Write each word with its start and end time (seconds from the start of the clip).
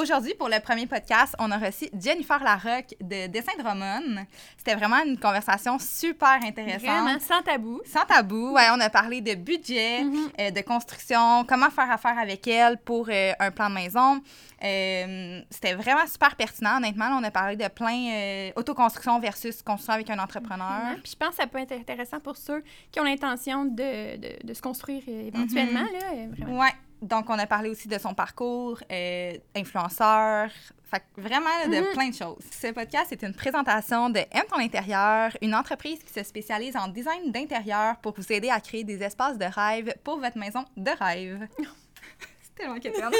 Aujourd'hui, 0.00 0.32
pour 0.38 0.48
le 0.48 0.60
premier 0.60 0.86
podcast, 0.86 1.34
on 1.40 1.50
a 1.50 1.58
reçu 1.58 1.86
Jennifer 2.00 2.40
Larocque 2.44 2.94
de 3.00 3.26
Dessin 3.26 3.50
de 3.58 3.64
Romane. 3.64 4.26
C'était 4.56 4.76
vraiment 4.76 5.02
une 5.04 5.18
conversation 5.18 5.76
super 5.80 6.38
intéressante. 6.44 6.82
Vraiment, 6.82 7.18
sans 7.18 7.42
tabou. 7.42 7.80
Sans 7.84 8.04
tabou, 8.04 8.52
ouais, 8.52 8.68
on 8.72 8.78
a 8.78 8.90
parlé 8.90 9.20
de 9.22 9.34
budget, 9.34 10.04
Mhm. 10.04 10.28
euh, 10.38 10.50
de 10.52 10.60
construction, 10.60 11.44
comment 11.48 11.68
faire 11.70 11.90
affaire 11.90 12.16
avec 12.16 12.46
elle 12.46 12.78
pour 12.78 13.08
euh, 13.10 13.32
un 13.40 13.50
plan 13.50 13.70
de 13.70 13.74
maison. 13.74 14.22
Euh, 14.62 15.40
C'était 15.50 15.74
vraiment 15.74 16.06
super 16.06 16.36
pertinent, 16.36 16.76
honnêtement. 16.76 17.08
Là, 17.08 17.18
on 17.20 17.24
a 17.24 17.32
parlé 17.32 17.56
de 17.56 17.66
plein 17.66 18.52
autoconstruction 18.54 19.18
versus 19.18 19.62
construction 19.62 19.94
avec 19.94 20.10
un 20.10 20.18
entrepreneur. 20.20 20.94
Puis 21.02 21.10
je 21.10 21.16
pense 21.16 21.30
que 21.30 21.42
ça 21.42 21.48
peut 21.48 21.58
être 21.58 21.72
intéressant 21.72 22.20
pour 22.20 22.36
ceux 22.36 22.62
qui 22.92 23.00
ont 23.00 23.04
l'intention 23.04 23.64
de, 23.64 24.16
de, 24.16 24.46
de 24.46 24.54
se 24.54 24.62
construire 24.62 25.02
éventuellement. 25.08 25.80
Mhm. 25.82 25.92
là, 25.92 26.26
vraiment. 26.36 26.60
Ouais. 26.60 26.72
Donc, 27.00 27.30
on 27.30 27.38
a 27.38 27.46
parlé 27.46 27.70
aussi 27.70 27.86
de 27.86 27.96
son 27.98 28.12
parcours, 28.12 28.80
euh, 28.90 29.32
influenceur, 29.54 30.50
fait 30.90 31.02
vraiment 31.16 31.48
là, 31.62 31.66
de 31.68 31.86
Mhm. 31.86 31.92
plein 31.92 32.08
de 32.08 32.14
choses. 32.14 32.42
Ce 32.50 32.68
podcast 32.72 33.12
est 33.12 33.22
une 33.22 33.34
présentation 33.34 34.10
de 34.10 34.18
Aime 34.18 34.46
ton 34.50 34.58
intérieur, 34.58 35.30
une 35.42 35.54
entreprise 35.54 36.02
qui 36.02 36.12
se 36.12 36.22
spécialise 36.24 36.76
en 36.76 36.88
design 36.88 37.30
d'intérieur 37.30 37.96
pour 37.98 38.14
vous 38.16 38.32
aider 38.32 38.50
à 38.50 38.60
créer 38.60 38.82
des 38.84 39.00
espaces 39.02 39.38
de 39.38 39.44
rêve 39.44 39.94
pour 40.02 40.18
votre 40.18 40.38
maison 40.38 40.64
de 40.76 40.90
rêve. 40.98 41.46
C'est 42.42 42.54
tellement 42.56 42.80
quétaine. 42.80 43.10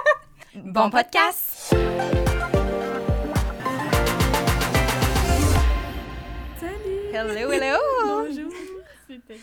bon 0.54 0.90
podcast! 0.90 1.74
Salut! 6.60 7.12
Hello, 7.12 7.50
hello! 7.52 7.78
Bonjour! 8.04 8.52
C'était 9.08 9.40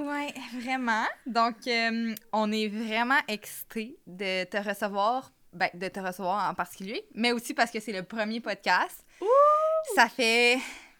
Ouais, 0.00 0.32
vraiment. 0.60 1.04
Donc, 1.26 1.56
euh, 1.66 2.14
on 2.32 2.50
est 2.52 2.68
vraiment 2.68 3.18
excités 3.26 3.96
de 4.06 4.44
te 4.44 4.56
recevoir, 4.56 5.32
ben, 5.52 5.70
de 5.74 5.88
te 5.88 6.00
recevoir 6.00 6.50
en 6.50 6.54
particulier, 6.54 7.04
mais 7.14 7.32
aussi 7.32 7.54
parce 7.54 7.70
que 7.70 7.80
c'est 7.80 7.92
le 7.92 8.02
premier 8.02 8.40
podcast. 8.40 9.04
Ça 9.94 10.08
fait 10.08 10.58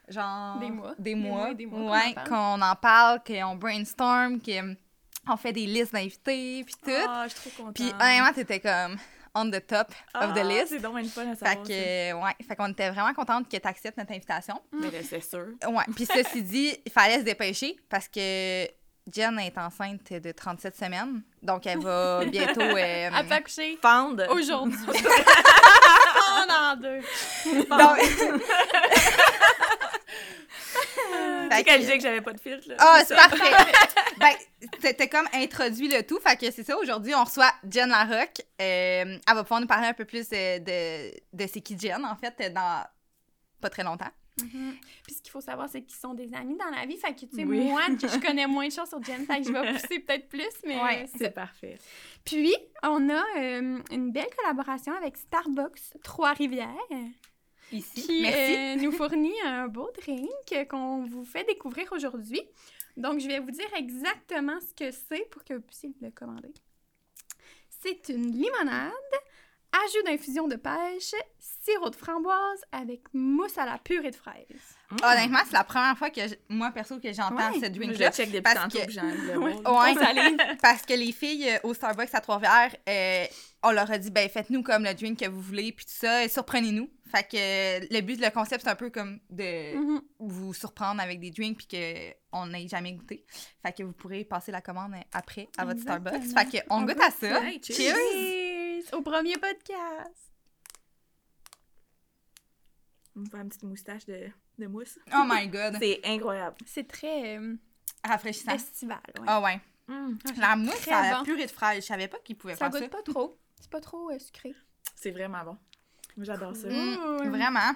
genre 0.09 0.59
Des 0.59 0.71
mois. 0.71 0.95
des 0.99 1.15
mois, 1.15 1.55
des 1.55 1.67
mois 1.67 1.79
qu'on 1.81 1.91
ouais, 1.93 2.09
en 2.09 2.13
parle. 2.15 2.29
qu'on 2.29 2.63
en 2.63 2.77
parle, 2.77 3.21
qu'on 3.27 3.57
brainstorm, 3.57 4.41
qu'on 4.41 5.37
fait 5.37 5.53
des 5.53 5.67
listes 5.67 5.93
d'invités, 5.93 6.65
puis 6.65 6.75
tout. 6.83 6.91
Ah, 7.07 7.27
je 7.29 7.35
suis 7.37 7.51
trop 7.51 7.63
contente. 7.65 7.75
Puis 7.77 7.93
honnêtement, 8.01 8.33
t'étais 8.33 8.61
comme 8.61 8.97
on 9.35 9.51
the 9.51 9.65
top 9.67 9.89
of 10.15 10.33
the 10.35 10.39
Ah, 10.39 10.45
list. 10.45 10.69
C'est 10.69 10.81
donc 10.81 10.99
une 10.99 11.05
fun 11.09 11.31
à 11.31 11.37
Fait 11.37 11.57
que, 11.57 12.13
ouais, 12.25 12.33
fait 12.47 12.57
qu'on 12.57 12.69
était 12.69 12.89
vraiment 12.91 13.13
contente 13.13 13.49
que 13.49 13.57
tu 13.57 13.69
acceptes 13.69 13.99
notre 13.99 14.13
invitation. 14.13 14.61
Mais 14.73 15.03
c'est 15.03 15.21
sûr. 15.21 15.49
Ouais, 15.69 15.85
puis 15.95 16.07
ceci 16.07 16.43
dit, 16.43 16.75
il 16.87 16.91
fallait 16.91 17.19
se 17.19 17.25
dépêcher 17.25 17.77
parce 17.91 18.09
que 18.09 18.67
Jen 19.13 19.39
est 19.39 19.57
enceinte 19.59 20.13
de 20.13 20.33
37 20.33 20.77
semaines. 20.77 21.23
Donc, 21.43 21.67
elle 21.67 21.81
va 21.81 22.25
bientôt. 22.25 22.61
euh, 22.61 22.75
Elle 23.19 23.27
peut 23.27 23.35
accoucher 23.35 23.79
Fende. 23.81 24.27
aujourd'hui. 24.31 24.77
On 26.31 26.53
en 26.53 26.77
deux. 26.77 27.01
donc- 27.69 27.99
Tu 27.99 28.41
Fait 31.51 31.65
que- 31.65 31.79
disait 31.79 31.97
que 31.97 32.03
j'avais 32.03 32.21
pas 32.21 32.33
de 32.33 32.41
filtre, 32.41 32.69
là. 32.69 32.75
Ah, 32.79 33.01
C'est 33.07 33.15
parfait. 33.17 33.51
ben, 34.19 34.33
t'as 34.97 35.07
comme 35.07 35.27
introduit 35.33 35.89
le 35.89 36.03
tout. 36.03 36.21
Fait 36.21 36.37
que 36.37 36.51
c'est 36.51 36.63
ça. 36.65 36.77
Aujourd'hui, 36.79 37.15
on 37.15 37.25
reçoit 37.25 37.53
Jen 37.69 37.89
Larocque. 37.89 38.43
Euh, 38.61 39.17
elle 39.27 39.35
va 39.35 39.43
pouvoir 39.43 39.61
nous 39.61 39.67
parler 39.67 39.89
un 39.89 39.95
peu 39.95 40.05
plus 40.05 40.29
de, 40.29 40.59
de, 40.59 41.11
de 41.33 41.47
c'est 41.53 41.61
qui 41.61 41.79
Jen, 41.79 42.05
en 42.05 42.17
fait, 42.17 42.53
dans 42.53 42.85
pas 43.61 43.71
très 43.71 43.83
longtemps. 43.83 44.11
Puis 45.05 45.15
ce 45.15 45.23
qu'il 45.23 45.31
faut 45.31 45.41
savoir, 45.41 45.69
c'est 45.69 45.83
qu'ils 45.83 45.99
sont 45.99 46.15
des 46.15 46.33
amis 46.35 46.57
dans 46.57 46.71
la 46.71 46.87
vie. 46.87 46.97
Fait 46.97 47.15
que, 47.15 47.21
tu 47.27 47.37
sais, 47.37 47.45
Oui. 47.45 47.61
moi, 47.61 47.83
que 48.01 48.09
je 48.09 48.19
connais 48.19 48.47
moins 48.47 48.67
de 48.69 48.73
choses 48.73 48.89
sur 48.89 49.03
Jen, 49.03 49.25
fait 49.27 49.41
que 49.41 49.47
je 49.49 49.53
vais 49.53 49.73
pousser 49.75 49.99
peut-être 50.01 50.29
plus, 50.29 50.49
mais 50.67 50.81
Ouais, 50.81 51.07
C'est 51.17 51.31
parfait. 51.35 51.79
Puis, 52.25 52.55
on 52.83 53.09
a 53.11 53.23
euh, 53.39 53.79
une 53.91 54.13
belle 54.13 54.29
collaboration 54.39 54.93
avec 54.95 55.17
Starbucks 55.17 56.01
Trois-Rivières 56.03 56.69
Ici. 57.73 58.03
qui 58.03 58.23
Merci. 58.23 58.57
euh, 58.57 58.77
nous 58.77 58.93
fournit 58.93 59.35
un 59.45 59.69
beau 59.69 59.91
drink 60.01 60.69
qu'on 60.71 61.05
vous 61.07 61.25
fait 61.25 61.45
découvrir 61.45 61.93
aujourd'hui. 61.93 62.41
Donc, 62.97 63.21
je 63.21 63.29
vais 63.29 63.39
vous 63.41 63.51
dire 63.51 63.69
exactement 63.77 64.59
ce 64.61 64.75
que 64.75 64.91
c'est 64.91 65.29
pour 65.31 65.45
que 65.45 65.55
vous 65.55 65.61
puissiez 65.63 65.93
le 66.01 66.11
commander. 66.11 66.53
C'est 67.81 68.09
une 68.09 68.33
limonade, 68.33 68.93
ajout 69.85 70.03
d'infusion 70.07 70.49
de 70.49 70.57
pêche, 70.57 71.15
sirop 71.39 71.91
de 71.91 71.97
framboise 71.97 72.61
avec 72.73 73.03
mousse 73.13 73.57
à 73.59 73.67
la 73.67 73.79
purée 73.79 74.11
de 74.11 74.17
fraises. 74.17 74.47
Honnêtement, 75.03 75.41
c'est 75.47 75.53
la 75.53 75.65
première 75.65 75.97
fois 75.99 76.11
que 76.11 76.27
je- 76.27 76.35
moi, 76.49 76.71
perso, 76.71 76.99
que 76.99 77.13
j'entends 77.13 77.37
Ouais. 77.53 77.61
ce 77.61 77.67
Je 77.67 77.71
drink-là. 77.73 78.07
le 78.09 78.13
check 78.15 78.29
depuis 78.31 78.41
parce 78.43 78.57
tantôt, 78.57 78.79
que- 78.79 79.37
Ouais. 79.39 80.57
Parce 80.63 80.83
que 80.83 80.95
les 80.95 81.13
filles 81.13 81.49
euh, 81.51 81.59
au 81.65 81.75
Starbucks 81.75 82.09
à 82.15 82.21
Trois-Rivières, 82.21 82.75
euh, 82.89 83.25
on 83.63 83.71
leur 83.73 83.91
a 83.91 83.99
dit, 83.99 84.11
ben 84.11 84.29
faites-nous 84.29 84.63
comme 84.63 84.85
le 84.85 84.95
drink 84.95 85.19
que 85.21 85.29
vous 85.29 85.41
voulez, 85.43 85.73
puis 85.73 85.85
tout 85.85 85.93
ça, 85.95 86.25
et 86.25 86.29
surprenez-nous. 86.29 86.89
Fait 87.11 87.23
que 87.27 87.37
euh, 87.37 87.87
le 87.91 88.01
but, 88.03 88.21
le 88.21 88.31
concept, 88.31 88.65
c'est 88.65 88.71
un 88.71 88.75
peu 88.77 88.91
comme 88.91 89.19
de 89.31 89.77
Mhm. 89.77 90.01
vous 90.21 90.53
surprendre 90.55 91.01
avec 91.03 91.21
des 91.21 91.31
drinks, 91.31 91.57
puis 91.59 91.69
qu'on 92.33 92.47
n'ait 92.47 92.69
jamais 92.69 92.93
goûté. 92.93 93.25
Fait 93.65 93.73
que 93.73 93.83
vous 93.83 93.93
pourrez 93.93 94.25
passer 94.25 94.53
la 94.53 94.61
commande 94.61 94.93
après 95.13 95.49
à 95.59 95.65
votre 95.65 95.81
Starbucks. 95.81 96.23
Fait 96.23 96.63
qu'on 96.67 96.77
On 96.77 96.83
goûte 96.83 96.95
goûte 96.97 97.05
à 97.05 97.11
ça. 97.11 97.45
Hey, 97.45 97.61
cheers. 97.63 97.77
Cheers! 97.77 98.38
Au 98.93 99.03
premier 99.03 99.35
podcast! 99.35 100.33
On 103.17 103.21
me 103.21 103.27
fait 103.27 103.37
une 103.39 103.49
petite 103.49 103.63
moustache 103.65 104.07
de, 104.07 104.29
de 104.59 104.67
mousse. 104.67 104.99
Oh 105.13 105.25
my 105.27 105.49
god! 105.49 105.77
C'est 105.81 106.01
incroyable. 106.05 106.57
C'est 106.67 106.87
très 106.87 107.37
euh, 107.39 107.55
Rafraîchissant. 108.05 108.53
estival. 108.53 109.01
ouais. 109.19 109.25
Ah 109.27 109.41
ouais. 109.41 109.61
Mm. 109.89 110.19
La 110.39 110.57
mousse, 110.57 110.75
ça 110.81 110.99
a 110.99 111.11
la 111.11 111.19
bon. 111.19 111.25
purée 111.25 111.47
de 111.47 111.51
fraises. 111.51 111.83
Je 111.83 111.87
savais 111.87 112.09
pas 112.09 112.19
qu'ils 112.21 112.37
pouvaient 112.37 112.55
Ça 112.55 112.67
faire 112.71 112.75
ça. 112.75 112.81
goûte 112.81 112.91
pas 112.91 113.03
trop. 113.03 113.39
C'est 113.61 113.71
pas 113.71 113.81
trop 113.81 114.11
euh, 114.11 114.19
sucré. 114.19 114.55
C'est 114.95 115.11
vraiment 115.11 115.45
bon. 115.45 115.57
Moi, 116.17 116.25
j'adore 116.25 116.55
ça. 116.55 116.69
Mm. 116.69 117.29
Vraiment. 117.31 117.73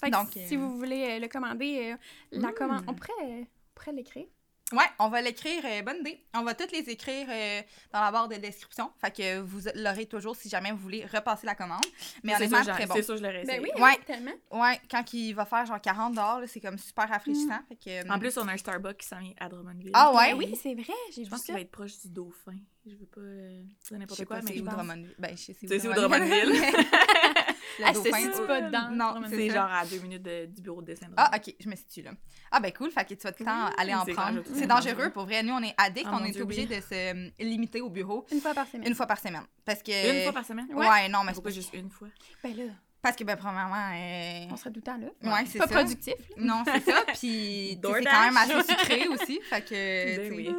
Fait 0.00 0.10
que 0.10 0.16
Donc, 0.16 0.28
si 0.32 0.56
euh, 0.56 0.58
vous 0.58 0.76
voulez 0.78 1.18
le 1.20 1.28
commander, 1.28 1.92
euh, 1.92 1.96
la 2.32 2.48
Mm. 2.50 2.54
commande, 2.54 2.84
on 2.88 2.94
pourrait, 2.94 3.12
euh, 3.22 3.40
on 3.42 3.46
pourrait 3.74 3.92
l'écrire. 3.92 4.26
Ouais, 4.72 4.82
on 4.98 5.08
va 5.08 5.20
l'écrire, 5.22 5.62
euh, 5.64 5.82
bonne 5.82 5.98
idée. 6.00 6.20
On 6.34 6.42
va 6.42 6.52
toutes 6.54 6.72
les 6.72 6.90
écrire 6.90 7.28
euh, 7.30 7.62
dans 7.92 8.00
la 8.00 8.10
barre 8.10 8.26
de 8.26 8.34
description. 8.34 8.90
Fait 9.00 9.12
que 9.12 9.38
vous 9.38 9.60
l'aurez 9.76 10.06
toujours 10.06 10.34
si 10.34 10.48
jamais 10.48 10.72
vous 10.72 10.78
voulez 10.78 11.06
repasser 11.06 11.46
la 11.46 11.54
commande. 11.54 11.84
Mais 12.24 12.32
c'est 12.36 12.46
honnêtement, 12.52 12.74
très 12.74 12.86
bon. 12.86 12.94
C'est 12.96 13.02
sûr, 13.02 13.16
je 13.16 13.22
l'aurais 13.22 13.44
Ben 13.44 13.60
oui, 13.62 13.70
Ouais. 13.80 13.90
hein, 13.92 14.02
tellement. 14.04 14.32
Ouais, 14.50 14.80
quand 14.90 15.12
il 15.12 15.34
va 15.34 15.44
faire 15.46 15.66
genre 15.66 15.80
40 15.80 16.16
là, 16.16 16.40
c'est 16.48 16.58
comme 16.60 16.78
super 16.78 17.08
rafraîchissant. 17.08 17.60
Fait 17.68 17.76
que, 17.76 18.12
En 18.12 18.18
plus, 18.18 18.36
on 18.38 18.48
a 18.48 18.54
un 18.54 18.56
Starbucks 18.56 18.96
qui 18.96 19.06
s'en 19.06 19.20
vient 19.20 19.34
à 19.38 19.48
Drummondville. 19.48 19.92
Ah 19.94 20.12
ouais? 20.12 20.32
Ben 20.32 20.38
oui, 20.38 20.58
c'est 20.60 20.74
vrai, 20.74 20.92
j'ai 21.14 21.22
Je 21.22 21.26
vu 21.26 21.30
pense 21.30 21.38
ça. 21.40 21.44
qu'il 21.44 21.54
va 21.54 21.60
être 21.60 21.70
proche 21.70 22.00
du 22.00 22.08
Dauphin. 22.08 22.56
Je 22.84 22.96
veux 22.96 23.06
pas 23.06 23.20
euh, 23.20 23.62
dire 23.62 23.68
je 23.88 23.94
n'importe 23.94 24.18
sais 24.18 24.26
quoi, 24.26 24.36
pas 24.38 24.42
mais 24.42 24.52
c'est 24.54 24.60
où. 24.60 24.64
Drummondville. 24.64 25.14
Ben, 25.18 25.36
je 25.36 25.52
sais 25.52 25.88
où 25.88 25.92
Drummondville. 25.92 26.52
Le 27.78 27.84
Ah, 27.86 27.92
Dauphin. 27.92 28.10
c'est 28.34 28.46
pas 28.46 28.60
dans 28.62 28.90
Non. 28.90 29.22
C'est 29.28 29.50
genre 29.50 29.70
à 29.70 29.84
deux 29.86 29.98
minutes 29.98 30.22
de- 30.22 30.46
du 30.46 30.62
bureau 30.62 30.80
de 30.80 30.86
dessin. 30.86 31.06
de 31.08 31.12
Ah, 31.16 31.30
ok, 31.36 31.54
je 31.60 31.68
me 31.68 31.76
situe 31.76 32.02
là. 32.02 32.12
Ah, 32.50 32.60
ben 32.60 32.72
cool, 32.72 32.90
fait 32.90 33.04
que 33.04 33.14
tu 33.14 33.22
vas 33.22 33.32
tout 33.32 33.42
le 33.42 33.46
temps 33.46 33.66
Oui, 33.66 33.72
aller 33.78 33.94
en 33.94 34.04
prendre. 34.04 34.40
C'est 34.54 34.66
dangereux, 34.66 35.10
pour 35.10 35.24
vrai. 35.24 35.42
Nous, 35.42 35.52
on 35.52 35.62
est 35.62 35.74
addicts, 35.76 36.06
Ah, 36.10 36.18
on 36.20 36.24
est 36.24 36.30
Dieu, 36.30 36.42
obligé 36.42 36.66
oui. 36.68 36.76
de 36.76 36.80
se 36.80 36.94
euh, 36.94 37.30
limiter 37.40 37.80
au 37.80 37.90
bureau 37.90 38.24
Une 38.32 38.40
fois 38.40 38.54
par 38.54 38.66
semaine. 38.66 38.86
une 38.88 38.94
fois 38.94 39.06
par 39.06 39.18
semaine. 39.18 39.42
Parce 39.64 39.82
que. 39.82 40.16
Une 40.18 40.22
fois 40.24 40.32
par 40.32 40.44
semaine? 40.44 40.66
Ouais, 40.72 40.88
Ouais. 40.88 41.08
non, 41.08 41.24
mais 41.24 41.34
c'est 41.34 41.42
pas 41.42 41.50
juste 41.50 41.74
une 41.74 41.90
fois? 41.90 42.08
Ben 42.42 42.56
là, 42.56 42.64
Parce 43.02 43.14
que, 43.16 43.24
ben, 43.24 43.36
premièrement. 43.36 43.90
euh, 43.94 44.46
on 44.50 44.56
serait 44.56 44.70
tout 44.70 44.76
le 44.76 44.82
temps 44.82 44.96
là. 44.96 45.08
Ouais, 45.32 45.44
c'est 45.46 45.58
Pas 45.58 45.66
ça. 45.68 45.74
productif. 45.74 46.14
là. 46.36 46.44
Non, 46.44 46.64
c'est 46.64 46.90
ça. 46.90 47.04
Puis, 47.20 47.78
c'est 47.82 48.04
quand 48.04 48.20
même 48.22 48.36
assez 48.36 48.62
sucré 48.62 49.06
aussi. 49.08 49.40
Fait 49.42 49.60
que. 49.62 50.16
Ben 50.28 50.32
oui. 50.34 50.54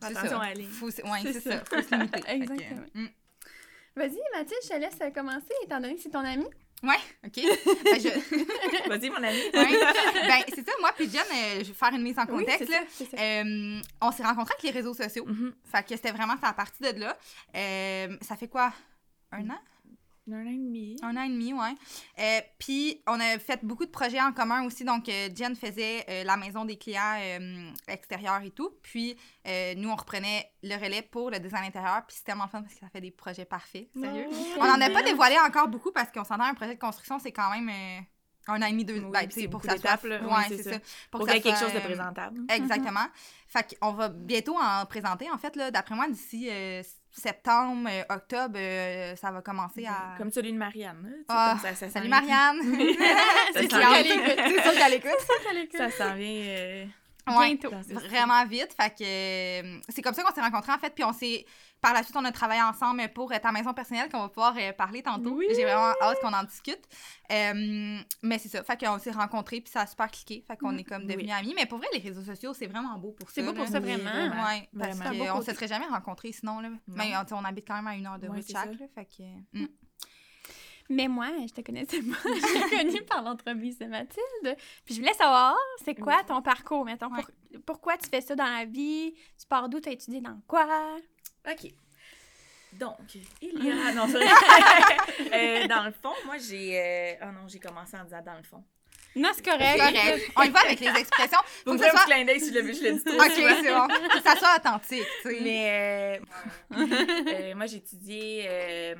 Attention 0.00 0.28
ça. 0.30 0.40
à 0.40 0.46
aller. 0.46 0.64
Faut, 0.64 0.90
c'est- 0.90 1.04
ouais, 1.04 1.20
C'est 1.22 1.40
ça. 1.40 1.64
Faut 1.64 1.80
se 1.80 1.90
limiter. 1.94 2.20
Exactement. 2.28 2.82
Mm. 3.96 4.00
Vas-y, 4.00 4.18
Mathilde, 4.32 4.60
je 4.62 4.68
te 4.68 4.74
laisse 4.74 5.12
commencer, 5.14 5.52
étant 5.64 5.80
donné 5.80 5.96
que 5.96 6.02
c'est 6.02 6.10
ton 6.10 6.20
ami. 6.20 6.46
Ouais, 6.82 6.96
OK. 7.24 7.34
Ben, 7.84 8.00
je- 8.00 8.88
Vas-y, 8.88 9.10
mon 9.10 9.16
ami. 9.22 9.38
ouais. 9.38 9.52
Ben, 9.52 10.42
c'est 10.48 10.66
ça. 10.66 10.72
Moi, 10.80 10.90
puis 10.96 11.08
Jen, 11.08 11.20
euh, 11.20 11.58
je 11.60 11.68
vais 11.68 11.74
faire 11.74 11.92
une 11.94 12.02
mise 12.02 12.18
en 12.18 12.26
contexte. 12.26 12.64
c'est 12.66 12.70
là. 12.70 12.78
ça, 12.80 12.86
c'est 12.90 13.10
ça. 13.16 13.22
Euh, 13.22 13.80
on 14.00 14.10
s'est 14.10 14.24
rencontrés 14.24 14.54
avec 14.58 14.62
les 14.64 14.70
réseaux 14.80 14.94
sociaux. 14.94 15.24
Mhm. 15.26 15.54
Fait 15.70 15.82
que 15.84 15.90
c'était 15.90 16.10
vraiment 16.10 16.34
ça 16.40 16.48
à 16.48 16.52
partir 16.52 16.92
de 16.92 16.98
là. 17.00 17.16
Euh, 17.54 18.16
ça 18.20 18.34
fait 18.36 18.48
quoi? 18.48 18.72
Un 19.30 19.48
an? 19.50 19.58
Un 20.30 20.34
an 20.46 20.50
et 20.50 20.56
demi. 20.56 20.96
Un 21.02 21.16
an 21.16 21.22
et 21.22 21.28
demi, 21.28 21.52
ouais. 21.52 21.74
Euh, 22.20 22.40
Puis, 22.58 23.02
on 23.08 23.18
a 23.18 23.38
fait 23.40 23.64
beaucoup 23.64 23.84
de 23.84 23.90
projets 23.90 24.20
en 24.20 24.32
commun 24.32 24.64
aussi. 24.64 24.84
Donc, 24.84 25.08
euh, 25.08 25.28
Jen 25.34 25.56
faisait 25.56 26.04
euh, 26.08 26.22
la 26.24 26.36
maison 26.36 26.64
des 26.64 26.76
clients 26.78 27.16
euh, 27.18 27.70
extérieurs 27.88 28.40
et 28.42 28.50
tout. 28.52 28.70
Puis, 28.82 29.16
euh, 29.48 29.74
nous, 29.76 29.88
on 29.90 29.96
reprenait 29.96 30.48
le 30.62 30.76
relais 30.76 31.02
pour 31.02 31.30
le 31.30 31.40
design 31.40 31.64
intérieur. 31.64 32.02
Puis, 32.06 32.16
c'était 32.18 32.32
tellement 32.32 32.46
fun 32.46 32.62
parce 32.62 32.74
que 32.74 32.80
ça 32.80 32.88
fait 32.88 33.00
des 33.00 33.10
projets 33.10 33.44
parfaits. 33.44 33.88
Sérieux? 34.00 34.26
Oh, 34.30 34.58
On 34.60 34.66
n'en 34.66 34.80
a 34.80 34.90
pas 34.90 35.02
dévoilé 35.02 35.36
encore 35.44 35.66
beaucoup 35.66 35.90
parce 35.90 36.12
qu'on 36.12 36.24
s'entend 36.24 36.44
un 36.44 36.54
projet 36.54 36.74
de 36.74 36.80
construction, 36.80 37.18
c'est 37.18 37.32
quand 37.32 37.50
même 37.50 37.68
euh, 37.68 38.00
un 38.46 38.62
an 38.62 38.66
et 38.66 38.70
demi, 38.70 38.84
deux 38.84 39.00
Oui, 39.00 39.10
ben, 39.10 39.28
c'est 39.28 39.48
pour 39.48 39.60
que 39.60 39.68
ça 39.68 39.76
soit. 39.76 40.02
Ouais, 40.08 40.20
Oui, 40.22 40.42
c'est 40.48 40.56
c'est 40.58 40.62
ça. 40.62 40.72
ça. 40.74 40.78
Pour, 41.10 41.18
Pour 41.20 41.28
que 41.28 41.32
qu'il 41.34 41.46
y 41.46 41.48
ait 41.48 41.52
ça 41.56 41.60
quelque 41.62 41.72
chose 41.72 41.74
de 41.82 41.84
présentable. 41.84 42.40
Exactement. 42.48 43.06
Fait 43.48 43.76
qu'on 43.80 43.92
va 43.92 44.08
bientôt 44.08 44.56
en 44.56 44.86
présenter. 44.86 45.28
En 45.32 45.38
fait, 45.38 45.56
là, 45.56 45.70
d'après 45.72 45.96
moi, 45.96 46.08
d'ici 46.08 46.48
euh, 46.48 46.82
septembre, 47.12 47.88
euh, 47.90 48.14
octobre, 48.14 48.56
euh, 48.56 49.14
ça 49.16 49.30
va 49.30 49.42
commencer 49.42 49.84
à. 49.86 50.16
Comme 50.18 50.30
celui 50.30 50.52
de 50.52 50.58
Marianne. 50.58 51.24
Ah, 51.28 51.56
comme 51.60 51.70
ça, 51.70 51.74
ça 51.74 51.90
Salut 51.90 52.08
Marianne! 52.08 52.58
Ça 53.52 53.60
C'est 53.60 53.70
sûr 53.70 53.80
qu'elle 53.80 54.06
écoute. 54.06 54.34
C'est 54.36 54.62
sûr 54.62 55.42
qu'elle 55.44 55.58
écoute. 55.58 55.78
Ça 55.78 55.90
s'en 55.90 56.14
vient 56.14 56.42
euh, 56.46 56.84
Ouais. 57.28 57.54
bientôt. 57.54 57.70
Vraiment 57.94 58.44
vite. 58.46 58.74
Fait 58.78 58.90
que 58.90 59.04
euh, 59.04 59.80
c'est 59.88 60.02
comme 60.02 60.14
ça 60.14 60.22
qu'on 60.22 60.34
s'est 60.34 60.40
rencontrés 60.40 60.72
en 60.72 60.78
fait. 60.78 60.90
Puis 60.94 61.04
on 61.04 61.12
s'est. 61.12 61.44
Par 61.80 61.94
la 61.94 62.04
suite, 62.04 62.14
on 62.16 62.24
a 62.24 62.30
travaillé 62.30 62.62
ensemble 62.62 63.02
pour 63.12 63.32
euh, 63.32 63.38
ta 63.42 63.50
maison 63.50 63.74
personnelle 63.74 64.08
qu'on 64.08 64.20
va 64.20 64.28
pouvoir 64.28 64.54
euh, 64.56 64.72
parler 64.72 65.02
tantôt. 65.02 65.30
Oui. 65.30 65.46
J'ai 65.56 65.64
vraiment 65.64 65.92
hâte 66.00 66.20
qu'on 66.20 66.32
en 66.32 66.44
discute. 66.44 66.78
Euh, 67.32 67.98
mais 68.22 68.38
c'est 68.38 68.48
ça. 68.48 68.62
Fait 68.62 68.78
qu'on 68.78 68.98
s'est 69.00 69.10
rencontrés 69.10 69.60
puis 69.60 69.72
ça 69.72 69.80
a 69.80 69.86
super 69.88 70.08
cliqué. 70.08 70.44
Fait 70.46 70.56
qu'on 70.56 70.76
est 70.78 70.84
comme 70.84 71.06
devenus 71.06 71.32
amis. 71.32 71.54
Mais 71.56 71.66
pour 71.66 71.78
vrai, 71.78 71.88
les 71.92 71.98
réseaux 71.98 72.22
sociaux, 72.22 72.54
c'est 72.54 72.66
vraiment 72.68 72.96
beau 72.98 73.10
pour 73.12 73.28
ça. 73.28 73.34
C'est 73.34 73.42
beau 73.42 73.52
pour 73.52 73.64
là. 73.64 73.70
ça, 73.70 73.80
Oui, 73.80 73.84
vraiment. 73.94 74.10
vraiment. 74.28 74.44
Ouais, 74.48 74.68
parce 74.78 74.98
qu'on 75.00 75.38
côté. 75.38 75.50
se 75.50 75.54
serait 75.56 75.68
jamais 75.68 75.86
rencontrés 75.86 76.30
sinon. 76.32 76.60
Là. 76.60 76.68
Mais 76.86 77.12
on, 77.16 77.34
on 77.36 77.44
habite 77.44 77.66
quand 77.66 77.74
même 77.74 77.86
à 77.88 77.96
une 77.96 78.06
heure 78.06 78.18
de 78.20 78.28
Ouais, 78.28 78.36
route 78.38 78.46
chaque. 78.48 78.64
ça. 78.64 78.78
Là, 78.78 78.86
fait 78.94 79.04
que. 79.06 79.58
Mais 80.88 81.08
moi, 81.08 81.28
je 81.46 81.52
te 81.52 81.60
connaissais 81.62 82.00
pas. 82.02 82.16
Je 82.24 82.68
t'ai 82.70 82.76
connue 82.76 83.02
par 83.08 83.22
l'entrevue 83.22 83.70
de 83.74 83.86
Mathilde. 83.86 84.56
Puis 84.84 84.94
je 84.94 85.00
voulais 85.00 85.14
savoir, 85.14 85.56
c'est 85.84 85.94
quoi 85.94 86.22
ton 86.24 86.42
parcours, 86.42 86.84
mettons? 86.84 87.10
Ouais. 87.14 87.22
Pour- 87.22 87.62
pourquoi 87.66 87.96
tu 87.96 88.08
fais 88.08 88.20
ça 88.20 88.34
dans 88.34 88.44
la 88.46 88.64
vie? 88.64 89.14
Tu 89.38 89.46
pars 89.48 89.68
d'où? 89.68 89.80
Tu 89.80 89.88
as 89.88 89.92
étudié 89.92 90.20
dans 90.20 90.40
quoi? 90.46 90.66
OK. 91.50 91.72
Donc, 92.74 92.96
il 93.42 93.64
y 93.64 93.70
a... 93.70 93.92
Non, 93.94 94.06
vrai. 94.06 94.24
Euh, 95.32 95.66
dans 95.66 95.84
le 95.84 95.92
fond, 95.92 96.12
moi, 96.24 96.38
j'ai... 96.38 96.78
euh, 96.80 97.14
Oh 97.22 97.32
non, 97.32 97.46
j'ai 97.46 97.58
commencé 97.58 97.96
en 97.96 98.04
disant 98.04 98.22
dans 98.24 98.36
le 98.36 98.42
fond. 98.42 98.64
Non, 99.14 99.30
c'est 99.34 99.44
correct. 99.44 99.78
Correct. 99.78 100.32
On 100.36 100.42
y 100.42 100.50
va 100.50 100.60
avec 100.60 100.80
les 100.80 100.88
expressions. 100.88 101.38
Faut 101.64 101.72
Vous 101.72 101.78
que 101.78 101.84
ça 101.84 101.90
soit. 101.90 102.00
petit 102.00 102.10
clin 102.12 102.24
d'œil 102.24 102.40
si 102.40 102.48
je 102.48 102.54
l'ai 102.54 102.62
vu, 102.62 102.74
je 102.74 102.82
l'ai 102.82 102.92
dit 102.92 103.02
Ok, 103.06 103.32
c'est 103.34 103.72
bon. 103.72 103.88
Faut 103.88 104.18
que 104.18 104.22
ça 104.22 104.36
soit 104.36 104.56
authentique, 104.56 105.06
tu 105.22 105.30
sais. 105.30 105.40
Mais 105.42 106.20
euh, 106.72 106.76
euh, 107.28 107.54
moi, 107.54 107.66
j'ai 107.66 107.76
étudié 107.76 108.46
euh, 108.48 108.94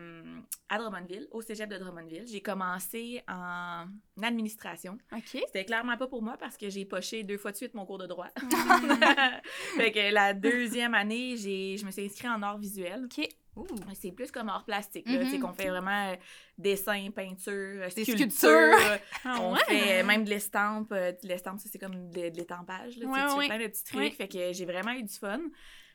à 0.69 0.79
Drummondville, 0.79 1.29
au 1.31 1.41
cégep 1.41 1.69
de 1.69 1.79
Drummondville. 1.79 2.27
J'ai 2.27 2.41
commencé 2.41 3.23
en 3.29 3.87
administration. 4.23 4.99
OK. 5.13 5.23
C'était 5.47 5.65
clairement 5.65 5.97
pas 5.97 6.07
pour 6.07 6.23
moi 6.23 6.37
parce 6.39 6.57
que 6.57 6.69
j'ai 6.69 6.85
poché 6.85 7.23
deux 7.23 7.39
fois 7.39 7.53
de 7.53 7.57
suite 7.57 7.75
mon 7.75 7.87
cours 7.87 7.99
de 7.99 8.07
droit. 8.07 8.29
Fait 9.77 9.93
que 9.93 10.13
la 10.13 10.35
deuxième 10.35 10.95
année, 10.95 11.37
je 11.37 11.85
me 11.85 11.91
suis 11.91 12.05
inscrite 12.05 12.31
en 12.31 12.43
art 12.43 12.59
visuel. 12.59 13.05
OK. 13.05 13.29
C'est 13.95 14.13
plus 14.13 14.31
comme 14.31 14.49
art 14.49 14.65
plastique, 14.65 15.07
là, 15.09 15.29
sais, 15.29 15.39
qu'on 15.39 15.53
fait 15.53 15.69
vraiment 15.69 16.13
euh, 16.13 16.17
dessin, 16.59 17.11
peinture, 17.15 17.53
euh, 17.83 17.89
Des 17.95 18.05
sculpture. 18.05 18.29
sculptures. 18.31 18.99
Ah 19.25 19.39
On 19.41 19.53
ouais? 19.53 19.61
fait 19.69 20.01
euh, 20.03 20.07
même 20.07 20.25
de 20.25 20.31
l'estampe. 20.31 20.91
de 20.91 21.17
l'estampe, 21.29 21.61
c'est 21.61 21.79
comme 21.79 22.11
de, 22.11 22.31
de 22.31 22.37
l'étampage. 22.37 22.97
Ouais, 22.97 23.03
tu 23.05 23.07
ouais. 23.37 23.43
fais 23.49 23.49
plein 23.57 23.59
de 23.59 23.67
petits 23.69 23.85
trucs. 23.85 24.15
Fait 24.15 24.29
que 24.29 24.53
j'ai 24.53 24.65
vraiment 24.65 24.93
eu 24.93 25.03
du 25.03 25.13
fun. 25.15 25.41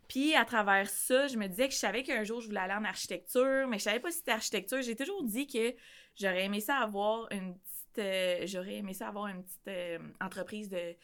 Puis 0.08 0.36
à 0.36 0.46
travers 0.46 0.90
ça, 0.90 1.28
je 1.28 1.36
me 1.38 1.48
disais 1.48 1.68
que 1.68 1.74
je 1.74 1.80
savais 1.80 2.04
qu'un 2.04 2.24
jour, 2.24 2.40
je 2.42 2.48
voulais 2.48 2.62
aller 2.62 2.74
en 2.76 2.86
architecture, 2.86 3.68
mais 3.68 3.78
je 3.78 3.84
savais 3.84 4.00
pas 4.00 4.12
si 4.12 4.20
c'était 4.20 4.32
architecture. 4.32 4.82
J'ai 4.82 4.96
toujours 4.96 5.24
dit 5.24 5.48
que 5.48 5.74
j'aurais 6.16 6.46
aimé 6.46 6.62
ça 6.62 6.78
avoir 6.78 7.28
une 7.32 7.56
petite... 7.56 7.98
euh, 8.00 8.44
j'aurais 8.46 8.76
aimé 8.76 8.94
ça 8.94 9.08
avoir 9.10 9.28
une 9.28 9.44
petite 9.44 9.68
euh, 9.68 9.98
entreprise 10.22 10.70
de 10.70 10.96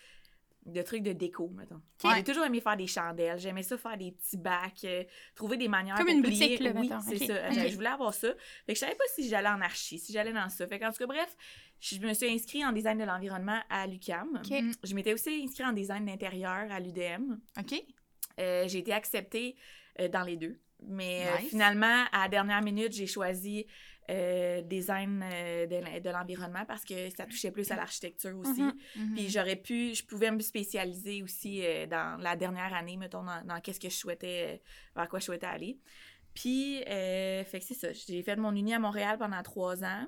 de 0.65 0.81
trucs 0.81 1.04
de 1.04 1.12
déco, 1.13 1.50
mettons. 1.50 1.81
J'ai 2.15 2.24
toujours 2.24 2.45
aimé 2.45 2.62
faire 2.62 2.77
des 2.77 2.88
chandelles, 2.88 3.38
j'aimais 3.39 3.63
ça 3.63 3.77
faire 3.77 3.98
des 3.98 4.12
petits 4.12 4.38
bacs, 4.38 4.83
euh, 4.86 5.04
trouver 5.36 5.57
des 5.57 5.68
manières 5.68 5.95
Comme 5.98 6.07
une 6.07 6.21
boutique, 6.21 6.60
là, 6.60 6.71
oui, 6.75 6.89
c'est 7.07 7.25
ça. 7.25 7.51
Je 7.51 7.75
voulais 7.75 7.89
avoir 7.89 8.13
ça. 8.13 8.30
Fait 8.65 8.74
que 8.74 8.75
je 8.75 8.80
savais 8.80 8.95
pas 8.95 9.04
si 9.15 9.27
j'allais 9.27 9.50
en 9.50 9.62
archi, 9.62 10.00
si 10.00 10.13
j'allais 10.13 10.33
dans 10.33 10.50
ça. 10.50 10.68
Fait 10.68 10.80
qu'en 10.80 10.92
tout 10.92 10.98
cas, 11.00 11.07
bref, 11.07 11.36
je 11.80 12.00
me 12.00 12.13
suis 12.13 12.30
inscrite 12.31 12.63
en 12.63 12.71
design 12.71 12.98
de 12.98 13.04
l'environnement 13.04 13.60
à 13.69 13.88
l'UCAM. 13.88 14.42
Je 14.83 14.95
m'étais 14.95 15.13
aussi 15.13 15.42
inscrite 15.44 15.68
en 15.68 15.74
design 15.74 16.06
d'intérieur 16.06 16.71
à 16.71 16.80
l'UDM. 16.80 17.38
OK. 17.59 17.83
Euh, 18.39 18.68
j'ai 18.68 18.80
été 18.80 18.94
acceptée 18.94 19.56
euh, 20.00 20.07
dans 20.07 20.24
les 20.24 20.38
deux. 20.38 20.59
Mais 20.86 21.25
Nice. 21.39 21.50
finalement, 21.50 22.06
à 22.12 22.24
la 22.24 22.27
dernière 22.30 22.62
minute, 22.62 22.92
j'ai 22.92 23.07
choisi 23.07 23.66
euh, 24.09 24.61
design 24.61 25.23
euh, 25.23 25.65
de, 25.67 25.75
l'en- 25.77 26.00
de 26.00 26.09
l'environnement 26.09 26.65
parce 26.67 26.83
que 26.83 27.09
ça 27.09 27.25
touchait 27.25 27.51
plus 27.51 27.69
à 27.71 27.75
l'architecture 27.75 28.38
aussi. 28.38 28.61
Mhm. 28.61 28.73
Mhm. 28.95 29.13
Puis 29.15 29.29
j'aurais 29.29 29.55
pu, 29.55 29.94
je 29.95 30.03
pouvais 30.05 30.31
me 30.31 30.39
spécialiser 30.39 31.23
aussi 31.23 31.61
euh, 31.65 31.85
dans 31.88 32.17
la 32.21 32.35
dernière 32.35 32.73
année, 32.73 32.97
mettons, 32.97 33.23
dans, 33.23 33.41
dans 33.45 33.59
qu'est-ce 33.61 33.79
que 33.79 33.89
je 33.89 33.95
souhaitais, 33.95 34.61
vers 34.95 35.07
quoi 35.07 35.19
je 35.19 35.25
souhaitais 35.25 35.45
aller. 35.47 35.77
Puis, 36.33 36.77
fait 36.85 37.45
que 37.59 37.63
c'est 37.63 37.75
ça. 37.75 37.94
J'ai 37.94 38.23
fait 38.23 38.35
mon 38.38 38.55
uni 38.55 38.73
à 38.73 38.79
Montréal 38.79 39.17
pendant 39.19 39.41
trois 39.44 39.83
ans. 39.83 40.07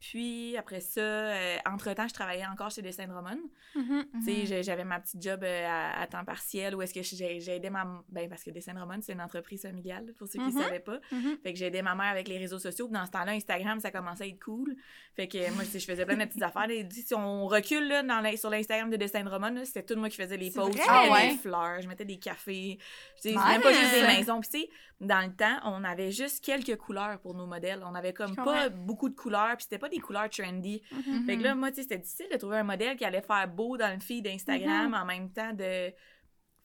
Puis, 0.00 0.56
après 0.56 0.80
ça, 0.80 1.00
euh, 1.00 1.56
entre-temps, 1.68 2.08
je 2.08 2.14
travaillais 2.14 2.46
encore 2.46 2.70
chez 2.70 2.80
Dessin 2.80 3.06
Drummond. 3.06 3.38
Mhm. 3.74 4.06
Sais, 4.24 4.46
j'ai- 4.46 4.62
j'avais 4.62 4.84
ma 4.84 4.98
petite 4.98 5.22
job 5.22 5.40
euh, 5.44 5.66
à, 5.68 6.00
à 6.00 6.06
temps 6.06 6.24
partiel 6.24 6.74
où 6.74 6.80
est-ce 6.82 6.94
que 6.94 7.02
j'ai 7.02 7.38
j'ai 7.40 7.56
aidé 7.56 7.68
ma... 7.68 8.02
Ben, 8.08 8.28
parce 8.28 8.42
que 8.42 8.50
Dessin 8.50 8.72
Drummond, 8.72 9.00
c'est 9.02 9.12
une 9.12 9.20
entreprise 9.20 9.62
familiale, 9.62 10.14
pour 10.18 10.26
ceux 10.26 10.38
qui 10.38 10.46
ne 10.46 10.52
Mhm. 10.52 10.62
savaient 10.62 10.80
pas. 10.80 10.98
Fait 11.42 11.52
que 11.52 11.58
j'ai 11.58 11.66
aidé 11.66 11.82
ma 11.82 11.94
mère 11.94 12.06
avec 12.10 12.28
les 12.28 12.38
réseaux 12.38 12.58
sociaux. 12.58 12.88
Puis 12.88 12.94
dans 12.98 13.04
ce 13.04 13.10
temps-là, 13.10 13.32
Instagram, 13.32 13.78
ça 13.78 13.90
commençait 13.90 14.24
à 14.24 14.26
être 14.28 14.42
cool. 14.42 14.74
Fait 15.14 15.28
que 15.28 15.38
moi, 15.52 15.64
je 15.64 15.78
faisais 15.78 16.06
plein 16.06 16.16
de 16.16 16.24
petites 16.24 16.42
affaires. 16.42 16.70
Et 16.70 16.88
si 16.90 17.14
on 17.14 17.46
recule 17.46 17.86
là, 17.86 18.02
dans 18.02 18.36
sur 18.38 18.48
l'Instagram 18.48 18.88
de 18.88 18.96
Dessin 18.96 19.22
là, 19.22 19.64
c'était 19.66 19.82
tout 19.82 19.96
moi 19.98 20.08
qui 20.08 20.16
faisais 20.16 20.36
les 20.38 20.50
posts. 20.50 20.72
Je 20.72 20.78
mettais 20.78 20.88
Ah 20.90 21.10
ouais? 21.12 21.30
des 21.32 21.36
fleurs, 21.36 21.82
je 21.82 21.88
mettais 21.88 22.04
des 22.06 22.18
cafés. 22.18 22.78
Sais, 23.16 23.32
Nice! 23.32 23.38
même 23.48 23.60
pas 23.60 23.72
juste 23.72 23.92
des 23.94 24.02
maisons. 24.06 24.40
Puis 24.40 24.50
tu 24.50 24.60
sais, 24.60 24.70
dans 25.00 25.20
le 25.26 25.34
temps, 25.34 25.58
on 25.64 25.84
avait 25.84 26.10
juste 26.10 26.42
quelques 26.44 26.76
couleurs 26.76 27.18
pour 27.20 27.34
nos 27.34 27.46
modèles. 27.46 27.82
On 27.84 27.94
avait 27.94 28.12
comme 28.14 28.30
Je 28.30 28.34
pas 28.42 28.68
beaucoup 28.70 29.08
de 29.10 29.14
couleurs. 29.14 29.56
Puis 29.56 29.64
c'était 29.64 29.78
pas 29.78 29.88
des 29.90 29.98
couleurs 29.98 30.30
trendy. 30.30 30.82
Mhm. 30.92 31.26
Fait 31.26 31.36
que 31.36 31.42
là, 31.42 31.54
moi, 31.54 31.70
tu 31.70 31.76
sais, 31.76 31.82
c'était 31.82 31.98
difficile 31.98 32.26
de 32.32 32.36
trouver 32.38 32.58
un 32.58 32.62
modèle 32.64 32.96
qui 32.96 33.04
allait 33.04 33.20
faire 33.22 33.46
beau 33.48 33.76
dans 33.76 33.92
le 33.92 34.00
feed 34.00 34.24
d'Instagram 34.24 34.94
en 34.94 35.04
même 35.04 35.30
temps 35.32 35.52
de 35.52 35.92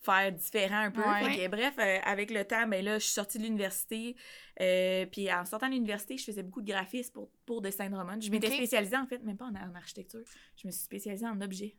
faire 0.02 0.32
différent 0.32 0.82
un 0.82 0.92
peu. 0.92 1.02
Ouais. 1.02 1.24
Fait 1.32 1.38
que, 1.38 1.48
bref, 1.50 1.74
euh, 1.80 1.98
avec 2.04 2.30
le 2.30 2.46
temps, 2.46 2.68
ben 2.68 2.86
là, 2.86 3.00
je 3.00 3.06
suis 3.06 3.14
sortie 3.14 3.40
de 3.40 3.44
l'université. 3.44 4.16
euh, 4.62 5.06
puis 5.08 5.32
en 5.34 5.44
sortant 5.46 5.68
de 5.68 5.74
l'université, 5.74 6.16
je 6.18 6.26
faisais 6.26 6.44
beaucoup 6.44 6.62
de 6.62 6.68
graphisme 6.72 7.12
pour, 7.12 7.30
pour 7.46 7.62
Dessin 7.62 7.90
de 7.90 7.96
Roman. 7.96 8.20
Je 8.22 8.30
m'étais 8.30 8.52
spécialisée, 8.52 8.98
en 8.98 9.08
fait, 9.08 9.18
même 9.24 9.36
pas 9.38 9.46
en, 9.46 9.56
en 9.56 9.74
architecture. 9.76 10.22
Je 10.58 10.68
me 10.68 10.72
suis 10.72 10.84
spécialisée 10.84 11.26
en 11.26 11.42
objets. 11.42 11.76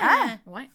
Ah! 0.00 0.38
Ouais. 0.46 0.70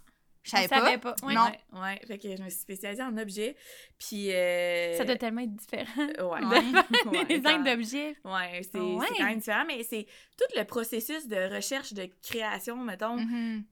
Je 0.46 0.52
savais 0.52 0.64
Je 0.64 0.70
savais 0.70 0.98
pas. 1.00 1.14
pas. 1.14 1.26
Ouais. 1.28 1.34
Non. 1.34 1.46
Ouais, 1.74 1.80
ouais. 1.82 2.02
Fait 2.08 2.18
que 2.20 2.36
je 2.38 2.42
me 2.44 2.50
suis 2.50 2.60
spécialisée 2.62 3.02
en 3.04 3.18
objets. 3.18 3.56
Puis. 3.98 4.32
euh, 4.32 4.96
Ça 4.96 5.04
doit 5.04 5.16
tellement 5.18 5.42
être 5.42 5.56
différent. 5.56 6.06
Ouais. 6.20 6.46
Ouais. 6.46 6.62
Ouais, 7.08 7.26
designs 7.26 7.64
d'objets. 7.64 8.16
Ouais, 8.24 8.62
c'est 8.64 8.78
quand 8.80 9.24
même 9.26 9.40
différent, 9.40 9.66
mais 9.68 9.84
c'est 9.84 10.06
tout 10.38 10.46
le 10.58 10.64
processus 10.64 11.28
de 11.28 11.54
recherche, 11.54 11.94
de 11.94 12.08
création, 12.22 12.78
mettons, 12.78 13.18
Mhm. 13.18 13.64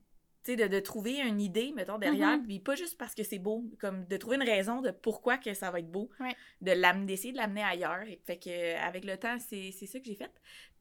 tu 0.44 0.50
sais, 0.52 0.56
de, 0.56 0.66
de 0.66 0.80
trouver 0.80 1.20
une 1.20 1.40
idée, 1.40 1.72
mettons, 1.74 1.98
derrière, 1.98 2.36
Mhm. 2.38 2.44
puis 2.46 2.58
pas 2.58 2.74
juste 2.74 2.98
parce 2.98 3.14
que 3.14 3.22
c'est 3.22 3.38
beau, 3.38 3.64
comme 3.80 4.04
de 4.06 4.16
trouver 4.16 4.36
une 4.36 4.42
raison 4.42 4.80
de 4.82 4.90
pourquoi 4.90 5.38
que 5.38 5.54
ça 5.54 5.70
va 5.70 5.78
être 5.78 5.90
beau, 5.90 6.10
Ouais. 6.20 6.34
de 6.60 6.72
l'amener, 6.72 7.06
d'essayer 7.06 7.32
de 7.32 7.38
l'amener 7.38 7.62
ailleurs. 7.62 8.04
Fait 8.26 8.36
que, 8.38 8.76
avec 8.78 9.04
le 9.04 9.16
temps, 9.16 9.36
c'est 9.38 9.70
c'est 9.72 9.86
ça 9.86 9.98
que 10.00 10.06
j'ai 10.06 10.16
fait. 10.16 10.32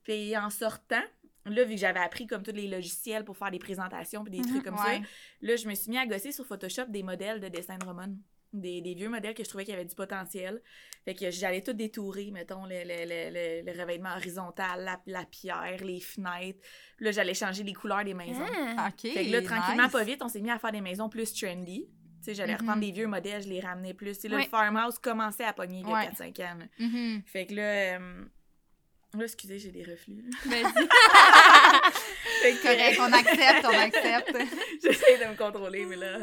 Puis 0.04 0.36
en 0.36 0.50
sortant, 0.50 1.04
là, 1.45 1.63
vu 1.63 1.75
que 1.75 1.80
j'avais 1.80 2.00
appris 2.00 2.28
comme 2.28 2.44
tous 2.44 2.51
les 2.54 2.68
logiciels 2.68 3.24
pour 3.25 3.38
faire 3.38 3.51
des 3.51 3.60
présentations 3.60 4.24
puis 4.24 4.31
des 4.31 4.40
Mhm. 4.40 4.48
trucs 4.48 4.63
comme 4.63 4.75
Ouais. 4.75 4.98
ça, 5.01 5.07
là, 5.42 5.56
je 5.56 5.68
me 5.68 5.75
suis 5.75 5.90
mis 5.92 5.98
à 5.98 6.06
gosser 6.06 6.31
sur 6.31 6.45
Photoshop 6.45 6.86
des 6.90 7.04
modèles 7.04 7.40
de 7.40 7.48
dessin 7.50 7.78
de 7.78 7.86
Roman. 7.86 8.07
Des, 8.54 8.81
des 8.81 8.94
vieux 8.94 9.10
modèles 9.10 9.34
que 9.34 9.44
je 9.44 9.50
trouvais 9.50 9.66
qui 9.66 9.74
avaient 9.74 9.84
du 9.84 9.95
potentiel. 9.95 10.62
Fait 11.06 11.16
que 11.16 11.31
j'allais 11.31 11.62
tout 11.63 11.74
détourer, 11.74 12.30
mettons, 12.30 12.66
le, 12.68 12.84
le, 12.84 13.04
le, 13.06 13.63
le, 13.66 13.72
le 13.74 13.81
revêtement 13.81 14.12
horizontal, 14.16 14.84
la, 14.84 15.01
la 15.07 15.25
pierre, 15.25 15.83
les 15.83 16.00
fenêtres. 16.00 16.59
Là, 17.00 17.12
j'allais 17.12 17.33
changer 17.33 17.64
les 17.64 17.73
couleurs 17.73 18.04
des 18.04 18.14
maisons. 18.14 18.45
Ah. 18.78 18.92
Fait 18.95 19.26
que 19.26 19.31
là, 19.31 19.42
tranquillement, 19.42 19.83
nice. 19.85 19.92
pas 19.92 20.04
vite, 20.04 20.21
on 20.21 20.28
s'est 20.30 20.42
mis 20.42 20.52
à 20.52 20.59
faire 20.59 20.71
des 20.71 20.81
maisons 20.81 21.09
plus 21.09 21.33
trendy. 21.33 21.88
Tu 22.19 22.26
sais, 22.26 22.35
j'allais 22.35 22.54
Mhm. 22.54 22.59
reprendre 22.59 22.81
des 22.81 22.92
vieux 22.92 23.07
modèles, 23.07 23.42
je 23.42 23.50
les 23.50 23.59
ramenais 23.59 23.95
plus. 23.95 24.14
Tu 24.14 24.21
sais, 24.21 24.28
là, 24.28 24.38
Ouais. 24.38 24.44
le 24.44 24.50
farmhouse 24.50 25.00
commençait 25.00 25.45
à 25.45 25.54
pogner 25.54 25.80
il 25.80 25.88
y 25.90 25.92
a 25.92 25.95
Ouais. 25.95 26.06
4-5 26.06 26.40
ans. 26.42 26.59
Mhm. 26.78 27.23
Fait 27.26 27.47
que 27.47 27.56
là, 27.56 27.97
euh, 28.00 28.23
là, 29.17 29.23
excusez, 29.23 29.59
j'ai 29.59 29.71
des 29.71 29.83
reflux. 29.83 30.23
Vas-y. 30.45 30.63
Que- 32.43 32.61
Correct, 32.61 32.97
on 32.99 33.13
accepte, 33.13 33.65
on 33.65 33.77
accepte. 33.77 34.37
J'essaie 34.83 35.17
de 35.17 35.31
me 35.31 35.35
contrôler, 35.37 35.85
mais 35.85 35.95
là. 35.95 36.19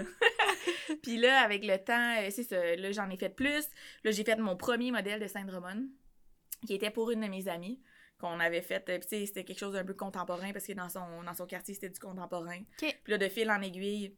Puis 1.03 1.17
là, 1.17 1.41
avec 1.41 1.65
le 1.65 1.77
temps, 1.79 2.17
euh, 2.19 2.29
c'est 2.31 2.43
ça. 2.45 2.77
Là, 2.77 2.93
j'en 2.93 3.09
ai 3.09 3.17
fait 3.17 3.31
plus. 3.31 3.65
Là, 4.05 4.11
j'ai 4.11 4.25
fait 4.25 4.37
mon 4.37 4.57
premier 4.57 4.91
modèle 4.93 5.19
de 5.21 5.27
Saint-Drummond, 5.27 5.87
qui 6.67 6.75
était 6.75 6.91
pour 6.91 7.11
une 7.11 7.23
de 7.23 7.27
mes 7.29 7.49
amies, 7.49 7.81
qu'on 8.19 8.39
avait 8.39 8.61
fait. 8.61 8.87
euh, 8.91 8.99
Puis, 8.99 9.09
tu 9.09 9.17
sais, 9.21 9.27
c'était 9.27 9.45
quelque 9.45 9.59
chose 9.59 9.73
d'un 9.73 9.85
peu 9.85 9.95
contemporain, 9.95 10.53
parce 10.53 10.67
que 10.67 10.73
dans 10.75 10.89
son, 10.91 11.23
dans 11.23 11.35
son 11.35 11.47
quartier, 11.47 11.73
c'était 11.75 11.89
du 11.91 11.99
contemporain. 12.01 12.61
Puis 12.79 12.93
là, 13.13 13.17
de 13.19 13.29
fil 13.29 13.51
en 13.51 13.63
aiguille, 13.63 14.15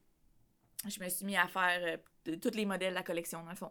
je 0.88 0.98
me 1.02 1.08
suis 1.08 1.24
mis 1.24 1.36
à 1.36 1.46
faire 1.46 1.98
euh, 2.26 2.36
tous 2.42 2.54
les 2.56 2.66
modèles 2.66 2.90
de 2.90 2.96
la 2.96 3.04
collection, 3.04 3.44
dans 3.44 3.50
le 3.50 3.56
fond. 3.56 3.70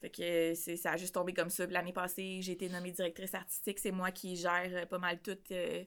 Fait 0.00 0.10
que 0.10 0.52
euh, 0.52 0.76
ça 0.76 0.92
a 0.92 0.96
juste 0.96 1.14
tombé 1.14 1.34
comme 1.34 1.50
ça. 1.50 1.66
L'année 1.66 1.92
passée, 1.92 2.40
j'ai 2.40 2.52
été 2.52 2.68
nommée 2.68 2.92
directrice 2.92 3.34
artistique. 3.34 3.78
C'est 3.78 3.90
moi 3.90 4.10
qui 4.12 4.36
gère 4.36 4.70
euh, 4.72 4.86
pas 4.86 4.98
mal 4.98 5.20
toute, 5.20 5.50
euh, 5.50 5.84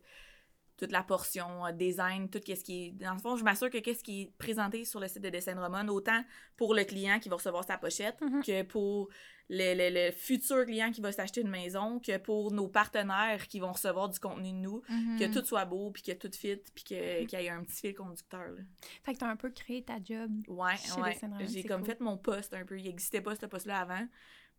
toute 0.81 0.91
la 0.91 1.03
portion 1.03 1.65
euh, 1.65 1.71
design, 1.71 2.27
tout 2.29 2.39
ce 2.45 2.63
qui 2.63 2.87
est... 2.87 2.91
Dans 2.93 3.13
le 3.13 3.19
fond, 3.19 3.35
je 3.35 3.43
m'assure 3.43 3.69
que 3.69 3.77
qu'est-ce 3.77 4.03
qui 4.03 4.23
est 4.23 4.31
présenté 4.39 4.83
sur 4.83 4.99
le 4.99 5.07
site 5.07 5.21
de 5.21 5.29
Dessin 5.29 5.53
de 5.55 5.59
Roman, 5.59 5.85
autant 5.93 6.23
pour 6.57 6.73
le 6.73 6.83
client 6.83 7.19
qui 7.19 7.29
va 7.29 7.35
recevoir 7.35 7.63
sa 7.63 7.77
pochette, 7.77 8.19
Mhm. 8.21 8.43
que 8.43 8.63
pour 8.63 9.09
le, 9.49 9.75
le- 9.75 10.07
le 10.07 10.11
futur 10.11 10.65
client 10.65 10.91
qui 10.91 11.01
va 11.01 11.11
s'acheter 11.11 11.41
une 11.41 11.49
maison, 11.49 11.99
que 11.99 12.17
pour 12.17 12.51
nos 12.51 12.67
partenaires 12.67 13.47
qui 13.47 13.59
vont 13.59 13.73
recevoir 13.73 14.09
du 14.09 14.17
contenu 14.17 14.51
de 14.53 14.57
nous, 14.57 14.81
Mhm. 14.89 15.19
que 15.19 15.25
tout 15.39 15.45
soit 15.45 15.65
beau, 15.65 15.91
puis 15.91 16.01
que 16.03 16.13
tout 16.13 16.31
fit, 16.33 16.57
puis 16.73 16.83
que- 16.83 17.25
qu'il 17.25 17.39
y 17.39 17.45
ait 17.45 17.49
un 17.49 17.63
petit 17.63 17.81
fil 17.81 17.93
conducteur. 17.93 18.39
là. 18.41 18.61
Fait 19.03 19.13
que 19.13 19.19
t'as 19.19 19.27
un 19.29 19.35
peu 19.35 19.51
créé 19.51 19.83
ta 19.83 19.97
job. 20.03 20.31
Ouais, 20.47 20.77
Chez 20.77 20.99
ouais. 21.01 21.17
J'ai 21.47 21.63
comme 21.63 21.81
cool. 21.81 21.89
fait 21.91 21.99
mon 21.99 22.17
poste 22.17 22.53
un 22.53 22.65
peu. 22.65 22.79
Il 22.79 22.85
n'existait 22.85 23.21
pas 23.21 23.35
ce 23.35 23.45
poste-là 23.45 23.81
avant. 23.81 24.07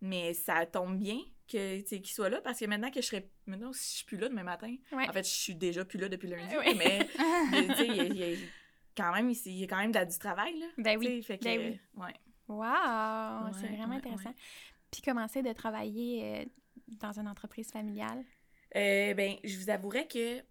Mais 0.03 0.35
ça 0.35 0.67
tombe 0.67 0.99
bien 0.99 1.17
que, 1.49 1.81
tu 1.81 1.87
sais, 1.87 2.01
qu'il 2.01 2.13
soit 2.13 2.29
là 2.29 2.41
parce 2.43 2.59
que 2.59 2.65
maintenant 2.67 2.91
que 2.91 3.01
je 3.01 3.07
serais. 3.07 3.31
Maintenant, 3.47 3.73
si 3.73 3.93
je 3.93 3.97
suis 3.99 4.05
plus 4.07 4.17
là 4.19 4.29
demain 4.29 4.43
matin. 4.43 4.75
Ouais. 4.93 5.09
En 5.09 5.13
fait, 5.13 5.25
je 5.25 5.31
suis 5.33 5.55
déjà 5.55 5.85
plus 5.85 5.99
là 5.99 6.09
depuis 6.09 6.29
lundi. 6.29 6.55
Ouais. 6.57 6.75
Mais, 6.75 7.09
il 7.53 7.97
y 7.97 8.01
a- 8.01 8.05
il 8.05 8.17
y 8.17 8.25
a- 8.35 8.37
quand 8.97 9.15
même, 9.15 9.31
il 9.31 9.53
y 9.59 9.65
a 9.65 9.67
quand 9.67 9.79
même 9.79 9.93
du 9.93 10.19
travail, 10.19 10.59
là. 10.59 10.67
Ben 10.77 10.99
oui. 10.99 11.23
fait 11.23 11.39
que, 11.39 11.45
ben 11.45 11.59
oui. 11.97 12.03
ouais. 12.03 12.15
Wow! 12.49 13.53
c'est 13.59 13.69
vraiment 13.69 13.95
intéressant. 13.95 14.35
Puis 14.91 15.01
commencer 15.01 15.43
de 15.43 15.53
travailler 15.53 16.25
euh, 16.25 16.45
dans 17.01 17.19
une 17.19 17.29
entreprise 17.29 17.71
familiale? 17.71 18.23
Euh, 18.77 19.15
ben, 19.15 19.37
je 19.45 19.57
vous 19.59 19.71
avouerais 19.71 20.07
que 20.07 20.43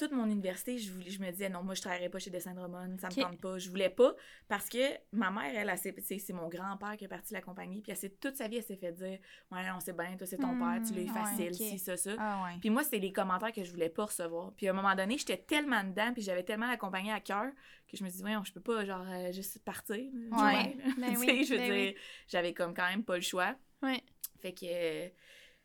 toute 0.00 0.12
mon 0.12 0.26
université, 0.26 0.78
je, 0.78 0.92
voulais, 0.92 1.10
je 1.10 1.20
me 1.20 1.30
disais 1.30 1.48
non, 1.48 1.62
moi 1.62 1.74
je 1.74 1.80
travaillerais 1.82 2.08
pas 2.08 2.18
chez 2.18 2.30
Dessin 2.30 2.54
Drummond, 2.54 2.96
ça 2.98 3.08
me 3.08 3.12
Ok. 3.12 3.20
tente 3.20 3.40
pas. 3.40 3.58
Je 3.58 3.68
voulais 3.68 3.90
pas 3.90 4.14
parce 4.48 4.68
que 4.68 4.78
ma 5.12 5.30
mère, 5.30 5.52
elle, 5.54 5.72
c'est 5.78 6.32
mon 6.32 6.48
grand-père 6.48 6.96
qui 6.96 7.04
est 7.04 7.08
parti 7.08 7.28
de 7.30 7.34
la 7.34 7.42
compagnie, 7.42 7.82
puis 7.82 7.92
elle 7.92 8.10
toute 8.18 8.36
sa 8.36 8.48
vie, 8.48 8.56
elle 8.56 8.62
s'est 8.62 8.76
fait 8.76 8.92
dire 8.92 9.18
Ouais, 9.50 9.60
on 9.76 9.80
sait 9.80 9.92
bien, 9.92 10.16
toi 10.16 10.26
c'est 10.26 10.38
ton 10.38 10.56
père, 10.56 10.80
tu 10.86 10.94
l'as 10.94 11.02
eu 11.02 11.08
Hmm, 11.08 11.12
facile, 11.12 11.46
ouais, 11.50 11.52
ci, 11.52 11.78
ça, 11.78 11.96
ça. 11.96 12.12
Ah 12.18 12.42
ouais. 12.44 12.58
Puis 12.60 12.70
moi, 12.70 12.82
c'était 12.82 13.00
des 13.00 13.12
commentaires 13.12 13.52
que 13.52 13.62
je 13.62 13.70
voulais 13.70 13.88
pas 13.90 14.06
recevoir. 14.06 14.52
Puis 14.56 14.66
à 14.68 14.70
un 14.70 14.74
moment 14.74 14.94
donné, 14.94 15.18
j'étais 15.18 15.36
tellement 15.38 15.84
dedans, 15.84 16.12
puis 16.12 16.22
j'avais 16.22 16.42
tellement 16.44 16.68
la 16.68 16.76
compagnie 16.76 17.10
à 17.12 17.20
cœur 17.20 17.50
que 17.88 17.96
je 17.96 18.04
me 18.04 18.08
dis, 18.08 18.20
voyons, 18.20 18.42
je 18.44 18.52
peux 18.52 18.60
pas, 18.60 18.84
genre, 18.84 19.04
euh, 19.08 19.32
juste 19.32 19.62
partir. 19.64 19.96
Ouais. 19.96 20.76
là. 20.76 20.92
Ben 20.96 21.16
oui, 21.18 21.44
je 21.44 21.54
veux 21.54 21.58
ben 21.58 21.72
dire, 21.72 21.94
j'avais 22.28 22.54
comme 22.54 22.74
quand 22.74 22.88
même 22.88 23.04
pas 23.04 23.16
le 23.16 23.22
choix. 23.22 23.54
Ouais. 23.82 24.02
Fait 24.40 24.52
que 24.52 24.64
euh, 24.66 25.08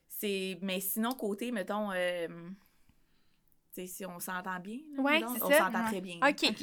c'est. 0.07 0.57
Mais 0.61 0.79
sinon, 0.79 1.13
côté, 1.13 1.51
mettons. 1.51 1.91
euh, 1.91 2.27
si 3.85 4.05
on 4.05 4.19
s'entend 4.19 4.59
bien, 4.59 4.79
là, 4.95 5.01
Ouais, 5.03 5.23
on 5.25 5.35
s'entend 5.35 5.83
Ouais. 5.83 5.85
très 5.89 6.01
bien. 6.01 6.19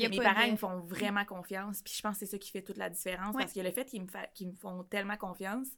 Mes 0.09 0.17
parents, 0.19 0.43
ils 0.43 0.53
me 0.53 0.57
font 0.57 0.79
vraiment 0.81 1.25
confiance. 1.25 1.83
Puis 1.83 1.95
je 1.97 2.03
pense 2.03 2.15
que 2.19 2.27
c'est 2.27 2.31
ça 2.33 2.39
qui 2.39 2.51
fait 2.51 2.63
toute 2.63 2.79
la 2.79 2.89
différence. 2.91 3.35
Ouais. 3.35 3.43
Parce 3.43 3.53
que 3.53 3.61
le 3.61 3.71
fait 3.71 3.85
qu'ils 3.85 4.03
me, 4.03 4.09
fa- 4.09 4.27
qu'ils 4.35 4.49
me 4.49 4.55
font 4.55 4.83
tellement 4.85 5.17
confiance, 5.17 5.69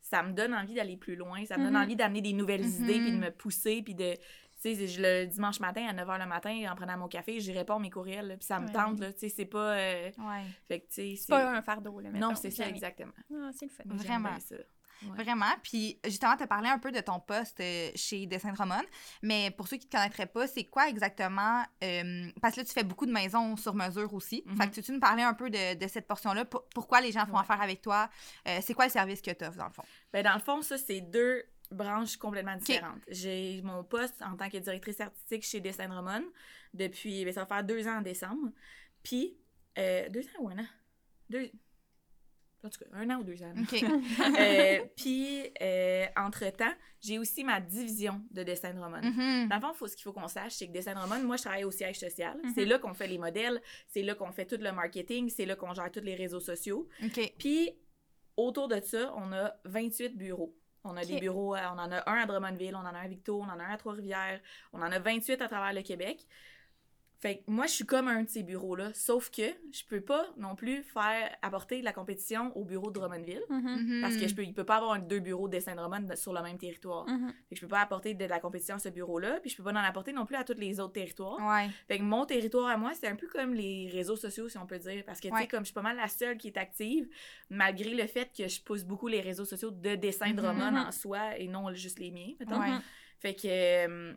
ça 0.00 0.22
me 0.22 0.32
donne 0.32 0.54
envie 0.54 0.74
d'aller 0.74 0.96
plus 0.96 1.16
loin. 1.16 1.44
Ça 1.46 1.56
me 1.56 1.64
donne 1.64 1.74
Mhm. 1.74 1.82
envie 1.82 1.96
d'amener 1.96 2.20
des 2.20 2.32
nouvelles 2.32 2.64
Mhm. 2.66 2.84
idées, 2.84 3.00
puis 3.00 3.12
de 3.12 3.16
me 3.18 3.30
pousser, 3.30 3.82
puis 3.82 3.94
de... 3.94 4.14
Tu 4.62 4.74
sais, 4.74 4.86
le 4.98 5.26
dimanche 5.26 5.60
matin, 5.60 5.84
à 5.86 5.92
9h 5.92 6.18
le 6.18 6.26
matin, 6.26 6.72
en 6.72 6.74
prenant 6.74 6.96
mon 6.96 7.08
café, 7.08 7.38
j'y 7.38 7.52
réponds 7.52 7.78
mes 7.78 7.90
courriels, 7.90 8.28
là, 8.28 8.36
puis 8.36 8.46
ça 8.46 8.60
me 8.60 8.68
tente, 8.72 8.98
là. 8.98 9.12
Tu 9.12 9.18
sais, 9.20 9.28
c'est 9.28 9.44
pas... 9.44 9.76
euh, 9.76 10.10
Ouais. 10.16 10.42
Fait 10.68 10.80
que, 10.80 10.86
tu 10.86 10.94
sais, 10.94 11.14
C'est 11.16 11.28
pas 11.28 11.50
un 11.56 11.60
fardeau, 11.60 12.00
là, 12.00 12.08
Non, 12.10 12.34
c'est 12.34 12.50
ça, 12.50 12.62
jamais. 12.64 12.76
exactement. 12.76 13.12
Ah, 13.34 13.50
c'est 13.52 13.66
le 13.66 13.70
fun. 13.70 13.82
J'aime 13.88 13.96
Vraiment. 13.98 14.40
ça. 14.40 14.56
Ouais. 15.10 15.22
Vraiment. 15.24 15.52
Puis, 15.62 15.98
justement, 16.04 16.36
tu 16.36 16.42
as 16.42 16.46
parlé 16.46 16.68
un 16.68 16.78
peu 16.78 16.92
de 16.92 17.00
ton 17.00 17.20
poste 17.20 17.60
euh, 17.60 17.90
chez 17.94 18.26
Dessin 18.26 18.52
Drummond. 18.52 18.82
Mais 19.22 19.50
pour 19.50 19.68
ceux 19.68 19.76
qui 19.76 19.86
ne 19.86 19.90
te 19.90 19.96
connaîtraient 19.96 20.26
pas, 20.26 20.46
c'est 20.46 20.64
quoi 20.64 20.88
exactement? 20.88 21.62
euh, 21.82 22.30
parce 22.40 22.54
que 22.54 22.60
là, 22.60 22.64
tu 22.66 22.72
fais 22.72 22.84
beaucoup 22.84 23.06
de 23.06 23.12
maisons 23.12 23.56
sur 23.56 23.74
mesure 23.74 24.12
aussi. 24.14 24.42
Mhm. 24.46 24.56
Fait 24.56 24.70
que 24.70 24.80
tu 24.80 24.92
nous 24.92 25.00
parler 25.00 25.22
un 25.22 25.34
peu 25.34 25.50
de, 25.50 25.74
de 25.74 25.88
cette 25.88 26.06
portion-là? 26.06 26.44
Pour- 26.44 26.68
pourquoi 26.70 27.00
les 27.00 27.12
gens 27.12 27.26
font 27.26 27.34
Ouais. 27.34 27.40
affaire 27.40 27.60
avec 27.60 27.82
toi? 27.82 28.08
Euh, 28.48 28.58
c'est 28.62 28.74
quoi 28.74 28.86
le 28.86 28.90
service 28.90 29.20
que 29.22 29.30
tu 29.30 29.44
offres, 29.44 29.56
dans 29.58 29.66
le 29.66 29.72
fond? 29.72 29.82
Ben, 30.12 30.22
dans 30.22 30.34
le 30.34 30.40
fond, 30.40 30.62
ça, 30.62 30.78
c'est 30.78 31.00
deux 31.00 31.42
branches 31.70 32.16
complètement 32.16 32.56
différentes. 32.56 33.00
J'ai 33.08 33.60
mon 33.62 33.82
poste 33.84 34.20
en 34.22 34.36
tant 34.36 34.48
que 34.48 34.58
directrice 34.58 35.00
artistique 35.00 35.42
chez 35.44 35.60
Dessin 35.60 35.88
Drummond 35.88 36.24
depuis, 36.72 37.24
ben, 37.24 37.32
ça 37.32 37.40
va 37.40 37.46
faire 37.46 37.64
deux 37.64 37.86
ans 37.88 37.98
en 37.98 38.02
décembre. 38.02 38.50
Puis, 39.02 39.36
deux 39.76 40.20
ans 40.20 40.40
ou 40.40 40.48
un 40.50 40.58
an? 40.58 40.66
Deux... 41.30 41.50
En 42.64 42.70
tout 42.70 42.78
cas, 42.78 42.86
un 42.94 43.10
an 43.10 43.18
ou 43.20 43.24
deux 43.24 43.42
ans. 43.42 43.52
Euh, 44.40 44.78
puis, 44.96 45.42
euh, 45.60 46.06
entre-temps, 46.16 46.72
j'ai 47.00 47.18
aussi 47.18 47.44
ma 47.44 47.60
division 47.60 48.22
de 48.30 48.42
Dessin. 48.42 48.72
Mhm. 48.72 49.48
Dans 49.48 49.56
le 49.56 49.60
fond, 49.60 49.74
faut, 49.74 49.86
ce 49.86 49.94
qu'il 49.96 50.04
faut 50.04 50.12
qu'on 50.12 50.28
sache, 50.28 50.52
c'est 50.54 50.66
que 50.68 50.72
Dessin 50.72 50.94
Drummond, 50.94 51.22
moi, 51.24 51.36
je 51.36 51.42
travaille 51.42 51.64
au 51.64 51.70
siège 51.70 51.98
social. 51.98 52.36
Mhm. 52.42 52.52
C'est 52.54 52.64
là 52.64 52.78
qu'on 52.78 52.94
fait 52.94 53.06
les 53.06 53.18
modèles, 53.18 53.60
c'est 53.88 54.02
là 54.02 54.14
qu'on 54.14 54.32
fait 54.32 54.46
tout 54.46 54.56
le 54.58 54.72
marketing, 54.72 55.28
c'est 55.28 55.44
là 55.46 55.56
qu'on 55.56 55.74
gère 55.74 55.90
tous 55.92 56.00
les 56.00 56.14
réseaux 56.14 56.40
sociaux. 56.40 56.88
Puis, 57.38 57.70
autour 58.36 58.68
de 58.68 58.80
ça, 58.80 59.12
on 59.16 59.32
a 59.32 59.54
28 59.66 60.16
bureaux. 60.16 60.56
On 60.86 60.96
a 60.96 61.02
Ok. 61.02 61.06
des 61.08 61.20
bureaux, 61.20 61.54
à- 61.54 61.72
on 61.74 61.78
en 61.78 61.90
a 61.92 62.10
un 62.10 62.22
à 62.22 62.26
Drummondville, 62.26 62.74
on 62.74 62.80
en 62.80 62.84
a 62.86 62.98
un 62.98 63.04
à 63.04 63.08
Victo, 63.08 63.40
on 63.40 63.44
en 63.44 63.58
a 63.58 63.64
un 63.64 63.70
à 63.74 63.76
Trois-Rivières, 63.78 64.40
on 64.72 64.80
en 64.82 64.90
a 64.92 64.98
28 64.98 65.40
à 65.40 65.48
travers 65.48 65.72
le 65.72 65.82
Québec. 65.82 66.26
Fait 67.24 67.38
que 67.38 67.42
moi, 67.50 67.64
je 67.66 67.72
suis 67.72 67.86
comme 67.86 68.06
un 68.08 68.22
de 68.22 68.28
ces 68.28 68.42
bureaux-là, 68.42 68.90
sauf 68.92 69.30
que 69.30 69.44
je 69.72 69.82
peux 69.88 70.02
pas 70.02 70.26
non 70.36 70.54
plus 70.54 70.82
faire 70.82 71.34
apporter 71.40 71.80
de 71.80 71.84
la 71.86 71.94
compétition 71.94 72.54
au 72.54 72.66
bureau 72.66 72.90
de 72.90 72.98
Drummondville. 73.00 73.40
Mhm. 73.48 73.60
Mhm. 73.62 74.00
Parce 74.02 74.18
que 74.18 74.28
je 74.28 74.34
peux, 74.34 74.42
il 74.44 74.52
peut 74.52 74.64
pas 74.64 74.76
avoir 74.76 75.00
deux 75.00 75.20
bureaux 75.20 75.48
de 75.48 75.58
Saint-Drummond 75.58 76.16
sur 76.16 76.34
le 76.34 76.42
même 76.42 76.58
territoire. 76.58 77.08
Mhm. 77.08 77.28
Fait 77.48 77.54
que 77.54 77.56
je 77.56 77.60
peux 77.62 77.68
pas 77.68 77.80
apporter 77.80 78.12
de 78.12 78.26
la 78.26 78.40
compétition 78.40 78.74
à 78.76 78.78
ce 78.78 78.90
bureau-là, 78.90 79.40
puis 79.40 79.48
je 79.48 79.56
peux 79.56 79.62
pas 79.62 79.72
en 79.72 79.76
apporter 79.76 80.12
non 80.12 80.26
plus 80.26 80.36
à 80.36 80.44
tous 80.44 80.52
les 80.58 80.80
autres 80.80 80.92
territoires. 80.92 81.38
Ouais. 81.40 81.70
Fait 81.88 81.96
que 81.96 82.02
mon 82.02 82.26
territoire 82.26 82.68
à 82.68 82.76
moi, 82.76 82.92
c'est 82.92 83.08
un 83.08 83.16
peu 83.16 83.26
comme 83.26 83.54
les 83.54 83.88
réseaux 83.90 84.16
sociaux, 84.16 84.50
si 84.50 84.58
on 84.58 84.66
peut 84.66 84.78
dire. 84.78 85.02
Parce 85.06 85.18
que, 85.18 85.28
tu 85.28 85.32
Ouais. 85.34 85.40
sais, 85.40 85.48
comme 85.48 85.60
je 85.60 85.68
suis 85.68 85.74
pas 85.74 85.80
mal 85.80 85.96
la 85.96 86.08
seule 86.08 86.36
qui 86.36 86.48
est 86.48 86.58
active, 86.58 87.08
malgré 87.48 87.94
le 87.94 88.06
fait 88.06 88.30
que 88.36 88.46
je 88.48 88.60
pousse 88.60 88.84
beaucoup 88.84 89.08
les 89.08 89.22
réseaux 89.22 89.46
sociaux 89.46 89.70
de 89.70 89.94
dessin 89.94 90.26
de 90.28 90.32
Mhm. 90.32 90.40
Drummond 90.42 90.76
en 90.88 90.92
soi 90.92 91.38
et 91.38 91.48
non 91.48 91.72
juste 91.72 91.98
les 92.00 92.10
miens, 92.10 92.34
mettons. 92.38 92.60
Ouais. 92.60 92.76
Fait 93.18 93.34
que, 93.34 93.46
euh, 93.48 94.12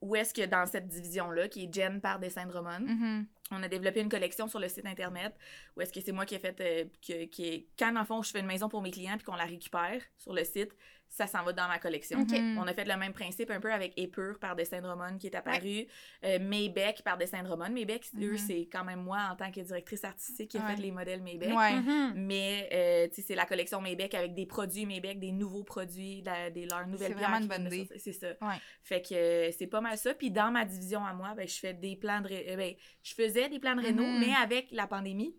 où 0.00 0.16
est-ce 0.16 0.32
que 0.32 0.46
dans 0.46 0.66
cette 0.66 0.88
division-là, 0.88 1.48
qui 1.48 1.64
est 1.64 1.74
Jen 1.74 2.00
par 2.00 2.18
Dessin 2.18 2.46
Drummond, 2.46 2.80
Mhm. 2.86 3.26
on 3.50 3.62
a 3.62 3.68
développé 3.68 4.00
une 4.00 4.08
collection 4.08 4.48
sur 4.48 4.58
le 4.60 4.68
site 4.68 4.86
internet 4.86 5.34
où 5.76 5.80
est-ce 5.80 5.92
que 5.92 6.00
c'est 6.00 6.12
moi 6.12 6.24
qui 6.24 6.34
ai 6.34 6.38
fait 6.38 6.58
euh, 6.60 6.84
que, 7.06 7.24
qui 7.26 7.66
quand 7.78 7.92
le 7.92 8.04
fond 8.04 8.22
je 8.22 8.30
fais 8.30 8.40
une 8.40 8.46
maison 8.46 8.68
pour 8.68 8.80
mes 8.82 8.90
clients 8.90 9.16
puis 9.16 9.24
qu'on 9.26 9.34
la 9.36 9.44
récupère 9.44 10.00
sur 10.16 10.32
le 10.32 10.44
site 10.44 10.72
ça 11.10 11.26
s'en 11.26 11.42
va 11.42 11.52
dans 11.52 11.66
ma 11.68 11.78
collection 11.78 12.24
on 12.56 12.62
a 12.66 12.72
fait 12.72 12.84
le 12.86 12.96
même 12.96 13.12
principe 13.12 13.50
un 13.50 13.60
peu 13.60 13.72
avec 13.72 13.92
Épure 13.98 14.38
par 14.38 14.54
Dessin 14.56 14.80
Drummond 14.80 15.18
qui 15.18 15.26
est 15.26 15.34
apparu 15.34 15.86
euh, 16.24 16.38
Maybeck 16.38 17.02
par 17.02 17.18
Dessin 17.18 17.42
Drummond 17.42 17.70
Maybeck 17.70 18.06
eux 18.16 18.30
Mhm. 18.32 18.38
c'est 18.38 18.68
quand 18.72 18.84
même 18.84 19.02
moi 19.02 19.28
en 19.32 19.36
tant 19.36 19.50
que 19.50 19.60
directrice 19.60 20.04
artistique 20.04 20.50
qui 20.52 20.56
a 20.58 20.60
Ouais. 20.64 20.76
fait 20.76 20.80
les 20.82 20.90
modèles 20.92 21.20
Maybeck 21.22 21.52
Ouais. 21.54 21.74
Mhm. 21.74 22.12
mais 22.16 22.68
euh, 22.72 23.08
c'est 23.12 23.34
la 23.34 23.44
collection 23.44 23.80
Maybeck 23.80 24.14
avec 24.14 24.34
des 24.34 24.46
produits 24.46 24.86
Maybeck, 24.86 25.18
des 25.18 25.32
nouveaux 25.32 25.64
produits, 25.64 26.22
la- 26.22 26.50
des 26.50 26.64
leurs 26.66 26.86
nouvelles 26.86 27.08
C'est 27.12 27.18
vraiment 27.18 27.38
une 27.38 27.46
bonne 27.48 27.68
de 27.68 27.74
idée. 27.74 27.88
C'est 27.98 28.12
ça. 28.12 28.28
Ouais. 28.40 28.54
Fait 28.84 29.02
que 29.02 29.14
euh, 29.14 29.50
c'est 29.58 29.66
pas 29.66 29.80
mal 29.80 29.98
ça. 29.98 30.14
Puis 30.14 30.30
dans 30.30 30.50
ma 30.52 30.64
division 30.64 31.04
à 31.04 31.12
moi, 31.12 31.34
ben, 31.36 31.46
je 31.48 31.58
fais 31.58 31.74
des 31.74 31.96
plans 31.96 32.20
de... 32.20 32.28
ré- 32.28 32.54
ben, 32.56 32.74
je 33.02 33.14
faisais 33.14 33.48
des 33.48 33.58
plans 33.58 33.74
de 33.74 33.80
réno, 33.82 34.02
Mhm. 34.04 34.20
mais 34.20 34.32
avec 34.40 34.68
la 34.70 34.86
pandémie, 34.86 35.34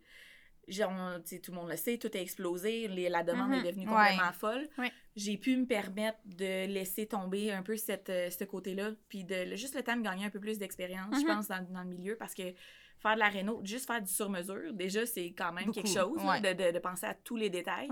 genre, 0.67 1.19
tout 1.43 1.51
le 1.51 1.55
monde 1.57 1.69
le 1.69 1.75
sait, 1.75 1.97
tout 1.97 2.09
a 2.13 2.17
explosé, 2.19 2.87
les- 2.87 3.09
la 3.09 3.23
demande 3.23 3.49
Mhm. 3.49 3.53
est 3.55 3.63
devenue 3.71 3.87
Ouais. 3.89 3.93
complètement 3.93 4.31
folle. 4.33 4.69
Ouais. 4.77 4.91
J'ai 5.15 5.37
pu 5.37 5.57
me 5.57 5.65
permettre 5.65 6.19
de 6.25 6.65
laisser 6.67 7.07
tomber 7.07 7.51
un 7.51 7.63
peu 7.63 7.75
cette, 7.77 8.09
euh, 8.09 8.29
ce 8.29 8.43
côté-là, 8.43 8.91
puis 9.09 9.23
de 9.23 9.55
juste 9.55 9.75
le 9.75 9.83
temps 9.83 9.95
de 9.97 10.01
gagner 10.03 10.25
un 10.25 10.29
peu 10.29 10.39
plus 10.39 10.57
d'expérience, 10.57 11.13
je 11.15 11.21
Mhm. 11.21 11.27
pense, 11.27 11.47
dans, 11.47 11.61
dans 11.71 11.83
le 11.83 11.89
milieu, 11.89 12.15
parce 12.15 12.33
que 12.33 12.53
faire 12.99 13.15
de 13.15 13.19
la 13.19 13.29
réno, 13.29 13.59
juste 13.65 13.87
faire 13.87 14.01
du 14.01 14.11
sur-mesure, 14.11 14.73
déjà, 14.73 15.05
c'est 15.05 15.31
quand 15.33 15.51
même 15.51 15.71
quelque 15.71 15.89
chose, 15.89 16.21
ouais. 16.23 16.39
de, 16.41 16.53
de- 16.65 16.71
de 16.71 16.79
penser 16.79 17.05
à 17.07 17.15
tous 17.15 17.35
les 17.35 17.49
détails. 17.49 17.89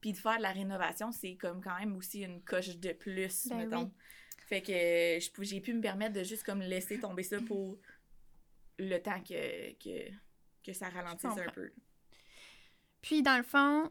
Puis 0.00 0.12
de 0.12 0.16
faire 0.18 0.36
de 0.36 0.42
la 0.42 0.50
rénovation, 0.50 1.12
c'est 1.12 1.36
comme 1.36 1.62
quand 1.62 1.78
même 1.78 1.96
aussi 1.96 2.20
une 2.22 2.42
coche 2.42 2.76
de 2.76 2.92
plus, 2.92 3.46
Ben 3.48 3.56
mettons. 3.58 3.84
oui. 3.84 3.90
Fait 4.48 4.60
que 4.60 5.42
j'ai 5.44 5.60
pu 5.60 5.72
me 5.72 5.80
permettre 5.80 6.12
de 6.12 6.24
juste 6.24 6.42
comme 6.44 6.60
laisser 6.60 6.98
tomber 7.00 7.22
ça 7.22 7.38
pour 7.46 7.78
le 8.78 8.98
temps 8.98 9.20
que, 9.22 9.72
que, 9.74 10.10
que 10.64 10.72
ça 10.72 10.88
ralentisse 10.90 11.24
un 11.38 11.50
peu. 11.52 11.70
Puis, 13.02 13.22
dans 13.22 13.36
le 13.36 13.42
fond, 13.42 13.90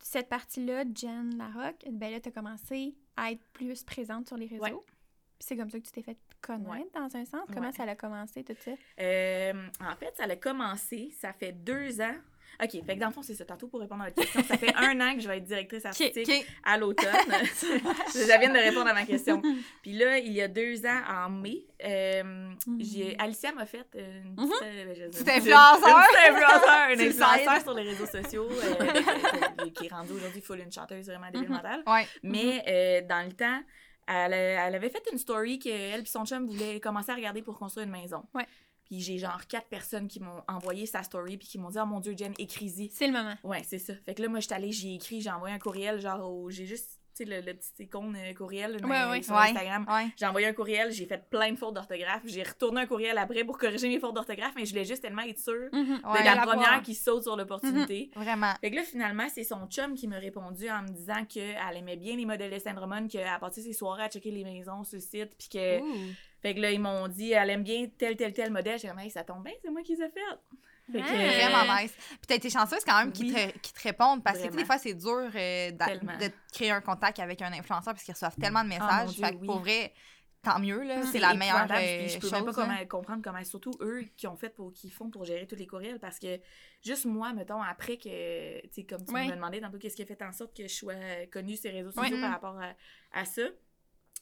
cette 0.00 0.28
partie-là, 0.28 0.84
Jen 0.94 1.36
Larocque, 1.38 1.86
ben 1.90 2.10
là, 2.12 2.20
tu 2.20 2.28
as 2.28 2.32
commencé 2.32 2.94
à 3.16 3.32
être 3.32 3.44
plus 3.52 3.82
présente 3.84 4.26
sur 4.28 4.36
les 4.36 4.46
réseaux. 4.46 4.62
Ouais. 4.64 4.74
C'est 5.38 5.56
comme 5.56 5.70
ça 5.70 5.78
que 5.80 5.84
tu 5.86 5.92
t'es 5.92 6.02
fait 6.02 6.18
connaître, 6.40 6.70
Ouais. 6.70 6.86
dans 6.94 7.16
un 7.16 7.24
sens. 7.24 7.42
Comment 7.52 7.68
Ouais. 7.68 7.72
ça 7.72 7.84
a 7.84 7.94
commencé, 7.96 8.44
tout 8.44 8.54
ça? 8.60 8.72
Euh, 9.00 9.68
en 9.80 9.96
fait, 9.96 10.14
ça 10.16 10.24
a 10.24 10.36
commencé, 10.36 11.10
ça 11.18 11.32
fait 11.32 11.52
deux 11.52 12.00
ans. 12.00 12.14
OK, 12.62 12.70
fait 12.70 12.94
que 12.94 13.00
dans 13.00 13.06
le 13.08 13.12
fond, 13.12 13.22
c'est 13.22 13.34
ça. 13.34 13.44
Tantôt, 13.44 13.68
pour 13.68 13.80
répondre 13.80 14.02
à 14.02 14.06
votre 14.06 14.20
question, 14.20 14.42
ça 14.42 14.56
fait 14.58 14.74
un 14.76 15.00
an 15.00 15.14
que 15.14 15.20
je 15.20 15.28
vais 15.28 15.36
être 15.38 15.44
directrice 15.44 15.84
artistique 15.86 16.28
OK. 16.28 16.46
à 16.64 16.76
l'autonne. 16.78 17.06
je 17.32 18.38
viens 18.38 18.52
de 18.52 18.58
répondre 18.58 18.88
à 18.88 18.94
ma 18.94 19.04
question. 19.04 19.40
Puis 19.82 19.92
là, 19.92 20.18
il 20.18 20.32
y 20.32 20.40
a 20.42 20.48
deux 20.48 20.84
ans, 20.86 21.00
en 21.08 21.30
mai, 21.30 21.64
euh, 21.84 22.50
j'ai 22.78 23.16
Alicia 23.18 23.52
m'a 23.52 23.66
fait 23.66 23.86
une 23.94 24.34
petite... 24.36 24.62
euh, 24.62 24.94
je- 24.96 25.04
Petit 25.18 25.22
une- 25.22 25.30
influenceur. 25.30 25.88
Une 25.88 26.04
petite 26.04 26.30
influenceur, 26.30 26.90
une 26.90 27.00
influenceur 27.00 27.60
sur 27.62 27.74
les 27.74 27.82
réseaux 27.82 28.06
sociaux 28.06 28.48
euh, 28.50 29.68
qui 29.74 29.86
est 29.86 29.92
rendue 29.92 30.12
aujourd'hui 30.12 30.40
full 30.40 30.60
une 30.60 30.72
chanteuse 30.72 31.06
vraiment 31.06 31.30
débile 31.30 31.48
Mhm. 31.48 31.54
mentale. 31.56 31.82
Ouais. 31.86 32.06
Mais 32.22 32.62
euh, 32.68 33.06
dans 33.08 33.26
le 33.26 33.32
temps, 33.32 33.60
elle 34.06 34.74
avait 34.74 34.90
fait 34.90 35.02
une 35.12 35.18
story 35.18 35.58
qu'elle 35.58 36.00
et 36.00 36.06
son 36.06 36.24
chum 36.24 36.46
voulaient 36.46 36.80
commencer 36.80 37.10
à 37.12 37.14
regarder 37.14 37.42
pour 37.42 37.58
construire 37.58 37.86
une 37.86 37.92
maison. 37.92 38.22
Ouais. 38.34 38.46
Puis 38.92 39.00
j'ai 39.00 39.16
genre 39.16 39.46
quatre 39.46 39.68
personnes 39.68 40.06
qui 40.06 40.20
m'ont 40.20 40.42
envoyé 40.48 40.84
sa 40.84 41.02
story 41.02 41.38
puis 41.38 41.48
qui 41.48 41.56
m'ont 41.56 41.70
dit 41.70 41.78
Oh 41.80 41.86
mon 41.86 41.98
Dieu, 41.98 42.14
Jen, 42.14 42.34
écris-y. 42.38 42.90
C'est 42.90 43.06
le 43.06 43.14
moment. 43.14 43.34
Ouais, 43.42 43.62
c'est 43.66 43.78
ça. 43.78 43.94
Fait 44.04 44.14
que 44.14 44.20
là, 44.20 44.28
moi, 44.28 44.40
j'étais 44.40 44.54
allée, 44.54 44.70
j'ai 44.70 44.92
écrit, 44.96 45.22
j'ai 45.22 45.30
envoyé 45.30 45.54
un 45.54 45.58
courriel, 45.58 45.98
genre, 45.98 46.30
au- 46.30 46.50
j'ai 46.50 46.66
juste, 46.66 47.00
sais, 47.24 47.40
le, 47.40 47.40
le 47.46 47.54
petit 47.54 47.84
icône 47.84 48.16
euh, 48.16 48.34
courriel 48.34 48.78
mais 48.82 48.88
Ouais, 48.88 49.10
ouais. 49.10 49.22
sur 49.22 49.34
Ouais. 49.34 49.50
Instagram. 49.50 49.86
J'ai 50.16 50.26
envoyé 50.26 50.46
un 50.46 50.52
courriel, 50.52 50.90
j'ai 50.92 51.06
fait 51.06 51.22
plein 51.30 51.52
de 51.52 51.56
fautes 51.56 51.74
d'orthographe. 51.74 52.22
J'ai 52.24 52.42
retourné 52.42 52.82
un 52.82 52.86
courriel 52.86 53.18
après 53.18 53.44
pour 53.44 53.58
corriger 53.58 53.88
mes 53.88 53.98
fautes 54.00 54.14
d'orthographe, 54.14 54.52
mais 54.56 54.64
je 54.64 54.70
voulais 54.72 54.84
juste 54.84 55.02
tellement 55.02 55.22
être 55.22 55.38
sûre 55.38 55.68
Mhm. 55.72 56.00
Ouais. 56.04 56.20
de 56.20 56.24
la 56.24 56.34
la 56.34 56.42
première 56.42 56.68
voir. 56.68 56.82
qui 56.82 56.94
saute 56.94 57.22
sur 57.22 57.36
l'opportunité. 57.36 58.10
Vraiment. 58.16 58.52
Fait 58.60 58.70
que 58.70 58.76
là, 58.76 58.82
finalement, 58.82 59.28
c'est 59.28 59.44
son 59.44 59.66
chum 59.68 59.94
qui 59.94 60.08
m'a 60.08 60.18
répondu 60.18 60.68
en 60.70 60.82
me 60.82 60.88
disant 60.88 61.24
qu'elle 61.24 61.56
aimait 61.76 61.96
bien 61.96 62.16
les 62.16 62.26
modèles 62.26 62.52
de 62.52 62.58
Saint-Drummond, 62.58 63.08
qu'elle 63.08 63.26
partait 63.40 63.60
ses 63.60 63.72
soirées 63.72 64.04
à 64.04 64.08
checker 64.08 64.30
les 64.30 64.44
maisons 64.44 64.84
sur 64.84 64.96
le 64.96 65.02
site, 65.02 65.36
puis 65.38 65.48
que... 65.48 65.80
Ouh. 65.80 66.12
Fait 66.42 66.54
que 66.56 66.60
là, 66.60 66.72
ils 66.72 66.80
m'ont 66.80 67.06
dit, 67.06 67.30
elle 67.30 67.50
aime 67.50 67.62
bien 67.62 67.86
tel, 67.96 68.16
tel, 68.16 68.32
tel 68.32 68.50
modèle. 68.50 68.76
J'ai 68.76 68.88
dit, 68.88 68.94
hey, 69.04 69.10
ça 69.10 69.22
tombe 69.22 69.44
bien, 69.44 69.52
c'est 69.62 69.70
moi 69.70 69.80
qui 69.82 69.94
les 69.94 70.02
ai 70.02 70.08
fait. 70.10 70.20
Que, 70.90 70.98
Ah. 70.98 71.60
Vraiment 71.60 71.76
nice. 71.80 71.92
Puis 72.08 72.18
t'as 72.26 72.34
été 72.34 72.50
chanceuse 72.50 72.84
quand 72.84 72.98
même 72.98 73.12
qu'ils 73.12 73.32
Oui. 73.32 73.34
te, 73.52 73.58
qu'ils 73.58 73.72
te 73.72 73.82
répondent 73.82 74.22
parce 74.24 74.38
que 74.38 74.42
tu 74.42 74.48
sais, 74.50 74.56
des 74.56 74.64
Vraiment. 74.64 74.66
fois 74.66 74.78
c'est 74.78 74.94
dur 74.94 75.30
euh, 75.34 75.70
de 75.70 76.30
créer 76.52 76.70
un 76.70 76.80
contact 76.80 77.18
avec 77.20 77.40
un 77.42 77.52
influenceur 77.52 77.94
parce 77.94 78.02
qu'ils 78.04 78.14
reçoivent 78.14 78.36
tellement 78.36 78.64
de 78.64 78.70
Ah, 78.72 79.04
messages. 79.04 79.06
mon 79.06 79.12
Dieu, 79.12 79.24
fait 79.24 79.32
que 79.32 79.36
oui. 79.40 79.46
pour 79.46 79.58
vrai, 79.60 79.92
tant 80.42 80.58
mieux, 80.58 80.82
là. 80.82 81.02
C'est 81.12 81.20
la 81.20 81.34
meilleure 81.34 81.68
euh, 81.70 82.08
je 82.08 82.14
peux 82.18 82.22
chose. 82.28 82.32
même 82.32 82.44
pas 82.44 82.52
comment- 82.52 82.86
comprendre 82.86 83.22
comment, 83.22 83.44
surtout 83.44 83.70
eux 83.80 84.04
qui 84.16 84.26
ont 84.26 84.36
fait 84.36 84.48
pour, 84.50 84.72
qui 84.72 84.90
font 84.90 85.08
pour 85.08 85.24
gérer 85.24 85.46
tous 85.46 85.54
les 85.54 85.68
courriels, 85.68 86.00
parce 86.00 86.18
que 86.18 86.40
juste 86.84 87.04
moi, 87.04 87.32
mettons, 87.32 87.62
après 87.62 87.96
que, 87.96 88.60
tu 88.62 88.68
sais, 88.72 88.82
comme 88.84 89.04
tu 89.04 89.12
me 89.14 89.30
demandais 89.34 89.60
tantôt, 89.60 89.78
qu'est-ce 89.78 89.94
qui 89.94 90.02
a 90.02 90.06
fait 90.06 90.20
en 90.22 90.32
sorte 90.32 90.56
que 90.56 90.64
je 90.64 90.74
sois 90.74 90.94
euh, 90.94 91.26
connue 91.30 91.56
sur 91.56 91.70
les 91.70 91.78
réseaux 91.78 91.92
sociaux 91.92 92.18
par 92.20 92.28
Mm. 92.28 92.32
rapport 92.32 92.58
à, 92.60 92.72
à 93.20 93.24
ça, 93.24 93.42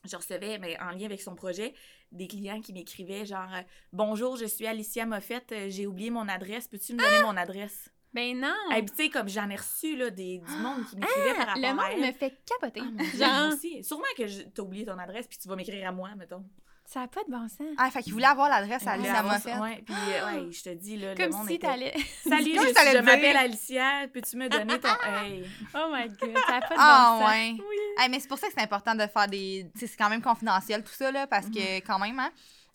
je 0.04 0.16
recevais, 0.16 0.58
mais 0.58 0.78
en 0.80 0.90
lien 0.90 1.04
avec 1.06 1.20
son 1.20 1.34
projet, 1.34 1.74
des 2.12 2.26
clients 2.26 2.60
qui 2.60 2.72
m'écrivaient 2.72 3.26
genre 3.26 3.48
Bonjour, 3.92 4.36
je 4.36 4.46
suis 4.46 4.66
Alicia 4.66 5.04
Moffett, 5.06 5.50
euh, 5.52 5.66
j'ai 5.68 5.86
oublié 5.86 6.10
mon 6.10 6.26
adresse, 6.28 6.68
peux-tu 6.68 6.94
me 6.94 6.98
donner 6.98 7.22
mon 7.22 7.36
adresse? 7.36 7.90
Ben 8.12 8.40
non! 8.40 8.54
Et 8.76 8.82
puis, 8.82 8.90
tu 8.96 9.04
sais, 9.04 9.08
comme 9.10 9.28
j'en 9.28 9.48
ai 9.50 9.54
reçu, 9.56 9.96
là, 9.96 10.10
des, 10.10 10.38
du 10.38 10.52
monde 10.62 10.84
qui 10.88 10.96
m'écrivait 10.96 11.34
par 11.34 11.46
rapport 11.46 11.62
Le 11.62 11.68
à 11.68 11.74
monde 11.74 11.84
elle. 11.92 12.00
me 12.08 12.12
fait 12.12 12.40
capoter. 12.44 12.80
Ah, 12.82 12.90
mon 12.90 13.04
Dieu, 13.04 13.18
moi 13.18 13.28
Genre, 13.28 13.52
aussi. 13.52 13.84
Sûrement 13.84 14.02
que 14.16 14.26
je- 14.26 14.42
t'as 14.42 14.62
oublié 14.62 14.84
ton 14.84 14.98
adresse, 14.98 15.28
puis 15.28 15.38
tu 15.38 15.46
vas 15.48 15.54
m'écrire 15.54 15.86
à 15.88 15.92
moi, 15.92 16.10
mettons. 16.16 16.44
Ça 16.92 17.00
n'a 17.00 17.06
pas 17.08 17.22
de 17.24 17.30
bon 17.30 17.46
sens. 17.48 17.66
Ah, 17.78 17.90
fait 17.90 18.02
qu'il 18.02 18.12
voulait 18.12 18.26
avoir 18.26 18.48
l'adresse 18.48 18.86
à 18.86 18.92
Alicia 18.92 19.22
Moffett. 19.22 19.56
Ouais, 19.58 19.82
puis 19.86 19.94
euh, 19.94 20.26
ouais, 20.46 20.52
je 20.52 20.62
te 20.62 20.70
dis, 20.74 20.96
là, 20.96 21.14
le 21.14 21.16
Comme 21.22 21.36
monde 21.36 21.46
si 21.46 21.54
était... 21.54 21.66
t'allais. 21.68 21.94
Salut, 22.28 22.54
Comme 22.56 22.66
je, 22.68 22.72
t'allais 22.72 22.90
je 22.92 22.96
le 22.96 23.02
m'appelle. 23.02 23.36
Alicia, 23.36 24.08
peux-tu 24.12 24.36
me 24.36 24.48
donner 24.48 24.78
ton... 24.80 24.88
Hey? 25.24 25.44
Oh 25.74 25.88
my 25.92 26.08
god, 26.08 26.36
ça 26.46 26.52
n'a 26.52 26.60
pas 26.60 26.74
de 26.74 26.80
Ah, 26.80 27.16
bon 27.18 27.24
sens. 27.26 27.30
ouais. 27.30 27.52
Oui. 27.58 27.76
Hey, 27.98 28.08
mais 28.10 28.18
c'est 28.20 28.28
pour 28.28 28.38
ça 28.38 28.48
que 28.48 28.52
c'est 28.56 28.62
important 28.62 28.94
de 28.94 29.06
faire 29.06 29.28
des. 29.28 29.70
c'est 29.76 29.96
quand 29.96 30.08
même 30.10 30.22
confidentiel 30.22 30.82
tout 30.82 30.92
ça, 30.92 31.10
là, 31.12 31.26
parce 31.26 31.46
Mhm. 31.46 31.54
que 31.54 31.76
quand 31.86 31.98
même, 31.98 32.18
hein. 32.18 32.30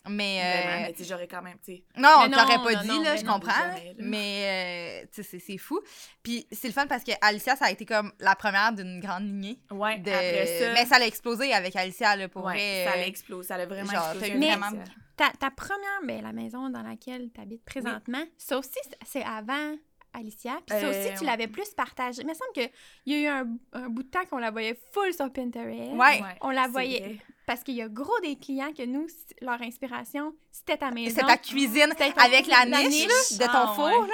Mais. 0.08 0.40
Vraiment, 0.40 0.72
euh, 0.78 0.86
mais 0.88 0.94
tu 0.94 0.98
sais, 1.04 1.10
j'aurais 1.10 1.28
quand 1.28 1.42
même, 1.42 1.58
tu 1.64 1.76
sais... 1.78 1.84
Non, 1.98 2.10
Mais 2.20 2.26
on 2.26 2.30
non, 2.30 2.38
t'aurait 2.38 2.58
pas 2.64 2.74
non, 2.74 2.82
dit, 2.82 2.88
non, 2.88 3.02
là, 3.04 3.12
mais 3.14 3.18
je 3.18 3.26
non, 3.26 3.34
comprends. 3.34 3.52
jamais, 3.52 3.86
là. 3.88 3.94
Mais, 4.00 5.02
euh, 5.04 5.08
tu 5.12 5.24
sais, 5.24 5.30
c'est- 5.30 5.40
c'est 5.40 5.58
fou. 5.58 5.80
Puis 6.24 6.48
c'est 6.52 6.68
le 6.68 6.74
fun 6.74 6.88
parce 6.88 7.04
que 7.04 7.12
Alicia, 7.22 7.56
ça 7.56 7.66
a 7.66 7.72
été 7.72 7.86
comme 7.86 8.12
la 8.20 8.36
première 8.36 8.72
d'une 8.74 9.00
grande 9.00 9.24
lignée. 9.24 9.60
Ouais, 9.72 9.98
De... 10.00 10.12
après 10.12 10.46
ça... 10.46 10.74
Mais 10.74 10.86
ça 10.86 11.00
l'a 11.00 11.08
explosé 11.08 11.54
avec 11.54 11.76
Alicia, 11.76 12.16
là, 12.16 12.28
pour 12.28 12.44
ouais, 12.46 12.54
vrai. 12.54 12.86
ça 12.86 12.94
euh, 12.98 13.02
l'a 13.02 13.08
explosé, 13.08 13.48
ça 13.48 13.58
l'a 13.58 13.66
vraiment 13.66 13.92
genre, 13.92 14.10
explosé. 14.12 14.32
avec 14.32 14.38
vraiment-. 14.44 14.84
Ta, 15.18 15.30
ta 15.40 15.50
première, 15.50 16.02
ben, 16.06 16.22
la 16.22 16.34
maison 16.34 16.70
dans 16.70 16.82
laquelle 16.84 17.30
tu 17.34 17.40
habites 17.42 17.64
présentement, 17.64 18.24
ça 18.38 18.58
aussi, 18.58 18.72
c'est- 19.06 19.24
avant 19.24 19.76
Alicia. 20.14 20.60
Puis 20.68 20.78
ça 20.80 20.86
Euh, 20.86 20.90
aussi, 20.90 21.14
tu 21.16 21.20
ouais. 21.22 21.26
l'avais 21.26 21.48
plus 21.48 21.70
partagé. 21.74 22.22
Il 22.22 22.28
me 22.28 22.34
semble 22.34 22.52
qu'il 22.54 22.70
y 23.08 23.16
a 23.16 23.20
eu 23.20 23.28
un, 23.28 23.48
un 23.74 23.90
bout 23.90 24.04
de 24.04 24.10
temps 24.10 24.24
qu'on 24.30 24.38
la 24.38 24.52
voyait 24.52 24.80
full 24.94 25.14
sur 25.14 25.32
Pinterest. 25.32 25.92
Ouais. 25.94 26.22
On 26.42 26.50
la 26.52 26.68
voyait. 26.68 27.18
Parce 27.46 27.62
qu'il 27.64 27.76
y 27.76 27.82
a 27.82 27.88
gros 27.88 28.20
des 28.22 28.36
clients 28.38 28.74
que 28.74 28.84
nous, 28.86 29.06
leur 29.42 29.62
inspiration, 29.62 30.34
c'était 30.52 30.78
ta 30.78 30.90
maison. 30.92 31.16
C'est 31.20 31.26
ta 31.28 31.38
cuisine 31.38 31.94
avec 32.18 32.48
la 32.48 32.66
la 32.66 32.84
niche, 32.84 33.08
niche. 33.08 33.38
de 33.38 33.46
ton 33.46 33.52
Ah, 33.54 33.74
four, 33.76 33.86
ouais. 33.86 34.08
là. 34.08 34.14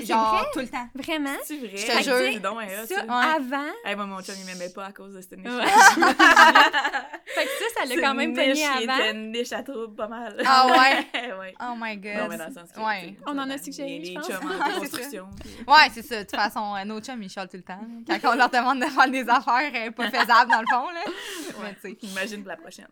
C'est 0.00 0.06
Genre, 0.06 0.34
vrai? 0.34 0.44
tout 0.52 0.58
le 0.60 0.68
temps. 0.68 0.88
Vraiment? 0.94 1.36
C'est 1.44 1.56
vrai. 1.58 1.70
Je 1.76 1.86
te 1.86 1.92
jure. 2.02 2.18
tu 2.18 2.24
sais, 2.24 2.30
dis 2.32 2.40
donc, 2.40 2.58
hein, 2.62 2.66
Ça, 2.86 2.94
ça. 2.96 3.02
Ouais. 3.04 3.34
avant? 3.36 3.72
Hey, 3.84 3.96
moi, 3.96 4.06
mon 4.06 4.20
chum, 4.22 4.34
il 4.38 4.46
m'aimait 4.46 4.72
pas 4.72 4.86
à 4.86 4.92
cause 4.92 5.14
de 5.14 5.20
cette 5.20 5.38
niche. 5.38 5.46
Ouais. 5.46 5.66
fait 5.66 7.44
que 7.44 7.50
ça, 7.50 7.64
ça 7.80 7.84
l'a 7.86 7.94
C'est 7.94 8.00
quand 8.00 8.14
même 8.14 8.34
pogné 8.34 8.64
avant. 8.66 8.80
était 8.96 9.10
une 9.12 9.32
niche 9.32 9.52
à 9.52 9.62
trouble 9.62 9.94
pas 9.94 10.08
mal. 10.08 10.36
Ah 10.44 10.66
ouais? 10.68 11.06
ouais. 11.38 11.54
Oh 11.60 11.74
my 11.76 11.96
god. 11.96 12.14
Non, 12.16 12.28
mais 12.28 12.36
dans 12.38 12.46
le 12.48 12.54
sens 12.54 12.70
que, 12.74 12.80
Ouais. 12.80 13.14
On 13.26 13.38
en 13.38 13.48
a 13.50 13.58
suggéré, 13.58 13.98
les- 13.98 14.04
je 14.06 14.10
les 14.10 14.16
chums 14.16 14.50
en 14.50 14.64
c'est 14.74 14.78
construction. 14.80 15.28
puis- 15.40 15.50
Ouais, 15.66 15.88
c'est 15.92 16.02
ça. 16.02 16.16
De 16.16 16.22
toute 16.22 16.38
façon, 16.38 16.74
euh, 16.76 16.84
nos 16.84 17.00
chums, 17.00 17.22
ils 17.22 17.30
chialent 17.30 17.48
tout 17.48 17.56
le 17.56 17.62
temps. 17.62 17.80
là. 18.08 18.18
Quand 18.20 18.32
on 18.32 18.36
leur 18.36 18.50
demande 18.50 18.80
de 18.80 18.86
faire 18.86 19.10
des 19.10 19.28
affaires 19.28 19.72
euh, 19.74 19.90
pas 19.90 20.10
faisables, 20.10 20.50
dans 20.50 20.60
le 20.60 20.66
fond, 20.70 20.90
là. 20.90 21.00
Mais 21.06 21.64
Ouais. 21.64 21.76
tu 21.82 21.90
sais. 21.90 21.96
Imagine 22.12 22.40
pour 22.42 22.48
la 22.50 22.56
prochaine. 22.56 22.88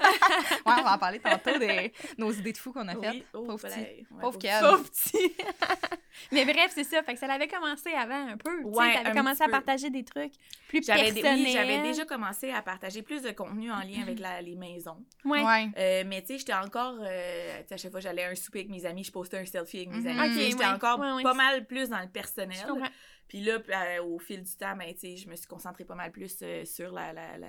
Ouais, 0.66 0.72
on 0.78 0.82
va 0.82 0.94
en 0.94 0.98
parler 0.98 1.18
tantôt 1.20 1.58
de 1.58 1.90
nos 2.18 2.32
idées 2.32 2.52
de 2.52 2.58
fous 2.58 2.72
qu'on 2.72 2.86
a 2.88 2.92
faites. 2.94 3.12
Oui, 3.12 3.24
oh, 3.34 3.44
Pauvre 3.44 3.68
petit. 3.68 3.78
Ouais, 3.78 4.06
Pauvre 4.08 4.20
pauvre 4.20 4.38
Kev. 4.38 4.60
Pauvre 4.60 4.84
petit. 4.90 5.32
Mais 6.32 6.44
bref, 6.44 6.72
c'est 6.74 6.84
ça. 6.84 7.02
Fait 7.02 7.14
que 7.14 7.18
ça 7.20 7.26
l'avait 7.26 7.48
commencé 7.48 7.90
avant 7.92 8.28
un 8.28 8.36
peu. 8.36 8.62
Ouais, 8.62 9.00
tu 9.00 9.06
un 9.08 9.12
commencé 9.14 9.42
à 9.42 9.48
partager 9.48 9.90
des 9.90 10.04
trucs 10.04 10.32
plus 10.68 10.82
J'avais 10.84 11.12
personnels. 11.12 11.38
oui, 11.40 11.52
j'avais 11.52 11.82
déjà 11.82 12.04
commencé 12.04 12.50
à 12.50 12.62
partager 12.62 13.02
plus 13.02 13.22
de 13.22 13.30
contenu 13.30 13.70
en 13.70 13.80
lien 13.80 14.02
avec 14.02 14.18
la- 14.18 14.42
les 14.42 14.54
maisons. 14.56 15.04
Ouais. 15.24 15.42
Ouais. 15.44 15.68
Euh, 15.78 16.04
mais 16.06 16.20
tu 16.22 16.28
sais, 16.28 16.38
j'étais 16.38 16.54
encore. 16.54 16.96
euh, 17.00 17.60
à 17.70 17.76
chaque 17.76 17.90
fois 17.90 18.00
j'allais 18.00 18.24
à 18.24 18.30
un 18.30 18.34
souper 18.34 18.60
avec 18.60 18.70
mes 18.70 18.84
amis, 18.86 19.04
je 19.04 19.12
postais 19.12 19.38
un 19.38 19.44
selfie 19.46 19.78
avec 19.78 19.90
mes 19.90 19.98
Mhm. 20.12 20.18
amis. 20.18 20.34
Sais, 20.34 20.40
Ok, 20.44 20.50
j'étais 20.50 20.64
ouais. 20.64 20.70
encore 20.72 20.98
Ouais, 20.98 21.12
ouais. 21.12 21.22
pas 21.22 21.34
mal 21.34 21.66
plus 21.66 21.88
dans 21.88 22.00
le 22.00 22.08
personnel. 22.08 22.58
Puis 23.28 23.40
là, 23.42 23.58
euh, 23.68 24.02
au 24.02 24.18
fil 24.18 24.42
du 24.42 24.56
temps, 24.56 24.74
ben, 24.76 24.92
tu 24.92 25.00
sais, 25.00 25.16
je 25.16 25.28
me 25.28 25.36
suis 25.36 25.46
concentrée 25.46 25.84
pas 25.84 25.94
mal 25.94 26.10
plus 26.10 26.36
euh, 26.42 26.64
sur 26.64 26.90
la, 26.92 27.12
la, 27.12 27.38
la, 27.38 27.46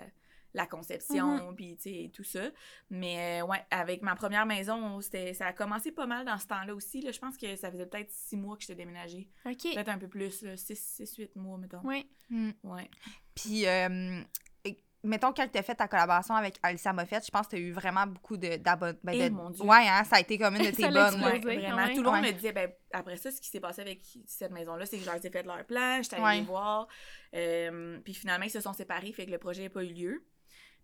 la 0.53 0.65
conception, 0.65 1.53
puis 1.55 1.77
tu 1.77 1.83
sais, 1.83 2.11
tout 2.13 2.23
ça. 2.23 2.49
Mais 2.89 3.41
euh, 3.41 3.45
ouais, 3.45 3.63
avec 3.71 4.01
ma 4.01 4.15
première 4.15 4.45
maison, 4.45 4.99
ça 5.01 5.45
a 5.47 5.53
commencé 5.53 5.91
pas 5.91 6.05
mal 6.05 6.25
dans 6.25 6.37
ce 6.37 6.47
temps-là 6.47 6.75
aussi. 6.75 7.01
Là, 7.01 7.11
je 7.11 7.19
pense 7.19 7.37
que 7.37 7.55
ça 7.55 7.71
faisait 7.71 7.85
peut-être 7.85 8.11
six 8.11 8.35
mois 8.37 8.55
que 8.57 8.61
j'étais 8.63 8.75
déménagée. 8.75 9.29
OK. 9.45 9.61
Peut-être 9.73 9.89
un 9.89 9.97
peu 9.97 10.07
plus, 10.09 10.41
là, 10.41 10.57
six, 10.57 10.75
six, 10.77 11.15
huit 11.17 11.35
mois, 11.35 11.57
mettons. 11.57 11.81
Ouais. 11.83 12.05
Mm. 12.29 12.51
Ouais. 12.63 12.89
Puis, 13.35 13.65
euh, 13.65 14.21
et- 14.65 14.77
mettons, 15.03 15.31
quand 15.33 15.47
tu 15.51 15.57
as 15.57 15.63
fait 15.63 15.75
ta 15.75 15.87
collaboration 15.87 16.35
avec 16.35 16.57
Alicia 16.63 16.91
Moffett, 16.93 17.25
je 17.25 17.31
pense 17.31 17.47
que 17.47 17.55
tu 17.55 17.55
as 17.55 17.59
eu 17.59 17.71
vraiment 17.71 18.05
beaucoup 18.07 18.35
de- 18.37 18.57
d'abonnés. 18.57 18.99
Ben, 19.03 19.13
Eh, 19.15 19.29
de- 19.29 19.35
mon 19.35 19.49
Dieu. 19.49 19.63
Ouais, 19.65 19.87
hein, 19.87 20.03
ça 20.03 20.17
a 20.17 20.19
été 20.19 20.37
comme 20.37 20.55
une 20.55 20.65
de 20.65 20.71
tes 20.75 20.83
bonnes. 20.89 21.23
Ouais, 21.23 21.39
vraiment. 21.39 21.75
ouais. 21.77 21.93
Tout 21.93 22.03
le 22.03 22.09
monde 22.11 22.21
Ouais. 22.21 22.27
me 22.27 22.31
disait, 22.33 22.51
ben, 22.51 22.69
après 22.91 23.15
ça, 23.17 23.31
ce 23.31 23.39
qui 23.39 23.47
s'est 23.49 23.59
passé 23.61 23.81
avec 23.81 24.01
cette 24.27 24.51
maison-là, 24.51 24.85
c'est 24.85 24.97
que 24.97 25.03
je 25.03 25.09
leur 25.09 25.15
ai 25.25 25.29
fait 25.29 25.43
leur 25.43 25.63
plan, 25.65 26.01
j'étais 26.03 26.17
allée 26.17 26.39
les 26.41 26.45
voir. 26.45 26.87
euh, 27.33 27.99
puis 28.03 28.13
finalement, 28.13 28.45
ils 28.45 28.49
se 28.51 28.59
sont 28.59 28.73
séparés, 28.73 29.11
fait 29.13 29.25
que 29.25 29.31
le 29.31 29.37
projet 29.37 29.63
n'a 29.63 29.69
pas 29.69 29.83
eu 29.83 29.93
lieu. 29.93 30.25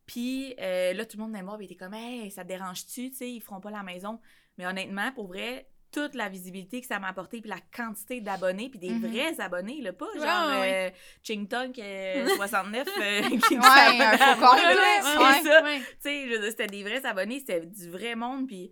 Puis 0.08 0.56
euh, 0.60 0.94
là, 0.94 1.06
tout 1.06 1.18
le 1.18 1.22
monde 1.24 1.32
venait 1.32 1.42
me 1.42 1.48
voir, 1.48 1.58
puis 1.58 1.68
il 1.68 1.72
était 1.72 1.76
comme, 1.84 1.94
hey, 1.94 2.32
ça 2.32 2.44
te 2.44 2.48
dérange-tu, 2.48 3.12
tu 3.12 3.16
sais, 3.18 3.30
ils 3.32 3.42
feront 3.42 3.60
pas 3.62 3.70
la 3.72 3.84
maison. 3.84 4.20
Mais 4.58 4.66
honnêtement, 4.66 5.12
pour 5.12 5.28
vrai, 5.28 5.68
toute 5.92 6.16
la 6.16 6.28
visibilité 6.30 6.82
que 6.82 6.88
ça 6.88 7.00
m'a 7.00 7.08
apporté, 7.10 7.40
puis 7.42 7.50
la 7.50 7.60
quantité 7.76 8.20
d'abonnés, 8.22 8.70
puis 8.70 8.80
des 8.80 8.90
Mhm. 8.90 9.08
vrais 9.08 9.40
abonnés, 9.40 9.82
là, 9.82 9.94
pas 9.94 10.08
genre 10.16 10.60
ouais, 10.62 10.92
euh, 10.92 10.98
Ching 11.24 11.48
euh, 11.54 12.28
69 12.36 12.88
euh, 13.00 13.22
qui 13.48 13.58
Ouais, 13.58 13.62
un 14.02 14.18
faux 14.18 14.40
compte, 14.46 14.60
Ouais, 14.60 15.42
ça. 15.44 15.62
Tu 15.64 15.84
sais, 16.00 16.50
c'était 16.52 16.68
des 16.68 16.84
vrais 16.84 17.06
abonnés, 17.06 17.40
c'était 17.40 17.66
du 17.66 17.90
vrai 17.90 18.16
monde, 18.16 18.48
puis 18.48 18.72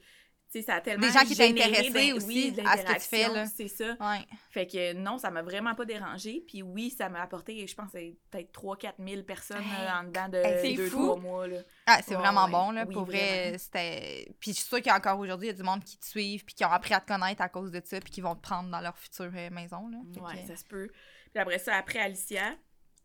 sais, 0.59 0.65
ça 0.65 0.75
a 0.75 0.81
tellement 0.81 1.05
Des 1.07 1.13
gens 1.13 1.19
qui 1.25 1.35
d'in- 1.35 2.15
aussi 2.15 2.25
oui, 2.27 2.51
de 2.51 2.61
à 2.67 2.77
ce 2.77 2.83
que 2.83 2.93
tu 2.93 2.99
fais, 2.99 3.27
là. 3.29 3.45
C'est 3.45 3.67
ça. 3.67 3.95
Ouais. 3.99 4.25
Fait 4.51 4.67
que 4.67 4.93
non, 4.93 5.17
ça 5.17 5.29
m'a 5.31 5.41
vraiment 5.41 5.75
pas 5.75 5.85
dérangé. 5.85 6.43
Puis 6.47 6.61
oui, 6.63 6.89
ça 6.89 7.09
m'a 7.09 7.21
apporté, 7.21 7.65
je 7.67 7.75
pense, 7.75 7.91
peut-être 7.91 8.51
3-4 8.51 8.93
000 8.99 9.23
personnes 9.23 9.57
Hey, 9.61 9.85
là, 9.85 9.99
en 10.01 10.03
dedans 10.05 10.29
de 10.29 10.37
hey, 10.37 10.75
c'est 10.75 10.83
2-3 10.89 11.19
mois. 11.19 11.47
Là. 11.47 11.57
Ah, 11.85 11.99
c'est 12.03 12.15
Ouais, 12.15 12.21
vraiment 12.21 12.45
ouais. 12.45 12.51
bon, 12.51 12.71
là. 12.71 12.85
Oui, 12.87 12.93
pour 12.93 13.05
vrai, 13.05 13.55
c'était. 13.57 14.27
Puis 14.39 14.51
je 14.51 14.57
suis 14.57 14.65
sûre 14.67 14.81
qu'encore 14.81 15.19
aujourd'hui, 15.19 15.47
il 15.47 15.51
y 15.51 15.53
a 15.53 15.57
du 15.57 15.63
monde 15.63 15.83
qui 15.83 15.97
te 15.97 16.05
suivent, 16.05 16.43
puis 16.45 16.55
qui 16.55 16.65
ont 16.65 16.71
appris 16.71 16.93
à 16.93 16.99
te 17.01 17.07
connaître 17.07 17.41
à 17.41 17.49
cause 17.49 17.71
de 17.71 17.81
ça, 17.83 17.99
puis 17.99 18.11
qui 18.11 18.21
vont 18.21 18.35
te 18.35 18.41
prendre 18.41 18.69
dans 18.69 18.81
leur 18.81 18.97
future 18.97 19.31
euh, 19.35 19.49
maison, 19.49 19.87
là. 19.89 19.97
Fait 20.13 20.19
Ouais, 20.21 20.41
que- 20.41 20.47
ça 20.47 20.55
se 20.55 20.65
peut. 20.65 20.89
Puis 21.33 21.41
après 21.41 21.59
ça, 21.59 21.75
après 21.75 21.99
Alicia, 21.99 22.55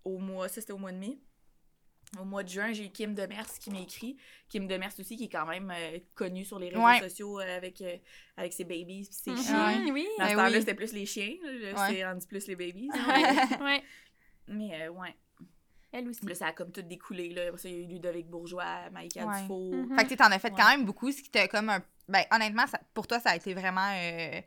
au 0.04 0.18
mois, 0.18 0.48
ça 0.48 0.60
c'était 0.60 0.72
au 0.72 0.78
mois 0.78 0.92
de 0.92 0.98
mai. 0.98 1.18
Au 2.18 2.24
mois 2.24 2.42
de 2.42 2.48
juin, 2.48 2.72
j'ai 2.72 2.86
eu 2.86 2.90
Kim 2.90 3.14
Demers 3.14 3.46
qui 3.60 3.70
m'a 3.70 3.78
écrit. 3.80 4.16
Kim 4.48 4.66
Demers 4.66 4.90
aussi, 4.98 5.16
qui 5.16 5.24
est 5.24 5.28
quand 5.28 5.46
même 5.46 5.70
euh, 5.74 5.98
connue 6.16 6.44
sur 6.44 6.58
les 6.58 6.68
réseaux 6.70 6.82
Ouais. 6.84 6.98
sociaux 7.00 7.38
euh, 7.38 7.56
avec, 7.56 7.80
euh, 7.82 7.96
avec 8.36 8.52
ses 8.52 8.64
babies 8.64 9.04
puis 9.04 9.12
ses 9.12 9.30
Mhm, 9.30 9.36
chiens. 9.44 9.92
Oui. 9.92 10.08
Dans 10.18 10.24
ce 10.24 10.30
Ben 10.30 10.36
temps-là, 10.36 10.48
oui. 10.50 10.58
c'était 10.58 10.74
plus 10.74 10.92
les 10.92 11.06
chiens. 11.06 11.32
Là, 11.44 11.80
Ouais. 11.80 11.94
C'est 11.94 12.04
rendu 12.04 12.26
plus 12.26 12.46
les 12.48 12.56
babies. 12.56 12.88
ouais. 13.62 13.82
Mais 14.48 14.82
euh, 14.82 14.88
ouais. 14.88 15.14
Elle 15.92 16.08
aussi. 16.08 16.24
Là, 16.26 16.34
ça 16.34 16.46
a 16.48 16.52
comme 16.52 16.72
tout 16.72 16.82
découlé. 16.82 17.28
Là. 17.30 17.42
Après 17.48 17.58
ça, 17.58 17.68
il 17.68 17.74
y 17.76 17.78
a 17.78 17.84
eu 17.84 17.86
Ludovic 17.86 18.26
Bourgeois, 18.28 18.90
Maïka 18.90 19.24
Ouais. 19.26 19.40
Dufault. 19.42 19.72
Mhm. 19.72 19.96
Fait 19.96 20.04
que 20.04 20.08
tu 20.08 20.16
t'en 20.16 20.24
as 20.32 20.38
fait 20.40 20.50
Ouais. 20.50 20.56
quand 20.58 20.68
même 20.68 20.84
beaucoup, 20.84 21.12
ce 21.12 21.22
qui 21.22 21.30
t'a 21.30 21.46
comme 21.46 21.68
un. 21.70 21.82
Ben, 22.08 22.24
honnêtement, 22.32 22.66
ça- 22.66 22.80
pour 22.92 23.06
toi, 23.06 23.20
ça 23.20 23.30
a 23.30 23.36
été 23.36 23.54
vraiment. 23.54 23.92
euh, 23.94 24.40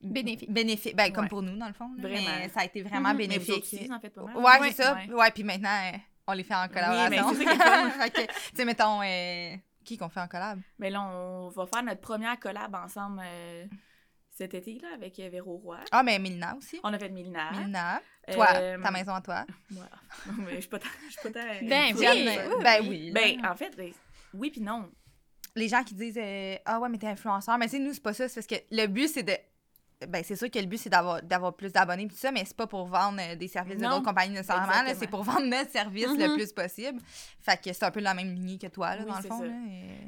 Bénéfique. 0.00 0.50
Bénéfique. 0.52 0.94
Ben, 0.94 1.10
comme 1.12 1.24
Ouais. 1.24 1.28
pour 1.30 1.42
nous, 1.42 1.56
dans 1.56 1.66
le 1.66 1.72
fond. 1.72 1.90
là, 1.96 2.02
Vraiment. 2.08 2.36
Mais 2.38 2.48
ça 2.50 2.60
a 2.60 2.64
été 2.66 2.82
vraiment 2.82 3.10
Mhm. 3.10 3.16
Mais 3.16 3.24
vous 3.24 3.28
bénéfique. 3.30 3.62
aussi, 3.64 3.86
vous 3.86 3.92
en 3.92 3.98
faites 3.98 4.14
pas 4.14 4.22
mal. 4.22 4.36
Ouais, 4.36 4.42
Ouais. 4.60 4.70
c'est 4.72 4.82
ça. 4.82 4.94
Ouais. 4.94 5.12
Ouais, 5.12 5.30
puis 5.32 5.42
maintenant, 5.42 5.76
euh, 5.92 5.96
on 6.28 6.32
les 6.32 6.44
fait 6.44 6.54
en 6.54 6.68
collaboration. 6.68 7.32
mais 7.32 7.44
c'est 7.46 7.90
fait 8.00 8.10
que, 8.10 8.20
tu 8.32 8.56
sais, 8.56 8.64
mettons, 8.64 9.00
euh, 9.02 9.56
qui 9.84 9.96
qu'on 9.96 10.08
fait 10.10 10.20
en 10.20 10.28
collab? 10.28 10.60
Mais 10.78 10.90
là, 10.90 11.02
on 11.02 11.48
va 11.48 11.66
faire 11.66 11.82
notre 11.82 12.00
première 12.00 12.38
collab 12.38 12.74
ensemble 12.74 13.22
euh, 13.24 13.66
cet 14.30 14.52
été 14.54 14.78
là, 14.80 14.88
avec 14.94 15.18
euh, 15.18 15.28
Véro 15.30 15.56
Roy. 15.56 15.78
Ah, 15.90 16.02
mais 16.02 16.18
Milna 16.18 16.54
aussi. 16.56 16.78
On 16.84 16.92
a 16.92 16.98
fait 16.98 17.08
Milna. 17.08 17.50
Milna. 17.52 18.00
Toi, 18.30 18.46
Euh, 18.54 18.78
ta 18.82 18.90
maison 18.90 19.14
à 19.14 19.20
toi. 19.22 19.46
Moi, 19.70 19.84
mais 20.38 20.56
je 20.56 20.60
suis 20.60 20.68
pas 20.68 20.78
tant. 20.78 20.88
Ben 21.62 21.94
oui, 21.96 22.06
oui, 22.06 22.24
ben 22.62 22.80
oui. 22.82 22.88
oui. 22.88 23.10
Ben, 23.12 23.46
en 23.46 23.56
fait, 23.56 23.74
ben, 23.76 23.90
oui 24.34 24.50
puis 24.50 24.60
non. 24.60 24.90
les 25.56 25.68
gens 25.68 25.82
qui 25.82 25.94
disent 25.94 26.18
euh, 26.22 26.56
Ah 26.66 26.78
ouais, 26.78 26.90
mais 26.90 26.98
t'es 26.98 27.06
influenceur. 27.08 27.56
Mais 27.56 27.64
tu 27.66 27.72
sais, 27.72 27.78
nous, 27.78 27.94
c'est 27.94 28.02
pas 28.02 28.12
ça. 28.12 28.28
C'est 28.28 28.34
parce 28.34 28.46
que 28.46 28.66
le 28.70 28.86
but, 28.86 29.08
c'est 29.08 29.22
de. 29.22 29.32
Ben, 30.06 30.22
c'est 30.22 30.36
sûr 30.36 30.48
que 30.48 30.58
le 30.60 30.66
but, 30.66 30.78
c'est 30.78 30.90
d'avoir, 30.90 31.20
d'avoir 31.22 31.54
plus 31.54 31.72
d'abonnés 31.72 32.04
et 32.04 32.08
tout 32.08 32.16
ça, 32.16 32.30
mais 32.30 32.44
c'est 32.44 32.56
pas 32.56 32.68
pour 32.68 32.86
vendre 32.86 33.18
euh, 33.20 33.34
des 33.34 33.48
services 33.48 33.78
de 33.78 33.82
d'autres 33.84 34.02
compagnies 34.04 34.32
nécessairement. 34.34 34.72
C'est 34.96 35.08
pour 35.08 35.24
vendre 35.24 35.46
notre 35.46 35.70
service 35.72 36.06
le 36.06 36.28
Mhm. 36.28 36.34
plus 36.36 36.52
possible. 36.52 37.00
Fait 37.40 37.56
que 37.60 37.72
c'est 37.72 37.82
un 37.84 37.90
peu 37.90 37.98
la 38.00 38.14
même 38.14 38.32
lignée 38.32 38.58
que 38.58 38.68
toi, 38.68 38.94
là, 38.94 39.02
Oui, 39.04 39.10
dans 39.10 39.16
le 39.18 39.22
fond. 39.24 39.42
là, 39.42 39.50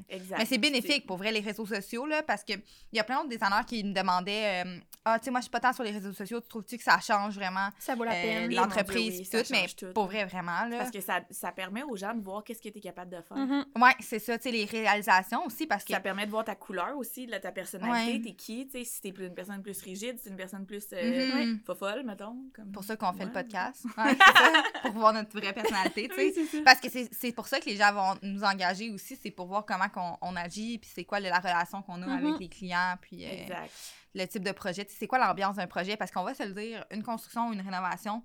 et- 0.09 0.15
Exact. 0.17 0.39
Mais 0.39 0.45
c'est 0.45 0.59
bénéfique 0.59 1.07
pour 1.07 1.17
vrai, 1.17 1.33
les 1.33 1.41
réseaux 1.41 1.67
sociaux, 1.67 2.07
là, 2.07 2.23
parce 2.23 2.45
qu'il 2.45 2.61
y 2.93 3.01
a 3.01 3.05
plein 3.05 3.17
d'autres 3.17 3.31
designers 3.31 3.65
qui 3.67 3.83
me 3.83 3.93
demandaient 3.93 4.65
euh, 4.65 4.79
Ah, 5.05 5.19
tu 5.19 5.25
sais, 5.25 5.31
moi, 5.31 5.41
je 5.41 5.45
suis 5.45 5.51
pas 5.51 5.61
tant 5.61 5.73
sur 5.73 5.83
les 5.83 5.93
réseaux 5.93 6.13
sociaux, 6.13 6.41
tu 6.43 6.49
trouves-tu 6.49 6.77
que 6.77 6.83
ça 6.85 7.01
change 7.01 7.35
vraiment 7.35 7.71
Ça 7.79 7.95
vaut 7.95 8.05
la 8.05 8.13
euh, 8.13 8.23
peine. 8.23 8.55
L'entreprise 8.55 9.19
oui, 9.21 9.29
tout, 9.31 9.49
mais 9.51 9.67
tout. 9.75 9.93
pour 9.95 10.05
vrai, 10.07 10.27
vraiment, 10.27 10.67
là. 10.67 10.77
Parce 10.79 10.91
que 10.91 11.01
ça, 11.01 11.23
ça 11.31 11.53
permet 11.53 11.83
aux 11.85 11.97
gens 11.97 12.13
de 12.15 12.23
voir 12.23 12.45
qu'est-ce 12.45 12.61
que 12.61 12.69
tu 12.69 12.79
es 12.79 12.81
capable 12.83 13.11
de 13.17 13.23
faire. 13.23 13.37
Mhm. 13.39 13.65
Ouais, 13.81 13.95
c'est 14.01 14.19
ça, 14.19 14.37
tu 14.37 14.45
sais, 14.45 14.51
les 14.53 14.67
réalisations 14.67 15.45
aussi, 15.47 15.67
parce 15.67 15.85
que. 15.85 15.95
Ça 15.95 16.01
permet 16.01 16.27
de 16.27 16.31
voir 16.31 16.45
ta 16.45 16.55
couleur 16.55 16.97
aussi, 16.99 17.27
ta 17.27 17.51
personnalité, 17.51 18.13
Ouais. 18.13 18.21
t'es 18.23 18.35
qui, 18.35 18.67
tu 18.67 18.73
sais, 18.79 18.85
si 18.85 19.01
t'es 19.01 19.11
plus 19.13 19.27
une 19.27 19.35
personne 19.35 19.63
plus 19.63 19.80
plus 19.81 19.91
rigide, 19.91 20.19
c'est 20.23 20.31
une 20.31 20.37
personne 20.37 20.67
plus 20.67 20.85
euh, 20.93 21.45
Mhm. 21.47 21.61
fofolle, 21.65 22.03
mettons. 22.05 22.37
Comme... 22.55 22.73
Pour 22.73 22.85
ça 22.85 22.97
qu'on 22.97 23.13
fait 23.13 23.25
le 23.25 23.33
podcast. 23.33 23.85
Ouais, 23.97 24.13
c'est 24.13 24.17
ça, 24.17 24.63
pour 24.83 24.93
voir 24.93 25.13
notre 25.13 25.37
vraie 25.39 25.53
personnalité, 25.53 26.09
tu 26.09 26.15
sais. 26.15 26.35
Oui. 26.55 26.63
Parce 26.65 26.81
que 26.81 26.89
c'est 26.91 27.09
c'est 27.13 27.33
pour 27.33 27.47
ça 27.49 27.61
que 27.61 27.67
les 27.67 27.77
gens 27.77 27.93
vont 27.93 28.19
nous 28.23 28.43
engager 28.45 28.91
aussi, 28.91 29.17
c'est 29.23 29.31
pour 29.31 29.47
voir 29.47 29.65
comment 29.67 29.89
qu'on- 29.89 30.17
on, 30.23 30.37
agit, 30.37 30.79
puis 30.79 30.91
c'est 30.95 31.05
quoi 31.05 31.21
la 31.21 31.39
relation 31.39 31.83
qu'on 31.83 32.03
a 32.03 32.07
Mhm. 32.07 32.27
avec 32.27 32.41
les 32.41 32.49
clients, 32.49 32.97
puis 33.01 33.25
euh, 33.25 33.31
Exact. 33.31 33.71
le 34.15 34.27
type 34.27 34.43
de 34.45 34.53
projet. 34.53 34.87
C'est 34.89 35.07
quoi 35.07 35.19
l'ambiance 35.19 35.57
d'un 35.57 35.67
projet? 35.67 35.97
Parce 35.97 36.11
qu'on 36.11 36.25
va 36.25 36.35
se 36.35 36.43
le 36.45 36.53
dire, 36.53 36.85
une 36.91 37.03
construction 37.03 37.49
ou 37.49 37.53
une 37.53 37.61
rénovation, 37.61 38.23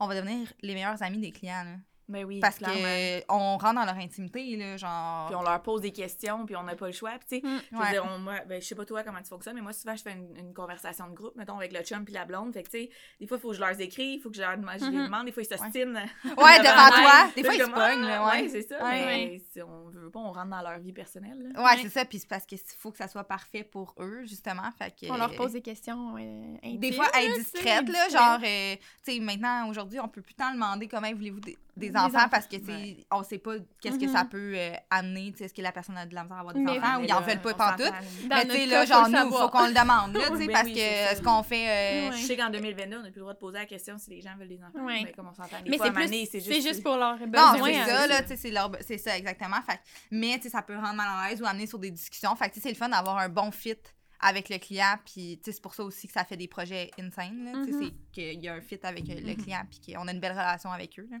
on 0.00 0.06
va 0.06 0.14
devenir 0.16 0.52
les 0.62 0.74
meilleurs 0.74 1.02
amis 1.02 1.18
des 1.20 1.30
clients. 1.32 1.64
là. 1.64 1.76
Ben 2.06 2.24
oui, 2.26 2.38
Parce 2.40 2.58
qu'on 2.58 3.56
rentre 3.56 3.74
dans 3.74 3.84
leur 3.86 3.96
intimité, 3.96 4.56
là, 4.56 4.76
genre... 4.76 5.26
Puis 5.28 5.36
on 5.36 5.42
leur 5.42 5.62
pose 5.62 5.80
des 5.80 5.90
questions, 5.90 6.44
puis 6.44 6.54
on 6.54 6.62
n'a 6.62 6.76
pas 6.76 6.86
le 6.86 6.92
choix. 6.92 7.12
Puis 7.18 7.40
tu 7.40 7.48
sais, 7.48 7.54
Mm. 7.54 7.60
je 7.72 7.76
Ouais. 7.78 7.98
on- 8.00 8.18
moi, 8.18 8.40
ben, 8.46 8.60
je 8.60 8.66
sais 8.66 8.74
pas 8.74 8.84
toi 8.84 9.02
comment 9.02 9.22
tu 9.22 9.28
fonctionnes, 9.28 9.54
mais 9.54 9.62
moi, 9.62 9.72
souvent, 9.72 9.96
je 9.96 10.02
fais 10.02 10.12
une, 10.12 10.36
une 10.36 10.52
conversation 10.52 11.08
de 11.08 11.14
groupe, 11.14 11.34
mettons, 11.36 11.56
avec 11.56 11.72
le 11.72 11.80
chum 11.82 12.04
puis 12.04 12.12
la 12.12 12.26
blonde. 12.26 12.52
Fait 12.52 12.62
que, 12.62 12.68
tu 12.70 12.78
sais, 12.78 12.90
des 13.20 13.26
fois, 13.26 13.38
il 13.38 13.40
faut 13.40 13.48
que 13.50 13.54
je 13.56 13.60
leur 13.60 13.80
écris, 13.80 14.14
il 14.16 14.20
faut 14.20 14.28
que 14.28 14.36
je 14.36 14.42
leur 14.42 14.56
demande, 14.56 14.76
je 14.80 14.84
les 14.84 14.90
Mhm. 14.98 15.04
demande, 15.06 15.24
des 15.24 15.32
fois, 15.32 15.42
ils 15.42 15.46
s'ostinent. 15.46 15.94
Ouais, 15.94 16.02
devant 16.58 16.90
toi. 16.90 17.30
Des 17.34 17.42
fois, 17.42 17.54
ils 17.54 17.58
se 17.60 17.64
comme, 17.64 17.72
pognent, 17.72 18.02
là, 18.06 18.22
ah, 18.22 18.30
ouais. 18.36 18.48
c'est 18.50 18.62
ça. 18.68 18.84
Ouais. 18.84 19.04
Mais 19.06 19.42
si 19.50 19.62
on 19.62 19.88
veut 19.88 20.10
pas, 20.10 20.20
on 20.20 20.32
rentre 20.32 20.50
dans 20.50 20.60
leur 20.62 20.78
vie 20.80 20.92
personnelle. 20.92 21.38
là. 21.54 21.60
Ouais, 21.62 21.70
Ouais. 21.70 21.78
c'est 21.82 21.88
ça. 21.88 22.04
Puis 22.04 22.18
c'est 22.18 22.28
parce 22.28 22.44
qu'il 22.44 22.58
faut 22.78 22.90
que 22.90 22.98
ça 22.98 23.08
soit 23.08 23.24
parfait 23.24 23.64
pour 23.64 23.94
eux, 23.98 24.24
justement. 24.26 24.70
Fait 24.78 24.90
que... 24.94 25.10
On 25.10 25.16
leur 25.16 25.34
pose 25.34 25.52
des 25.52 25.62
questions 25.62 26.16
euh, 26.18 26.54
intimes. 26.62 26.80
Des 26.80 26.92
fois 26.92 27.06
indiscrètes, 27.14 27.88
là, 27.88 28.08
genre, 28.10 28.40
euh, 28.44 28.76
tu 29.04 29.12
sais, 29.14 29.20
maintenant, 29.20 29.68
aujourd'hui, 29.70 30.00
on 30.00 30.08
peut 30.08 30.20
plus 30.22 30.34
tant 30.34 30.52
demander 30.52 30.86
comment 30.86 31.10
voulez-vous 31.12 31.40
des, 31.76 31.90
enfants, 31.96 32.06
enfants. 32.18 32.28
parce 32.30 32.46
que, 32.46 32.56
Ouais. 32.56 33.04
on 33.10 33.22
sait 33.22 33.38
pas 33.38 33.54
qu'est-ce 33.80 33.98
que 33.98 34.08
ça 34.08 34.24
peut 34.24 34.54
euh, 34.56 34.72
amener, 34.90 35.32
tu 35.32 35.38
sais, 35.38 35.44
est-ce 35.44 35.54
que 35.54 35.62
la 35.62 35.72
personne 35.72 35.96
a 35.96 36.06
de 36.06 36.14
la 36.14 36.22
misère 36.22 36.36
à 36.36 36.40
avoir 36.40 36.54
des 36.54 36.60
Mais- 36.60 36.78
enfants 36.78 37.00
ou 37.00 37.04
ils 37.04 37.12
en 37.12 37.20
veulent 37.20 37.40
pas 37.42 37.54
pantoute. 37.54 37.92
Mais 38.28 38.44
tu 38.44 38.50
sais, 38.52 38.66
là, 38.66 38.84
genre, 38.84 39.08
nous, 39.08 39.16
il 39.16 39.32
faut 39.32 39.48
qu'on 39.48 39.66
le 39.66 39.72
demande, 39.74 40.14
là, 40.14 40.20
tu 40.30 40.36
sais, 40.36 40.46
Oui, 40.46 40.48
parce 40.52 40.64
oui, 40.66 40.74
que 40.74 40.78
est-ce 40.78 41.22
qu'on 41.22 41.42
fait... 41.42 42.08
euh. 42.08 42.12
Je 42.12 42.26
sais 42.26 42.36
qu'en 42.36 42.50
2022, 42.50 42.98
on 42.98 43.02
n'a 43.02 43.10
plus 43.10 43.16
le 43.16 43.20
droit 43.22 43.34
de 43.34 43.38
poser 43.38 43.58
la 43.58 43.66
question 43.66 43.98
si 43.98 44.10
les 44.10 44.20
gens 44.20 44.36
veulent 44.38 44.48
des 44.48 44.58
enfants. 44.62 44.84
Mais 44.86 45.12
comme 45.12 45.28
on 45.28 45.34
s'entend, 45.34 45.56
Mais 45.66 45.78
c'est 45.78 46.40
c'est 46.40 46.60
juste, 46.62 46.82
pour 46.82 46.96
leurs 46.96 47.18
Non, 47.18 47.26
besoins. 47.52 47.72
c'est 47.72 47.80
à 47.80 47.86
ça, 47.86 48.06
là, 48.06 48.22
tu 48.22 48.28
sais, 48.28 48.36
c'est 48.36 48.50
leur- 48.50 48.70
c'est 48.80 48.98
ça, 48.98 49.16
exactement. 49.18 49.60
Fait, 49.68 49.80
mais, 50.10 50.36
tu 50.36 50.44
sais, 50.44 50.50
ça 50.50 50.62
peut 50.62 50.76
rendre 50.76 50.94
mal 50.94 51.08
à 51.08 51.28
l'aise 51.30 51.40
ou 51.42 51.46
amener 51.46 51.66
sur 51.66 51.78
des 51.78 51.90
discussions. 51.90 52.34
Fait 52.36 52.48
que, 52.48 52.54
tu 52.54 52.60
sais, 52.60 52.68
c'est 52.68 52.68
le 52.70 52.76
fun 52.76 52.88
d'avoir 52.88 53.18
un 53.18 53.28
bon 53.28 53.50
fit 53.50 53.74
avec 54.20 54.48
le 54.48 54.56
client, 54.58 54.94
puis, 55.04 55.38
c'est 55.44 55.60
pour 55.60 55.74
ça 55.74 55.82
aussi 55.84 56.06
que 56.06 56.12
ça 56.14 56.24
fait 56.24 56.36
des 56.38 56.48
projets 56.48 56.90
insane, 56.98 57.44
là, 57.44 57.52
tu 57.64 57.72
sais, 57.72 57.76
Mhm. 57.78 57.82
c'est 57.84 58.12
qu'il 58.12 58.42
y 58.44 58.48
a 58.48 58.54
un 58.54 58.60
fit 58.60 58.78
avec 58.82 59.08
euh, 59.10 59.14
le 59.20 59.32
Mhm. 59.34 59.36
client, 59.36 59.62
puis 59.68 59.92
qu'on 59.94 60.08
a 60.08 60.12
une 60.12 60.20
belle 60.20 60.32
relation 60.32 60.70
avec 60.72 60.98
eux, 60.98 61.06
là. 61.10 61.18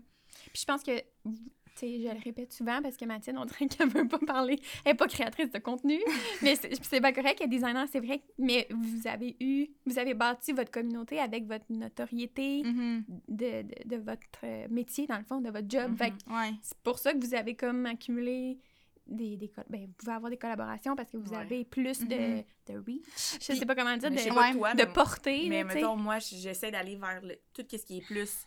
Puis 0.52 0.60
je 0.62 0.64
pense 0.64 0.82
que, 0.82 0.96
tu 0.98 1.32
sais, 1.74 2.00
je 2.00 2.08
le 2.08 2.20
répète 2.22 2.52
souvent 2.52 2.80
parce 2.82 2.96
que 2.96 3.04
Mathilde, 3.04 3.36
on 3.38 3.44
dirait 3.44 3.66
qu'elle 3.66 3.88
veut 3.88 4.06
pas 4.06 4.18
parler. 4.18 4.60
Elle 4.84 4.92
est 4.92 4.94
pas 4.94 5.08
créatrice 5.08 5.50
de 5.50 5.58
contenu, 5.58 5.98
mais 6.42 6.54
c'est 6.56 7.00
pas 7.00 7.12
correct. 7.12 7.38
Elle 7.40 7.46
est 7.46 7.48
designer, 7.56 7.86
c'est 7.90 8.00
vrai. 8.00 8.22
Mais 8.38 8.68
vous 8.70 9.06
avez 9.08 9.36
eu, 9.40 9.66
vous 9.86 9.98
avez 9.98 10.14
bâti 10.14 10.52
votre 10.52 10.70
communauté 10.70 11.18
avec 11.18 11.46
votre 11.46 11.64
notoriété 11.70 12.62
Mhm. 12.62 13.04
de, 13.28 13.62
de, 13.62 13.88
de 13.88 13.96
votre 13.96 14.68
métier, 14.70 15.06
dans 15.06 15.18
le 15.18 15.24
fond, 15.24 15.40
de 15.40 15.50
votre 15.50 15.68
job. 15.68 15.96
Fait 15.96 16.10
que 16.10 16.32
Ouais. 16.32 16.52
c'est 16.62 16.78
pour 16.82 16.98
ça 16.98 17.12
que 17.12 17.18
vous 17.24 17.34
avez 17.34 17.54
comme 17.56 17.86
accumulé 17.86 18.58
des, 19.06 19.36
des 19.36 19.50
ben, 19.68 19.84
vous 19.86 19.92
pouvez 19.98 20.12
avoir 20.12 20.30
des 20.30 20.38
collaborations 20.38 20.96
parce 20.96 21.10
que 21.10 21.18
vous 21.18 21.32
Ouais. 21.32 21.38
avez 21.38 21.64
plus 21.66 22.00
de, 22.06 22.14
Mhm. 22.14 22.44
de 22.68 22.74
reach. 22.78 23.04
Je 23.32 23.38
Puis- 23.48 23.58
sais 23.58 23.66
pas 23.66 23.74
comment 23.74 23.94
dire, 23.98 24.10
Mais 24.10 24.24
de, 24.24 24.30
ouais, 24.30 24.52
toi, 24.54 24.72
de 24.72 24.78
mais- 24.78 24.86
portée. 24.92 25.46
Mais 25.50 25.58
sais. 25.62 25.74
mettons, 25.74 25.96
moi, 25.96 26.18
j'essaie 26.20 26.70
d'aller 26.70 26.96
vers 26.96 27.20
le- 27.22 27.36
tout 27.52 27.64
ce 27.70 27.84
qui 27.84 27.98
est 27.98 28.06
plus 28.06 28.46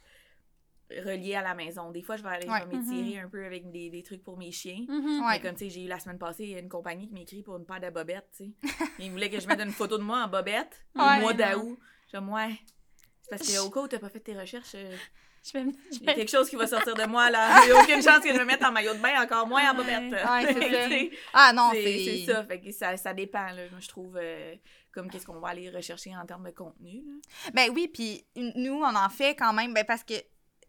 relié 0.89 1.36
à 1.36 1.41
la 1.41 1.54
maison. 1.54 1.91
Des 1.91 2.02
fois, 2.02 2.15
je 2.17 2.23
vais 2.23 2.30
aller 2.30 2.47
Ouais. 2.50 2.65
m'étirer 2.65 3.19
un 3.19 3.28
peu 3.30 3.45
avec 3.45 3.71
des, 3.71 3.89
des 3.89 4.04
trucs 4.04 4.23
pour 4.23 4.38
mes 4.38 4.52
chiens. 4.52 4.86
Mhm. 4.88 5.21
Ouais. 5.26 5.34
Mais 5.34 5.41
comme, 5.41 5.56
tu 5.56 5.65
sais, 5.65 5.69
j'ai 5.69 5.84
eu 5.84 5.88
la 5.88 6.00
semaine 6.00 6.17
passée 6.17 6.45
une 6.60 6.69
compagnie 6.69 7.08
qui 7.08 7.13
m'écrit 7.13 7.41
pour 7.43 7.58
une 7.58 7.65
paire 7.65 7.80
de 7.82 7.89
bobettes, 7.89 8.30
tu 8.36 8.45
sais. 8.45 8.69
Ils 9.00 9.12
voulaient 9.12 9.30
que 9.30 9.39
je 9.39 9.47
mette 9.47 9.60
une 9.62 9.71
photo 9.71 9.97
de 9.97 10.04
moi 10.04 10.23
en 10.23 10.28
bobette 10.28 10.86
Ouais. 10.95 11.17
au 11.17 11.21
mois 11.21 11.34
d'août. 11.34 11.78
Je 12.13 12.17
dis, 12.17 12.23
ouais. 12.26 12.56
C'est 13.21 13.30
parce 13.30 13.58
qu'au 13.58 13.69
cas 13.69 13.80
où 13.82 13.88
t'as 13.88 14.00
pas 14.00 14.10
fait 14.10 14.21
tes 14.21 14.39
recherches, 14.39 14.76
euh, 14.76 14.95
Je 15.43 15.54
vais, 15.54 15.63
me- 15.65 15.73
il 15.91 16.04
y 16.04 16.10
a 16.10 16.13
quelque 16.13 16.32
chose 16.32 16.50
qui 16.50 16.56
va 16.56 16.65
sortir 16.67 16.93
de 16.95 17.04
moi, 17.06 17.30
là. 17.30 17.60
Il 17.63 17.65
n'y 17.67 17.71
a 17.78 17.82
aucune 17.82 18.02
chance 18.02 18.19
que 18.23 18.34
je 18.34 18.39
me 18.39 18.45
mette 18.45 18.63
en 18.63 18.71
maillot 18.71 18.93
de 18.93 19.00
bain, 19.00 19.21
encore 19.21 19.45
moins 19.47 19.69
en 19.71 19.76
bobette. 19.76 20.12
Ouais, 20.12 21.12
Ah 21.34 21.52
non, 21.54 21.69
c'est 21.73 22.26
ça, 22.26 22.43
fait 22.45 22.60
que 22.62 22.71
ça, 22.71 22.95
ça 22.97 23.13
dépend, 23.13 23.47
là, 23.52 23.63
je 23.80 23.88
trouve, 23.89 24.17
euh, 24.21 24.56
comme 24.93 25.10
qu'est-ce 25.10 25.26
qu'on 25.26 25.39
va 25.39 25.50
aller 25.50 25.69
rechercher 25.69 26.15
en 26.15 26.26
termes 26.26 26.45
de 26.45 26.52
contenu, 26.52 27.04
là. 27.06 27.52
Ben 27.54 27.69
oui, 27.73 27.88
puis 27.88 28.26
nous, 28.56 28.76
on 28.82 28.95
en 28.95 29.10
fait 29.10 29.36
quand 29.36 29.52
même, 29.54 29.73
ben 29.73 29.86
parce 29.86 30.04
que, 30.04 30.13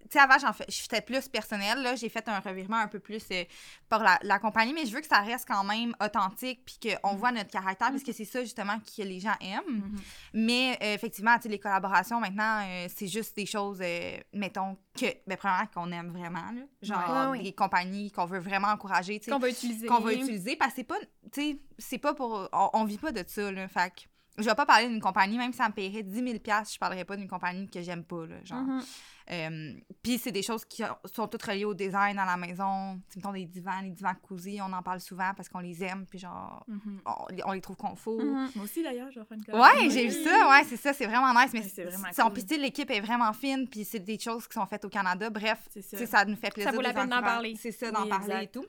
tu 0.02 0.06
sais, 0.12 0.18
avant, 0.20 0.38
j'en 0.38 0.52
fais, 0.52 0.64
j'étais 0.68 1.00
plus 1.02 1.28
personnel, 1.28 1.82
là, 1.82 1.94
j'ai 1.96 2.08
fait 2.08 2.26
un 2.28 2.40
revirement 2.40 2.78
un 2.78 2.88
peu 2.88 2.98
plus 2.98 3.22
euh, 3.30 3.44
par 3.88 4.02
la, 4.02 4.18
la 4.22 4.38
compagnie, 4.38 4.72
mais 4.72 4.86
je 4.86 4.94
veux 4.94 5.00
que 5.00 5.06
ça 5.06 5.20
reste 5.20 5.46
quand 5.46 5.64
même 5.64 5.94
authentique, 6.02 6.64
puis 6.64 6.78
qu'on 7.02 7.14
voit 7.16 7.30
notre 7.32 7.50
caractère, 7.50 7.90
parce 7.90 8.02
que 8.02 8.12
c'est 8.12 8.24
ça, 8.24 8.40
justement, 8.42 8.78
que 8.78 9.02
les 9.02 9.20
gens 9.20 9.34
aiment. 9.40 9.96
Mais 10.32 10.78
euh, 10.82 10.94
effectivement, 10.94 11.36
tu 11.36 11.42
sais, 11.42 11.48
les 11.50 11.58
collaborations, 11.58 12.20
maintenant, 12.20 12.62
euh, 12.66 12.86
c'est 12.94 13.06
juste 13.08 13.36
des 13.36 13.46
choses, 13.46 13.80
euh, 13.82 14.16
mettons, 14.32 14.76
que, 14.98 15.06
ben, 15.26 15.36
premièrement, 15.36 15.66
qu'on 15.74 15.92
aime 15.92 16.10
vraiment, 16.10 16.50
là. 16.52 16.62
Genre, 16.82 17.32
Ouais, 17.32 17.38
ouais. 17.38 17.42
des 17.44 17.52
compagnies 17.52 18.10
qu'on 18.10 18.24
veut 18.26 18.38
vraiment 18.40 18.68
encourager, 18.68 19.18
tu 19.18 19.26
sais 19.26 19.30
qu'on 19.30 19.38
va 19.38 19.48
utiliser. 19.50 19.86
qu'on 19.86 20.00
va 20.00 20.12
utiliser 20.12 20.56
parce 20.56 20.70
que 20.72 20.76
c'est 20.76 20.84
pas 20.84 20.98
tu 21.32 21.40
sais 21.40 21.58
c'est 21.78 21.98
pas 21.98 22.14
pour 22.14 22.48
on, 22.52 22.70
on 22.72 22.84
vit 22.84 22.98
pas 22.98 23.12
de 23.12 23.22
ça 23.26 23.50
là 23.52 23.68
fait 23.68 24.08
je 24.38 24.44
vais 24.44 24.54
pas 24.54 24.66
parler 24.66 24.88
d'une 24.88 25.00
compagnie 25.00 25.36
même 25.38 25.52
si 25.52 25.58
ça 25.58 25.68
me 25.68 25.74
paierait 25.74 26.02
10 26.02 26.14
000 26.14 26.26
je 26.72 26.78
parlerais 26.78 27.04
pas 27.04 27.16
d'une 27.16 27.28
compagnie 27.28 27.68
que 27.68 27.82
j'aime 27.82 28.04
pas 28.04 28.26
là 28.26 28.36
genre 28.44 28.62
Mhm. 28.62 28.82
Euh, 29.30 29.74
puis 30.02 30.16
c'est 30.16 30.32
des 30.32 30.42
choses 30.42 30.64
qui 30.64 30.82
sont 31.04 31.28
toutes 31.28 31.42
reliées 31.42 31.66
au 31.66 31.74
design 31.74 32.16
dans 32.16 32.24
la 32.24 32.38
maison 32.38 32.98
Tu 33.10 33.18
mettons 33.18 33.32
des 33.34 33.44
divans 33.44 33.78
les 33.82 33.90
divans 33.90 34.14
cosy 34.26 34.58
on 34.62 34.72
en 34.72 34.82
parle 34.82 35.00
souvent 35.00 35.32
parce 35.36 35.50
qu'on 35.50 35.58
les 35.58 35.84
aime 35.84 36.06
puis 36.06 36.18
genre 36.18 36.64
on, 37.04 37.26
on 37.44 37.52
les 37.52 37.60
trouve 37.60 37.76
confort 37.76 38.16
Mhm. 38.18 38.48
Moi 38.54 38.64
aussi, 38.64 38.82
d'ailleurs, 38.82 39.10
je 39.10 39.20
vais 39.20 39.26
faire 39.26 39.36
une 39.36 39.54
Ouais, 39.54 39.90
j'ai 39.90 40.08
vu 40.08 40.24
ça, 40.24 40.48
ouais, 40.48 40.64
c'est 40.64 40.76
ça, 40.78 40.94
c'est 40.94 41.06
vraiment 41.06 41.32
nice. 41.38 41.50
Mais 41.52 41.62
c'est 41.62 41.84
vraiment 41.84 42.08
cool. 42.30 42.58
l'équipe 42.58 42.90
est 42.90 43.00
vraiment 43.00 43.32
fine, 43.34 43.68
puis 43.68 43.84
c'est 43.84 43.98
des 44.00 44.18
choses 44.18 44.48
qui 44.48 44.54
sont 44.54 44.64
faites 44.66 44.84
au 44.86 44.88
Canada. 44.88 45.28
Bref, 45.28 45.58
ça. 45.74 45.82
sais, 45.82 46.06
ça 46.06 46.24
nous 46.24 46.36
fait 46.36 46.50
plaisir. 46.52 46.72
vaut 46.72 46.80
la 46.80 46.94
peine 46.94 47.08
d'en 47.10 47.20
parler. 47.20 47.54
C'est 47.60 47.72
ça, 47.72 47.90
d'en 47.90 48.04
Oui, 48.04 48.08
parler 48.08 48.24
exact. 48.24 48.42
et 48.56 48.60
tout. 48.60 48.66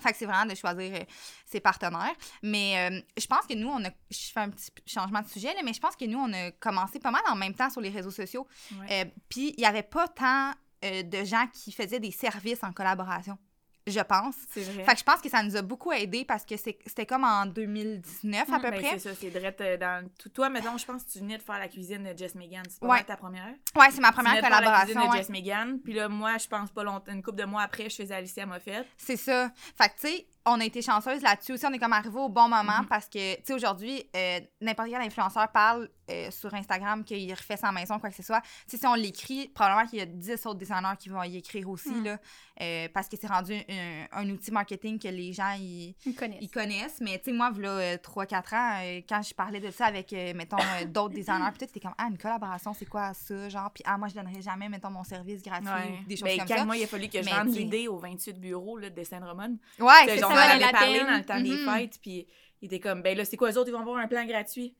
Fait 0.00 0.12
que 0.12 0.18
c'est 0.18 0.26
vraiment 0.26 0.46
de 0.46 0.54
choisir 0.54 0.94
euh, 0.94 1.04
ses 1.46 1.60
partenaires. 1.60 2.14
Mais 2.42 2.90
euh, 2.90 3.00
je 3.18 3.26
pense 3.26 3.46
que 3.46 3.54
nous, 3.54 3.68
on 3.68 3.84
a. 3.84 3.90
Je 4.10 4.32
fais 4.32 4.40
un 4.40 4.50
petit 4.50 4.70
changement 4.86 5.22
de 5.22 5.28
sujet, 5.28 5.54
là, 5.54 5.60
mais 5.64 5.72
je 5.72 5.80
pense 5.80 5.96
que 5.96 6.04
nous, 6.04 6.18
on 6.18 6.32
a 6.32 6.50
commencé 6.52 6.98
pas 6.98 7.10
mal 7.10 7.22
en 7.28 7.36
même 7.36 7.54
temps 7.54 7.70
sur 7.70 7.80
les 7.80 7.90
réseaux 7.90 8.10
sociaux. 8.10 8.46
Euh, 8.90 9.04
puis 9.28 9.54
il 9.56 9.60
n'y 9.60 9.66
avait 9.66 9.82
pas 9.82 10.08
tant 10.08 10.52
de 10.82 11.24
gens 11.24 11.46
qui 11.50 11.72
faisaient 11.72 11.98
des 11.98 12.10
services 12.10 12.62
en 12.62 12.70
collaboration, 12.70 13.38
je 13.86 14.00
pense. 14.00 14.34
C'est 14.50 14.62
vrai. 14.62 14.84
Fait 14.84 14.92
que 14.94 14.98
je 14.98 15.04
pense 15.04 15.20
que 15.20 15.28
ça 15.28 15.42
nous 15.42 15.56
a 15.56 15.62
beaucoup 15.62 15.92
aidé 15.92 16.24
parce 16.24 16.44
que 16.44 16.56
c'est- 16.56 16.78
c'était 16.86 17.06
comme 17.06 17.24
en 17.24 17.46
2019 17.46 18.50
à 18.52 18.58
peu 18.58 18.70
Ben, 18.70 18.80
près. 18.80 18.90
c'est 18.98 19.10
ça, 19.10 19.14
c'est 19.14 19.30
direct 19.30 19.60
euh, 19.60 19.76
dans 19.76 20.08
tout. 20.18 20.28
Toi, 20.30 20.48
mettons, 20.48 20.76
je 20.78 20.84
pense 20.86 21.04
que 21.04 21.10
tu 21.12 21.18
venais 21.18 21.36
de 21.38 21.42
faire 21.42 21.58
la 21.58 21.68
cuisine 21.68 22.02
de 22.04 22.16
Jess 22.16 22.34
Megan. 22.34 22.62
C'est 22.68 22.80
pas 22.80 22.86
Ouais. 22.88 23.04
ta 23.04 23.16
première? 23.16 23.54
Ouais, 23.76 23.86
c'est 23.90 24.00
ma 24.00 24.08
Tu 24.08 24.14
première 24.14 24.32
venais 24.32 24.42
de 24.42 24.46
faire 24.46 24.60
la 24.60 24.80
cuisine 24.80 24.94
collaboration. 24.94 25.12
de. 25.12 25.16
Jess 25.18 25.28
Megan. 25.28 25.80
Puis 25.80 25.92
là, 25.92 26.08
moi, 26.08 26.38
je 26.38 26.48
pense 26.48 26.70
pas 26.70 26.82
longtemps, 26.84 27.12
une 27.12 27.22
couple 27.22 27.38
de 27.38 27.44
mois 27.44 27.62
après, 27.62 27.88
je 27.90 27.96
faisais 27.96 28.14
Alicia 28.14 28.46
Moffett. 28.46 28.86
C'est 28.96 29.16
ça. 29.16 29.50
Fait 29.76 29.88
que, 29.88 29.94
tu 30.00 30.08
sais, 30.08 30.26
on 30.46 30.60
a 30.60 30.64
été 30.64 30.82
chanceuse 30.82 31.22
là-dessus 31.22 31.52
aussi. 31.52 31.66
On 31.66 31.72
est 31.72 31.78
comme 31.78 31.92
arrivé 31.92 32.18
au 32.18 32.28
bon 32.28 32.48
moment 32.48 32.80
Mhm. 32.80 32.86
parce 32.88 33.06
que, 33.08 33.36
tu 33.36 33.42
sais, 33.44 33.54
aujourd'hui, 33.54 34.02
euh, 34.14 34.40
n'importe 34.60 34.88
quel 34.90 35.00
influenceur 35.00 35.48
parle 35.52 35.88
euh, 36.10 36.30
sur 36.30 36.52
Instagram 36.54 37.04
qu'il 37.04 37.30
refait 37.32 37.56
sa 37.56 37.72
maison, 37.72 37.98
quoi 37.98 38.10
que 38.10 38.16
ce 38.16 38.22
soit. 38.22 38.42
Si 38.66 38.78
on 38.86 38.94
l'écrit, 38.94 39.48
probablement 39.48 39.88
qu'il 39.88 39.98
y 39.98 40.02
a 40.02 40.06
10 40.06 40.46
autres 40.46 40.58
designers 40.58 40.96
qui 40.98 41.08
vont 41.08 41.22
y 41.22 41.36
écrire 41.36 41.68
aussi, 41.68 41.90
Mhm. 41.90 42.04
là, 42.04 42.18
euh, 42.62 42.88
parce 42.92 43.08
que 43.08 43.16
c'est 43.20 43.26
rendu 43.26 43.54
un, 43.54 44.06
un 44.12 44.28
outil 44.30 44.50
marketing 44.50 44.98
que 44.98 45.08
les 45.08 45.32
gens, 45.32 45.52
ils, 45.58 45.94
Ils 46.06 46.14
connaissent. 46.14 46.38
ils 46.42 46.50
connaissent. 46.50 47.00
Mais, 47.00 47.18
tu 47.18 47.24
sais, 47.30 47.32
moi, 47.32 47.50
là, 47.58 47.96
3-4 47.98 48.54
ans, 48.54 48.78
euh, 48.82 49.00
quand 49.08 49.22
je 49.22 49.34
parlais 49.34 49.60
de 49.60 49.70
ça 49.70 49.86
avec, 49.86 50.12
euh, 50.12 50.32
mettons, 50.34 50.58
euh, 50.58 50.84
d'autres 50.86 51.14
designers, 51.14 51.50
peut-être 51.56 51.70
c'était 51.70 51.80
comme, 51.80 51.94
ah, 51.98 52.06
une 52.10 52.18
collaboration, 52.18 52.74
c'est 52.74 52.86
quoi 52.86 53.12
ça, 53.14 53.48
genre, 53.48 53.70
puis, 53.72 53.82
ah, 53.86 53.96
moi, 53.98 54.08
je 54.08 54.14
donnerais 54.14 54.42
jamais, 54.42 54.68
mettons, 54.68 54.90
mon 54.90 55.04
service 55.04 55.42
gratuit 55.42 55.68
ou 55.68 56.06
des 56.08 56.16
choses 56.16 56.28
Ben, 56.28 56.38
comme 56.38 56.48
quand 56.48 56.56
ça. 56.58 56.64
moi, 56.64 56.76
il 56.76 56.84
a 56.84 56.86
fallu 56.86 57.08
que 57.08 57.18
je 57.18 57.24
sais- 57.28 57.44
l'idée 57.58 57.88
aux 57.88 57.98
28 57.98 58.38
bureaux 58.38 58.78
là, 58.78 58.90
de 58.90 59.02
Saint-Romuald. 59.04 59.56
Ouais, 59.78 59.86
Que 60.06 60.12
c'est 60.12 60.18
ça. 60.18 60.28
on 60.28 60.32
en 60.32 60.36
avait 60.36 60.70
parlé 60.72 61.00
dans 61.00 61.16
le 61.18 61.24
temps 61.24 61.40
des 61.40 61.50
Mhm. 61.50 61.70
fêtes, 61.74 61.98
puis 62.00 62.26
il 62.62 62.66
était 62.66 62.80
comme, 62.80 63.02
ben 63.02 63.16
là, 63.16 63.24
c'est 63.24 63.36
quoi, 63.36 63.50
eux 63.50 63.58
autres, 63.58 63.68
ils 63.68 63.72
vont 63.72 63.80
avoir 63.80 63.96
un 63.98 64.06
plan 64.08 64.24
gratuit? 64.26 64.74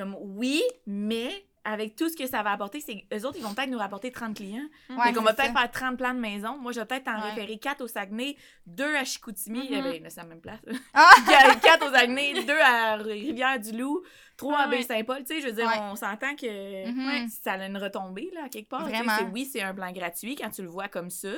Comme, 0.00 0.16
oui, 0.20 0.62
mais 0.86 1.30
avec 1.62 1.94
tout 1.94 2.08
ce 2.08 2.16
que 2.16 2.26
ça 2.26 2.42
va 2.42 2.52
apporter, 2.52 2.80
c'est 2.80 3.04
eux 3.12 3.26
autres, 3.26 3.36
ils 3.36 3.42
vont 3.44 3.52
peut-être 3.52 3.68
nous 3.68 3.76
rapporter 3.78 4.10
30 4.10 4.34
clients. 4.34 4.66
Ouais, 4.88 5.12
donc, 5.12 5.18
on 5.18 5.24
va 5.24 5.34
peut-être 5.34 5.52
faire 5.52 5.70
30 5.70 5.98
plans 5.98 6.14
de 6.14 6.18
maison. 6.18 6.56
Moi, 6.56 6.72
je 6.72 6.80
vais 6.80 6.86
peut-être 6.86 7.08
en 7.08 7.16
Ouais. 7.20 7.28
référer 7.34 7.58
4 7.58 7.82
au 7.82 7.86
Saguenay, 7.86 8.34
2 8.66 8.96
à 8.96 9.04
Chicoutimi, 9.04 9.68
Mhm. 9.70 9.84
eh 9.94 10.00
ben, 10.00 10.08
c'est 10.10 10.22
la 10.22 10.26
même 10.26 10.40
place. 10.40 10.58
Ah! 10.94 11.10
4 11.62 11.86
au 11.86 11.92
Saguenay, 11.92 12.32
2 12.46 12.58
à 12.58 12.96
Rivière-du-Loup, 12.96 14.02
3 14.38 14.56
à 14.58 14.68
Ouais. 14.68 14.78
Baie-Saint-Paul. 14.78 15.18
Tu 15.18 15.34
sais, 15.34 15.40
je 15.42 15.46
veux 15.48 15.52
dire, 15.52 15.66
Ouais. 15.66 15.78
on 15.80 15.96
s'entend 15.96 16.34
que 16.34 16.88
Mhm. 16.88 17.06
ouais, 17.06 17.26
ça 17.42 17.52
a 17.52 17.66
une 17.66 17.76
retombée, 17.76 18.30
là, 18.34 18.48
quelque 18.48 18.68
part. 18.70 18.88
Vraiment. 18.88 19.12
c'est- 19.18 19.24
Oui, 19.32 19.44
c'est 19.44 19.60
un 19.62 19.74
plan 19.74 19.92
gratuit 19.92 20.36
quand 20.36 20.50
tu 20.50 20.62
le 20.62 20.68
vois 20.68 20.88
comme 20.88 21.10
ça, 21.10 21.28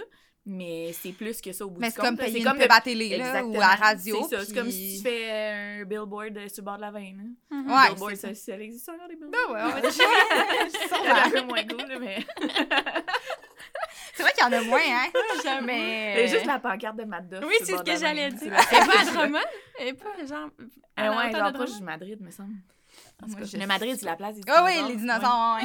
mais 0.44 0.92
c'est 0.92 1.12
plus 1.12 1.40
que 1.40 1.52
ça 1.52 1.64
au 1.64 1.70
bout 1.70 1.80
Mais 1.80 1.88
du 1.88 1.94
c'est 1.94 2.00
compte. 2.00 2.16
comme 2.18 2.26
C'est 2.26 2.38
une 2.38 2.44
comme 2.44 2.58
pub 2.58 2.68
de- 2.68 2.72
à 2.74 2.80
télé 2.80 3.08
là, 3.10 3.16
ou 3.16 3.20
Exactement. 3.28 3.54
à 3.56 3.60
la 3.60 3.66
radio. 3.76 4.26
C'est 4.28 4.36
ça. 4.36 4.44
C'est 4.44 4.54
comme 4.54 4.64
puis- 4.64 4.72
si 4.72 4.96
tu 5.02 5.08
fais 5.08 5.30
un 5.30 5.84
billboard 5.84 6.36
euh, 6.36 6.48
sur 6.48 6.56
le 6.58 6.62
bord 6.64 6.76
de 6.76 6.80
la 6.82 6.90
veine. 6.90 7.34
hein. 7.50 7.56
Mhm. 7.56 7.70
Ouais, 7.70 7.88
billboard, 7.90 8.16
c'est 8.16 8.34
ça, 8.34 8.52
ça 8.52 8.58
existe 8.58 8.88
encore 8.88 9.08
des 9.08 9.16
billboards? 9.16 9.30
Ben 9.48 9.54
ouais, 9.54 9.60
on 9.64 9.68
va 9.70 9.80
dire- 9.80 9.92
C'est 9.92 11.08
un 11.26 11.30
peu 11.30 11.42
moins 11.42 11.62
cool, 11.64 11.88
là, 11.88 11.98
mais. 12.00 12.26
C'est 14.14 14.22
vrai 14.24 14.32
qu'il 14.32 14.42
y 14.44 14.46
en 14.46 14.52
a 14.52 14.60
moins, 14.62 14.78
hein? 14.78 15.08
J'avoue. 15.42 15.64
Mais. 15.64 16.14
C'est 16.16 16.28
juste 16.34 16.46
la 16.46 16.58
pancarte 16.58 16.96
de 16.96 17.04
Madoff. 17.04 17.44
Oui, 17.46 17.54
sur 17.58 17.66
c'est 17.66 17.76
ce 17.78 17.82
que 17.82 17.88
la 17.90 17.96
j'allais 17.96 18.30
dire. 18.32 18.52
Est 18.52 18.86
pas 18.86 19.00
à 19.00 19.04
Drummond? 19.04 19.38
Elle 19.78 19.88
est 19.88 19.92
pas 19.94 20.10
genre. 20.28 20.50
la 20.98 21.16
ouais, 21.16 21.32
genre 21.32 21.50
de 21.52 21.56
proche 21.56 21.76
du 21.76 21.82
Madrid, 21.82 22.20
me 22.20 22.30
semble. 22.30 22.52
Moi, 23.26 23.38
Le 23.54 23.66
Madrid, 23.66 23.96
c'est 23.98 24.04
la 24.04 24.16
place 24.16 24.34
des 24.36 24.42
Ah 24.48 24.64
oui, 24.64 24.72
dinosaures. 24.72 24.88
les 24.90 24.96
dinosaures. 24.96 25.58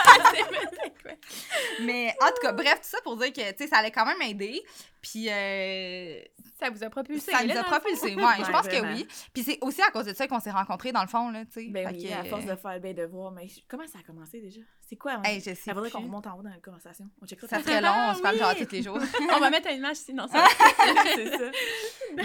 Mais 1.82 2.14
en 2.22 2.26
tout 2.28 2.40
cas, 2.42 2.52
bref, 2.52 2.74
tout 2.82 2.88
ça 2.88 2.98
pour 3.02 3.16
dire 3.16 3.32
que, 3.32 3.66
ça 3.68 3.76
allait 3.78 3.90
quand 3.90 4.06
même 4.06 4.20
aider. 4.22 4.62
Puis, 5.00 5.28
euh, 5.30 6.20
Ça 6.60 6.68
vous 6.68 6.84
a 6.84 6.90
propulsé. 6.90 7.30
ça 7.32 7.42
nous 7.42 7.56
a 7.56 7.64
propulsé. 7.64 8.14
Ouais, 8.14 8.22
je 8.38 8.44
Ouais, 8.44 8.52
pense 8.52 8.66
vraiment. 8.66 8.88
que 8.92 8.94
oui. 8.98 9.08
Puis 9.32 9.42
c'est 9.44 9.58
aussi 9.62 9.80
à 9.80 9.90
cause 9.90 10.04
de 10.04 10.12
ça 10.12 10.26
qu'on 10.28 10.40
s'est 10.40 10.50
rencontrés, 10.50 10.92
dans 10.92 11.00
le 11.00 11.08
fond, 11.08 11.30
là, 11.30 11.46
tu 11.46 11.52
sais. 11.52 11.68
Ben 11.70 11.88
oui, 11.90 12.06
que- 12.06 12.12
à 12.12 12.24
force 12.24 12.44
de 12.44 12.54
faire 12.54 12.78
ben 12.80 12.94
de 12.94 13.04
voir. 13.04 13.30
Mais 13.32 13.48
je- 13.48 13.60
comment 13.66 13.86
ça 13.86 13.98
a 14.00 14.02
commencé 14.02 14.40
déjà? 14.42 14.60
C'est 14.86 14.96
quoi? 14.96 15.12
hein? 15.12 15.22
Hey, 15.24 15.38
je 15.40 15.44
sais 15.44 15.54
ça 15.54 15.72
faudrait 15.72 15.90
qu'on 15.90 16.02
remonte 16.02 16.26
en 16.26 16.38
haut 16.38 16.42
dans 16.42 16.50
la 16.50 16.58
conversation. 16.62 17.06
On 17.22 17.26
checkera 17.26 17.46
Ça 17.48 17.56
ça. 17.58 17.62
serait 17.62 17.80
long, 17.80 17.94
on 18.10 18.14
se 18.14 18.20
parle 18.20 18.34
Oui. 18.34 18.40
genre 18.42 18.54
tous 18.56 18.72
les 18.72 18.82
jours. 18.82 18.98
On 19.34 19.38
va 19.40 19.48
mettre 19.50 19.68
une 19.70 19.76
image 19.78 19.96
sinon 19.96 20.26
ça 20.28 20.44
c'est 21.14 21.30
ça. 21.30 21.50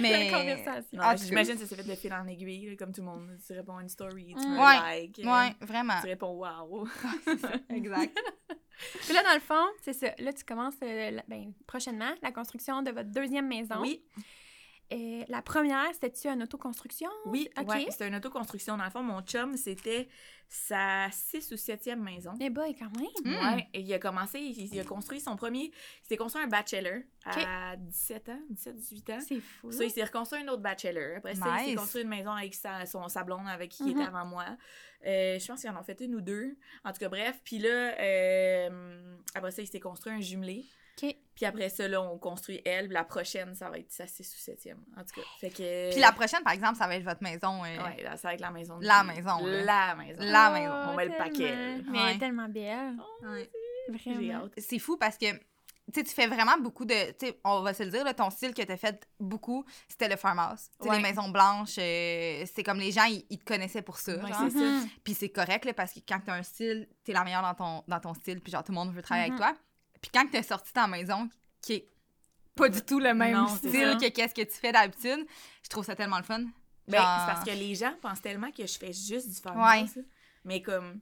Mais- 0.02 0.30
conversation. 0.32 1.02
J'imagine 1.26 1.54
que 1.54 1.62
ça 1.62 1.68
s'est 1.68 1.76
fait 1.76 1.84
de 1.90 1.96
fil 1.96 2.12
en 2.14 2.28
aiguille, 2.28 2.72
là, 2.72 2.76
comme 2.76 2.92
tout 2.92 3.02
le 3.02 3.08
monde. 3.08 3.30
Tu 3.46 3.54
réponds 3.54 3.78
à 3.78 3.84
une 3.84 3.90
story, 3.90 4.36
tu 4.38 4.48
Mm. 4.48 4.52
me 4.52 4.58
Ouais. 4.60 4.98
like. 5.02 5.20
euh, 5.20 5.24
Ouais, 5.32 5.56
vraiment. 5.62 6.02
Tu 6.02 6.08
réponds 6.08 6.34
wow. 6.34 6.88
Exact. 7.70 8.18
Puis 9.06 9.14
là, 9.14 9.24
dans 9.24 9.34
le 9.34 9.40
fond, 9.40 9.66
c'est 9.82 9.94
ça. 9.94 10.14
Là, 10.20 10.34
tu 10.34 10.44
commences 10.44 10.76
euh, 10.84 11.20
ben, 11.28 11.54
prochainement 11.66 12.14
la 12.22 12.32
construction 12.32 12.82
de 12.82 12.92
votre 12.92 13.10
deuxième 13.10 13.48
maison. 13.48 13.82
Oui, 13.82 14.04
Euh, 14.94 15.24
la 15.28 15.42
première, 15.42 15.88
c'était-tu 15.94 16.28
une 16.28 16.44
autoconstruction? 16.44 17.10
oui, 17.26 17.50
OK. 17.58 17.68
ouais, 17.70 17.88
c'était 17.90 18.08
une 18.08 18.16
autoconstruction. 18.16 18.78
Dans 18.78 18.84
le 18.84 18.92
fond, 18.92 19.02
mon 19.02 19.22
chum, 19.22 19.58
c'était 19.58 20.08
sa 20.48 21.08
6 21.12 21.52
ou 21.52 21.56
7e 21.56 21.96
maison. 21.96 22.34
Eh 22.40 22.50
ben, 22.50 22.72
quand 22.78 22.96
même. 22.96 23.08
Mm. 23.24 23.56
Ouais, 23.56 23.68
et 23.74 23.82
il 23.82 23.94
a 23.94 24.00
commencé, 24.00 24.40
il, 24.40 24.74
il 24.74 24.80
a 24.80 24.84
construit 24.84 25.20
son 25.20 25.36
premier, 25.36 25.72
il 26.04 26.08
s'est 26.08 26.18
construit 26.18 26.44
un 26.44 26.48
bachelor 26.48 27.02
à 27.26 27.76
17 27.78 28.30
ans, 28.30 28.40
17, 28.52 28.76
18 28.76 29.10
ans. 29.10 29.20
C'est 29.28 29.40
fou. 29.40 29.72
Ça, 29.72 29.84
il 29.84 29.92
s'est 29.92 30.04
reconstruit 30.04 30.42
un 30.42 30.48
autre 30.50 30.62
bachelor. 30.62 31.18
Après 31.18 31.36
ça, 31.36 31.62
il 31.62 31.70
s'est 31.72 31.76
construit 31.76 32.04
une 32.04 32.10
maison 32.10 32.32
avec 32.32 32.54
sa, 32.54 32.86
son, 32.86 33.08
sa 33.10 33.24
blonde 33.24 33.48
avec 33.48 33.72
qui 33.72 33.84
il 33.84 33.92
était 33.92 34.04
avant 34.04 34.26
moi. 34.26 34.46
Euh, 35.06 35.38
je 35.40 35.48
pense 35.48 35.62
qu'ils 35.62 35.70
en 35.70 35.80
ont 35.80 35.84
fait 35.84 36.00
une 36.02 36.16
ou 36.16 36.22
deux. 36.22 36.56
En 36.84 36.92
tout 36.92 37.00
cas, 37.00 37.10
bref. 37.10 37.40
Puis 37.44 37.60
là, 37.60 38.00
euh, 38.00 39.18
après 39.34 39.52
ça, 39.52 39.62
il 39.62 39.68
s'est 39.68 39.80
construit 39.80 40.14
un 40.14 40.22
jumelé. 40.22 40.66
OK. 41.02 41.16
Puis 41.36 41.46
après 41.46 41.70
ça, 41.70 41.88
là, 41.88 42.02
on 42.02 42.18
construit 42.18 42.62
elle. 42.66 42.86
Puis 42.86 42.94
la 42.94 43.04
prochaine, 43.04 43.54
ça 43.56 43.70
va 43.70 43.78
être 43.78 43.92
sa 43.92 44.08
6 44.08 44.34
ou 44.34 44.52
7e. 44.52 44.76
En 44.98 45.02
tout 45.04 45.20
cas, 45.20 45.28
fait 45.42 45.50
que... 45.50 45.92
Puis 45.92 46.00
la 46.00 46.12
prochaine, 46.14 46.42
par 46.44 46.54
exemple, 46.54 46.78
ça 46.78 46.88
va 46.88 46.96
être 46.96 47.04
votre 47.04 47.22
maison. 47.22 47.62
euh, 47.64 47.84
Ouais, 47.84 48.04
là, 48.04 48.16
ça 48.18 48.30
va 48.30 48.34
être 48.36 48.40
la 48.42 48.52
maison. 48.52 48.78
de- 48.80 48.86
La 48.86 49.04
maison, 49.04 49.46
là. 49.46 49.64
La 49.64 49.96
maison. 49.96 50.20
La 50.22 50.50
Oh, 50.50 50.54
maison. 50.54 50.92
On 50.92 50.96
met 50.96 51.06
le 51.06 51.18
paquet. 51.18 51.56
Mais 51.92 52.00
Ouais. 52.00 52.06
elle 52.12 52.16
est 52.16 52.20
tellement 52.20 52.48
belle. 52.50 52.96
ouais. 53.24 53.50
J'ai 54.04 54.14
Vraiment. 54.14 54.46
hâte. 54.46 54.54
C'est 54.58 54.80
fou 54.80 54.98
parce 54.98 55.18
que 55.18 55.26
tu 55.94 56.04
tu 56.04 56.06
fais 56.06 56.26
vraiment 56.26 56.58
beaucoup 56.60 56.86
de. 56.86 57.12
Tu 57.20 57.32
on 57.44 57.62
va 57.62 57.74
se 57.76 57.84
le 57.84 57.92
dire, 57.92 58.04
là, 58.04 58.16
ton 58.16 58.32
style 58.32 58.52
que 58.56 58.64
tu 58.64 58.72
as 58.72 58.78
fait 58.78 59.08
beaucoup, 59.20 59.64
c'était 59.88 60.10
le 60.10 60.16
farmhouse. 60.16 60.70
Tu 60.80 60.86
sais, 60.86 60.90
Ouais. 60.90 60.96
Les 60.98 61.04
maisons 61.04 61.30
blanches, 61.30 61.76
euh, 61.78 62.44
c'est 62.52 62.64
comme 62.64 62.80
les 62.80 62.92
gens, 62.92 63.04
ils, 63.04 63.24
ils 63.30 63.38
te 63.38 63.46
connaissaient 63.46 63.84
pour 63.84 63.98
ça. 64.00 64.14
Ouais, 64.16 64.28
genre. 64.32 64.42
c'est 64.50 64.58
ça. 64.58 64.66
Mhm. 64.66 64.88
Puis 65.04 65.14
c'est 65.14 65.30
correct, 65.30 65.64
là, 65.66 65.74
parce 65.76 65.94
que 65.94 66.00
quand 66.00 66.20
t'as 66.26 66.34
un 66.34 66.42
style, 66.44 66.88
t'es 67.04 67.14
la 67.14 67.24
meilleure 67.24 67.44
dans 67.44 67.54
ton, 67.54 67.84
dans 67.88 68.00
ton 68.00 68.14
style, 68.16 68.42
puis 68.42 68.52
genre, 68.52 68.64
tout 68.64 68.72
le 68.72 68.76
monde 68.78 68.92
veut 68.94 69.04
travailler 69.04 69.28
avec 69.28 69.38
toi. 69.40 69.54
Puis 70.06 70.12
quand 70.14 70.28
t'as 70.32 70.44
sorti 70.44 70.72
ta 70.72 70.86
maison, 70.86 71.28
qui 71.64 71.74
est 71.74 71.90
pas 72.54 72.70
du 72.70 72.80
tout 72.84 73.00
le 73.00 73.16
même 73.16 73.34
Non, 73.36 73.48
style 73.48 73.98
que 74.00 74.08
qu'est-ce 74.10 74.36
que 74.36 74.44
tu 74.44 74.56
fais 74.56 74.72
d'habitude, 74.72 75.26
je 75.64 75.70
trouve 75.70 75.84
ça 75.84 75.96
tellement 75.96 76.18
le 76.18 76.24
fun. 76.24 76.42
Ben, 76.88 77.00
c'est 77.00 77.34
parce 77.34 77.44
que 77.44 77.50
les 77.50 77.74
gens 77.74 77.92
pensent 78.04 78.22
tellement 78.22 78.52
que 78.52 78.68
je 78.68 78.78
fais 78.78 78.94
juste 78.94 79.28
du 79.30 79.42
farmhouse. 79.42 79.96
là. 79.96 80.02
Mais 80.44 80.62
comme. 80.62 81.00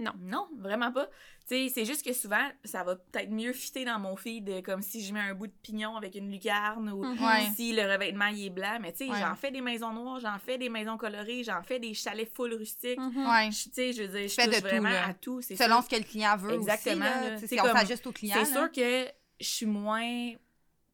Non. 0.00 0.10
Non, 0.20 0.48
vraiment 0.58 0.90
pas. 0.90 1.06
Tu 1.46 1.54
sais, 1.54 1.68
c'est 1.72 1.84
juste 1.84 2.04
que 2.04 2.12
souvent, 2.12 2.44
ça 2.64 2.82
va 2.82 2.96
peut-être 2.96 3.30
mieux 3.30 3.52
fitter 3.52 3.84
dans 3.84 3.98
mon 4.00 4.16
feed, 4.16 4.48
euh, 4.50 4.60
comme 4.60 4.82
si 4.82 5.04
je 5.04 5.14
mets 5.14 5.20
un 5.20 5.34
bout 5.34 5.46
de 5.46 5.52
pignon 5.62 5.96
avec 5.96 6.16
une 6.16 6.30
lucarne 6.32 6.90
ou 6.90 7.04
Mhm. 7.04 7.54
Si 7.54 7.72
le 7.72 7.82
revêtement 7.82 8.26
il 8.26 8.46
est 8.46 8.50
blanc. 8.50 8.78
Mais 8.80 8.90
tu 8.92 9.04
sais, 9.06 9.10
Ouais. 9.12 9.20
j'en 9.20 9.36
fais 9.36 9.52
des 9.52 9.60
maisons 9.60 9.92
noires, 9.92 10.18
j'en 10.18 10.38
fais 10.40 10.58
des 10.58 10.68
maisons 10.68 10.96
colorées, 10.96 11.44
j'en 11.44 11.62
fais 11.62 11.78
des 11.78 11.94
chalets 11.94 12.28
full 12.34 12.54
rustiques. 12.54 12.98
Mhm. 12.98 13.26
Ouais. 13.26 13.48
Tu 13.50 13.70
sais, 13.72 13.92
je 13.92 14.02
veux 14.02 14.18
dire, 14.18 14.28
je 14.28 14.34
fais 14.34 14.46
touche 14.46 14.54
de 14.56 14.60
tout, 14.60 14.66
vraiment 14.66 14.88
là. 14.88 15.06
à 15.08 15.14
tout. 15.14 15.40
c'est 15.42 15.54
Selon 15.54 15.76
sûr. 15.76 15.84
ce 15.84 15.88
que 15.90 15.96
le 15.96 16.08
client 16.08 16.36
veut 16.38 16.54
Exactement, 16.54 17.04
aussi. 17.06 17.14
là. 17.14 17.20
Là. 17.30 17.34
Tu 17.36 17.40
sais, 17.42 17.46
C'est 17.46 17.54
si 17.54 17.60
on 17.60 17.64
comme- 17.64 17.76
s'ajuste 17.78 18.06
au 18.08 18.12
client. 18.12 18.36
C'est 18.40 18.52
sûr 18.52 18.72
que 18.72 19.06
je 19.40 19.46
suis 19.46 19.66
moins 19.66 20.32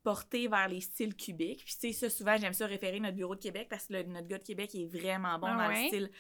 portée 0.03 0.49
vers 0.49 0.67
les 0.69 0.81
styles 0.81 1.15
cubiques. 1.15 1.63
Puis, 1.65 1.75
tu 1.75 1.93
sais, 1.93 1.93
ça, 1.93 2.11
souvent, 2.11 2.35
j'aime 2.39 2.55
ça 2.55 2.67
référer 2.67 3.01
notre 3.01 3.17
bureau 3.17 3.35
de 3.35 3.41
Québec 3.41 3.67
parce 3.69 3.87
que 3.87 3.93
le- 3.95 4.03
notre 4.05 4.27
gars 4.29 4.39
de 4.39 4.43
Québec 4.45 4.75
est 4.75 4.87
vraiment 4.87 5.39
bon 5.39 5.49
Ah 5.51 5.69
dans 5.69 5.69
ouais? 5.75 5.83
le 5.83 5.89
style 5.89 6.11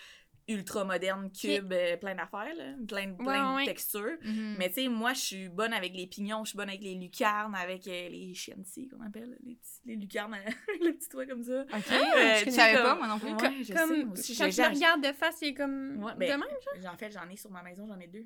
ultra 0.50 0.84
moderne, 0.84 1.30
cube, 1.32 1.72
euh, 1.72 1.96
plein 1.96 2.14
d'affaires, 2.14 2.54
là, 2.56 2.74
plein, 2.86 3.06
de- 3.08 3.16
plein 3.16 3.50
Ouais, 3.50 3.56
ouais. 3.56 3.62
de 3.62 3.68
textures. 3.70 4.18
Mhm. 4.22 4.56
Mais, 4.58 4.68
tu 4.68 4.74
sais, 4.82 4.88
moi, 4.88 5.12
je 5.14 5.20
suis 5.20 5.48
bonne 5.48 5.72
avec 5.72 5.94
les 5.94 6.06
pignons, 6.06 6.44
je 6.44 6.50
suis 6.50 6.56
bonne 6.56 6.68
avec 6.68 6.82
les 6.82 6.94
lucarnes, 6.94 7.54
avec 7.54 7.86
euh, 7.86 8.08
les 8.08 8.34
chientis, 8.34 8.88
qu'on 8.88 9.00
appelle, 9.02 9.38
les, 9.44 9.54
petits- 9.56 9.80
les 9.86 9.96
lucarnes, 9.96 10.34
avec 10.68 10.82
le 10.82 10.92
petit 10.92 11.08
toit 11.08 11.26
comme 11.26 11.42
ça. 11.42 11.62
OK. 11.62 11.72
Euh, 11.72 12.34
je 12.44 12.50
savais 12.50 12.74
comme- 12.74 12.82
pas, 12.82 12.94
moi 12.96 13.06
non 13.08 13.18
plus. 13.18 13.30
Ouais, 13.30 13.36
Co- 13.36 13.54
je 13.58 13.62
sais, 13.64 13.74
comme 13.74 14.02
moi 14.04 14.12
aussi, 14.12 14.36
quand 14.36 14.44
le 14.44 14.50
j'ai- 14.50 14.66
regardes 14.66 15.02
de 15.02 15.12
face, 15.12 15.38
il 15.42 15.48
est 15.48 15.54
comme 15.54 16.02
Ouais, 16.02 16.12
de 16.14 16.18
ben, 16.18 16.38
même. 16.40 16.48
J'en 16.82 16.96
fait, 16.96 17.10
j'en 17.12 17.28
ai 17.28 17.36
sur 17.36 17.50
ma 17.50 17.62
maison, 17.62 17.86
j'en 17.86 17.98
ai 18.00 18.06
deux. 18.08 18.22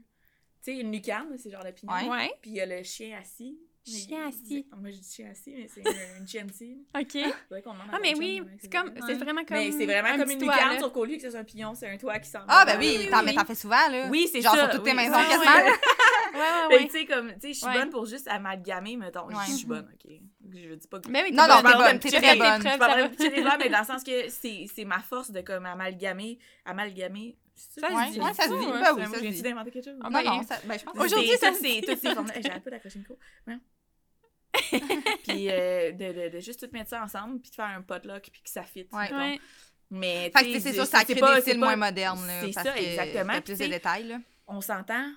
Tu 0.64 0.72
sais, 0.72 0.76
une 0.78 0.90
lucarne, 0.92 1.36
c'est 1.36 1.50
genre 1.50 1.62
le 1.64 1.72
pignon. 1.72 1.92
Puis 2.40 2.50
il 2.52 2.56
y 2.56 2.60
a 2.60 2.66
le 2.66 2.82
chien 2.82 3.18
assis. 3.20 3.58
Chien 3.86 4.28
assis. 4.28 4.66
Moi, 4.80 4.90
je 4.90 4.96
dis 4.96 5.12
chien 5.14 5.28
assis, 5.30 5.54
mais 5.56 5.68
c'est 5.68 5.82
une, 6.18 6.26
chienty. 6.26 6.86
OK. 6.98 7.18
Ah, 7.92 7.98
mais 8.00 8.14
oui, 8.16 8.40
c'est 8.58 8.72
comme, 8.72 8.92
c'est 9.06 9.14
vraiment 9.14 9.44
comme. 9.44 9.58
Mais 9.58 9.70
c'est 9.72 9.84
vraiment 9.84 10.16
comme 10.16 10.30
une 10.30 10.40
lucarne, 10.40 10.78
sauf 10.80 10.92
qu'au 10.92 11.04
lieu 11.04 11.16
que 11.16 11.22
c'est 11.30 11.36
un 11.36 11.44
pignon, 11.44 11.74
c'est 11.74 11.88
un 11.90 11.98
toit 11.98 12.18
qui 12.18 12.30
s'en 12.30 12.40
va. 12.40 12.46
Ah, 12.48 12.64
ben 12.64 12.78
oui, 12.78 13.08
mais 13.24 13.34
t'en 13.34 13.44
fais 13.44 13.54
souvent, 13.54 13.88
là. 13.90 14.08
Oui, 14.10 14.26
c'est 14.30 14.40
Genre 14.40 14.56
sur 14.56 14.70
toutes 14.70 14.84
tes 14.84 14.94
maisons, 14.94 15.12
ouais, 15.16 15.28
quasiment. 15.28 15.54
ouais. 15.54 15.72
Ouais, 16.34 16.40
ouais, 16.40 16.66
Mais 16.70 16.74
ouais. 16.76 16.84
tu 16.86 16.90
sais, 16.98 17.06
comme, 17.06 17.32
tu 17.34 17.40
sais, 17.40 17.52
je 17.52 17.58
suis 17.58 17.72
bonne 17.72 17.90
pour 17.90 18.06
juste 18.06 18.26
amalgamer, 18.28 18.96
mettons. 18.96 19.28
Je 19.46 19.52
suis 19.52 19.66
bonne, 19.66 19.86
OK. 19.92 20.10
Je 20.52 20.74
dis 20.74 20.88
pas 20.88 21.00
que... 21.00 21.08
Ben 21.08 21.24
oui, 21.24 21.32
Non, 21.32 21.44
t'es 21.46 21.54
non, 21.54 21.62
bonne. 21.62 21.62
t'es 21.62 21.70
Je 21.70 21.72
parle 21.72 21.84
bonne, 21.84 21.96
de 21.96 22.02
t'es 22.02 22.08
très 22.10 22.36
bonne. 22.36 22.72
Je 22.72 22.78
parle 22.78 23.10
de 23.58 23.58
mais 23.64 23.68
dans 23.70 23.78
le 23.80 23.84
sens 23.84 24.02
que 24.04 24.28
c'est 24.28 24.66
c'est 24.74 24.84
ma 24.84 25.00
force 25.00 25.30
de, 25.30 25.40
comme, 25.40 25.64
amalgamer, 25.66 26.38
amalgamer... 26.64 27.36
c'est 27.54 27.80
Ça 27.80 27.88
se 27.88 27.94
Ouais, 27.94 28.10
dit. 28.10 28.20
ouais, 28.20 28.34
ça 28.34 28.42
se 28.44 28.48
Ça, 28.48 28.56
dit. 28.56 28.66
ouais, 28.66 28.72
Ben 28.72 28.94
oui, 28.94 29.02
ça 29.02 29.08
se 29.10 29.20
J'ai-tu 29.22 29.34
dit. 29.34 29.42
d'inventer 29.42 29.70
quelque 29.70 29.84
chose? 29.84 29.98
Ah, 30.02 30.10
Non, 30.10 30.18
ben, 30.22 30.24
non, 30.30 30.42
ça, 30.42 30.56
ben, 30.64 30.78
je 30.78 30.84
pense 30.84 30.94
que 30.94 30.98
Aujourd'hui, 31.04 31.30
C'est- 31.30 31.36
ça 31.38 31.46
toutes 31.48 31.56
se 31.56 31.62
ces- 31.62 31.80
dit. 31.80 31.86
toutes 31.86 31.98
ces 32.00 32.14
formes- 32.14 32.28
J'arrête 32.40 32.64
pas 32.64 32.70
d'accrocher 32.70 32.98
une 32.98 33.04
coupe. 33.06 33.18
Puis 35.26 35.50
euh, 35.50 35.92
de, 35.92 36.12
de, 36.30 36.36
de 36.36 36.40
juste 36.40 36.60
tout 36.66 36.72
mettre 36.72 36.90
ça 36.90 37.02
ensemble, 37.02 37.40
puis 37.40 37.50
de 37.50 37.54
faire 37.54 37.66
un 37.66 37.82
potluck, 37.82 38.22
puis 38.32 38.42
que 38.42 38.50
ça 38.50 38.62
fit. 38.62 38.86
Ouais. 38.92 39.12
Ouais. 39.12 39.40
Mais 39.90 40.30
Fait 40.36 40.44
que 40.44 40.60
c'est 40.60 40.72
sûr, 40.72 40.84
c'est 40.86 40.96
ça 40.98 41.04
crée 41.04 41.14
pas- 41.16 41.30
des 41.36 41.40
c'est 41.42 41.50
styles 41.50 41.60
pas- 41.60 41.66
moins 41.66 41.76
modernes. 41.76 42.26
C'est 42.40 42.52
ça, 42.52 42.62
que 42.72 42.78
exactement. 42.82 43.40
plus 43.40 43.58
de 43.58 43.66
détails, 43.66 44.04
là. 44.08 44.18
On 44.46 44.60
s'entend, 44.60 45.10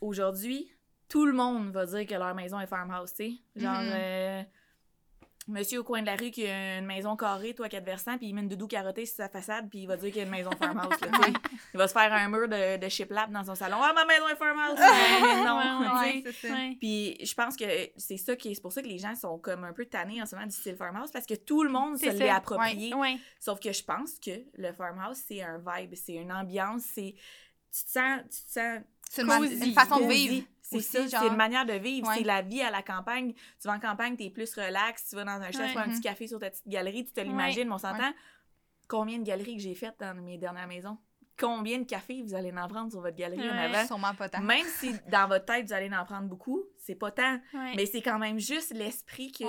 aujourd'hui, 0.00 0.70
tout 1.08 1.26
le 1.26 1.32
monde 1.32 1.70
va 1.72 1.86
dire 1.86 2.06
que 2.06 2.14
leur 2.14 2.34
maison 2.34 2.58
est 2.60 2.66
farmhouse, 2.66 3.12
tu 3.14 3.24
sais. 3.24 3.32
Genre, 3.56 3.80
Mhm. 3.80 3.90
euh, 3.92 4.42
monsieur 5.46 5.80
au 5.80 5.84
coin 5.84 6.00
de 6.00 6.06
la 6.06 6.16
rue 6.16 6.30
qui 6.30 6.46
a 6.46 6.78
une 6.78 6.86
maison 6.86 7.16
carrée, 7.16 7.54
toi, 7.54 7.68
quatre 7.68 7.84
versants, 7.84 8.16
puis 8.16 8.28
il 8.28 8.34
met 8.34 8.40
une 8.40 8.48
doudou 8.48 8.66
carottée 8.66 9.04
sur 9.04 9.16
sa 9.16 9.28
façade, 9.28 9.68
puis 9.68 9.80
il 9.80 9.86
va 9.86 9.96
dire 9.96 10.08
qu'il 10.08 10.18
y 10.18 10.20
a 10.20 10.24
une 10.24 10.30
maison 10.30 10.50
farmhouse, 10.58 11.00
là. 11.00 11.08
Il 11.74 11.78
va 11.78 11.88
se 11.88 11.92
faire 11.92 12.12
un 12.12 12.28
mur 12.28 12.48
de, 12.48 12.78
de 12.78 12.88
shiplap 12.88 13.30
dans 13.30 13.44
son 13.44 13.54
salon. 13.54 13.76
Ah, 13.80 13.92
ma 13.92 14.04
maison 14.04 14.28
est 14.28 14.36
farmhouse! 14.36 14.78
Mais 14.78 15.44
non, 15.44 16.00
Ouais, 16.00 16.22
tu 16.22 16.32
sais. 16.32 16.76
Puis 16.80 17.16
je 17.24 17.34
pense 17.34 17.56
que 17.56 17.64
c'est 17.96 18.16
ça 18.16 18.36
qui 18.36 18.50
est, 18.50 18.54
c'est 18.54 18.62
pour 18.62 18.72
ça 18.72 18.82
que 18.82 18.88
les 18.88 18.98
gens 18.98 19.14
sont 19.14 19.38
comme 19.38 19.64
un 19.64 19.72
peu 19.72 19.84
tannés 19.86 20.22
en 20.22 20.26
ce 20.26 20.34
moment 20.34 20.46
du 20.46 20.54
style 20.54 20.76
farmhouse 20.76 21.10
parce 21.10 21.26
que 21.26 21.34
tout 21.34 21.62
le 21.62 21.70
monde 21.70 21.98
se 21.98 22.10
l'est 22.10 22.28
approprié. 22.28 22.94
Ouais. 22.94 23.18
Sauf 23.38 23.60
que 23.60 23.72
je 23.72 23.82
pense 23.82 24.18
que 24.18 24.30
le 24.54 24.72
farmhouse 24.72 25.18
c'est 25.26 25.42
un 25.42 25.58
vibe, 25.58 25.94
c'est 25.94 26.14
une 26.14 26.32
ambiance, 26.32 26.82
c'est 26.94 27.14
tu 27.72 27.84
te 27.84 27.90
sens 27.90 28.20
tu 28.22 28.42
te 28.42 28.52
sens 28.52 28.82
C'est 29.10 29.22
une, 29.22 29.74
façon 29.74 30.00
de 30.00 30.06
vivre. 30.06 30.46
C'est 30.66 30.80
ça, 30.80 31.06
genre. 31.06 31.20
c'est 31.22 31.28
une 31.28 31.36
manière 31.36 31.66
de 31.66 31.74
vivre, 31.74 32.08
Ouais. 32.08 32.14
c'est 32.18 32.24
la 32.24 32.40
vie 32.42 32.62
à 32.62 32.70
la 32.70 32.82
campagne. 32.82 33.34
Tu 33.60 33.68
vas 33.68 33.74
en 33.74 33.80
campagne, 33.80 34.16
t'es 34.16 34.30
plus 34.30 34.54
relax, 34.54 35.08
tu 35.10 35.16
vas 35.16 35.24
dans 35.24 35.32
un 35.32 35.40
Ouais. 35.42 35.50
tu 35.50 35.58
prends 35.58 35.80
un 35.80 35.84
petit 35.88 35.96
Mhm. 35.96 36.00
café 36.00 36.26
sur 36.26 36.38
ta 36.38 36.50
petite 36.50 36.66
galerie, 36.68 37.04
tu 37.04 37.12
te 37.12 37.20
l'imagines, 37.20 37.68
mais 37.68 37.74
on 37.74 37.78
s'entend? 37.78 38.12
Combien 38.88 39.18
de 39.18 39.24
galeries 39.24 39.56
que 39.56 39.62
j'ai 39.62 39.74
faites 39.74 39.96
dans 40.00 40.14
mes 40.14 40.38
dernières 40.38 40.66
maisons? 40.66 40.98
Combien 41.38 41.78
de 41.80 41.84
cafés 41.84 42.22
vous 42.22 42.32
allez 42.34 42.52
en 42.56 42.68
prendre 42.68 42.90
sur 42.92 43.00
votre 43.00 43.16
galerie 43.16 43.50
en 43.50 43.56
avant? 43.56 43.84
Sûrement 43.86 44.14
pas 44.14 44.28
tant. 44.28 44.40
Même 44.40 44.64
si 44.66 44.94
dans 45.10 45.26
votre 45.26 45.44
tête, 45.46 45.66
vous 45.66 45.72
allez 45.72 45.90
en 45.94 46.04
prendre 46.04 46.28
beaucoup, 46.28 46.62
c'est 46.78 46.94
pas 46.94 47.10
tant. 47.10 47.40
Mais 47.76 47.86
c'est 47.86 48.02
quand 48.02 48.18
même 48.18 48.38
juste 48.38 48.72
l'esprit 48.72 49.32
que 49.32 49.42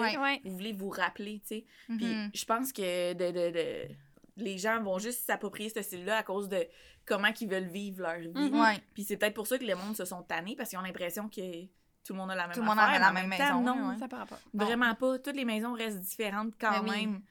vous 0.43 0.55
voulez 0.55 0.73
vous 0.73 0.89
rappeler, 0.89 1.39
tu 1.41 1.47
sais. 1.47 1.65
Puis 1.87 2.05
Mhm. 2.07 2.31
je 2.33 2.45
pense 2.45 2.73
que 2.73 3.13
de, 3.13 3.25
de, 3.31 3.51
de- 3.51 3.95
les 4.37 4.57
gens 4.57 4.81
vont 4.81 4.99
juste 4.99 5.25
s'approprier 5.25 5.69
ce 5.69 5.81
style-là 5.81 6.17
à 6.17 6.23
cause 6.23 6.49
de 6.49 6.65
comment 7.05 7.29
ils 7.39 7.47
veulent 7.47 7.67
vivre 7.67 8.01
leur 8.03 8.17
vie. 8.19 8.29
Mhm. 8.51 8.59
Ouais. 8.59 8.77
Puis 8.93 9.03
c'est 9.03 9.17
peut-être 9.17 9.33
pour 9.35 9.47
ça 9.47 9.57
que 9.57 9.63
le 9.65 9.75
monde 9.75 9.95
se 9.95 10.05
sont 10.05 10.23
tannés 10.23 10.55
parce 10.55 10.69
qu'ils 10.69 10.79
ont 10.79 10.83
l'impression 10.83 11.29
que 11.29 11.63
tout 12.03 12.13
le 12.13 12.15
monde 12.15 12.31
a 12.31 12.35
la 12.35 12.43
même 12.47 12.53
Tout 12.53 12.59
le 12.61 12.65
monde 12.67 12.77
a 12.79 12.99
la 12.99 13.11
même 13.11 13.27
même 13.27 13.39
maison, 13.39 13.61
non, 13.61 13.89
ouais. 13.89 13.97
Ça 13.97 14.07
par 14.07 14.19
rapport. 14.19 14.39
Non. 14.53 14.65
vraiment 14.65 14.93
pas. 14.95 15.17
Toutes 15.19 15.35
les 15.35 15.45
maisons 15.45 15.73
restent 15.73 15.99
différentes 16.01 16.53
quand 16.59 16.71
Ben 16.83 16.83
oui. 16.89 17.05
même. 17.07 17.21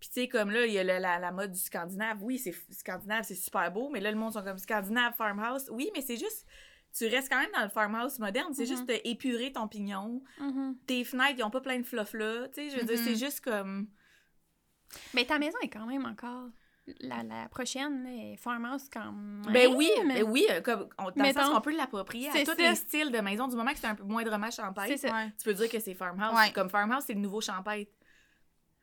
Puis 0.00 0.08
tu 0.08 0.20
sais, 0.22 0.28
comme 0.28 0.50
là, 0.50 0.66
il 0.66 0.72
y 0.72 0.78
a 0.78 0.82
le- 0.84 0.98
la, 0.98 1.18
la 1.18 1.30
mode 1.32 1.52
du 1.52 1.60
Scandinave. 1.60 2.18
Oui, 2.22 2.38
c'est 2.38 2.54
Scandinave, 2.70 3.24
c'est 3.24 3.34
super 3.36 3.70
beau, 3.70 3.88
mais 3.90 4.00
là, 4.00 4.10
le 4.10 4.16
monde 4.16 4.32
sont 4.32 4.42
comme 4.42 4.58
Scandinave, 4.58 5.14
farmhouse. 5.14 5.68
Oui, 5.70 5.90
mais 5.94 6.00
c'est 6.00 6.16
juste... 6.16 6.46
Tu 6.96 7.06
restes 7.06 7.30
quand 7.30 7.38
même 7.38 7.50
dans 7.54 7.62
le 7.62 7.68
farmhouse 7.70 8.18
moderne. 8.18 8.52
C'est 8.52 8.62
Mhm. 8.64 8.68
juste 8.68 8.92
épurer 9.04 9.52
ton 9.52 9.66
pignon. 9.68 10.22
Mhm. 10.40 10.76
Tes 10.86 11.04
fenêtres, 11.04 11.36
ils 11.38 11.42
ont 11.44 11.50
pas 11.50 11.60
plein 11.60 11.78
de 11.78 11.84
fluff 11.86 12.12
là. 12.14 12.48
Tu 12.48 12.54
sais, 12.54 12.70
je 12.70 12.80
veux 12.80 12.86
dire, 12.86 12.98
Mhm. 12.98 13.04
c'est 13.04 13.16
juste 13.16 13.40
comme... 13.42 13.88
Mais 15.14 15.24
ta 15.24 15.38
maison 15.38 15.56
est 15.62 15.68
quand 15.68 15.86
même 15.86 16.04
encore. 16.06 16.48
La, 17.00 17.22
la 17.22 17.48
prochaine 17.48 18.04
est 18.06 18.36
farmhouse 18.36 18.88
quand 18.92 19.12
même. 19.12 19.42
Ben 19.52 19.72
oui, 19.76 19.88
ben 20.04 20.24
oui, 20.24 20.44
euh, 20.50 20.60
comme, 20.60 20.88
on, 20.98 21.10
dans 21.12 21.24
le 21.24 21.32
sens 21.32 21.48
qu'on 21.50 21.60
peut 21.60 21.76
l'approprier 21.76 22.28
à 22.28 22.32
c'est 22.32 22.42
tous 22.44 22.56
les 22.58 22.74
styles 22.74 23.12
de 23.12 23.20
maison. 23.20 23.46
Du 23.46 23.54
moment 23.54 23.70
que 23.72 23.78
c'est 23.78 23.86
un 23.86 23.94
peu 23.94 24.02
moindrement 24.02 24.50
champêtre. 24.50 24.88
Ouais. 25.04 25.30
tu 25.38 25.44
peux 25.44 25.54
dire 25.54 25.68
que 25.70 25.78
c'est 25.78 25.94
farmhouse. 25.94 26.36
Ouais. 26.36 26.50
Comme 26.52 26.68
farmhouse, 26.68 27.04
c'est 27.06 27.14
le 27.14 27.20
nouveau 27.20 27.40
champêtre. 27.40 27.92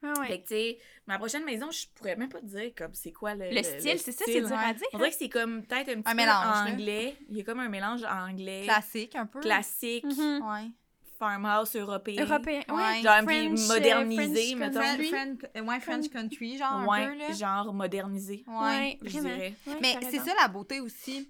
Ah 0.02 0.14
ouais. 0.22 0.28
Fait 0.28 0.38
que, 0.42 0.48
tu 0.48 0.54
sais, 0.56 0.78
ma 1.08 1.18
prochaine 1.18 1.44
maison, 1.44 1.70
je 1.72 1.88
pourrais 1.94 2.16
même 2.16 2.30
pas 2.30 2.40
te 2.40 2.46
dire 2.46 2.72
comme 2.78 2.94
c'est 2.94 3.12
quoi 3.12 3.36
le, 3.36 3.50
Le 3.50 3.64
style, 3.64 4.00
c'est 4.00 4.14
ça, 4.14 4.24
c'est 4.26 4.40
dur 4.40 4.54
à 4.58 4.74
dire. 4.74 4.88
On 4.94 4.98
dirait 4.98 5.10
que 5.10 5.18
c'est 5.18 5.28
comme 5.28 5.64
peut-être 5.66 5.90
un 5.90 6.02
petit 6.02 6.04
peu 6.10 6.16
mélange, 6.16 6.46
là. 6.46 6.66
anglais. 6.72 7.18
Il 7.30 7.36
y 7.36 7.42
a 7.42 7.44
comme 7.44 7.60
un 7.60 7.68
mélange 7.68 8.06
anglais, 8.06 8.62
Classique, 8.64 9.16
un 9.18 9.26
peu. 9.26 9.42
classique, 9.42 10.06
Mhm. 10.06 10.42
Ouais. 10.50 10.72
Farmhouse 11.20 11.76
européen. 11.76 12.24
Européen, 12.26 12.62
ouais. 12.70 13.02
Genre, 13.04 13.22
French, 13.24 13.60
euh, 13.60 13.68
modernisé, 13.68 14.56
French 14.56 14.60
mettons. 14.60 14.80
French, 14.82 14.98
country. 14.98 15.10
French- 15.10 15.68
ouais, 15.68 15.80
French 15.82 16.10
country, 16.10 16.58
genre, 16.58 16.72
un 16.74 16.86
Ouais, 16.88 17.08
peu, 17.08 17.14
là. 17.16 17.32
genre 17.34 17.74
modernisé. 17.74 18.44
Ouais. 18.48 18.56
Ouais, 18.56 19.00
je 19.04 19.10
vraiment. 19.20 19.36
dirais. 19.36 19.54
Ouais, 19.68 19.78
Mais 19.82 19.98
c'est 20.10 20.20
ça 20.20 20.32
la 20.42 20.48
beauté 20.48 20.80
aussi, 20.80 21.30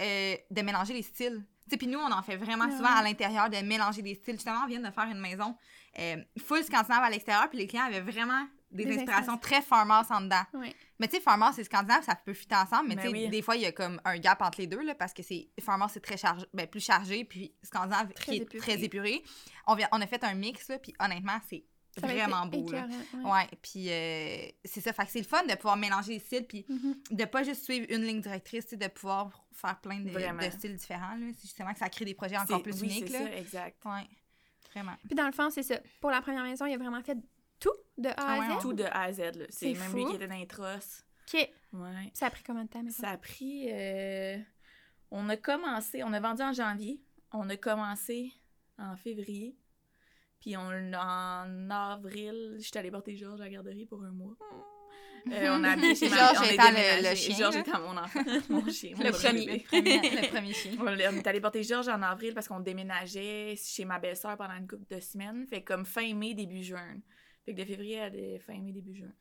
euh, 0.00 0.34
de 0.50 0.62
mélanger 0.62 0.92
les 0.94 1.02
styles. 1.02 1.44
Tu 1.64 1.70
sais, 1.70 1.76
puis 1.76 1.86
nous, 1.86 1.98
on 2.00 2.10
en 2.10 2.22
fait 2.22 2.36
vraiment 2.36 2.64
Ouais. 2.64 2.76
souvent 2.76 2.90
à 2.92 3.02
l'intérieur, 3.02 3.48
de 3.48 3.56
mélanger 3.58 4.02
les 4.02 4.16
styles. 4.16 4.34
Justement, 4.34 4.62
on 4.64 4.66
vient 4.66 4.80
de 4.80 4.90
faire 4.90 5.04
une 5.10 5.20
maison 5.20 5.54
euh, 5.98 6.16
full 6.44 6.62
scandinave 6.64 7.02
à 7.04 7.10
l'extérieur, 7.10 7.48
puis 7.48 7.58
les 7.58 7.66
clients 7.66 7.84
avaient 7.84 8.00
vraiment 8.00 8.44
des, 8.70 8.84
Des 8.84 8.96
inspirations 8.98 9.36
très 9.38 9.62
farmers 9.62 10.04
en 10.10 10.20
dedans. 10.20 10.42
Mais 10.98 11.08
tu 11.08 11.16
sais, 11.16 11.20
farmers 11.22 11.58
et 11.58 11.64
scandinave, 11.64 12.04
ça 12.04 12.14
peut 12.14 12.34
fitter 12.34 12.54
ensemble, 12.54 12.88
mais 12.88 12.94
Ben 12.96 13.02
tu 13.02 13.08
sais, 13.08 13.12
oui. 13.14 13.28
des 13.28 13.42
fois, 13.42 13.56
il 13.56 13.62
y 13.62 13.66
a 13.66 13.72
comme 13.72 14.00
un 14.04 14.18
gap 14.18 14.40
entre 14.42 14.60
les 14.60 14.66
deux, 14.66 14.82
là, 14.82 14.94
parce 14.94 15.12
que 15.14 15.22
c'est 15.22 15.48
farmers, 15.60 15.90
c'est 15.90 16.00
très 16.00 16.16
chargé, 16.16 16.46
ben, 16.54 16.66
plus 16.66 16.84
chargé, 16.84 17.24
puis 17.24 17.52
scandinave, 17.62 18.12
Très 18.12 18.24
qui 18.32 18.38
est 18.38 18.42
épuré. 18.42 18.58
très 18.60 18.82
épuré. 18.84 19.22
On, 19.66 19.74
vient, 19.74 19.88
on 19.92 20.00
a 20.00 20.06
fait 20.06 20.22
un 20.24 20.34
mix, 20.34 20.68
là, 20.68 20.78
puis 20.78 20.94
honnêtement, 21.00 21.38
c'est 21.48 21.64
vraiment 21.96 22.46
beau, 22.46 22.66
écœurant, 22.68 22.86
ouais. 23.14 23.30
Ouais, 23.32 23.48
puis 23.60 23.90
euh, 23.90 24.46
c'est 24.64 24.80
ça. 24.80 24.92
Fait 24.92 25.04
que 25.06 25.10
c'est 25.10 25.18
le 25.18 25.24
fun 25.24 25.42
de 25.44 25.54
pouvoir 25.56 25.76
mélanger 25.76 26.12
les 26.12 26.18
styles, 26.20 26.46
puis 26.46 26.64
Mhm. 26.68 26.94
de 27.10 27.24
pas 27.24 27.42
juste 27.42 27.64
suivre 27.64 27.86
une 27.90 28.02
ligne 28.04 28.20
directrice, 28.20 28.64
tu 28.66 28.70
sais, 28.70 28.76
de 28.76 28.86
pouvoir 28.86 29.44
faire 29.52 29.80
plein 29.80 29.98
de, 30.00 30.10
styles 30.50 30.76
différents. 30.76 31.16
là. 31.16 31.26
C'est 31.34 31.42
justement 31.42 31.72
que 31.72 31.78
ça 31.80 31.88
crée 31.88 32.04
des 32.04 32.14
projets 32.14 32.38
encore 32.38 32.62
plus 32.62 32.80
oui, 32.82 32.88
uniques. 32.88 33.08
c'est 33.08 33.12
Là. 33.24 33.30
ça, 33.30 33.36
exact. 33.38 33.84
Ouais, 33.84 34.06
vraiment. 34.72 34.94
Puis 35.06 35.14
dans 35.16 35.26
le 35.26 35.32
fond, 35.32 35.50
c'est 35.50 35.64
ça. 35.64 35.80
Pour 36.00 36.10
la 36.10 36.20
première 36.22 36.44
maison, 36.44 36.66
il 36.66 36.74
a 36.74 36.78
vraiment 36.78 37.02
fait 37.02 37.18
de 38.00 38.08
A 38.08 38.14
Ah 38.16 38.32
à 38.34 38.38
ouais. 38.40 38.58
Z? 38.58 38.62
Tout 38.62 38.72
de 38.72 38.84
A 38.84 39.02
à 39.02 39.12
Z. 39.12 39.20
C'est 39.50 39.72
même 39.74 39.76
fou. 39.90 39.96
lui 39.98 40.06
qui 40.06 40.14
était 40.16 40.28
dans 40.28 40.34
les 40.38 40.46
trosses. 40.46 41.04
OK. 41.32 41.48
Ouais. 41.72 42.10
Ça 42.14 42.26
a 42.26 42.30
pris 42.30 42.42
combien 42.44 42.64
de 42.64 42.68
temps? 42.70 42.82
Ça 42.90 43.10
a 43.10 43.16
pris. 43.18 43.68
euh, 43.70 44.36
On 45.10 45.28
a 45.28 45.36
commencé, 45.36 46.02
on 46.02 46.12
a 46.12 46.20
vendu 46.20 46.42
en 46.42 46.52
janvier. 46.52 47.00
On 47.32 47.48
a 47.48 47.56
commencé 47.56 48.32
en 48.78 48.96
février. 48.96 49.56
Puis 50.40 50.56
on, 50.56 50.92
en 50.94 51.70
avril, 51.70 52.56
j'étais 52.60 52.78
allée 52.78 52.90
porter 52.90 53.14
Georges 53.16 53.40
à 53.40 53.44
la 53.44 53.50
garderie 53.50 53.84
pour 53.86 54.02
un 54.02 54.10
mois. 54.10 54.34
Euh, 55.30 55.48
on 55.50 55.62
a 55.64 55.72
habité 55.72 55.94
chez 55.94 56.08
ma 56.10 56.16
Georges 56.32 56.50
étant 56.50 56.70
le- 56.70 57.10
le 57.10 57.14
chien, 57.14 57.36
Georges 57.36 57.56
étant 57.56 57.78
mon 57.80 57.94
enfant. 57.98 58.20
mon 58.48 58.66
chien. 58.70 58.94
mon 58.96 59.04
Le 59.04 59.10
premier. 59.12 59.46
Le 59.58 59.62
premier, 59.64 60.22
le 60.22 60.28
premier 60.28 60.52
chien. 60.54 60.72
On 60.80 60.86
est 60.88 61.08
on 61.08 61.12
est 61.12 61.26
allé 61.26 61.40
porter 61.42 61.62
Georges 61.62 61.88
en 61.88 62.00
avril 62.00 62.32
parce 62.32 62.48
qu'on 62.48 62.60
déménageait 62.60 63.54
chez 63.62 63.84
ma 63.84 63.98
belle-sœur 63.98 64.38
pendant 64.38 64.54
une 64.54 64.66
couple 64.66 64.86
de 64.94 64.98
semaines. 65.00 65.46
Fait 65.46 65.62
comme 65.62 65.84
fin 65.84 66.14
mai, 66.14 66.32
début 66.32 66.62
juin. 66.64 66.96
Fait 67.50 67.54
que 67.56 67.60
de 67.62 67.64
février 67.66 68.00
à 68.00 68.10
fin 68.40 68.58
mai, 68.60 68.72
début 68.72 68.94
juin. 68.94 69.12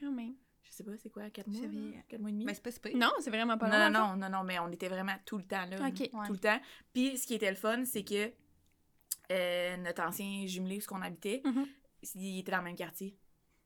Quand 0.00 0.12
même. 0.12 0.34
Je 0.64 0.70
sais 0.70 0.84
pas, 0.84 0.92
c'est 0.96 1.10
quoi, 1.10 1.28
4 1.30 1.46
mois? 1.48 1.60
Mois 1.60 2.30
et 2.30 2.32
demi? 2.32 2.44
Ben, 2.44 2.54
c'est 2.54 2.62
pas 2.62 2.70
super. 2.70 2.96
Non, 2.96 3.10
c'est 3.20 3.30
vraiment 3.30 3.58
pas 3.58 3.68
long. 3.68 3.90
non, 3.92 4.00
non, 4.00 4.16
non, 4.16 4.28
non, 4.30 4.38
non, 4.38 4.44
mais 4.44 4.58
on 4.58 4.70
était 4.70 4.88
vraiment 4.88 5.14
tout 5.26 5.36
le 5.38 5.44
temps 5.44 5.66
là. 5.66 5.80
Ouais. 5.80 5.92
Tout 5.92 6.32
le 6.32 6.38
temps. 6.38 6.58
Puis 6.94 7.18
ce 7.18 7.26
qui 7.26 7.34
était 7.34 7.50
le 7.50 7.56
fun, 7.56 7.84
c'est 7.84 8.04
que 8.04 8.32
euh, 9.30 9.76
notre 9.78 10.02
ancien 10.02 10.46
jumelé, 10.46 10.78
où 10.78 10.80
ce 10.80 10.86
qu'on 10.88 11.02
habitait, 11.02 11.42
Mhm. 11.44 11.66
il 12.16 12.38
était 12.40 12.52
dans 12.52 12.58
le 12.58 12.64
même 12.64 12.76
quartier. 12.76 13.16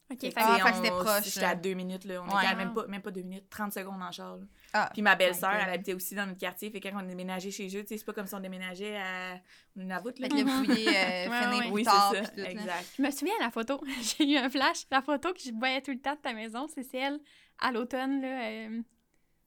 OK. 0.08 0.20
Fait 0.20 0.30
que, 0.30 0.34
Ah, 0.36 0.58
on- 0.64 0.74
c'était 0.76 0.90
proche, 0.90 1.24
J'étais 1.24 1.44
à 1.46 1.54
deux 1.56 1.74
minutes, 1.74 2.04
là. 2.04 2.22
On 2.22 2.26
Ouais. 2.32 2.42
était 2.42 2.52
à 2.52 2.54
même 2.54 2.72
pas, 2.72 2.86
même 2.86 3.02
pas 3.02 3.10
deux 3.10 3.22
minutes, 3.22 3.48
30 3.50 3.72
secondes 3.72 4.00
en 4.00 4.12
char. 4.12 4.38
Ah, 4.72 4.88
Puis 4.92 5.02
ma 5.02 5.16
belle-sœur, 5.16 5.50
elle 5.52 5.68
habitait 5.74 5.94
aussi 5.94 6.14
dans 6.14 6.26
notre 6.26 6.38
quartier. 6.38 6.70
Fait 6.70 6.78
que 6.80 6.88
quand 6.88 7.02
on 7.02 7.06
déménageait 7.06 7.50
chez 7.50 7.66
eux, 7.76 7.84
c'est 7.88 8.04
pas 8.04 8.12
comme 8.12 8.26
si 8.26 8.34
on 8.34 8.40
déménageait 8.40 8.96
à 8.98 9.40
Nunavut, 9.74 10.10
là. 10.18 10.28
Fait 10.28 10.34
que 10.34 10.40
le 10.42 10.46
fouiller, 10.46 10.88
euh, 10.88 11.28
Ouais, 11.30 11.58
ouais. 11.58 11.70
Oui, 11.72 11.82
tard, 11.84 12.12
c'est 12.14 12.24
ça. 12.24 12.32
là. 12.36 12.50
exact. 12.50 12.92
Je 12.98 13.02
me 13.02 13.10
souviens 13.10 13.34
de 13.38 13.42
la 13.44 13.50
photo. 13.50 13.80
J'ai 14.18 14.30
eu 14.32 14.36
un 14.36 14.48
flash. 14.48 14.84
La 14.92 15.02
photo 15.02 15.32
que 15.32 15.40
je 15.40 15.50
voyais 15.52 15.82
tout 15.82 15.90
le 15.92 15.98
temps 16.00 16.14
de 16.14 16.20
ta 16.20 16.32
maison, 16.34 16.66
c'est 16.72 16.84
celle 16.84 17.18
à 17.58 17.72
l'automne. 17.72 18.20
là. 18.22 18.48
Euh, 18.48 18.80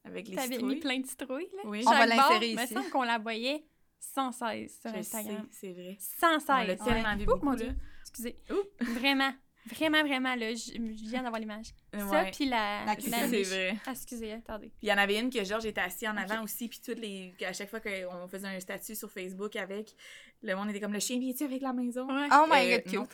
Avec 0.04 0.28
les 0.28 0.36
T'avais 0.36 0.58
mis 0.58 0.76
plein 0.76 0.98
de 0.98 1.06
citrouilles. 1.06 1.48
Là. 1.56 1.62
Oui. 1.64 1.82
On 1.86 1.90
va 1.90 1.98
Chaque 2.00 2.08
l'insérer 2.10 2.50
Il 2.50 2.56
me 2.56 2.64
ici. 2.64 2.74
semble 2.74 2.90
qu'on 2.90 3.02
la 3.02 3.18
voyait 3.18 3.64
sans 3.98 4.32
cesse 4.32 4.80
sur 4.80 4.90
Je 4.92 4.98
Instagram. 4.98 5.46
sais, 5.50 5.58
c'est 5.60 5.72
vrai. 5.72 5.96
Sans 5.98 6.36
On 6.36 6.40
cesse. 6.40 6.68
l'a 6.68 6.76
tellement 6.76 7.16
vu 7.16 7.22
Ouh, 7.24 7.26
beaucoup, 7.26 7.44
mon 7.46 7.50
là. 7.52 7.56
Dieu. 7.58 7.76
Excusez. 8.00 8.38
Vraiment. 8.80 9.30
Vraiment, 9.66 10.00
vraiment, 10.02 10.34
là. 10.34 10.50
Je, 10.54 10.72
je 10.72 11.08
viens 11.10 11.22
d'avoir 11.22 11.38
l'image. 11.40 11.66
Ça, 11.94 12.06
Ouais. 12.06 12.30
puis 12.30 12.46
la, 12.46 12.84
La 12.86 12.94
cuisine. 12.96 13.14
C'est 13.30 13.42
vrai. 13.42 13.76
Ah, 13.86 13.90
excusez, 13.92 14.32
attendez. 14.32 14.68
Puis 14.68 14.78
il 14.84 14.88
y 14.88 14.92
en 14.92 14.96
avait 14.98 15.18
une 15.18 15.28
que 15.30 15.44
Georges 15.44 15.66
était 15.66 15.80
assis 15.80 16.08
en 16.08 16.16
avant 16.16 16.42
aussi, 16.44 16.68
puis 16.68 16.80
toutes 16.84 16.98
les 16.98 17.34
à 17.46 17.52
chaque 17.52 17.68
fois 17.68 17.80
qu'on 17.80 18.26
faisait 18.28 18.48
un 18.48 18.58
statut 18.60 18.94
sur 18.94 19.10
Facebook 19.10 19.56
avec 19.56 19.94
le 20.42 20.54
monde 20.54 20.70
était 20.70 20.80
comme 20.80 20.94
le 20.94 21.00
chien 21.00 21.18
vient-tu 21.18 21.44
avec 21.44 21.60
la 21.60 21.72
maison? 21.74 22.06
Ouais. 22.06 22.28
Oh 22.32 22.46
my 22.50 22.72
Euh, 22.72 22.78
god, 22.78 22.94
non. 22.94 23.04
cute. 23.04 23.12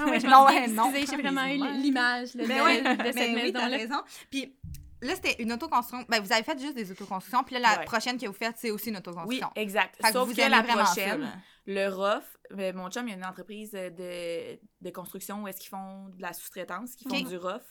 Ah 0.00 0.06
ouais, 0.06 0.20
je 0.20 0.26
Non, 0.30 0.44
ouais, 0.46 0.66
non. 0.66 0.90
Excusez, 0.92 1.16
j'ai 1.16 1.22
vraiment 1.22 1.44
eu 1.46 1.80
l'image 1.80 2.34
de, 2.34 2.44
Ben 2.46 2.62
ouais, 2.64 2.80
de 2.82 3.12
cette 3.12 3.34
oui, 3.34 3.52
t'as 3.52 3.68
maison-là. 3.68 3.76
raison. 3.76 4.02
Puis 4.30 4.52
là, 5.02 5.14
c'était 5.14 5.42
une 5.42 5.52
autoconstruction. 5.52 6.06
Ben, 6.08 6.22
vous 6.22 6.32
avez 6.32 6.42
fait 6.42 6.58
juste 6.58 6.74
des 6.74 6.90
autoconstructions. 6.90 7.44
Puis 7.44 7.54
là, 7.54 7.60
la 7.60 7.78
Ouais. 7.80 7.84
prochaine 7.84 8.18
que 8.18 8.26
vous 8.26 8.32
faites, 8.32 8.56
c'est 8.58 8.70
aussi 8.70 8.88
une 8.88 8.94
Oui, 8.96 9.00
autoconstruction. 9.00 9.50
exact. 9.56 9.96
Fait 9.96 10.02
que 10.08 10.12
Sauf 10.12 10.28
vous 10.28 10.34
que 10.34 10.40
la 10.40 10.64
ça, 10.64 10.84
prochaine, 10.84 11.42
le 11.66 11.88
ROF, 11.88 12.36
ben, 12.50 12.74
mon 12.76 12.88
chum, 12.90 13.06
il 13.08 13.10
y 13.10 13.14
a 13.14 13.16
une 13.16 13.24
entreprise 13.24 13.72
de, 13.72 14.58
de 14.80 14.90
construction 14.90 15.42
où 15.42 15.48
est-ce 15.48 15.60
qu'ils 15.60 15.70
font 15.70 16.08
de 16.10 16.22
la 16.22 16.32
sous-traitance, 16.32 16.94
qui 16.94 17.08
font 17.08 17.20
du 17.20 17.36
ROF. 17.36 17.62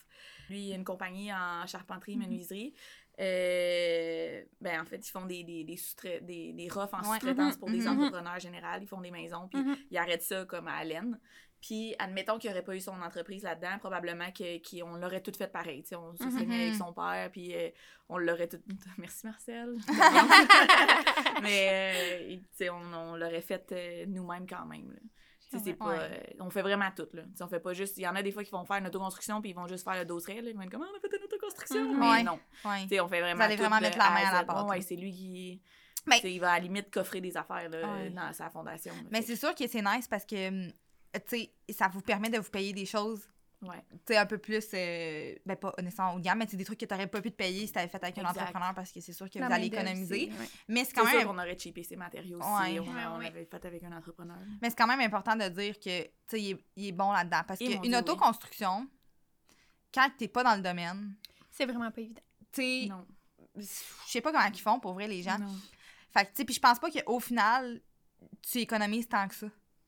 Lui, 0.49 0.59
il 0.59 0.67
y 0.67 0.73
a 0.73 0.75
une 0.75 0.83
compagnie 0.83 1.33
en 1.33 1.65
charpenterie, 1.65 2.15
Mhm. 2.17 2.23
menuiserie. 2.23 2.73
Euh, 3.19 4.41
ben, 4.61 4.81
en 4.81 4.85
fait, 4.85 4.97
ils 5.07 5.11
font 5.11 5.25
des, 5.25 5.43
des, 5.43 5.63
des, 5.63 5.77
des, 6.53 6.69
en 6.71 6.81
Ouais. 6.85 7.19
sous-traitance 7.19 7.53
Mhm, 7.53 7.59
pour 7.59 7.69
des 7.69 7.79
mhm. 7.79 7.88
entrepreneurs 7.99 8.39
généraux. 8.39 8.67
Ils 8.81 8.88
font 8.88 9.01
des 9.01 9.11
maisons, 9.11 9.47
puis 9.47 9.61
ils 9.89 9.97
arrêtent 9.97 10.21
ça 10.23 10.45
comme 10.45 10.67
à 10.67 10.75
Allen. 10.75 11.19
Puis, 11.67 11.95
admettons 11.97 12.38
qu'il 12.38 12.51
n'y 12.51 12.56
aurait 12.56 12.63
pas 12.63 12.75
eu 12.75 12.80
son 12.80 13.01
entreprise 13.01 13.41
là-dedans, 13.41 13.80
probablement 13.80 14.28
qu'on 14.32 14.97
l'aurait 14.97 15.21
tout 15.21 15.32
fait 15.36 15.47
pareil. 15.47 15.84
on 15.97 16.15
se 16.15 16.23
serait 16.30 16.45
mis 16.45 16.56
Mhm. 16.56 16.62
avec 16.62 16.75
son 16.75 16.93
père, 16.93 17.30
puis 17.32 17.56
euh, 17.56 17.69
on 18.08 18.19
l'aurait 18.19 18.47
tout. 18.47 18.62
Merci, 18.99 19.25
Marcel. 19.25 19.75
Mais, 21.41 22.38
euh, 22.62 22.69
on, 22.71 22.93
on 22.93 23.15
l'aurait 23.15 23.41
fait 23.41 23.65
euh, 23.71 24.06
nous-mêmes 24.08 24.47
quand 24.47 24.65
même. 24.65 24.91
là. 24.91 24.99
Pas, 25.80 25.86
Ouais. 25.88 25.97
euh, 25.99 26.19
on 26.41 26.49
fait 26.49 26.62
vraiment 26.62 26.89
tout. 26.95 27.08
Là. 27.13 27.23
On 27.39 27.47
fait 27.47 27.60
pas 27.62 27.73
juste. 27.73 27.97
Il 27.97 28.01
y 28.01 28.08
en 28.08 28.15
a 28.15 28.21
des 28.21 28.32
fois 28.32 28.43
qui 28.43 28.51
vont 28.51 28.65
faire 28.65 28.75
une 28.78 28.88
autoconstruction, 28.88 29.41
puis 29.41 29.51
ils 29.51 29.56
vont 29.56 29.67
juste 29.67 29.86
faire 29.86 29.97
le 29.97 30.04
dossier. 30.06 30.41
Là. 30.41 30.49
Ils 30.49 30.56
vont 30.56 30.63
être 30.63 30.71
comme, 30.71 30.84
Ah, 30.84 30.91
on 30.93 30.97
a 30.97 30.99
fait 30.99 31.15
une 31.17 31.23
autoconstruction. 31.23 31.84
Mhm. 31.93 31.99
Mais 31.99 32.10
Ouais. 32.10 32.23
non. 32.23 32.39
On 32.65 32.88
fait 32.88 33.21
vraiment. 33.21 33.36
Vous 33.36 33.41
allez 33.41 33.56
vraiment 33.56 33.80
mettre 33.80 33.97
la 33.97 34.10
main 34.10 34.28
à 34.28 34.43
la 34.43 34.65
ouais, 34.65 34.78
là. 34.78 34.82
c'est 34.82 34.95
lui 34.97 35.12
qui. 35.12 35.62
Mais- 36.08 36.19
il 36.23 36.39
va 36.39 36.51
à 36.51 36.56
la 36.56 36.60
limite 36.60 36.91
coffrer 36.91 37.21
des 37.21 37.36
affaires 37.38 37.67
là, 37.69 38.10
dans 38.12 38.32
sa 38.34 38.49
fondation. 38.51 38.93
Mais 39.12 39.21
c'est 39.23 39.36
sûr 39.36 39.56
que 39.56 39.65
c'est 39.67 39.82
nice 39.82 40.08
parce 40.08 40.25
que, 40.25 40.49
hum, 40.49 40.71
tu 41.19 41.38
sais, 41.38 41.54
ça 41.73 41.88
vous 41.88 42.01
permet 42.01 42.30
de 42.30 42.38
vous 42.39 42.49
payer 42.49 42.73
des 42.73 42.86
choses, 42.86 43.28
Ouais. 43.62 43.82
tu 43.89 43.97
sais, 44.13 44.17
un 44.17 44.25
peu 44.25 44.38
plus, 44.38 44.63
euh, 44.73 45.34
ben 45.45 45.56
pas 45.56 45.73
honnêtement 45.78 46.13
haut 46.13 46.19
de 46.19 46.23
gamme, 46.23 46.39
mais 46.39 46.45
c'est 46.47 46.58
des 46.58 46.65
trucs 46.65 46.80
que 46.80 46.86
t'aurais 46.86 47.08
pas 47.08 47.21
pu 47.21 47.32
te 47.32 47.36
payer 47.38 47.65
si 47.65 47.73
t'avais 47.73 47.88
fait 47.88 48.04
avec 48.04 48.17
un 48.19 48.25
entrepreneur 48.25 48.73
parce 48.75 48.91
que 48.91 48.99
c'est 49.01 49.13
sûr 49.13 49.30
que 49.30 49.39
La 49.39 49.47
vous 49.47 49.54
allez 49.54 49.67
économiser. 49.67 50.28
ouais. 50.28 50.49
Mais 50.67 50.84
c'est 50.86 50.93
quand 50.93 51.06
sûr 51.08 51.17
même 51.17 51.28
qu'on 51.28 51.38
aurait 51.39 51.58
cheapé 51.58 51.82
ses 51.84 51.95
matériaux 51.95 52.38
aussi. 52.39 52.47
Ouais. 52.73 52.80
On, 52.80 52.84
Ouais, 52.93 53.06
on 53.08 53.15
avait 53.25 53.45
fait 53.45 53.65
avec 53.65 53.84
un 53.84 53.91
entrepreneur. 53.97 54.38
Mais 54.62 54.69
c'est 54.69 54.75
quand 54.78 54.86
même 54.88 54.99
important 54.99 55.36
de 55.36 55.47
dire 55.47 55.80
que, 55.80 56.04
tu 56.04 56.10
sais, 56.28 56.41
il, 56.41 56.51
est- 56.51 56.65
il 56.75 56.88
est 56.88 56.91
bon 56.91 57.12
là-dedans. 57.12 57.41
Parce 57.47 57.60
Eh, 57.62 57.80
qu'une 57.80 57.93
oui. 57.93 57.95
autoconstruction, 57.95 58.88
quand 59.93 60.10
t'es 60.17 60.28
pas 60.28 60.43
dans 60.43 60.56
le 60.56 60.62
domaine, 60.62 61.15
C'est 61.49 61.65
vraiment 61.65 61.89
pas 61.89 62.01
évident. 62.01 62.21
tu 62.51 62.62
sais, 62.62 62.88
Non. 62.89 63.08
je 63.56 63.63
sais 64.06 64.21
pas 64.21 64.32
comment 64.32 64.45
ils 64.54 64.60
font 64.60 64.80
pour 64.80 64.93
vrai 64.93 65.08
les 65.08 65.23
gens. 65.23 65.39
Non. 65.39 65.56
Fait 66.12 66.25
que, 66.25 66.30
tu 66.30 66.36
sais, 66.36 66.45
puis 66.45 66.54
je 66.56 66.60
pense 66.60 66.78
pas 66.78 66.89
qu'au 66.91 67.19
final, 67.19 67.82
tu 68.41 68.60
économises 68.60 69.08
tant 69.08 69.28
que 69.28 69.36
ça. 69.36 69.47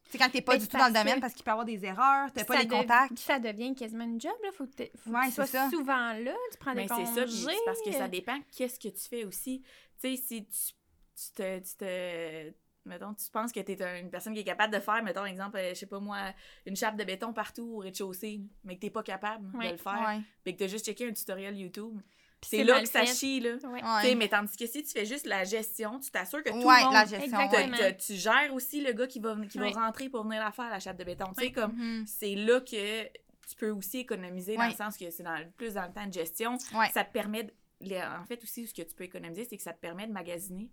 Tu 0.10 0.14
sais, 0.14 0.18
quand 0.18 0.30
t'es 0.30 0.42
pas 0.42 0.54
Mais 0.54 0.60
du 0.60 0.64
c'est 0.66 0.72
tout 0.72 0.78
dans 0.78 0.88
le 0.88 0.94
domaine 0.94 1.20
parce 1.20 1.34
qu'il 1.34 1.44
peut 1.44 1.50
y 1.50 1.52
avoir 1.52 1.66
des 1.66 1.84
erreurs, 1.86 2.32
t'as 2.34 2.46
pas 2.46 2.54
Ça 2.56 2.60
les 2.62 2.66
dev- 2.66 2.78
contacts. 2.78 3.20
Ça 3.20 3.40
devient 3.40 3.76
quasiment 3.76 4.06
une 4.06 4.20
job, 4.22 4.32
là. 4.44 4.50
Faut 4.54 4.66
que, 4.66 4.72
faut 4.72 5.12
que 5.12 5.26
tu 5.26 5.32
sois 5.32 5.46
c'est 5.46 5.58
ça. 5.58 5.70
souvent 5.70 6.14
là, 6.14 6.34
tu 6.52 6.58
prends 6.60 6.74
Mais 6.74 6.84
des 6.84 6.88
c'est 6.88 6.96
congés. 6.96 7.06
ça, 7.14 7.28
c'est 7.28 7.66
parce 7.66 7.82
que 7.82 7.92
ça 7.92 8.08
dépend 8.08 8.40
qu'est-ce 8.56 8.80
que 8.80 8.88
tu 8.88 9.08
fais 9.10 9.26
aussi. 9.26 9.62
Tu 10.02 10.16
sais, 10.16 10.22
si 10.22 10.46
tu, 10.46 10.74
tu 11.16 11.32
te, 11.36 11.60
tu 11.60 11.76
te- 11.78 12.54
Mettons, 12.86 13.14
tu 13.16 13.30
penses 13.30 13.52
que 13.52 13.60
tu 13.60 13.74
es 13.74 14.00
une 14.00 14.10
personne 14.10 14.34
qui 14.34 14.40
est 14.40 14.46
capable 14.46 14.74
de 14.74 14.80
faire, 14.80 15.04
mettons, 15.04 15.26
exemple, 15.26 15.58
euh, 15.58 15.72
je 15.72 15.74
sais 15.74 15.88
pas 15.88 16.00
moi, 16.00 16.20
une 16.66 16.78
chape 16.78 16.96
de 16.96 17.04
béton 17.04 17.34
partout 17.34 17.70
au 17.76 17.78
rez-de-chaussée, 17.80 18.40
mais 18.64 18.76
que 18.78 18.80
t'es 18.80 18.90
pas 18.90 19.04
capable 19.04 19.46
Ouais. 19.58 19.66
de 19.68 19.72
le 19.72 19.78
faire, 19.78 20.06
Ouais. 20.08 20.22
puis 20.46 20.54
que 20.56 20.60
t'as 20.60 20.68
juste 20.70 20.86
checké 20.86 21.06
un 21.06 21.12
tutoriel 21.12 21.58
YouTube. 21.58 22.00
C'est 22.46 22.64
là 22.64 22.80
que 22.82 22.88
ça 22.88 23.00
fait. 23.06 23.14
chie, 23.16 23.40
là. 23.40 23.56
Ouais. 23.64 23.70
Ouais. 23.84 24.02
Tu 24.02 24.08
sais, 24.10 24.16
mais 24.16 24.28
tandis 24.28 24.56
que 24.56 24.68
si 24.68 24.84
tu 24.84 24.92
fais 24.92 25.06
juste 25.06 25.26
la 25.26 25.44
gestion, 25.44 26.00
tu 26.00 26.12
t'assures 26.12 26.44
que 26.44 26.50
tout 26.52 26.58
Ouais, 26.68 26.78
le 26.80 26.84
monde... 26.86 26.94
la 26.94 27.06
gestion. 27.06 27.96
Tu 27.98 28.14
gères 28.14 28.54
aussi 28.54 28.82
le 28.82 28.94
gars 28.94 29.08
qui 29.08 29.20
va, 29.20 29.36
qui 29.50 29.60
Ouais. 29.60 29.72
va 29.72 29.86
rentrer 29.86 30.08
pour 30.10 30.24
venir 30.24 30.40
la 30.44 30.52
faire, 30.52 30.70
la 30.70 30.80
chape 30.80 30.98
de 30.98 31.04
béton. 31.04 31.26
Tu 31.38 31.46
sais, 31.46 31.52
comme, 31.52 31.74
Mhm. 31.74 32.06
c'est 32.06 32.36
là 32.36 32.60
que 32.62 33.04
tu 33.06 33.56
peux 33.58 33.72
aussi 33.72 34.00
économiser 34.00 34.56
dans 34.56 34.68
le 34.68 34.74
sens 34.74 34.98
que 34.98 35.10
c'est 35.10 35.24
dans, 35.24 35.38
plus 35.58 35.74
dans 35.74 35.86
le 35.88 35.92
temps 35.94 36.06
de 36.06 36.14
gestion. 36.14 36.58
Ouais. 36.76 36.90
Ça 36.94 37.04
te 37.04 37.12
permet, 37.12 37.44
de- 37.82 38.20
en 38.22 38.26
fait 38.26 38.42
aussi, 38.44 38.68
ce 38.68 38.74
que 38.74 38.82
tu 38.84 38.94
peux 38.94 39.06
économiser, 39.06 39.46
c'est 39.50 39.58
que 39.58 39.64
ça 39.64 39.74
te 39.74 39.80
permet 39.80 40.06
de 40.06 40.12
magasiner. 40.14 40.70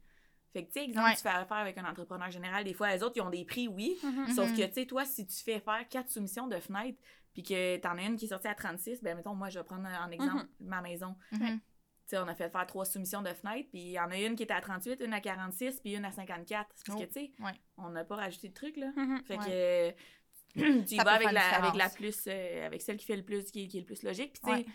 Fait 0.55 0.63
que, 0.65 0.73
tu 0.73 0.79
sais, 0.81 0.85
exemple, 0.87 1.09
Ouais. 1.09 1.15
tu 1.17 1.21
fais 1.23 1.29
affaire 1.29 1.57
avec 1.59 1.77
un 1.77 1.85
entrepreneur 1.85 2.31
général, 2.31 2.65
des 2.65 2.73
fois, 2.73 2.91
les 2.95 3.03
autres, 3.03 3.17
ils 3.17 3.21
ont 3.23 3.29
des 3.29 3.45
prix, 3.45 3.69
oui. 3.69 3.99
Mhm. 4.03 4.29
Sauf 4.35 4.49
Mhm. 4.51 4.57
que, 4.57 4.63
tu 4.63 4.73
sais, 4.73 4.87
toi, 4.87 5.05
si 5.05 5.27
tu 5.27 5.37
fais 5.43 5.59
faire 5.61 5.87
quatre 5.91 6.09
soumissions 6.11 6.47
de 6.47 6.57
fenêtres, 6.61 6.99
puis 7.35 7.43
que 7.43 7.77
t'en 7.79 7.99
as 7.99 8.03
une 8.05 8.17
qui 8.17 8.25
est 8.27 8.29
sortie 8.29 8.47
à 8.49 8.55
36, 8.55 9.03
ben, 9.03 9.17
mettons, 9.17 9.35
moi, 9.35 9.49
je 9.51 9.59
vais 9.59 9.65
prendre 9.65 9.87
en 9.89 10.11
exemple 10.11 10.47
ma 10.61 10.81
maison. 10.81 11.17
Mhm. 11.33 11.59
Tu 11.59 11.61
sais, 12.07 12.19
on 12.19 12.29
a 12.29 12.35
fait 12.35 12.49
faire 12.51 12.67
trois 12.67 12.85
soumissions 12.85 13.23
de 13.23 13.33
fenêtres, 13.35 13.69
puis 13.71 13.81
il 13.81 13.91
y 13.91 13.99
en 13.99 14.11
a 14.11 14.17
une 14.19 14.37
qui 14.37 14.45
était 14.45 14.55
à 14.55 14.61
38, 14.61 15.01
une 15.01 15.13
à 15.13 15.21
46, 15.21 15.81
puis 15.81 15.95
une 15.97 16.05
à 16.05 16.13
54. 16.13 16.71
C'est 16.77 16.87
parce 16.87 16.99
Oh, 16.99 17.03
que, 17.03 17.07
tu 17.09 17.13
sais, 17.15 17.33
ouais. 17.41 17.53
on 17.79 17.91
n'a 17.91 18.05
pas 18.05 18.17
rajouté 18.17 18.49
de 18.51 18.55
trucs, 18.55 18.77
là. 18.77 18.93
Mhm. 18.97 19.23
Fait 19.25 19.39
Ouais. 19.39 19.95
que, 20.55 20.55
tu 20.87 20.95
y 20.95 20.99
vas 20.99 21.15
avec 21.15 21.33
la, 21.33 21.57
avec 21.57 21.75
la 21.75 21.89
plus, 21.89 22.25
euh, 22.29 22.67
avec 22.67 22.81
celle 22.83 22.97
qui 22.99 23.07
fait 23.07 23.17
le 23.17 23.25
plus, 23.25 23.51
qui, 23.51 23.65
est- 23.65 23.69
qui 23.69 23.79
est 23.79 23.81
le 23.81 23.87
plus 23.87 24.03
logique. 24.05 24.35
Puis, 24.35 24.43
tu 24.45 24.51
sais, 24.51 24.57
Ouais. 24.59 24.67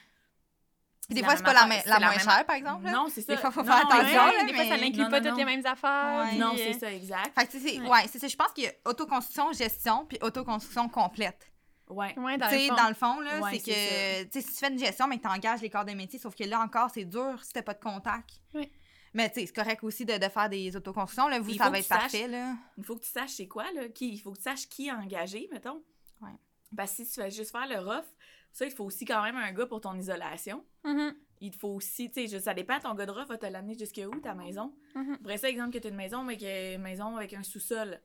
Puis 1.09 1.15
des 1.19 1.23
fois, 1.23 1.35
c'est 1.35 1.43
pas 1.43 1.53
la, 1.53 1.65
moins 1.65 1.75
même- 2.11 2.19
chère, 2.19 2.45
par 2.45 2.55
exemple. 2.55 2.85
là. 2.85 2.91
Non, 2.91 3.07
c'est 3.09 3.21
ça. 3.21 3.33
Des 3.33 3.41
fois, 3.41 3.49
faut 3.51 3.61
Non, 3.63 3.65
faire 3.73 3.77
attention. 3.77 4.23
ouais, 4.25 4.37
là, 4.37 4.43
des 4.45 4.53
fois, 4.53 4.63
ça 4.63 4.69
mais- 4.77 4.81
n'inclut 4.81 5.09
pas 5.09 5.19
non, 5.19 5.29
toutes 5.29 5.39
les 5.39 5.45
mêmes 5.45 5.65
affaires. 5.65 6.21
Ouais. 6.23 6.29
puis, 6.29 6.37
Non, 6.37 6.53
c'est 6.55 6.73
ça, 6.73 6.93
exact. 6.93 7.31
Fait 7.39 7.47
que, 7.47 7.51
c'est- 7.59 7.79
Ouais. 7.79 7.89
ouais, 7.89 8.07
c'est 8.11 8.19
ça. 8.19 8.27
Je 8.27 8.35
pense 8.35 8.51
qu'il 8.53 8.65
y 8.65 8.67
a 8.67 8.71
autoconstruction, 8.85 9.51
gestion, 9.53 10.05
puis 10.05 10.19
autoconstruction 10.21 10.87
complète. 10.87 11.51
Ouais. 11.89 12.13
Ouais, 12.19 12.37
dans 12.37 12.47
Tu 12.47 12.53
le 12.53 12.59
sais, 12.59 12.67
fond. 12.67 12.75
dans 12.75 12.87
le 12.89 12.93
fond, 12.93 13.19
là, 13.21 13.31
c'est 13.51 13.57
que, 13.59 14.39
si 14.39 14.45
tu 14.47 14.53
fais 14.59 14.67
une 14.71 14.77
gestion, 14.77 15.07
mais 15.07 15.17
que 15.17 15.23
tu 15.23 15.27
engages 15.29 15.61
les 15.61 15.69
corps 15.71 15.85
de 15.85 15.93
métier, 15.93 16.19
sauf 16.19 16.35
que 16.35 16.43
là 16.43 16.59
encore, 16.59 16.91
c'est 16.93 17.05
dur 17.05 17.39
si 17.43 17.51
t'as 17.53 17.63
pas 17.63 17.73
de 17.73 17.79
contact. 17.79 18.29
Oui. 18.53 18.71
Mais 19.15 19.27
tu 19.31 19.39
sais, 19.39 19.47
c'est 19.47 19.53
correct 19.55 19.83
aussi 19.83 20.05
de, 20.05 20.15
de 20.19 20.29
faire 20.29 20.47
des 20.49 20.75
autoconstructions. 20.75 21.27
Là, 21.27 21.39
vous, 21.39 21.49
Il 21.49 21.57
ça 21.57 21.65
faut 21.65 21.71
va 21.71 21.77
que 21.77 21.81
être 21.81 21.87
tu 21.87 21.93
saches- 21.95 22.01
parfait, 22.01 22.27
là. 22.27 22.53
Il 22.77 22.83
faut 22.83 22.95
que 22.95 23.01
tu 23.03 23.09
saches 23.09 23.31
c'est 23.31 23.47
quoi, 23.47 23.63
là. 23.73 23.89
Qui, 23.89 24.09
il 24.13 24.19
faut 24.19 24.31
que 24.31 24.37
tu 24.37 24.43
saches 24.43 24.69
qui 24.69 24.91
engager, 24.91 25.49
mettons. 25.51 25.81
Ouais. 26.21 26.29
Parce 26.77 26.91
que 26.91 26.97
si 26.97 27.07
tu 27.11 27.19
fais 27.19 27.31
juste 27.31 27.49
faire 27.51 27.65
le 27.67 27.79
rough, 27.79 28.05
ça, 28.51 28.65
il 28.65 28.71
faut 28.71 28.85
aussi 28.85 29.05
quand 29.05 29.21
même 29.23 29.35
un 29.37 29.51
gars 29.53 29.65
pour 29.65 29.81
ton 29.81 29.95
isolation. 29.95 30.63
Mhm, 30.83 31.13
Il 31.41 31.51
te 31.51 31.57
faut 31.57 31.69
aussi, 31.69 32.11
tu 32.11 32.27
sais, 32.27 32.39
ça 32.39 32.53
dépend, 32.53 32.79
ton 32.79 32.93
gars 32.95 33.05
de 33.05 33.11
va 33.11 33.37
te 33.37 33.45
l'amener 33.45 33.77
jusque 33.77 34.01
où, 34.05 34.19
ta 34.19 34.33
maison? 34.33 34.73
mhm. 34.95 35.17
Après 35.21 35.37
ça, 35.37 35.49
exemple 35.49 35.71
que 35.71 35.77
tu 35.79 35.87
as 35.87 35.89
une 35.91 35.95
maison, 35.95 36.23
mais 36.23 36.37
que- 36.37 36.75
une 36.75 36.81
maison 36.81 37.15
avec 37.15 37.33
un 37.33 37.43
sous-sol. 37.43 37.99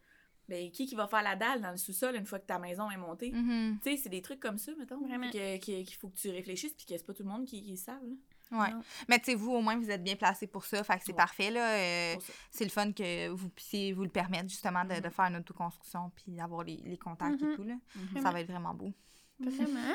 Ben, 0.47 0.71
qui 0.71 0.85
qui 0.85 0.95
va 0.95 1.07
faire 1.09 1.23
la 1.23 1.37
dalle 1.37 1.63
dans 1.63 1.71
le 1.71 1.79
sous-sol 1.79 2.15
une 2.17 2.27
fois 2.27 2.39
que 2.39 2.45
ta 2.45 2.59
maison 2.59 2.91
est 2.91 2.99
montée? 2.99 3.33
Mhm. 3.33 3.79
Tu 3.83 3.91
sais, 3.93 3.97
c'est 3.97 4.09
des 4.11 4.21
trucs 4.21 4.41
comme 4.41 4.59
ça, 4.59 4.73
mettons. 4.79 5.01
Vraiment. 5.01 5.31
Qu'il 5.31 5.87
faut 5.99 6.09
que 6.11 6.17
tu 6.19 6.29
réfléchisses, 6.29 6.75
puis 6.75 6.85
que 6.85 6.97
c'est 6.99 7.07
pas 7.07 7.15
tout 7.15 7.23
le 7.23 7.31
monde 7.31 7.47
qui, 7.47 7.63
qui 7.63 7.71
le 7.71 7.77
savent. 7.79 8.05
là. 8.05 8.15
Ouais. 8.61 8.71
Non. 8.71 8.83
Mais 9.09 9.19
tu 9.19 9.25
sais, 9.25 9.35
vous, 9.35 9.53
au 9.53 9.63
moins, 9.63 9.77
vous 9.79 9.91
êtes 9.91 10.05
bien 10.05 10.17
placé 10.17 10.47
pour 10.47 10.67
ça. 10.67 10.85
Fait 10.85 10.99
que 10.99 11.05
c'est 11.07 11.13
Ouais. 11.13 11.17
parfait, 11.17 11.51
là. 11.51 11.77
Euh, 11.77 12.17
c'est 12.51 12.65
le 12.65 12.71
fun 12.71 12.93
que 12.93 13.29
vous 13.31 13.49
puissiez 13.49 13.95
vous 13.95 14.03
le 14.05 14.11
permettre, 14.11 14.51
justement, 14.51 14.85
de, 14.85 15.01
de 15.01 15.09
faire 15.09 15.25
une 15.25 15.37
autoconstruction 15.37 16.13
puis 16.15 16.27
d'avoir 16.33 16.63
les, 16.63 16.77
les 16.77 16.99
contacts 16.99 17.41
et 17.43 17.57
tout, 17.57 17.65
là. 17.65 17.75
Ça 18.23 18.31
va 18.31 18.41
être 18.43 18.47
vraiment 18.51 18.75
beau. 18.75 18.93
Vraiment? 19.41 19.95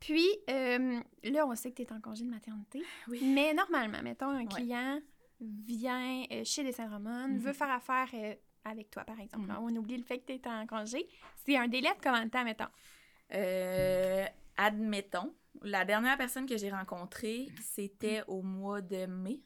Puis, 0.00 0.26
euh, 0.50 1.00
là, 1.24 1.46
on 1.46 1.54
sait 1.54 1.70
que 1.72 1.76
tu 1.76 1.82
es 1.82 1.92
en 1.92 2.00
congé 2.00 2.24
de 2.24 2.30
maternité. 2.30 2.82
Oui. 3.08 3.20
Mais 3.24 3.54
normalement, 3.54 4.02
mettons, 4.02 4.28
un 4.28 4.40
Ouais. 4.40 4.46
client 4.46 5.00
vient 5.40 6.24
euh, 6.30 6.42
chez 6.44 6.62
des 6.62 6.72
Saint-Romain, 6.72 7.28
Mhm. 7.28 7.38
veut 7.38 7.52
faire 7.52 7.70
affaire 7.70 8.08
euh, 8.14 8.34
avec 8.64 8.90
toi, 8.90 9.04
par 9.04 9.18
exemple. 9.20 9.46
Mhm. 9.48 9.58
On 9.60 9.76
oublie 9.76 9.96
le 9.96 10.02
fait 10.04 10.18
que 10.18 10.26
tu 10.26 10.32
es 10.34 10.46
en 10.46 10.66
congé. 10.66 11.06
C'est 11.46 11.56
un 11.56 11.68
délai 11.68 11.88
de 11.90 12.00
combien 12.02 12.24
de 12.26 12.30
temps, 12.30 12.44
mettons? 12.44 12.64
Euh, 13.32 14.26
admettons, 14.56 15.34
la 15.62 15.84
dernière 15.84 16.16
personne 16.18 16.46
que 16.46 16.56
j'ai 16.56 16.70
rencontrée, 16.70 17.48
c'était 17.62 18.22
au 18.26 18.42
mois 18.42 18.80
de 18.82 19.06
mai. 19.06 19.40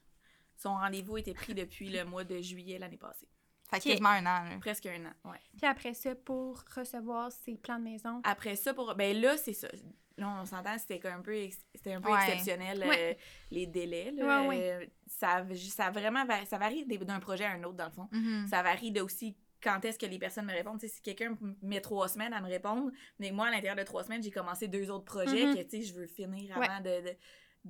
Son 0.57 0.71
rendez-vous 0.75 1.19
était 1.19 1.35
pris 1.35 1.55
depuis 1.55 1.89
le 1.91 2.05
mois 2.05 2.25
de 2.25 2.41
juillet 2.41 2.79
l'année 2.79 2.97
passée. 2.97 3.29
Fait 3.71 3.81
quasiment 3.81 4.09
un 4.11 4.21
an, 4.27 4.45
là. 4.45 4.57
Presque 4.61 4.87
un 4.87 5.05
an, 5.05 5.31
ouais. 5.31 5.39
Puis 5.57 5.67
après 5.67 5.95
ça, 5.95 6.15
pour 6.15 6.63
recevoir 6.75 7.31
ses 7.33 7.57
plans 7.57 7.79
de 7.79 7.85
maison? 7.85 8.21
Après 8.25 8.57
ça, 8.57 8.73
pour 8.75 8.95
ben 8.95 9.21
là, 9.21 9.37
c'est 9.37 9.53
ça. 9.53 9.69
Là, 10.17 10.37
on 10.41 10.45
s'entend, 10.47 10.77
c'était 10.79 10.99
comme 10.99 11.13
un 11.13 11.21
peu, 11.21 11.37
ex- 11.37 11.65
c'était 11.75 11.93
un 11.93 12.01
peu 12.01 12.11
Ouais. 12.11 12.19
exceptionnel, 12.27 12.81
Ouais. 12.81 13.13
euh, 13.13 13.15
les 13.53 13.67
délais. 13.67 14.11
Là, 14.11 14.41
Ouais, 14.43 14.49
ouais. 14.49 14.73
Euh, 14.73 14.87
ça, 15.07 15.45
ça, 15.69 15.91
vraiment, 15.91 16.25
va- 16.25 16.45
ça 16.45 16.59
varie 16.59 16.85
d'un 16.87 17.21
projet 17.21 17.45
à 17.45 17.53
un 17.53 17.63
autre, 17.63 17.77
dans 17.77 17.85
le 17.87 17.93
fond. 17.93 18.09
Mhm. 18.11 18.49
Ça 18.49 18.63
varie 18.63 18.91
de 18.91 19.01
aussi 19.01 19.37
quand 19.63 19.85
est-ce 19.85 19.99
que 19.99 20.07
les 20.07 20.19
personnes 20.19 20.47
me 20.47 20.53
répondent. 20.53 20.81
Si 20.81 21.01
quelqu'un 21.03 21.37
met 21.63 21.81
trois 21.81 22.09
semaines 22.09 22.33
à 22.33 22.41
me 22.41 22.49
répondre, 22.49 22.91
mais 23.21 23.31
moi, 23.31 23.47
à 23.49 23.51
l'intérieur 23.51 23.77
de 23.77 23.83
trois 23.83 24.03
semaines, 24.03 24.23
j'ai 24.23 24.31
commencé 24.31 24.67
deux 24.67 24.91
autres 24.91 25.05
projets 25.05 25.47
Mhm. 25.47 25.55
que, 25.57 25.63
tu 25.63 25.71
sais, 25.71 25.83
je 25.83 25.95
veux 25.95 26.07
finir 26.07 26.57
Ouais. 26.59 26.67
avant 26.69 26.81
de, 26.81 27.03
de- 27.11 27.17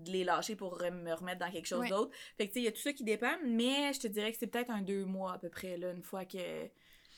de 0.05 0.11
les 0.11 0.25
lâcher 0.25 0.57
pour 0.57 0.79
re- 0.79 0.91
me 0.91 1.13
remettre 1.13 1.39
dans 1.41 1.51
quelque 1.51 1.67
chose 1.67 1.81
Ouais. 1.81 1.89
d'autre. 1.91 2.11
Fait 2.37 2.47
que, 2.49 2.53
tu 2.53 2.55
sais, 2.55 2.61
il 2.61 2.65
y 2.65 2.69
a 2.69 2.73
tout 2.73 2.81
ça 2.81 2.93
qui 2.93 3.05
dépend, 3.05 3.35
mais 3.45 3.93
je 3.93 4.01
te 4.01 4.07
dirais 4.09 4.33
que 4.33 4.39
c'est 4.39 4.47
peut-être 4.47 4.71
un 4.71 4.83
deux 4.83 5.05
mois 5.05 5.35
à 5.35 5.39
peu 5.39 5.49
près, 5.49 5.77
là, 5.77 5.93
une 5.93 6.03
fois 6.03 6.25
que... 6.25 6.67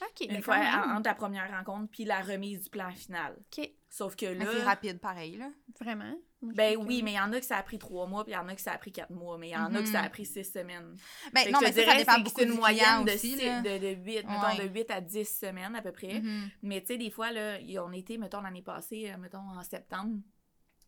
OK, 0.02 0.20
Une 0.22 0.32
mais 0.32 0.40
fois 0.40 0.56
quand 0.56 0.62
même. 0.62 0.90
en- 0.92 0.96
entre 0.96 1.08
la 1.10 1.14
première 1.14 1.50
rencontre 1.50 1.90
puis 1.90 2.04
la 2.06 2.22
remise 2.22 2.62
du 2.64 2.70
plan 2.70 2.90
final. 2.90 3.36
OK, 3.38 3.70
Sauf 3.90 4.16
que 4.16 4.24
là... 4.24 4.46
c'est 4.50 4.62
rapide, 4.62 4.98
pareil, 4.98 5.36
là. 5.36 5.50
vraiment? 5.78 6.14
Ben 6.40 6.78
oui, 6.78 7.00
que- 7.00 7.04
mais 7.04 7.10
il 7.12 7.16
y 7.16 7.20
en 7.20 7.30
a 7.34 7.38
que 7.38 7.44
ça 7.44 7.58
a 7.58 7.62
pris 7.62 7.78
trois 7.78 8.06
mois, 8.06 8.24
puis 8.24 8.32
il 8.32 8.36
y 8.36 8.38
en 8.38 8.48
a 8.48 8.54
que 8.54 8.62
ça 8.62 8.72
a 8.72 8.78
pris 8.78 8.92
quatre 8.92 9.10
mois, 9.10 9.36
mais 9.36 9.48
il 9.48 9.52
y 9.52 9.56
en 9.56 9.74
a 9.74 9.82
que 9.82 9.88
ça 9.88 10.00
a 10.00 10.08
pris 10.08 10.24
six 10.24 10.44
semaines. 10.44 10.96
Ben, 11.34 11.40
Fait 11.42 11.48
que 11.48 11.52
non, 11.52 11.58
mais 11.60 11.72
ça, 11.72 11.94
dépend 11.98 12.18
beaucoup 12.20 12.40
c'est 12.40 12.46
une 12.46 12.54
moyenne 12.54 13.04
de, 13.04 13.10
aussi, 13.12 13.36
six- 13.36 13.44
là. 13.44 13.60
de, 13.60 13.76
de 13.76 13.88
8, 13.88 14.06
Ouais. 14.06 14.22
mettons, 14.24 14.62
de 14.64 14.68
8 14.70 14.90
à 14.90 15.00
10 15.02 15.38
semaines 15.38 15.74
à 15.76 15.82
peu 15.82 15.92
près. 15.92 16.20
Mhm. 16.20 16.48
Mais 16.62 16.80
tu 16.80 16.86
sais, 16.86 16.96
des 16.96 17.10
fois, 17.10 17.30
là, 17.30 17.58
on 17.84 17.92
était, 17.92 18.16
mettons, 18.16 18.40
l'année 18.40 18.62
passée, 18.62 19.10
euh, 19.12 19.18
mettons, 19.18 19.38
en 19.50 19.62
septembre, 19.62 20.16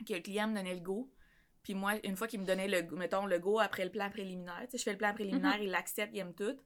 que 0.08 0.14
le 0.14 0.20
client 0.20 0.48
me 0.48 0.54
donnait 0.56 0.74
le 0.74 0.80
go. 0.80 1.12
Puis 1.62 1.74
moi, 1.74 1.94
une 2.04 2.16
fois 2.16 2.26
qu'il 2.26 2.40
me 2.40 2.44
donnait 2.46 2.66
le 2.68 2.82
go, 2.82 2.96
mettons, 2.96 3.26
le 3.26 3.38
go 3.38 3.60
après 3.60 3.84
le 3.84 3.90
plan 3.90 4.10
préliminaire, 4.10 4.60
tu 4.64 4.72
sais, 4.72 4.78
je 4.78 4.82
fais 4.82 4.92
le 4.92 4.98
plan 4.98 5.12
préliminaire, 5.14 5.58
il 5.60 5.70
l'accepte, 5.70 6.10
il 6.14 6.18
aime 6.18 6.34
tout. 6.34 6.56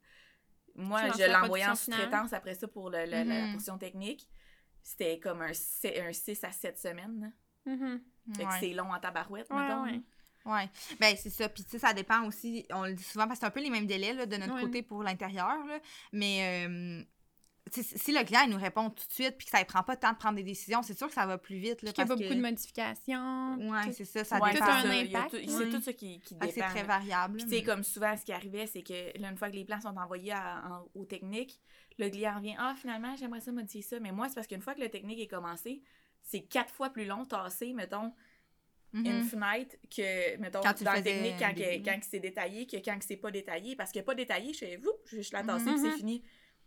Moi, 0.75 1.03
je 1.19 1.31
l'envoyais 1.31 1.67
en 1.67 1.75
sous-traitance 1.75 2.33
après 2.33 2.55
ça 2.55 2.69
pour 2.69 2.91
le- 2.91 3.05
le- 3.05 3.11
la 3.11 3.25
Mhm. 3.47 3.53
portion 3.53 3.79
technique. 3.79 4.29
C'était 4.83 5.19
comme 5.19 5.43
un, 5.43 5.51
un 5.51 6.13
6 6.13 6.45
à 6.45 6.51
7 6.53 6.79
semaines. 6.79 7.33
Mhm. 7.65 8.01
Fait 8.37 8.45
que 8.45 8.49
Ouais. 8.49 8.57
c'est 8.61 8.73
long 8.73 8.93
en 8.93 8.99
tabarouette, 8.99 9.49
Ouais, 9.51 9.57
mettons. 9.69 9.83
ouais. 9.85 10.01
Ouais. 10.45 10.69
Ben, 11.01 11.17
c'est 11.17 11.31
ça. 11.31 11.49
Puis, 11.49 11.65
tu 11.65 11.71
sais, 11.71 11.79
ça 11.81 11.93
dépend 11.93 12.25
aussi. 12.27 12.65
On 12.71 12.85
le 12.85 12.93
dit 12.95 13.03
souvent 13.03 13.27
parce 13.27 13.41
que 13.41 13.45
c'est 13.45 13.47
un 13.49 13.51
peu 13.51 13.61
les 13.63 13.71
mêmes 13.71 13.87
délais 13.87 14.13
là, 14.13 14.27
de 14.27 14.37
notre 14.37 14.55
Ouais. 14.55 14.61
côté 14.63 14.83
pour 14.83 15.03
l'intérieur. 15.03 15.65
là. 15.67 15.81
Mais, 16.13 16.67
euh, 16.69 17.03
si 17.71 18.13
le 18.13 18.23
client 18.25 18.43
il 18.45 18.51
nous 18.51 18.59
répond 18.61 18.91
tout 18.91 19.07
de 19.09 19.13
suite 19.13 19.37
puis 19.37 19.45
que 19.47 19.51
ça 19.51 19.59
ne 19.61 19.65
prend 19.65 19.83
pas 19.83 19.97
de 19.97 20.01
temps 20.01 20.13
de 20.13 20.17
prendre 20.19 20.37
des 20.37 20.43
décisions, 20.43 20.83
c'est 20.83 20.97
sûr 20.97 21.09
que 21.09 21.15
ça 21.15 21.27
va 21.27 21.37
plus 21.39 21.57
vite. 21.57 21.83
Là, 21.83 21.93
Puis 21.93 21.93
qu'il 21.93 22.05
n'y 22.05 22.05
a 22.05 22.07
parce 22.07 22.09
pas 22.09 22.25
beaucoup 22.25 22.35
de 22.35 22.41
modifications. 22.41 23.57
Ouais, 23.71 23.83
tout. 23.85 23.93
c'est 23.93 24.05
ça. 24.05 24.25
Ça 24.25 24.39
Ouais, 24.39 24.53
dépend. 24.53 24.67
Tout 24.67 24.73
c'est 24.83 24.89
un 24.89 24.93
y 24.95 25.01
impact, 25.17 25.31
tout-. 25.31 25.51
C'est 25.51 25.71
tout 25.71 25.81
ça 25.83 25.93
qui, 25.93 26.21
qui 26.21 26.35
que 26.39 26.41
dépend. 26.47 26.53
c'est 26.55 26.61
très 26.61 26.83
variable. 26.85 27.37
Puis, 27.39 27.45
tu 27.45 27.51
sais, 27.51 27.57
mais- 27.57 27.63
comme 27.65 27.83
souvent, 27.85 28.17
ce 28.17 28.25
qui 28.25 28.33
arrivait, 28.33 28.67
c'est 28.67 28.83
que 28.83 29.19
là, 29.21 29.31
une 29.31 29.37
fois 29.37 29.51
que 29.51 29.57
les 29.57 29.65
plans 29.65 29.81
sont 29.81 29.97
envoyés 29.97 30.33
à- 30.33 30.63
en- 30.71 31.01
au 31.01 31.05
technique, 31.05 31.61
le 31.99 32.09
client 32.09 32.37
revient 32.37 32.55
Ah, 32.59 32.75
finalement, 32.81 33.15
j'aimerais 33.17 33.41
ça 33.41 33.53
modifier 33.53 33.83
ça. 33.83 33.99
Mais 34.01 34.13
moi, 34.13 34.29
c'est 34.29 34.35
parce 34.35 34.47
qu'une 34.47 34.63
fois 34.63 34.75
que 34.75 34.81
le 34.81 34.89
technique 34.89 35.19
est 35.21 35.27
commencé, 35.27 35.83
c'est 36.23 36.43
quatre 36.43 36.73
fois 36.73 36.91
plus 36.91 37.05
long 37.07 37.25
tasser, 37.25 37.73
mettons, 37.73 38.13
une 38.95 39.25
fenêtre 39.25 39.77
que, 39.95 40.37
mettons, 40.39 40.61
Quand 40.63 40.73
tu 40.73 40.85
dans 40.85 40.93
faisais 40.93 41.03
technique, 41.03 41.35
quand, 41.39 41.53
que- 41.55 41.85
quand 41.85 41.99
c'est 42.03 42.21
détaillé, 42.21 42.67
que 42.67 42.77
quand 42.79 42.97
c'est 43.01 43.17
pas 43.17 43.31
détaillé. 43.31 43.77
Parce 43.77 43.93
que 43.93 43.99
pas 44.01 44.15
détaillé, 44.15 44.55
je 44.55 44.59
fais, 44.59 44.77
vous, 44.77 44.93
je 45.13 45.31
la 45.33 45.43
tasser, 45.43 45.67
Mhm. 45.67 45.75
puis 45.75 45.83
c'est 45.91 45.97
fini. 45.99 46.23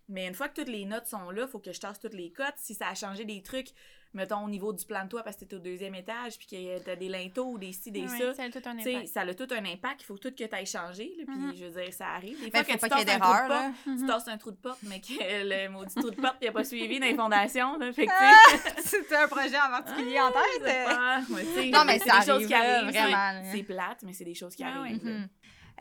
Mais 0.10 0.28
une 0.28 0.34
fois 0.34 0.50
que 0.50 0.56
toutes 0.62 0.70
les 0.70 0.86
notes 0.86 1.06
sont 1.08 1.30
là, 1.32 1.48
faut 1.48 1.60
que 1.60 1.72
je 1.72 1.80
tasse 1.80 2.00
toutes 2.00 2.14
les 2.16 2.32
cotes. 2.32 2.56
Si 2.58 2.74
ça 2.74 2.88
a 2.90 2.96
changé 2.96 3.26
des 3.26 3.42
trucs, 3.44 3.68
mettons, 4.16 4.44
au 4.44 4.50
niveau 4.50 4.74
du 4.74 4.84
plan 4.86 5.04
de 5.04 5.10
toit, 5.10 5.22
parce 5.22 5.38
que 5.38 5.46
t'es 5.46 5.56
au 5.56 5.60
deuxième 5.60 5.94
étage, 5.94 6.40
puis 6.40 6.48
que 6.48 6.80
t'as 6.84 6.96
des 6.96 7.10
linteaux 7.10 7.46
ou 7.52 7.58
des 7.60 7.72
ci, 7.74 7.92
des 7.92 8.08
ça, 8.08 8.34
ça 8.34 8.44
a 8.44 8.50
tout 8.50 8.58
un 8.66 8.76
tu 8.78 8.84
sais, 8.84 8.96
impact. 8.96 9.08
ça 9.14 9.22
a 9.22 9.34
tout 9.36 9.48
un 9.52 9.66
impact. 9.66 10.02
Il 10.02 10.06
faut 10.06 10.18
tout 10.18 10.32
que 10.32 10.44
tu 10.44 10.56
ailles 10.56 10.66
changer. 10.66 11.14
là, 11.20 11.26
Puis, 11.28 11.36
Mhm. 11.38 11.56
je 11.56 11.66
veux 11.66 11.82
dire, 11.84 11.94
ça 11.94 12.08
arrive. 12.08 12.40
Des 12.44 12.50
Ben, 12.50 12.64
fois, 12.66 12.74
que 12.76 12.80
pas 12.80 12.90
tu 12.90 12.96
qu'il 12.96 12.98
y 12.98 13.02
ait 13.02 13.06
tasses 13.06 13.16
un 13.16 13.20
trou 13.20 13.34
de 13.34 13.38
porte, 13.38 13.50
là. 13.50 13.72
Mhm. 13.86 13.98
tu 14.00 14.06
tasses 14.08 14.28
un 14.28 14.38
trou 14.40 14.52
de 14.52 14.56
porte, 14.58 14.80
mais 14.84 15.00
que 15.00 15.14
le 15.20 15.70
maudit 15.70 15.94
trou 15.96 16.10
de 16.10 16.16
porte, 16.16 16.38
il 16.42 16.46
n'a 16.48 16.52
pas 16.54 16.64
suivi 16.64 17.00
dans 17.00 17.06
les 17.06 17.16
fondations. 17.24 17.78
Là, 17.78 17.94
fait 17.94 18.08
que, 18.08 18.12
tu 18.12 18.58
sais, 18.58 18.82
C'était 19.04 19.16
un 19.16 19.28
projet 19.28 19.58
en 19.58 19.70
particulier 19.70 20.20
en 20.20 20.32
c'est 20.32 20.64
tête. 20.64 20.86
pas- 20.86 21.22
tu 21.28 21.36
sais, 21.36 21.70
Non, 21.70 21.86
mais 21.86 22.00
c'est 22.00 22.06
des 22.20 22.26
choses 22.26 22.48
qui 22.48 22.54
arrivent. 22.56 22.90
vraiment, 22.92 23.52
c'est- 23.52 23.64
plate, 23.64 24.02
mais 24.04 24.14
c'est 24.14 24.26
des 24.26 24.34
choses 24.34 24.56
qui 24.56 24.64
Ah 24.64 24.80
arrivent. 24.80 25.04
ouais. 25.06 25.28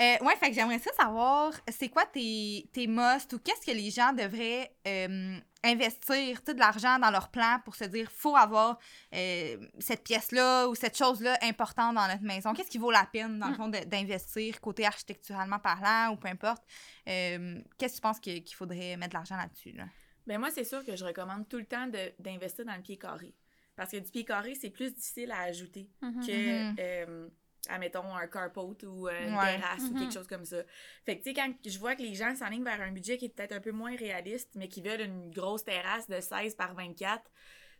Euh, 0.01 0.17
ouais, 0.25 0.37
fait 0.37 0.49
que 0.51 0.55
j'aimerais 0.55 0.79
ça 0.79 0.93
savoir, 0.93 1.53
c'est 1.69 1.89
quoi 1.89 2.07
tes, 2.07 2.69
tes 2.73 2.87
musts 2.87 3.33
ou 3.33 3.39
qu'est-ce 3.41 3.67
que 3.67 3.73
les 3.77 3.91
gens 3.91 4.13
devraient 4.13 4.73
euh, 4.87 5.37
investir 5.65 6.41
de 6.47 6.53
l'argent 6.53 6.99
dans 7.01 7.11
leur 7.11 7.31
plan 7.31 7.59
pour 7.65 7.75
se 7.75 7.83
dire, 7.85 8.09
faut 8.13 8.37
avoir 8.37 8.79
euh, 9.15 9.57
cette 9.81 10.05
pièce-là 10.05 10.69
ou 10.69 10.77
cette 10.77 10.97
chose-là 10.97 11.37
importante 11.43 11.97
dans 11.97 12.07
notre 12.07 12.23
maison? 12.23 12.55
Qu'est-ce 12.55 12.71
qui 12.71 12.79
vaut 12.79 12.93
la 12.93 13.07
peine, 13.07 13.41
dans 13.41 13.49
le 13.49 13.55
Mm. 13.55 13.57
fond, 13.57 13.69
d'investir 13.69 14.61
côté 14.61 14.87
architecturalement 14.87 15.59
parlant 15.59 16.13
ou 16.13 16.17
peu 16.17 16.29
importe? 16.29 16.63
Euh, 17.09 17.61
qu'est-ce 17.77 17.95
que 17.95 17.97
tu 17.99 18.03
penses 18.03 18.21
qu'il 18.21 18.55
faudrait 18.55 18.97
mettre 18.97 19.11
de 19.11 19.15
l'argent 19.17 19.37
là-dessus? 19.37 19.73
Là? 19.73 19.85
Ben 20.29 20.39
moi, 20.39 20.51
c'est 20.53 20.65
sûr 20.65 20.85
que 20.85 20.95
je 20.95 21.05
recommande 21.05 21.49
tout 21.49 21.57
le 21.59 21.65
temps 21.67 21.89
d'investir 22.21 22.65
dans 22.65 22.77
le 22.77 22.83
pied 22.83 22.99
carré. 22.99 23.35
Parce 23.75 23.91
que 23.93 23.97
du 23.97 24.11
pied 24.11 24.25
carré, 24.25 24.55
c'est 24.55 24.71
plus 24.71 24.93
difficile 24.93 25.33
à 25.33 25.41
ajouter 25.43 25.91
Mhm. 26.03 26.27
que, 26.27 26.63
Mhm. 26.71 26.77
euh, 26.79 27.29
admettons, 27.69 28.15
un 28.15 28.27
carport 28.27 28.75
ou 28.85 29.09
euh, 29.09 29.27
une 29.27 29.35
Ouais. 29.35 29.57
terrasse 29.57 29.83
ou 29.91 29.95
quelque 29.95 30.13
chose 30.13 30.27
comme 30.27 30.45
ça. 30.45 30.59
Fait 31.05 31.19
que, 31.19 31.23
tu 31.25 31.31
sais, 31.31 31.35
quand 31.35 31.53
je 31.65 31.79
vois 31.79 31.95
que 31.97 32.03
les 32.03 32.15
gens 32.15 32.35
s'enlignent 32.35 32.65
vers 32.65 32.81
un 32.81 32.93
budget 32.93 33.19
qui 33.19 33.27
est 33.27 33.29
peut-être 33.29 33.53
un 33.53 33.61
peu 33.61 33.73
moins 33.73 33.97
réaliste, 33.97 34.51
mais 34.55 34.69
qui 34.69 34.81
veulent 34.83 35.01
une 35.03 35.31
grosse 35.31 35.65
terrasse 35.65 36.09
de 36.09 36.21
16 36.21 36.55
par 36.55 36.75
24, 36.75 37.23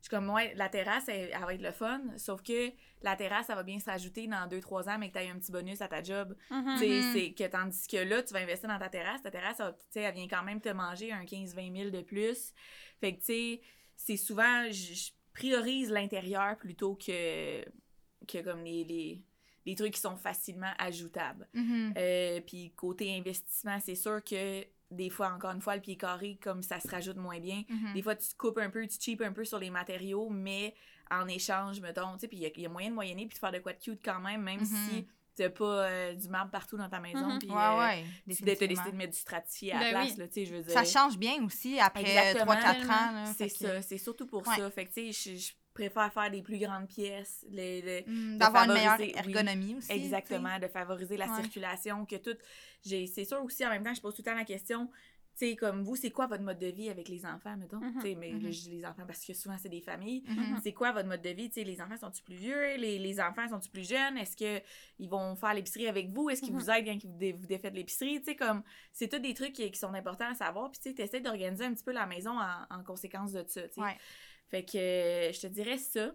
je 0.01 0.05
suis 0.05 0.11
comme, 0.11 0.31
ouais, 0.31 0.55
la 0.55 0.69
terrasse, 0.69 1.09
elle, 1.09 1.31
elle 1.33 1.41
va 1.41 1.55
être 1.55 1.63
le 1.63 1.73
fun, 1.73 2.01
sauf 2.17 2.41
que 2.43 2.71
la 3.03 3.17
terrasse, 3.17 3.47
ça 3.47 3.57
va 3.57 3.65
bien 3.65 3.81
s'ajouter 3.81 4.29
dans 4.29 4.47
2-3 4.47 4.89
ans, 4.89 4.97
mais 4.99 5.09
que 5.09 5.19
tu 5.19 5.25
as 5.25 5.29
un 5.29 5.39
petit 5.39 5.51
bonus 5.51 5.81
à 5.81 5.89
ta 5.89 6.03
job. 6.03 6.37
Mhm. 6.51 6.77
Tu 6.79 7.03
sais, 7.13 7.33
que 7.33 7.45
tandis 7.49 7.87
que 7.89 7.97
là, 7.97 8.23
tu 8.23 8.33
vas 8.33 8.41
investir 8.41 8.69
dans 8.69 8.79
ta 8.79 8.89
terrasse, 8.89 9.23
ta 9.23 9.31
terrasse, 9.31 9.57
tu 9.57 9.63
sais, 9.91 10.03
elle 10.03 10.15
vient 10.15 10.29
quand 10.29 10.45
même 10.45 10.61
te 10.61 10.69
manger 10.69 11.13
un 11.13 11.25
15-20 11.25 11.77
000 11.77 11.91
de 11.91 12.03
plus. 12.03 12.53
Fait 13.01 13.13
que, 13.15 13.19
tu 13.21 13.25
sais, 13.27 13.61
c'est 13.97 14.17
souvent, 14.17 14.67
je 14.71 14.95
je 14.95 15.11
priorise 15.35 15.91
l'intérieur 15.91 16.57
plutôt 16.57 16.97
que, 16.97 17.65
que 18.27 18.43
comme 18.43 18.65
les, 18.65 18.83
les, 18.83 19.23
les 19.69 19.75
trucs 19.75 19.93
qui 19.95 20.01
sont 20.01 20.17
facilement 20.17 20.73
ajoutables. 20.79 21.47
Mhm. 21.55 21.95
Euh, 21.97 22.41
Puis 22.47 22.73
côté 22.75 23.15
investissement, 23.17 23.79
c'est 23.81 23.95
sûr 23.95 24.23
que 24.25 24.65
des 24.91 25.11
fois, 25.11 25.31
encore 25.33 25.51
une 25.51 25.61
fois, 25.61 25.75
le 25.77 25.83
pied 25.83 25.97
carré, 25.97 26.39
comme 26.43 26.63
ça 26.63 26.81
se 26.81 26.89
rajoute 26.89 27.17
moins 27.19 27.39
bien, 27.39 27.63
Mhm. 27.69 27.93
des 27.95 28.03
fois, 28.03 28.17
tu 28.17 28.27
te 28.29 28.35
coupes 28.37 28.59
un 28.59 28.71
peu, 28.71 28.87
tu 28.87 28.97
cheapes 28.99 29.21
un 29.21 29.33
peu 29.33 29.45
sur 29.45 29.59
les 29.59 29.69
matériaux, 29.71 30.31
mais 30.31 30.75
en 31.11 31.29
échange, 31.29 31.81
mettons, 31.81 32.15
tu 32.15 32.21
sais, 32.21 32.29
puis 32.29 32.39
il 32.39 32.43
y, 32.43 32.47
a- 32.47 32.51
il 32.57 32.63
y 32.63 32.67
a 32.67 32.69
moyen 32.71 32.89
de 32.91 32.95
moyenner 32.95 33.27
puis 33.27 33.35
de 33.35 33.39
faire 33.39 33.53
de 33.53 33.59
quoi 33.59 33.73
de 33.75 33.79
cute 33.79 34.01
quand 34.03 34.21
même, 34.21 34.43
même 34.43 34.61
Mhm. 34.61 34.67
si 34.67 35.07
t'as 35.37 35.51
pas 35.51 35.65
euh, 35.89 36.15
du 36.15 36.29
marbre 36.29 36.51
partout 36.51 36.77
dans 36.79 36.89
ta 36.89 36.99
maison, 37.01 37.29
Mhm. 37.35 37.39
puis 37.39 37.49
Ouais, 37.51 37.57
euh, 37.57 37.79
ouais. 37.79 38.05
décidé 38.27 38.57
de 38.57 38.97
mettre 38.97 39.13
du 39.13 39.19
stratifié 39.19 39.73
à 39.73 39.79
Ben 39.79 39.85
la 39.85 39.91
place, 39.91 40.11
oui. 40.13 40.17
là, 40.19 40.27
tu 40.29 40.35
sais, 40.35 40.45
je 40.47 40.55
veux 40.55 40.63
dire. 40.63 40.73
Ça 40.73 40.85
change 40.85 41.17
bien 41.19 41.45
aussi 41.45 41.79
après 41.79 42.01
Exactement. 42.01 42.57
3-4 42.57 42.91
ans. 42.91 43.33
C'est 43.37 43.49
ça, 43.51 43.83
c'est 43.83 43.99
surtout 43.99 44.27
pour 44.27 44.47
Ouais. 44.49 44.57
ça. 44.57 44.71
Fait 44.71 44.87
que, 44.87 44.93
tu 44.95 45.13
sais, 45.13 45.37
je, 45.39 45.53
préfère 45.79 46.13
faire 46.13 46.31
des 46.31 46.43
plus 46.43 46.59
grandes 46.59 46.89
pièces, 46.89 47.45
les, 47.51 47.81
les- 47.83 48.05
Mm, 48.07 48.39
D'avoir 48.39 48.65
une 48.65 48.73
meilleure 48.75 48.97
oui, 48.99 49.13
ergonomie 49.17 49.75
aussi. 49.77 49.93
Exactement, 49.93 50.59
de 50.59 50.67
favoriser 50.69 51.17
la 51.17 51.27
Ouais. 51.27 51.43
circulation, 51.43 52.05
que 52.07 52.17
tout. 52.17 52.37
C'est 52.83 53.25
sûr 53.25 53.43
aussi, 53.45 53.65
en 53.67 53.71
même 53.71 53.85
temps, 53.85 53.95
je 53.95 54.01
pose 54.01 54.15
tout 54.15 54.23
le 54.23 54.31
temps 54.31 54.37
la 54.37 54.45
question, 54.45 54.89
tu 55.37 55.47
sais, 55.47 55.55
comme 55.57 55.83
vous, 55.85 55.95
c'est 55.95 56.11
quoi 56.11 56.27
votre 56.27 56.43
mode 56.43 56.59
de 56.59 56.67
vie 56.67 56.91
avec 56.91 57.09
les 57.09 57.25
enfants, 57.25 57.57
mettons? 57.57 57.79
Mhm, 57.79 57.93
Tu 57.95 58.09
sais, 58.09 58.15
mais 58.17 58.31
là, 58.33 58.39
mhm. 58.49 58.53
je 58.53 58.61
dis 58.61 58.71
les 58.71 58.85
enfants 58.85 59.05
parce 59.07 59.25
que 59.25 59.33
souvent, 59.35 59.57
c'est 59.57 59.69
des 59.69 59.81
familles. 59.81 60.25
Mhm. 60.27 60.59
C'est 60.65 60.73
quoi 60.73 60.91
votre 60.91 61.07
mode 61.07 61.23
de 61.23 61.29
vie? 61.31 61.49
Tu 61.49 61.61
sais, 61.61 61.65
les 61.65 61.81
enfants 61.81 61.97
sont-ils 61.97 62.25
plus 62.25 62.35
vieux? 62.35 62.77
Les, 62.77 62.99
les 62.99 63.21
enfants 63.21 63.47
sont-ils 63.49 63.71
plus 63.71 63.89
jeunes? 63.89 64.17
Est-ce 64.19 64.37
qu'ils 64.37 65.09
vont 65.09 65.37
faire 65.37 65.55
l'épicerie 65.55 65.87
avec 65.87 66.11
vous? 66.11 66.29
Est-ce 66.29 66.43
qu'ils 66.43 66.53
vous 66.55 66.69
aident 66.71 66.87
quand 66.87 67.05
vous, 67.05 67.17
dé- 67.19 67.33
vous 67.33 67.47
défaites 67.47 67.75
l'épicerie? 67.75 68.19
Tu 68.19 68.25
sais, 68.25 68.37
comme, 68.37 68.65
c'est 68.93 69.07
tous 69.07 69.21
des 69.21 69.33
trucs 69.33 69.53
qui, 69.53 69.71
qui 69.71 69.79
sont 69.79 69.95
importants 69.95 70.29
à 70.31 70.35
savoir. 70.35 70.73
Puis, 70.73 70.93
tu 70.93 71.07
sais, 71.07 71.21
d'organiser 71.21 71.65
un 71.67 71.73
petit 71.73 71.85
peu 71.85 71.93
la 71.93 72.07
maison 72.07 72.33
en, 72.37 72.67
en 72.77 72.83
conséquence 72.83 73.31
de 73.31 73.45
ça, 73.47 73.63
tu 73.69 73.75
sais. 73.75 73.81
Ouais. 73.81 73.97
Fait 74.51 74.65
que 74.65 74.79
euh, 74.79 75.33
je 75.33 75.41
te 75.41 75.47
dirais 75.47 75.79
ça. 75.79 76.13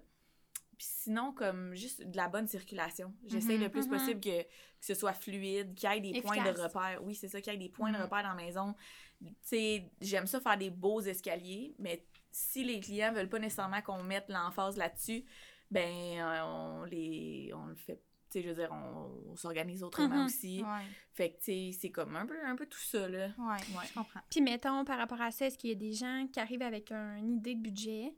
Puis 0.78 0.88
sinon, 0.90 1.32
comme 1.34 1.76
juste 1.76 2.02
de 2.04 2.18
la 2.18 2.28
bonne 2.28 2.48
circulation. 2.48 3.14
J'essaie 3.28 3.58
Mhm, 3.58 3.64
le 3.64 3.70
plus 3.70 3.86
mhm. 3.88 3.98
possible 3.98 4.20
que, 4.20 4.42
que 4.42 4.48
ce 4.82 4.96
soit 4.96 5.14
fluide, 5.14 5.76
qu'il 5.76 5.90
y 5.90 5.94
ait 5.98 6.00
des 6.14 6.22
points 6.22 6.44
de 6.44 6.60
repère. 6.60 7.00
Oui, 7.04 7.14
c'est 7.16 7.28
ça, 7.28 7.40
qu'il 7.42 7.54
y 7.54 7.56
ait 7.56 7.60
des 7.60 7.70
points 7.70 7.92
Mhm. 7.92 7.98
de 7.98 8.02
repère 8.04 8.24
dans 8.24 8.30
la 8.30 8.36
maison. 8.44 8.76
Tu 9.22 9.30
sais, 9.44 9.92
j'aime 10.02 10.26
ça 10.26 10.42
faire 10.42 10.58
des 10.58 10.70
beaux 10.72 11.00
escaliers, 11.00 11.76
mais 11.80 12.06
si 12.32 12.64
les 12.64 12.80
clients 12.80 13.14
veulent 13.14 13.30
pas 13.30 13.40
nécessairement 13.40 13.82
qu'on 13.82 14.02
mette 14.04 14.28
l'emphase 14.30 14.76
là-dessus, 14.76 15.24
ben, 15.72 16.44
on 16.44 16.84
les 16.86 17.52
on 17.54 17.68
le 17.68 17.76
fait. 17.76 18.02
Tu 18.30 18.40
sais, 18.40 18.42
je 18.42 18.50
veux 18.50 18.56
dire, 18.56 18.70
on, 18.72 19.32
on 19.32 19.36
s'organise 19.36 19.84
autrement 19.84 20.16
Mhm. 20.22 20.26
aussi. 20.26 20.64
Ouais, 20.64 20.86
Fait 21.14 21.30
que, 21.32 21.38
tu 21.38 21.44
sais, 21.72 21.78
c'est 21.80 21.92
comme 21.92 22.16
un 22.16 22.26
peu, 22.26 22.36
un 22.44 22.56
peu 22.56 22.66
tout 22.66 22.80
ça, 22.80 23.08
là. 23.08 23.28
ouais, 23.28 23.78
Ouais. 23.78 23.86
je 23.88 23.94
comprends. 23.94 24.22
Puis 24.32 24.42
mettons, 24.42 24.84
par 24.86 24.98
rapport 24.98 25.22
à 25.22 25.30
ça, 25.30 25.46
est-ce 25.46 25.58
qu'il 25.58 25.70
y 25.70 25.74
a 25.74 25.76
des 25.76 25.94
gens 25.94 26.28
qui 26.34 26.40
arrivent 26.40 26.64
avec 26.64 26.92
une 26.92 27.36
idée 27.38 27.54
de 27.54 27.62
budget, 27.62 28.14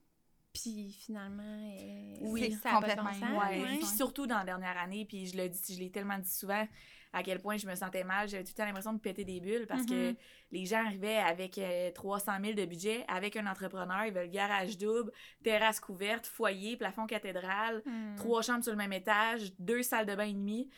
puis 0.55 0.91
finalement, 0.91 1.43
euh, 1.43 2.15
Oui, 2.21 2.51
ça 2.63 2.71
complètement. 2.71 3.03
bon 3.03 3.19
sens, 3.19 3.29
Ouais. 3.31 3.61
ouais. 3.61 3.77
Puis 3.77 3.85
surtout 3.85 4.25
dans 4.25 4.37
la 4.39 4.45
dernière 4.45 4.77
année, 4.77 5.05
puis 5.05 5.27
je 5.27 5.37
le 5.37 5.49
dis, 5.49 5.75
je 5.75 5.79
l'ai 5.79 5.91
tellement 5.91 6.17
dit 6.17 6.31
souvent, 6.31 6.67
à 7.13 7.23
quel 7.23 7.39
point 7.39 7.55
je 7.57 7.65
me 7.67 7.75
sentais 7.75 8.03
mal. 8.03 8.27
J'avais 8.27 8.43
tout 8.43 8.51
le 8.51 8.55
temps 8.57 8.65
l'impression 8.65 8.91
de 8.93 8.99
péter 8.99 9.23
des 9.23 9.39
bulles 9.39 9.67
parce 9.67 9.85
que 9.85 10.09
Mhm. 10.09 10.15
les 10.51 10.65
gens 10.65 10.85
arrivaient 10.85 11.15
avec 11.17 11.57
euh, 11.57 11.91
300 11.91 12.33
000 12.41 12.53
de 12.55 12.65
budget, 12.65 13.05
avec 13.07 13.37
un 13.37 13.45
entrepreneur, 13.47 14.05
ils 14.05 14.13
veulent 14.13 14.29
garage 14.29 14.77
double, 14.77 15.11
terrasse 15.43 15.79
couverte, 15.79 16.25
foyer, 16.27 16.75
plafond 16.75 17.05
cathédrale, 17.05 17.81
Hmm. 17.85 18.15
trois 18.17 18.41
chambres 18.41 18.63
sur 18.63 18.73
le 18.73 18.77
même 18.77 18.91
étage, 18.93 19.53
deux 19.59 19.81
salles 19.83 20.05
de 20.07 20.15
bain 20.15 20.25
et 20.25 20.33
demi. 20.33 20.69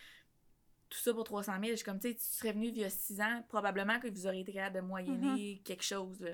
Tout 0.89 0.99
ça 0.99 1.13
pour 1.13 1.23
300 1.25 1.53
000. 1.59 1.63
Je 1.71 1.75
suis 1.77 1.83
comme, 1.85 1.99
tu 1.99 2.07
sais, 2.09 2.15
tu 2.15 2.21
serais 2.23 2.53
venu 2.53 2.67
il 2.67 2.77
y 2.77 2.83
a 2.85 2.89
6 2.89 3.19
ans, 3.19 3.43
probablement 3.49 3.99
que 3.99 4.07
vous 4.07 4.25
auriez 4.27 4.41
été 4.41 4.53
capable 4.53 4.75
de 4.77 4.81
moyenner 4.81 5.55
Mhm. 5.55 5.63
quelque 5.63 5.83
chose. 5.83 6.19
là. 6.21 6.31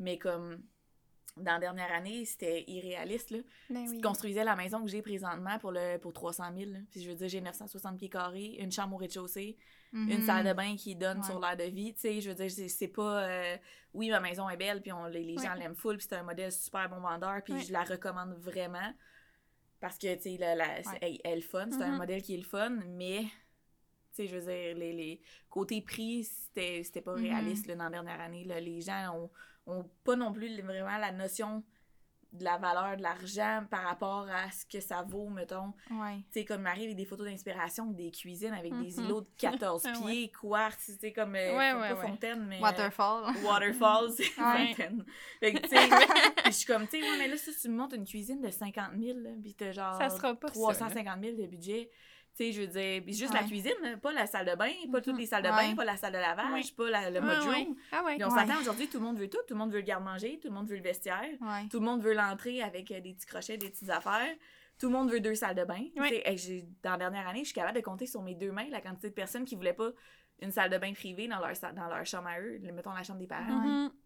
Mais 0.00 0.18
comme, 0.18 0.62
dans 1.36 1.54
la 1.54 1.58
dernière 1.58 1.92
année, 1.92 2.24
c'était 2.24 2.64
irréaliste. 2.68 3.30
Là 3.30 3.38
Ben 3.70 3.88
oui. 3.88 4.00
construisais 4.00 4.44
la 4.44 4.54
maison 4.54 4.82
que 4.84 4.88
j'ai 4.88 5.02
présentement 5.02 5.58
pour, 5.58 5.72
le, 5.72 5.98
pour 5.98 6.12
300 6.12 6.44
000. 6.56 6.70
là. 6.70 6.78
Puis 6.90 7.02
je 7.02 7.08
veux 7.10 7.16
dire, 7.16 7.28
j'ai 7.28 7.40
960 7.40 7.98
pieds 7.98 8.08
carrés, 8.08 8.56
une 8.60 8.70
chambre 8.70 8.94
au 8.94 8.98
rez-de-chaussée, 8.98 9.56
une 9.92 10.18
Mhm. 10.18 10.22
salle 10.26 10.46
de 10.46 10.52
bain 10.52 10.76
qui 10.76 10.94
donne 10.96 11.18
Ouais. 11.18 11.24
sur 11.24 11.40
l'air 11.40 11.56
de 11.56 11.64
vie. 11.64 11.92
Tu 11.94 12.00
sais, 12.00 12.20
je 12.20 12.30
veux 12.30 12.34
dire, 12.36 12.68
c'est, 12.68 12.88
pas... 12.88 13.24
euh, 13.28 13.56
oui, 13.94 14.10
ma 14.10 14.20
maison 14.20 14.48
est 14.48 14.56
belle, 14.56 14.80
puis 14.80 14.92
on, 14.92 15.06
les, 15.06 15.22
les 15.24 15.36
gens 15.38 15.54
l'aiment 15.54 15.74
full, 15.76 15.96
puis 15.96 16.06
c'est 16.08 16.16
un 16.16 16.22
modèle 16.22 16.52
super 16.52 16.88
bon 16.88 17.00
vendeur, 17.00 17.42
puis 17.42 17.54
Ouais. 17.54 17.60
je 17.60 17.72
la 17.72 17.82
recommande 17.84 18.34
vraiment. 18.38 18.92
Parce 19.80 19.98
que, 19.98 20.14
tu 20.14 20.22
sais, 20.22 20.36
la, 20.38 20.80
elle, 21.24 21.42
fun. 21.42 21.68
C'est 21.70 21.82
un 21.82 21.92
Mhm. 21.92 21.98
modèle 21.98 22.22
qui 22.22 22.34
est 22.34 22.38
le 22.38 22.44
fun, 22.44 22.70
mais... 22.70 23.22
Tu 23.22 24.22
sais, 24.22 24.26
je 24.28 24.36
veux 24.36 24.42
dire, 24.42 24.76
les, 24.76 24.92
les 24.92 25.20
côtés 25.50 25.82
prix, 25.82 26.22
c'était, 26.24 26.82
c'était 26.84 27.00
pas 27.00 27.16
Mhm. 27.16 27.22
réaliste 27.24 27.66
là, 27.66 27.74
dans 27.74 27.84
la 27.84 27.90
dernière 27.90 28.20
année. 28.20 28.44
là. 28.44 28.60
Les 28.60 28.80
gens 28.80 29.12
ont, 29.16 29.30
ont 29.66 29.88
pas 30.04 30.16
non 30.16 30.32
plus 30.32 30.60
vraiment 30.60 30.96
la 30.98 31.12
notion 31.12 31.62
de 32.32 32.42
la 32.42 32.58
valeur 32.58 32.96
de 32.96 33.02
l'argent 33.02 33.64
par 33.70 33.82
rapport 33.84 34.26
à 34.28 34.50
ce 34.50 34.66
que 34.66 34.80
ça 34.80 35.02
vaut, 35.02 35.28
mettons. 35.28 35.72
Ouais. 35.88 36.16
Tu 36.32 36.40
sais, 36.40 36.44
comme 36.44 36.62
il 36.62 36.64
m'arrive 36.64 36.84
avec 36.86 36.96
des 36.96 37.04
photos 37.04 37.26
d'inspiration, 37.28 37.86
des 37.86 38.10
cuisines 38.10 38.52
avec 38.52 38.72
des 38.72 38.90
Mhm. 38.98 39.04
îlots 39.04 39.20
de 39.20 39.28
14 39.38 39.82
Ah 39.86 39.92
ouais. 40.04 40.10
pieds, 40.12 40.32
quartz, 40.32 40.84
tu 40.86 40.92
sais, 40.98 41.12
comme, 41.12 41.36
euh, 41.36 41.56
Ouais, 41.56 41.72
ouais, 41.74 41.94
fontaine, 41.94 42.44
mais... 42.48 42.58
euh, 42.58 42.62
Waterfall. 42.62 43.32
Waterfall, 43.44 44.10
c'est 44.10 44.24
fontaine. 44.24 45.04
Fait 45.38 45.52
que, 45.52 45.60
tu 45.60 45.68
sais, 45.68 45.76
je 46.46 46.50
suis 46.50 46.66
comme, 46.66 46.88
tu 46.88 47.00
sais, 47.00 47.06
mais 47.18 47.28
là, 47.28 47.36
si 47.36 47.56
tu 47.56 47.68
me 47.68 47.76
montes 47.76 47.92
une 47.94 48.04
cuisine 48.04 48.40
de 48.40 48.50
50 48.50 48.94
000, 48.98 49.18
là, 49.20 49.30
puis 49.40 49.54
t'as 49.54 49.70
genre 49.70 49.96
Ça 49.96 50.10
sera 50.10 50.34
pas 50.34 50.48
ça, 50.48 50.54
350 50.54 51.22
000 51.22 51.36
de 51.40 51.46
budget, 51.46 51.88
tu 52.36 52.44
sais, 52.44 52.52
je 52.52 52.60
veux 52.62 52.66
dire, 52.66 53.02
juste 53.06 53.32
la 53.32 53.44
cuisine, 53.44 53.98
pas 54.02 54.12
la 54.12 54.26
salle 54.26 54.46
de 54.46 54.54
bain, 54.56 54.70
pas 54.90 55.00
toutes 55.00 55.16
les 55.18 55.26
salles 55.26 55.42
de 55.44 55.48
Ouais. 55.48 55.68
bain, 55.70 55.74
pas 55.76 55.84
la 55.84 55.96
salle 55.96 56.12
de 56.12 56.18
lavage, 56.18 56.74
pas 56.74 56.90
la- 56.90 57.10
le 57.10 57.18
Ah 57.18 57.20
mode 57.20 57.46
ouais. 57.48 57.64
room. 57.64 57.76
Ah 57.92 58.02
on 58.26 58.30
s'entend 58.30 58.60
aujourd'hui, 58.60 58.88
tout 58.88 58.98
le 58.98 59.04
monde 59.04 59.18
veut 59.18 59.28
tout. 59.30 59.38
Tout 59.46 59.54
le 59.54 59.58
monde 59.58 59.70
veut 59.70 59.78
le 59.78 59.84
garde-manger, 59.84 60.40
tout 60.42 60.48
le 60.48 60.54
monde 60.54 60.66
veut 60.68 60.76
le 60.76 60.82
vestiaire. 60.82 61.22
Tout 61.70 61.78
le 61.80 61.86
monde 61.86 62.02
veut 62.02 62.14
l'entrée 62.14 62.60
avec 62.62 62.90
euh, 62.90 63.00
des 63.00 63.14
petits 63.14 63.26
crochets, 63.26 63.56
des 63.56 63.70
petites 63.70 63.90
affaires. 63.90 64.34
Tout 64.80 64.86
le 64.86 64.92
monde 64.92 65.10
veut 65.10 65.20
deux 65.20 65.36
salles 65.36 65.54
de 65.54 65.64
bain. 65.64 65.84
Hey, 66.24 66.64
dans 66.82 66.90
la 66.92 66.96
dernière 66.98 67.28
année, 67.28 67.40
je 67.40 67.44
suis 67.46 67.54
capable 67.54 67.76
de 67.76 67.82
compter 67.84 68.06
sur 68.06 68.22
mes 68.22 68.34
deux 68.34 68.50
mains 68.50 68.66
la 68.70 68.80
quantité 68.80 69.10
de 69.10 69.14
personnes 69.14 69.44
qui 69.44 69.54
voulaient 69.54 69.72
pas 69.72 69.90
une 70.42 70.50
salle 70.50 70.70
de 70.70 70.78
bain 70.78 70.92
privée 70.92 71.28
dans 71.28 71.38
leur, 71.38 71.52
dans 71.74 71.86
leur 71.88 72.04
chambre 72.04 72.26
à 72.28 72.40
eux. 72.40 72.58
Mettons 72.72 72.92
la 72.92 73.04
chambre 73.04 73.20
des 73.20 73.28
parents. 73.28 73.62
C'est- 73.88 73.96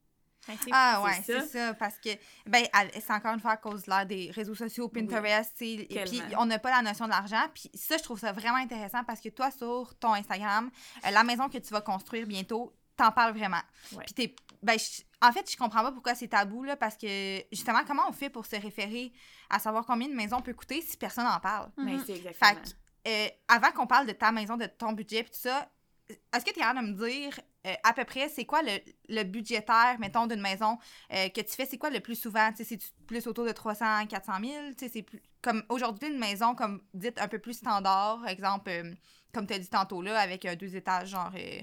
Ah 0.73 1.03
ouais, 1.05 1.23
c'est 1.25 1.41
ça. 1.41 1.47
ça. 1.47 1.75
parce 1.75 1.99
que, 1.99 2.11
ben, 2.47 2.65
c'est 2.93 3.13
encore 3.13 3.35
une 3.35 3.41
fois 3.41 3.53
à 3.53 3.57
cause 3.57 3.83
de 3.85 3.91
l'ère 3.91 4.07
des 4.07 4.31
réseaux 4.31 4.55
sociaux, 4.55 4.89
Pinterest, 4.89 5.53
tu 5.59 5.65
sais, 5.65 5.87
et 5.91 6.05
puis 6.05 6.23
on 6.39 6.47
n'a 6.47 6.59
pas 6.59 6.71
la 6.71 6.83
notion 6.83 7.05
de 7.05 7.11
l'argent. 7.11 7.43
Puis 7.55 7.71
ça, 7.75 7.97
je 7.99 8.03
trouve 8.03 8.19
ça 8.19 8.33
vraiment 8.33 8.57
intéressant 8.57 9.05
parce 9.05 9.21
que 9.21 9.29
toi, 9.29 9.51
sur 9.51 9.95
ton 9.99 10.15
Instagram, 10.15 10.71
euh, 11.05 11.11
la 11.11 11.25
maison 11.25 11.49
que 11.49 11.59
tu 11.59 11.69
vas 11.73 11.81
construire 11.83 12.27
bientôt, 12.27 12.75
t'en 12.97 13.13
parles 13.13 13.37
vraiment. 13.37 13.61
Ouais. 13.93 14.05
Puis 14.07 14.15
t'es, 14.15 14.37
ben, 14.63 14.79
je- 14.79 15.03
en 15.21 15.33
fait, 15.33 15.51
je 15.51 15.57
comprends 15.57 15.83
pas 15.83 15.93
pourquoi 15.93 16.15
c'est 16.15 16.29
tabou, 16.29 16.65
là, 16.65 16.77
parce 16.77 16.97
que, 16.97 17.43
justement, 17.53 17.81
comment 17.87 18.03
on 18.09 18.13
fait 18.13 18.31
pour 18.31 18.47
se 18.47 18.57
référer 18.57 19.13
à 19.51 19.59
savoir 19.59 19.85
combien 19.85 20.09
une 20.09 20.15
maison 20.17 20.41
peut 20.41 20.55
coûter 20.55 20.81
si 20.81 20.97
personne 20.97 21.25
n'en 21.25 21.41
parle? 21.41 21.71
Mais 21.77 21.93
Mhm. 21.95 22.03
c'est 22.07 22.17
exactement. 22.17 22.49
Fait 22.51 22.57
que, 22.57 23.09
euh, 23.09 23.29
avant 23.49 23.71
qu'on 23.73 23.87
parle 23.87 24.07
de 24.07 24.13
ta 24.13 24.33
maison, 24.33 24.57
de 24.57 24.67
ton 24.67 24.93
budget 24.93 25.19
et 25.21 25.25
tout 25.25 25.31
ça, 25.33 25.69
est-ce 26.09 26.45
que 26.45 26.51
tu 26.53 26.59
es 26.59 26.63
capable 26.63 26.87
de 26.87 26.93
me 26.93 27.09
dire 27.09 27.39
euh, 27.67 27.75
à 27.85 27.93
peu 27.93 28.05
près 28.05 28.29
c'est 28.29 28.45
quoi 28.45 28.63
le, 28.63 28.79
le 29.09 29.23
budgétaire, 29.25 29.97
mettons, 29.99 30.27
d'une 30.27 30.41
maison 30.41 30.79
euh, 31.13 31.29
que 31.29 31.41
tu 31.41 31.53
fais? 31.55 31.67
C'est 31.67 31.79
quoi 31.79 31.91
le 31.91 32.01
plus 32.01 32.15
souvent? 32.15 32.51
Tu 32.53 32.65
sais, 32.65 32.65
c'est 32.65 32.81
plus 33.07 33.27
autour 33.27 33.45
de 33.45 33.53
300, 33.53 34.07
400 34.07 34.33
000? 34.41 34.53
Tu 34.71 34.75
sais, 34.87 34.89
c'est 34.89 35.03
plus... 35.03 35.21
Comme 35.43 35.63
aujourd'hui, 35.69 36.09
une 36.09 36.19
maison, 36.19 36.55
comme 36.55 36.83
dite, 36.95 37.19
un 37.21 37.29
peu 37.29 37.39
plus 37.39 37.55
standard, 37.55 38.27
exemple, 38.29 38.71
euh, 38.71 38.93
comme 39.33 39.47
tu 39.47 39.55
as 39.55 39.59
dit 39.59 39.69
tantôt 39.69 40.03
là, 40.03 40.19
avec 40.19 40.47
deux 40.59 40.75
étages, 40.77 41.09
genre... 41.11 41.31
euh, 41.35 41.61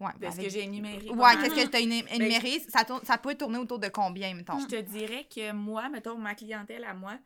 ouais, 0.00 0.12
De 0.20 0.26
ce 0.26 0.32
avec- 0.32 0.46
que 0.46 0.48
j'ai 0.50 0.62
énuméré. 0.62 1.08
Ouais, 1.10 1.16
mal. 1.16 1.38
qu'est-ce 1.40 1.54
que 1.64 1.70
tu 1.70 1.76
as 1.76 1.80
énuméré? 1.80 2.60
Ça, 2.68 2.84
tourne- 2.84 3.04
ça 3.04 3.18
peut 3.18 3.34
tourner 3.34 3.58
autour 3.58 3.78
de 3.78 3.88
combien, 3.88 4.32
mettons? 4.34 4.58
Je 4.58 4.66
te 4.66 4.80
dirais 4.80 5.26
que 5.34 5.52
moi, 5.52 5.88
mettons, 5.88 6.16
ma 6.18 6.34
clientèle 6.34 6.84
à 6.84 6.94
moi, 6.94 7.18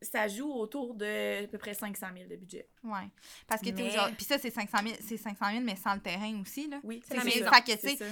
ça 0.00 0.28
joue 0.28 0.52
autour 0.52 0.94
de 0.94 1.44
à 1.44 1.48
peu 1.48 1.58
près 1.58 1.74
500 1.74 2.06
000 2.16 2.28
de 2.28 2.36
budget. 2.36 2.68
Ouais. 2.84 3.08
Parce 3.46 3.60
que 3.60 3.70
t'es 3.70 3.82
Mais- 3.82 4.12
Puis 4.16 4.24
ça, 4.24 4.38
c'est 4.38 4.50
500 4.50 4.78
000, 4.84 4.94
c'est 5.00 5.16
500 5.16 5.50
000, 5.50 5.60
mais 5.64 5.76
sans 5.76 5.94
le 5.94 6.00
terrain 6.00 6.40
aussi, 6.40 6.68
là. 6.68 6.78
Oui, 6.84 7.02
C'est 7.06 7.14
la 7.14 7.20
ça. 7.20 7.24
maison. 7.26 7.50
Tu 7.64 8.04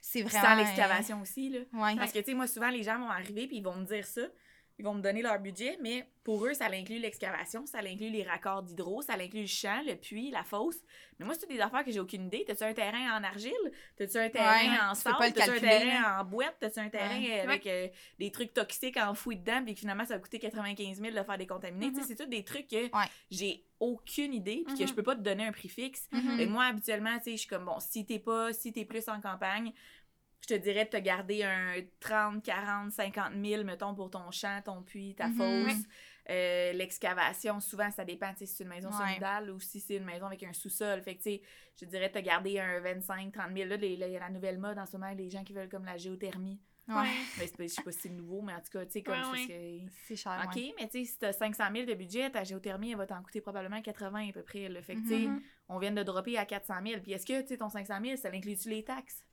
C'est 0.00 0.22
vraiment... 0.22 0.46
Sans 0.48 0.54
l'excavation 0.56 1.20
aussi, 1.22 1.48
là. 1.50 1.58
euh, 1.60 1.78
Ouais. 1.78 1.96
Parce 1.96 2.12
que, 2.12 2.18
tu 2.20 2.26
sais, 2.26 2.34
moi, 2.34 2.46
souvent, 2.46 2.70
les 2.70 2.82
gens 2.82 2.98
vont 2.98 3.10
arriver 3.10 3.46
puis 3.46 3.58
ils 3.58 3.62
vont 3.64 3.74
me 3.76 3.84
dire 3.84 4.06
ça. 4.06 4.22
Ils 4.78 4.84
vont 4.84 4.94
me 4.94 5.02
donner 5.02 5.22
leur 5.22 5.38
budget, 5.38 5.78
mais 5.80 6.06
pour 6.24 6.44
eux, 6.46 6.54
ça 6.54 6.66
inclut 6.66 6.98
l'excavation, 6.98 7.66
ça 7.66 7.78
inclut 7.78 8.10
les 8.10 8.22
raccords 8.22 8.62
d'hydro, 8.62 9.02
ça 9.02 9.14
inclut 9.14 9.42
le 9.42 9.46
champ, 9.46 9.82
le 9.86 9.94
puits, 9.96 10.30
la 10.30 10.44
fosse. 10.44 10.78
Mais 11.18 11.24
moi, 11.26 11.34
c'est 11.34 11.40
toutes 11.40 11.50
des 11.50 11.60
affaires 11.60 11.84
que 11.84 11.90
j'ai 11.92 12.00
aucune 12.00 12.26
idée. 12.26 12.44
T'as-tu 12.46 12.64
un 12.64 12.72
terrain 12.72 13.18
en 13.18 13.22
argile? 13.24 13.52
T'as-tu 13.96 14.16
un 14.18 14.28
terrain 14.30 14.60
Ouais, 14.70 14.78
en 14.90 14.94
sable? 14.94 15.32
T'as-tu 15.34 15.50
un 15.50 15.60
terrain 15.60 16.20
en 16.20 16.24
boîte? 16.24 16.56
T'as-tu 16.60 16.78
un 16.80 16.88
terrain 16.88 17.20
Ouais. 17.20 17.40
avec 17.40 17.66
euh, 17.66 17.88
des 18.18 18.30
trucs 18.30 18.54
toxiques 18.54 18.96
enfouis 18.96 19.36
dedans 19.36 19.62
puis 19.64 19.74
que 19.74 19.80
finalement, 19.80 20.04
ça 20.04 20.14
va 20.14 20.20
coûter 20.20 20.38
95 20.38 21.00
000 21.00 21.14
de 21.16 21.22
faire 21.22 21.38
décontaminer? 21.38 21.90
Mhm. 21.90 22.02
c'est 22.06 22.16
tout 22.16 22.26
des 22.26 22.44
trucs 22.44 22.68
que 22.68 22.84
Ouais. 22.84 23.04
j'ai 23.30 23.64
aucune 23.80 24.32
idée 24.32 24.62
puis 24.66 24.76
que 24.76 24.82
Mhm. 24.82 24.88
je 24.88 24.94
peux 24.94 25.02
pas 25.02 25.16
te 25.16 25.20
donner 25.22 25.44
un 25.44 25.52
prix 25.52 25.68
fixe. 25.68 26.08
Fait 26.12 26.44
que 26.46 26.50
moi, 26.50 26.64
habituellement, 26.66 27.16
je 27.26 27.36
suis 27.36 27.48
comme, 27.48 27.64
bon, 27.64 27.78
si 27.80 28.06
t'es 28.06 28.18
pas, 28.20 28.52
si 28.52 28.72
t'es 28.72 28.84
plus 28.84 29.08
en 29.08 29.20
campagne, 29.20 29.72
je 30.42 30.48
te 30.48 30.54
dirais 30.54 30.84
de 30.84 30.90
te 30.90 30.96
garder 30.98 31.44
un 31.44 31.74
30, 32.00 32.42
40, 32.42 32.90
50 32.92 33.32
000, 33.42 33.64
mettons, 33.64 33.94
pour 33.94 34.10
ton 34.10 34.30
champ, 34.30 34.60
ton 34.64 34.82
puits, 34.82 35.14
ta 35.14 35.28
Mhm. 35.28 35.34
fosse. 35.36 35.82
Euh, 36.30 36.72
L'excavation, 36.72 37.58
souvent, 37.60 37.90
ça 37.90 38.04
dépend, 38.04 38.32
si 38.36 38.46
c'est 38.46 38.62
une 38.64 38.68
maison 38.70 38.90
Ouais. 38.90 38.96
solidale 39.08 39.50
ou 39.50 39.58
si 39.60 39.80
c'est 39.80 39.96
une 39.96 40.04
maison 40.04 40.26
avec 40.26 40.42
un 40.44 40.52
sous-sol. 40.52 41.00
Fait 41.02 41.14
que, 41.16 41.22
tu 41.22 41.30
sais, 41.30 41.42
je 41.76 41.84
te 41.84 41.90
dirais 41.90 42.08
de 42.08 42.14
te 42.14 42.18
garder 42.20 42.58
un 42.60 42.80
25, 42.80 43.32
30 43.32 43.56
000. 43.56 43.68
Là, 43.68 43.76
il 43.76 43.98
y 43.98 44.16
a 44.16 44.20
la 44.20 44.30
nouvelle 44.30 44.58
mode 44.58 44.78
en 44.78 44.86
ce 44.86 44.96
moment, 44.96 45.12
les 45.12 45.30
gens 45.30 45.42
qui 45.44 45.52
veulent 45.52 45.68
comme 45.68 45.84
la 45.84 45.96
géothermie. 45.96 46.60
Ouais. 46.88 47.08
Mais 47.38 47.46
pas- 47.46 47.62
je 47.62 47.68
sais 47.68 47.82
pas 47.82 47.92
si 47.92 48.00
c'est 48.00 48.08
nouveau, 48.08 48.42
mais 48.42 48.52
en 48.54 48.60
tout 48.60 48.70
cas, 48.72 48.84
tu 48.84 48.92
sais, 48.92 49.02
comme 49.02 49.14
Ouais, 49.32 49.86
c'est 50.06 50.16
cher, 50.16 50.42
OK, 50.44 50.60
mais 50.78 50.88
tu 50.88 50.98
sais, 50.98 51.04
si 51.04 51.18
t'as 51.18 51.32
500 51.32 51.64
000 51.72 51.86
de 51.86 51.94
budget, 51.94 52.28
ta 52.30 52.42
géothermie, 52.42 52.90
elle 52.90 52.96
va 52.98 53.06
t'en 53.06 53.22
coûter 53.22 53.40
probablement 53.40 53.80
80 53.80 54.28
à 54.28 54.32
peu 54.32 54.42
près. 54.42 54.68
Là. 54.68 54.82
Fait 54.82 54.96
que, 54.96 55.00
tu 55.02 55.08
sais, 55.08 55.26
Mhm. 55.28 55.40
on 55.68 55.78
vient 55.78 55.92
de 55.92 56.02
dropper 56.02 56.36
à 56.38 56.44
400 56.44 56.74
000. 56.84 57.00
Puis 57.00 57.12
est-ce 57.12 57.24
que, 57.26 57.40
tu 57.42 57.48
sais, 57.48 57.56
ton 57.56 57.68
500 57.68 58.00
000, 58.02 58.16
ça 58.16 58.30
inclut-tu 58.32 58.68
les 58.68 58.82
taxes? 58.84 59.24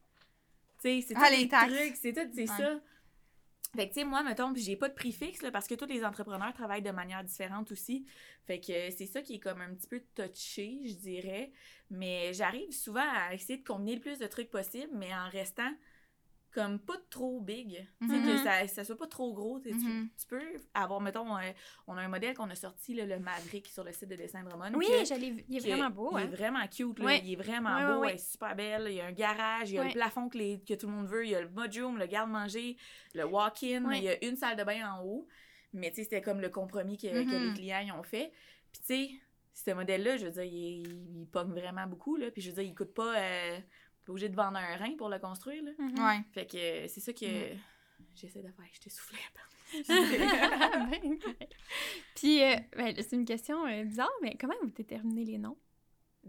Tu 0.82 1.02
sais, 1.02 1.06
c'est 1.08 1.16
Ah, 1.16 1.28
tout 1.28 1.36
les 1.36 1.46
des 1.46 1.50
trucs, 1.50 1.96
c'est 1.96 2.14
tout, 2.14 2.30
c'est 2.34 2.42
Ouais. 2.42 2.48
ça. 2.48 2.82
Fait 3.76 3.88
que, 3.88 3.94
tu 3.94 4.00
sais, 4.00 4.06
moi, 4.06 4.24
mettons, 4.24 4.52
j'ai 4.56 4.76
pas 4.76 4.90
de 4.90 4.96
prix 4.96 5.12
fixe, 5.12 5.44
là, 5.44 5.52
parce 5.52 5.68
que 5.68 5.76
tous 5.76 5.86
les 5.86 6.04
entrepreneurs 6.04 6.54
travaillent 6.54 6.82
de 6.82 6.90
manière 6.92 7.24
différente 7.24 7.72
aussi. 7.72 8.06
Fait 8.48 8.60
que 8.60 8.72
euh, 8.72 8.92
c'est 8.98 9.06
ça 9.06 9.22
qui 9.22 9.36
est 9.36 9.40
comme 9.40 9.62
un 9.62 9.76
petit 9.76 9.88
peu 9.88 10.02
touché, 10.16 10.80
je 10.86 10.96
dirais. 10.96 11.52
Mais 11.92 12.34
j'arrive 12.34 12.72
souvent 12.72 13.08
à 13.08 13.34
essayer 13.36 13.60
de 13.60 13.64
combiner 13.64 13.96
le 13.96 14.02
plus 14.02 14.18
de 14.18 14.26
trucs 14.28 14.50
possible, 14.50 14.92
mais 14.96 15.14
en 15.14 15.30
restant 15.30 15.72
comme 16.52 16.80
pas 16.80 16.98
trop 17.10 17.40
big. 17.42 17.88
Tu 18.02 18.08
sais, 18.08 18.14
que 18.16 18.38
Mhm. 18.38 18.44
ça, 18.44 18.68
ça 18.68 18.84
soit 18.84 18.98
pas 18.98 19.08
trop 19.08 19.34
gros. 19.34 19.60
Tu 19.60 19.72
Mhm. 19.74 20.10
tu, 20.20 20.26
peux 20.28 20.42
avoir, 20.74 21.00
mettons, 21.00 21.38
euh, 21.38 21.42
on 21.88 21.96
a 21.96 22.02
un 22.02 22.08
modèle 22.08 22.34
qu'on 22.36 22.50
a 22.50 22.56
sorti, 22.56 22.96
là, 22.96 23.06
le 23.06 23.20
Maverick, 23.20 23.68
sur 23.68 23.84
le 23.84 23.92
site 23.92 24.10
de 24.10 24.16
Dessin 24.16 24.44
Drummond. 24.44 24.72
Oui, 24.76 24.88
que- 24.88 25.06
je 25.06 25.14
l'ai 25.20 25.32
vu. 25.32 25.46
Il 25.48 25.58
est 25.58 25.62
que- 25.62 25.68
vraiment 25.76 25.90
beau. 25.92 26.10
Il 26.14 26.18
hein. 26.18 26.24
est 26.32 26.36
vraiment 26.36 26.68
cute, 26.68 27.00
là. 27.00 27.16
Il 27.16 27.32
est 27.34 27.36
vraiment 27.36 27.88
beau, 27.96 28.02
ouais, 28.02 28.10
elle 28.10 28.16
est 28.16 28.32
super 28.32 28.56
belle. 28.56 28.88
Il 28.90 28.96
y 28.96 29.02
a 29.02 29.06
un 29.06 29.12
garage, 29.12 29.70
il 29.70 29.76
y 29.76 29.80
a 29.80 29.84
le 29.84 29.92
plafond 29.92 30.28
que, 30.30 30.38
les- 30.38 30.60
que 30.62 30.74
tout 30.74 30.88
le 30.88 30.94
monde 30.94 31.08
veut, 31.08 31.24
il 31.26 31.30
y 31.32 31.36
a 31.36 31.42
le 31.42 31.50
mudroom, 31.50 31.98
le 32.00 32.08
garde-manger, 32.08 32.78
le 33.14 33.24
walk-in, 33.26 33.92
il 33.94 34.04
y 34.04 34.10
a 34.10 34.26
une 34.26 34.36
salle 34.36 34.58
de 34.58 34.64
bain 34.64 34.92
en 34.92 35.04
haut. 35.04 35.28
Mais 35.74 35.90
tu 35.92 35.98
sais, 35.98 36.04
c'était 36.06 36.22
comme 36.24 36.42
le 36.42 36.50
compromis 36.50 36.98
que, 36.98 37.08
que 37.08 37.48
les 37.48 37.54
clients 37.54 37.84
ils 37.86 37.92
ont 37.92 38.02
fait. 38.04 38.32
Puis 38.72 38.82
tu 38.82 38.86
sais, 38.88 39.10
ce 39.54 39.72
modèle-là, 39.72 40.18
je 40.18 40.26
veux 40.26 40.32
dire, 40.32 40.44
il, 40.44 40.88
il, 40.88 41.22
il 41.22 41.28
pogne 41.28 41.52
vraiment 41.52 41.86
beaucoup, 41.86 42.16
là. 42.16 42.32
Puis 42.32 42.42
je 42.42 42.50
veux 42.50 42.56
dire, 42.56 42.64
il 42.64 42.74
coûte 42.74 42.94
pas... 42.94 43.16
Euh, 43.20 43.60
pas 44.10 44.14
obligé 44.14 44.30
de 44.30 44.36
vendre 44.36 44.58
un 44.58 44.76
rein 44.78 44.96
pour 44.98 45.08
le 45.10 45.20
construire, 45.20 45.64
là. 45.64 45.72
Mhm. 45.78 46.00
Ouais. 46.06 46.22
Fait 46.34 46.46
que 46.48 46.58
euh, 46.58 46.88
c'est 46.88 47.00
ça 47.00 47.14
que 47.14 47.26
Mm. 47.26 47.58
j'essaie 48.16 48.42
de 48.42 48.48
faire. 48.52 48.66
Je 48.74 48.80
t'ai 48.80 48.90
soufflé 48.90 49.20
un 49.20 49.34
peu. 49.34 49.46
Ben, 50.92 51.20
Puis, 52.16 52.42
euh, 52.44 52.56
ben, 52.76 52.96
c'est 52.98 53.14
une 53.16 53.26
question 53.26 53.66
euh, 53.68 53.84
bizarre, 53.84 54.10
mais 54.22 54.36
comment 54.40 54.56
vous 54.64 54.72
déterminez 54.72 55.26
les 55.26 55.38
noms? 55.38 55.58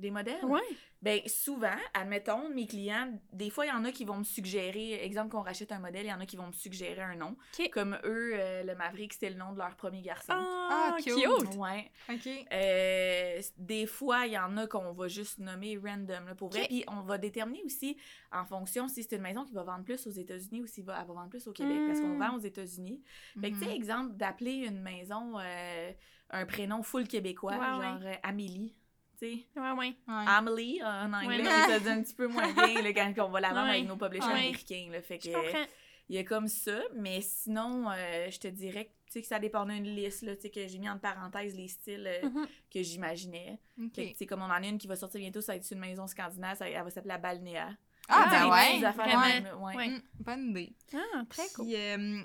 Des 0.00 0.10
modèles? 0.10 0.44
Ouais. 0.44 0.60
Ben 1.02 1.20
souvent, 1.26 1.76
admettons, 1.94 2.48
mes 2.50 2.66
clients, 2.66 3.10
des 3.32 3.48
fois, 3.48 3.64
il 3.64 3.68
y 3.68 3.72
en 3.72 3.84
a 3.84 3.92
qui 3.92 4.04
vont 4.04 4.16
me 4.18 4.24
suggérer, 4.24 5.02
exemple 5.04 5.30
qu'on 5.30 5.40
rachète 5.42 5.72
un 5.72 5.78
modèle, 5.78 6.04
il 6.04 6.08
y 6.10 6.12
en 6.12 6.20
a 6.20 6.26
qui 6.26 6.36
vont 6.36 6.46
me 6.48 6.52
suggérer 6.52 7.00
un 7.02 7.16
nom. 7.16 7.36
OK. 7.58 7.70
Comme 7.70 7.98
eux, 8.04 8.32
euh, 8.34 8.62
le 8.64 8.74
Maverick, 8.74 9.12
c'était 9.14 9.30
le 9.30 9.36
nom 9.36 9.52
de 9.52 9.58
leur 9.58 9.76
premier 9.76 10.02
garçon. 10.02 10.32
Ah, 10.34 10.92
Ah, 10.92 10.96
cute. 11.02 11.14
cute. 11.14 11.54
Ouais. 11.56 11.90
OK. 12.10 12.28
Euh, 12.52 13.40
des 13.56 13.86
fois, 13.86 14.26
il 14.26 14.32
y 14.32 14.38
en 14.38 14.56
a 14.58 14.66
qu'on 14.66 14.92
va 14.92 15.08
juste 15.08 15.38
nommer 15.38 15.78
random, 15.82 16.26
là, 16.26 16.34
pour 16.34 16.48
vrai. 16.50 16.66
Puis 16.68 16.84
on 16.88 17.00
va 17.00 17.16
déterminer 17.18 17.62
aussi 17.64 17.96
en 18.32 18.44
fonction 18.44 18.86
si 18.88 19.02
c'est 19.02 19.16
une 19.16 19.22
maison 19.22 19.44
qui 19.44 19.52
va 19.54 19.62
vendre 19.62 19.84
plus 19.84 20.06
aux 20.06 20.10
États-Unis 20.10 20.62
ou 20.62 20.66
si 20.66 20.82
va, 20.82 20.98
elle 21.00 21.06
va 21.06 21.14
vendre 21.14 21.30
plus 21.30 21.46
au 21.46 21.52
Québec, 21.52 21.78
parce 21.86 22.00
qu'on 22.00 22.08
Mm. 22.14 22.18
vend 22.18 22.36
aux 22.36 22.40
États-Unis. 22.40 23.02
Fait 23.40 23.50
que, 23.50 23.54
tu 23.56 23.60
sais, 23.60 23.66
Mhm. 23.70 23.72
exemple, 23.72 24.16
d'appeler 24.16 24.54
une 24.66 24.80
maison 24.82 25.38
euh, 25.38 25.92
un 26.30 26.46
prénom 26.46 26.82
full 26.82 27.08
québécois, 27.08 27.54
genre 27.56 28.00
ouais. 28.00 28.12
euh, 28.12 28.14
Amélie. 28.22 28.74
Tu 29.20 29.26
sais, 29.28 29.46
Ouais, 29.60 29.70
ouais. 29.72 29.94
Ouais. 30.08 30.24
Amelie 30.26 30.80
en 30.82 31.12
anglais, 31.12 31.38
Ouais. 31.42 31.44
ça 31.68 31.78
dit 31.78 31.88
un 31.88 32.02
petit 32.02 32.14
peu 32.14 32.26
moins 32.26 32.50
bien 32.52 32.80
là, 32.82 32.92
quand 32.92 33.12
on 33.26 33.30
va 33.30 33.40
la 33.40 33.48
vendre 33.48 33.64
Ouais. 33.64 33.70
avec 33.76 33.86
nos 33.88 33.96
publishers 33.96 34.26
Ouais. 34.26 34.32
américains. 34.32 34.88
Là, 34.90 35.02
fait 35.02 35.18
que, 35.18 35.24
Je 35.24 35.32
comprends. 35.32 35.66
il 36.08 36.16
y 36.16 36.18
a 36.18 36.24
comme 36.24 36.48
ça, 36.48 36.80
mais 36.96 37.20
sinon, 37.20 37.90
euh, 37.90 38.30
je 38.30 38.38
te 38.38 38.48
dirais 38.48 38.86
que, 38.86 38.90
tu 39.06 39.12
sais, 39.12 39.20
que 39.22 39.26
ça 39.26 39.38
dépendait 39.38 39.74
d'une 39.74 39.94
liste, 39.94 40.22
là, 40.22 40.34
tu 40.36 40.42
sais, 40.42 40.50
que 40.50 40.66
j'ai 40.66 40.78
mis 40.78 40.88
en 40.88 40.98
parenthèse 40.98 41.54
les 41.54 41.68
styles 41.68 42.06
euh, 42.06 42.28
Mhm. 42.30 42.46
que 42.72 42.82
j'imaginais. 42.82 43.58
OK. 43.78 43.94
Fait 43.94 44.06
que, 44.06 44.10
tu 44.12 44.16
sais, 44.16 44.26
comme 44.26 44.40
on 44.40 44.46
en 44.46 44.50
a 44.50 44.66
une 44.66 44.78
qui 44.78 44.86
va 44.86 44.96
sortir 44.96 45.20
bientôt, 45.20 45.40
ça 45.42 45.52
va 45.52 45.56
être 45.56 45.70
une 45.70 45.80
maison 45.80 46.06
scandinave, 46.06 46.56
ça, 46.56 46.68
elle 46.70 46.82
va 46.82 46.88
s'appeler 46.90 47.08
la 47.12 47.18
Balnéa. 47.18 47.68
Ah, 48.08 48.26
ben 48.30 48.50
ouais. 48.50 48.84
affaires 48.84 49.60
ouais. 49.60 49.76
Ouais. 49.76 49.88
Mm, 49.88 50.02
bonne 50.20 50.50
idée. 50.50 50.72
Ah, 50.94 51.22
très 51.28 51.46
cool. 51.54 51.66
Euh, 51.72 52.22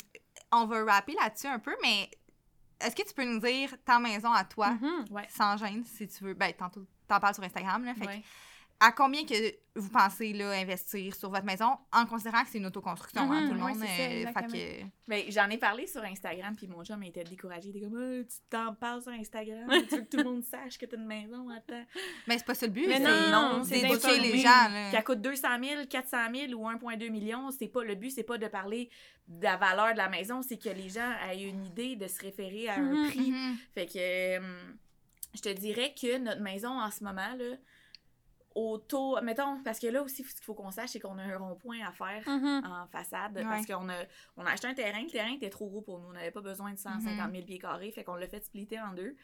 on 0.51 0.65
va 0.65 0.83
rapper 0.85 1.13
là-dessus 1.21 1.45
un 1.47 1.59
peu, 1.59 1.75
mais 1.83 2.09
est-ce 2.79 2.95
que 2.95 3.07
tu 3.07 3.13
peux 3.13 3.25
nous 3.25 3.39
dire 3.39 3.73
ta 3.85 3.99
maison 3.99 4.31
à 4.31 4.43
toi, 4.43 4.71
Mhm. 4.71 5.05
Ouais. 5.11 5.27
sans 5.29 5.57
gêne, 5.57 5.83
si 5.83 6.07
tu 6.07 6.23
veux? 6.23 6.33
Ben, 6.33 6.51
tantôt, 6.53 6.85
t'en 7.07 7.19
parles 7.19 7.33
sur 7.35 7.43
Instagram, 7.43 7.83
là. 7.85 7.93
Fait 7.95 8.05
que. 8.05 8.11
À 8.79 8.91
combien 8.91 9.25
que 9.25 9.33
vous 9.77 9.89
pensez 9.89 10.31
là, 10.33 10.51
investir 10.51 11.13
sur 11.15 11.29
votre 11.29 11.45
maison 11.45 11.77
en 11.91 12.05
considérant 12.05 12.43
que 12.43 12.49
c'est 12.49 12.57
une 12.59 12.65
autoconstruction, 12.65 13.21
hein, 13.29 13.41
Mhm, 13.41 13.47
tout 13.49 13.53
le 13.53 13.59
monde? 13.59 13.75
ça, 13.77 13.85
euh, 13.85 14.25
que... 15.17 15.31
J'en 15.31 15.49
ai 15.49 15.57
parlé 15.57 15.85
sur 15.87 16.01
Instagram, 16.03 16.55
puis 16.55 16.67
mon 16.67 16.83
chum 16.83 17.01
était 17.03 17.23
découragé. 17.25 17.69
Il 17.69 17.77
était 17.77 17.85
comme, 17.85 17.97
Ah, 17.97 18.23
tu 18.23 18.37
t'en 18.49 18.73
parles 18.75 19.01
sur 19.01 19.11
Instagram, 19.11 19.67
tu 19.89 19.95
veux 19.95 20.01
que 20.03 20.09
tout 20.09 20.17
le 20.17 20.23
monde 20.23 20.43
sache 20.43 20.77
que 20.77 20.85
t'as 20.85 20.95
une 20.97 21.05
maison, 21.05 21.49
attends. 21.49 21.85
Mais 22.27 22.37
c'est 22.37 22.45
pas 22.45 22.53
ça 22.55 22.65
le 22.67 22.71
but, 22.73 22.87
Mais 22.87 22.97
c'est 22.97 23.31
non, 23.31 23.63
c'est 23.65 23.81
d'éduquer 23.81 24.19
les 24.19 24.37
gens. 24.39 24.69
Là. 24.69 24.91
Qu'elle 24.91 25.03
coûte 25.03 25.21
200 25.21 25.47
000, 25.61 25.85
400 25.89 26.17
000 26.33 26.53
ou 26.53 26.69
1,2 26.69 27.09
million, 27.09 27.51
c'est 27.51 27.67
pas 27.67 27.83
le 27.83 27.95
but, 27.95 28.11
c'est 28.11 28.23
pas 28.23 28.37
de 28.37 28.47
parler 28.47 28.89
de 29.27 29.43
la 29.43 29.57
valeur 29.57 29.91
de 29.93 29.97
la 29.97 30.07
maison, 30.09 30.41
c'est 30.41 30.57
que 30.57 30.69
les 30.69 30.87
gens 30.89 31.11
aient 31.29 31.43
une 31.43 31.65
idée 31.65 31.95
de 31.95 32.07
se 32.07 32.19
référer 32.21 32.69
à 32.69 32.75
un 32.75 32.81
Mhm, 32.81 33.09
prix. 33.09 33.31
Mhm. 33.31 33.57
Fait 33.73 33.85
que 33.87 33.97
euh, 34.39 34.39
je 35.33 35.41
te 35.41 35.49
dirais 35.49 35.93
que 35.99 36.17
notre 36.17 36.41
maison 36.41 36.69
en 36.79 36.91
ce 36.91 37.03
moment, 37.03 37.33
là, 37.37 37.55
autour, 38.55 39.21
mettons, 39.21 39.61
parce 39.63 39.79
que 39.79 39.87
là 39.87 40.01
aussi, 40.01 40.23
ce 40.23 40.33
qu'il 40.33 40.43
faut 40.43 40.53
qu'on 40.53 40.71
sache, 40.71 40.91
c'est 40.91 40.99
qu'on 40.99 41.17
a 41.17 41.23
un 41.23 41.37
rond-point 41.37 41.79
à 41.85 41.91
faire 41.91 42.23
Mhm. 42.27 42.63
en 42.65 42.87
façade 42.87 43.35
Ouais. 43.35 43.43
parce 43.43 43.65
qu'on 43.65 43.89
a, 43.89 43.95
on 44.37 44.45
a 44.45 44.51
acheté 44.51 44.67
un 44.67 44.73
terrain. 44.73 45.01
Le 45.03 45.09
terrain 45.11 45.33
était 45.33 45.49
trop 45.49 45.67
gros 45.67 45.81
pour 45.81 45.99
nous. 45.99 46.07
On 46.07 46.13
n'avait 46.13 46.31
pas 46.31 46.41
besoin 46.41 46.71
de 46.73 46.79
150 46.79 47.27
Mhm. 47.27 47.33
000 47.35 47.45
pieds 47.45 47.59
carrés. 47.59 47.91
Fait 47.91 48.03
qu'on 48.05 48.15
l'a 48.15 48.27
fait 48.27 48.43
splitter 48.43 48.79
en 48.79 48.93
deux. 48.93 49.15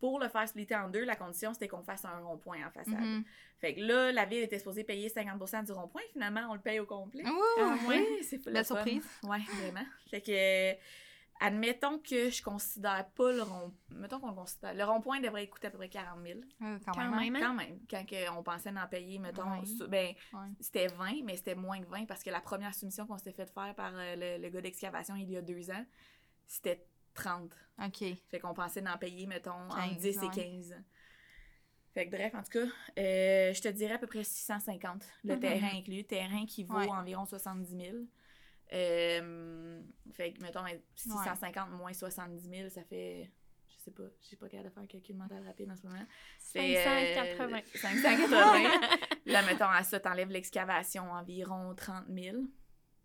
Pour 0.00 0.20
le 0.20 0.28
faire 0.28 0.48
splitter 0.48 0.76
en 0.76 0.88
deux, 0.88 1.04
la 1.04 1.16
condition, 1.16 1.52
c'était 1.52 1.66
qu'on 1.68 1.82
fasse 1.82 2.04
un 2.04 2.18
rond-point 2.20 2.58
en 2.66 2.70
façade. 2.70 2.94
Mhm. 3.00 3.24
Fait 3.60 3.74
que 3.74 3.80
là, 3.80 4.12
la 4.12 4.24
ville 4.26 4.42
était 4.44 4.58
supposée 4.58 4.84
payer 4.84 5.08
50% 5.08 5.64
du 5.64 5.72
rond-point. 5.72 6.02
Finalement, 6.12 6.42
on 6.50 6.54
le 6.54 6.60
paye 6.60 6.78
au 6.80 6.86
complet. 6.86 7.24
Ah 7.26 7.74
ouais, 7.88 8.20
c'est 8.22 8.42
La 8.46 8.60
le 8.60 8.64
fun. 8.64 8.74
surprise. 8.76 9.04
Ouais, 9.24 9.40
vraiment. 9.60 9.84
Fait 10.08 10.20
que, 10.20 10.78
admettons 11.40 11.98
que 11.98 12.30
je 12.30 12.42
considère 12.42 13.08
pas 13.10 13.32
le 13.32 13.42
rond... 13.42 13.72
Mettons 13.90 14.18
qu'on 14.20 14.28
le 14.30 14.34
considère... 14.34 14.74
Le 14.74 14.84
rond-point 14.84 15.20
devrait 15.20 15.46
coûter 15.48 15.68
à 15.68 15.70
peu 15.70 15.78
près 15.78 15.88
40 15.88 16.20
000. 16.26 16.40
Euh, 16.62 16.78
quand, 16.84 16.92
Quand 16.92 17.00
même. 17.00 17.14
hein? 17.14 17.18
même. 17.30 17.36
hein? 17.36 17.40
Quand 17.40 17.54
même. 17.54 17.78
Quand 17.90 18.04
que 18.06 18.30
on 18.36 18.42
pensait 18.42 18.72
d'en 18.72 18.86
payer, 18.86 19.18
mettons... 19.18 19.42
Ben, 19.88 20.14
c'était 20.60 20.88
20, 20.88 21.22
mais 21.24 21.36
c'était 21.36 21.54
moins 21.54 21.80
que 21.80 21.86
20 21.88 22.06
parce 22.06 22.22
que 22.22 22.30
la 22.30 22.40
première 22.40 22.74
soumission 22.74 23.06
qu'on 23.06 23.18
s'était 23.18 23.32
fait 23.32 23.46
faire 23.52 23.74
par 23.74 23.92
euh, 23.94 24.16
le, 24.16 24.42
le 24.42 24.48
gars 24.50 24.60
d'excavation 24.60 25.14
il 25.16 25.30
y 25.30 25.36
a 25.36 25.42
deux 25.42 25.70
ans, 25.70 25.84
c'était 26.46 26.84
30. 27.14 27.52
OK. 27.84 28.04
Fait 28.30 28.38
qu'on 28.40 28.54
pensait 28.54 28.82
d'en 28.82 28.96
payer, 28.98 29.26
mettons, 29.26 29.50
entre 29.52 29.76
15, 29.76 29.96
10 29.98 30.18
ouais. 30.18 30.26
et 30.26 30.30
15. 30.30 30.76
Fait 31.94 32.06
que 32.06 32.10
bref, 32.14 32.34
en 32.34 32.42
tout 32.42 32.50
cas, 32.50 32.66
euh, 32.98 33.52
je 33.54 33.60
te 33.62 33.68
dirais 33.68 33.94
à 33.94 33.98
peu 33.98 34.06
près 34.06 34.22
650, 34.22 35.04
le 35.24 35.34
Mhm. 35.34 35.40
terrain 35.40 35.70
inclus. 35.74 36.04
Terrain 36.04 36.44
qui 36.46 36.62
vaut 36.64 36.76
Ouais. 36.76 36.88
environ 36.88 37.24
70 37.24 37.70
000. 37.76 37.96
Euh, 38.72 39.80
fait 40.12 40.32
que, 40.32 40.42
mettons, 40.42 40.64
650 40.94 41.70
moins 41.70 41.92
70 41.92 42.48
000, 42.48 42.68
ça 42.68 42.82
fait... 42.84 43.30
Je 43.68 43.84
sais 43.84 43.90
pas, 43.90 44.04
je 44.20 44.26
sais 44.26 44.36
pas 44.36 44.48
capable 44.48 44.68
de 44.68 44.74
faire 44.74 44.82
un 44.82 44.86
calcul 44.86 45.16
mental 45.16 45.42
rapide 45.46 45.70
en 45.70 45.76
ce 45.76 45.86
moment. 45.86 46.04
Fait, 46.40 46.78
euh, 46.78 47.34
580. 47.36 47.60
580. 47.74 48.70
Là, 49.26 49.42
mettons, 49.42 49.68
à 49.68 49.82
ça, 49.82 50.00
t'enlèves 50.00 50.30
l'excavation, 50.30 51.10
environ 51.12 51.74
30 51.74 52.06
000. 52.08 52.36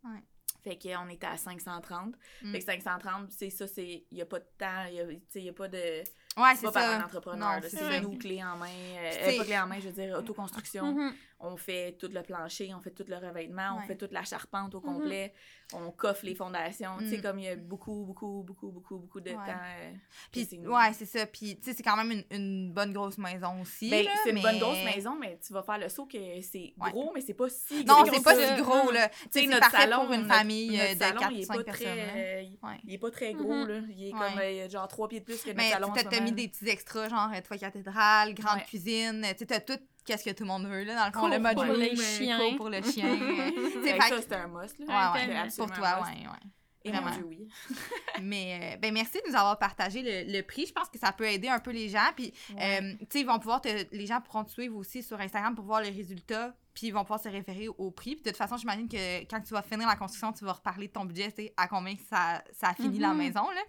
Ouais. 0.03 0.23
Fait 0.63 0.77
qu'on 0.77 1.09
était 1.09 1.27
à 1.27 1.37
530. 1.37 2.15
Mm. 2.41 2.51
Fait 2.51 2.59
que 2.59 2.65
530, 2.65 3.31
c'est 3.31 3.49
ça, 3.49 3.67
c'est... 3.67 4.05
Il 4.09 4.17
y 4.17 4.21
a 4.21 4.25
pas 4.25 4.39
de 4.39 4.47
temps, 4.57 4.85
il 4.87 4.95
y 4.95 4.99
a, 4.99 5.07
tu 5.07 5.21
sais, 5.29 5.39
il 5.39 5.45
y 5.45 5.49
a 5.49 5.53
pas 5.53 5.67
de... 5.67 6.03
Ouais, 6.37 6.43
C'est 6.51 6.55
c'est 6.57 6.65
pas 6.67 6.71
par 6.71 6.83
ça. 6.83 6.97
un 6.97 7.03
entrepreneur, 7.03 7.53
Non, 7.55 7.59
c'est 7.61 7.69
c'est 7.69 7.77
ça. 7.77 7.99
nous, 8.01 8.17
clé 8.17 8.43
en 8.43 8.55
main. 8.57 8.65
euh, 8.67 8.97
euh, 8.97 9.11
c'est- 9.25 9.37
pas 9.37 9.43
clé 9.45 9.59
en 9.59 9.67
main, 9.67 9.79
je 9.79 9.87
veux 9.89 9.93
dire, 9.93 10.17
autoconstruction. 10.17 10.93
Mhm. 10.93 11.13
On 11.45 11.57
fait 11.57 11.97
tout 11.99 12.07
le 12.09 12.21
plancher, 12.23 12.73
on 12.73 12.79
fait 12.79 12.91
tout 12.91 13.03
le 13.05 13.17
revêtement, 13.17 13.77
on 13.77 13.85
fait 13.85 13.97
toute 13.97 14.13
la 14.13 14.23
charpente 14.23 14.73
au 14.75 14.79
complet, 14.79 15.33
on 15.73 15.91
coffre 15.91 16.25
les 16.25 16.35
fondations. 16.35 16.91
Tu 16.99 17.09
sais, 17.09 17.17
Mm. 17.17 17.21
comme 17.21 17.39
il 17.39 17.45
y 17.45 17.49
a 17.49 17.55
beaucoup, 17.57 18.05
beaucoup, 18.05 18.43
beaucoup, 18.47 18.69
beaucoup, 18.71 18.97
beaucoup 18.97 19.19
de 19.19 19.31
Ouais. 19.31 19.35
temps. 19.35 19.51
euh, 19.51 19.91
Puis, 20.31 20.45
c'est 20.49 20.57
ouais, 20.59 20.93
c'est 20.93 21.05
ça. 21.05 21.25
Puis, 21.25 21.57
tu 21.57 21.63
sais, 21.65 21.73
c'est 21.75 21.83
quand 21.83 21.97
même 21.97 22.11
une, 22.11 22.23
une 22.31 22.71
bonne 22.71 22.93
grosse 22.93 23.17
maison 23.17 23.59
aussi. 23.61 23.89
Ben, 23.89 24.05
c'est 24.23 24.29
une 24.29 24.41
bonne 24.41 24.57
grosse 24.57 24.85
maison, 24.85 25.17
mais 25.19 25.37
tu 25.45 25.51
vas 25.51 25.63
faire 25.63 25.79
le 25.79 25.89
saut 25.89 26.05
que 26.05 26.17
c'est 26.41 26.73
Ouais. 26.79 26.91
gros, 26.91 27.11
mais 27.13 27.19
c'est 27.19 27.33
pas 27.33 27.49
si 27.49 27.83
Non, 27.83 28.03
gros 28.03 28.05
c'est 28.13 28.19
que 28.19 28.23
pas 28.23 28.35
ça. 28.35 28.55
si 28.55 28.61
gros, 28.61 28.91
là. 28.91 29.09
Tu 29.09 29.15
sais, 29.31 29.41
c'est 29.41 29.47
notre 29.47 29.59
parfait 29.59 29.77
salon, 29.79 30.05
pour 30.05 30.13
une 30.13 30.21
notre- 30.21 30.33
famille 30.35 30.77
notre 30.77 30.91
euh, 30.91 30.93
de 30.93 30.99
salon, 30.99 31.19
4 31.19 31.31
il 31.33 31.41
est 31.41 31.43
5 31.43 31.57
pas 31.57 31.63
personnes. 31.65 31.87
très, 31.87 32.49
Ouais. 32.63 32.79
il 32.85 32.93
est 32.93 32.97
pas 32.97 33.11
très 33.11 33.33
gros, 33.33 33.53
Mhm. 33.53 33.67
là. 33.67 33.79
Il 33.89 34.07
est 34.07 34.11
comme 34.11 34.69
genre 34.71 34.87
trois 34.87 35.09
pieds 35.09 35.19
de 35.19 35.25
plus 35.25 35.43
que 35.43 35.49
notre 35.51 35.69
salon 35.69 35.91
mis 36.23 36.31
des 36.31 36.47
petits 36.47 36.67
extras, 36.69 37.09
genre 37.09 37.29
euh, 37.33 37.41
toit 37.41 37.57
cathédrale, 37.57 38.33
grande 38.33 38.57
Ouais. 38.57 38.65
cuisine. 38.65 39.25
Tu 39.37 39.45
sais, 39.47 39.61
tout 39.61 39.77
qu'est-ce 40.05 40.23
que 40.25 40.31
tout 40.31 40.43
le 40.43 40.47
monde 40.49 40.65
veut, 40.67 40.83
là. 40.83 40.95
Dans 40.95 41.05
le 41.05 41.11
fond, 41.13 41.19
Cours 41.21 41.29
le 41.29 41.39
mode 41.39 41.53
pour 41.55 41.63
euh, 41.63 41.95
chiens. 41.95 42.37
cours 42.39 42.55
pour 42.57 42.69
le 42.69 42.81
chien. 42.81 43.05
euh, 43.21 43.51
que 43.97 44.03
ça, 44.03 44.21
c'était 44.21 44.35
un 44.35 44.47
must, 44.47 44.77
là. 44.79 45.13
Ouais, 45.13 45.27
ouais. 45.27 45.47
Pour 45.57 45.71
toi, 45.71 46.01
ouais, 46.03 46.25
ouais. 46.27 46.49
Et 46.85 46.91
Vraiment. 46.91 47.11
Dieu, 47.11 47.23
oui. 47.29 47.47
Mais 48.21 48.73
euh, 48.75 48.77
ben 48.77 48.93
merci 48.93 49.13
de 49.25 49.29
nous 49.31 49.35
avoir 49.37 49.57
partagé 49.57 50.01
le, 50.01 50.29
le 50.33 50.41
prix. 50.43 50.65
Je 50.65 50.73
pense 50.73 50.89
que 50.89 50.99
ça 50.99 51.13
peut 51.13 51.25
aider 51.25 51.47
un 51.47 51.59
peu 51.59 51.71
les 51.71 51.87
gens. 51.87 52.11
Puis, 52.13 52.33
Ouais. 52.53 52.81
euh, 52.81 52.93
tu 52.99 53.07
sais, 53.09 53.19
ils 53.21 53.25
vont 53.25 53.39
pouvoir 53.39 53.61
te- 53.61 53.85
les 53.95 54.05
gens 54.05 54.19
pourront 54.19 54.43
te 54.43 54.51
suivre 54.51 54.75
aussi 54.75 55.01
sur 55.01 55.17
Instagram 55.21 55.55
pour 55.55 55.63
voir 55.63 55.79
les 55.79 55.91
résultats. 55.91 56.53
Puis, 56.73 56.87
ils 56.87 56.91
vont 56.91 57.03
pouvoir 57.03 57.21
se 57.21 57.29
référer 57.29 57.69
au 57.69 57.89
prix. 57.91 58.15
Puis, 58.15 58.23
de 58.23 58.29
toute 58.31 58.37
façon, 58.37 58.57
j'imagine 58.57 58.89
que 58.89 59.21
quand 59.29 59.39
tu 59.39 59.53
vas 59.53 59.61
finir 59.61 59.87
la 59.87 59.95
construction, 59.95 60.33
tu 60.33 60.43
vas 60.43 60.51
reparler 60.53 60.87
de 60.87 60.91
ton 60.91 61.05
budget, 61.05 61.31
tu 61.31 61.43
sais, 61.43 61.53
à 61.55 61.69
combien 61.69 61.95
ça, 62.09 62.43
ça 62.51 62.69
a 62.69 62.73
fini 62.73 62.99
la 62.99 63.09
Mhm. 63.13 63.17
maison, 63.17 63.49
là. 63.49 63.61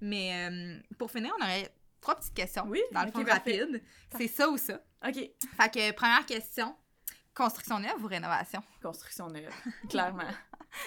Mais 0.00 0.32
euh, 0.50 0.80
pour 0.98 1.10
finir, 1.12 1.32
on 1.38 1.42
aurait 1.44 1.70
trois 2.06 2.14
petites 2.20 2.34
questions. 2.34 2.64
Oui, 2.68 2.80
Dans 2.92 3.02
le 3.04 3.10
fond, 3.10 3.24
parfait. 3.24 3.60
rapide. 3.62 3.82
C'est 4.16 4.28
ça 4.28 4.48
ou 4.48 4.56
ça. 4.56 4.80
OK. 5.06 5.14
Fait 5.14 5.72
que, 5.72 5.92
première 5.92 6.24
question. 6.24 6.74
Construction 7.34 7.78
neuve 7.80 8.02
ou 8.02 8.06
rénovation? 8.06 8.62
Construction 8.82 9.28
neuve, 9.28 9.52
clairement. 9.88 10.22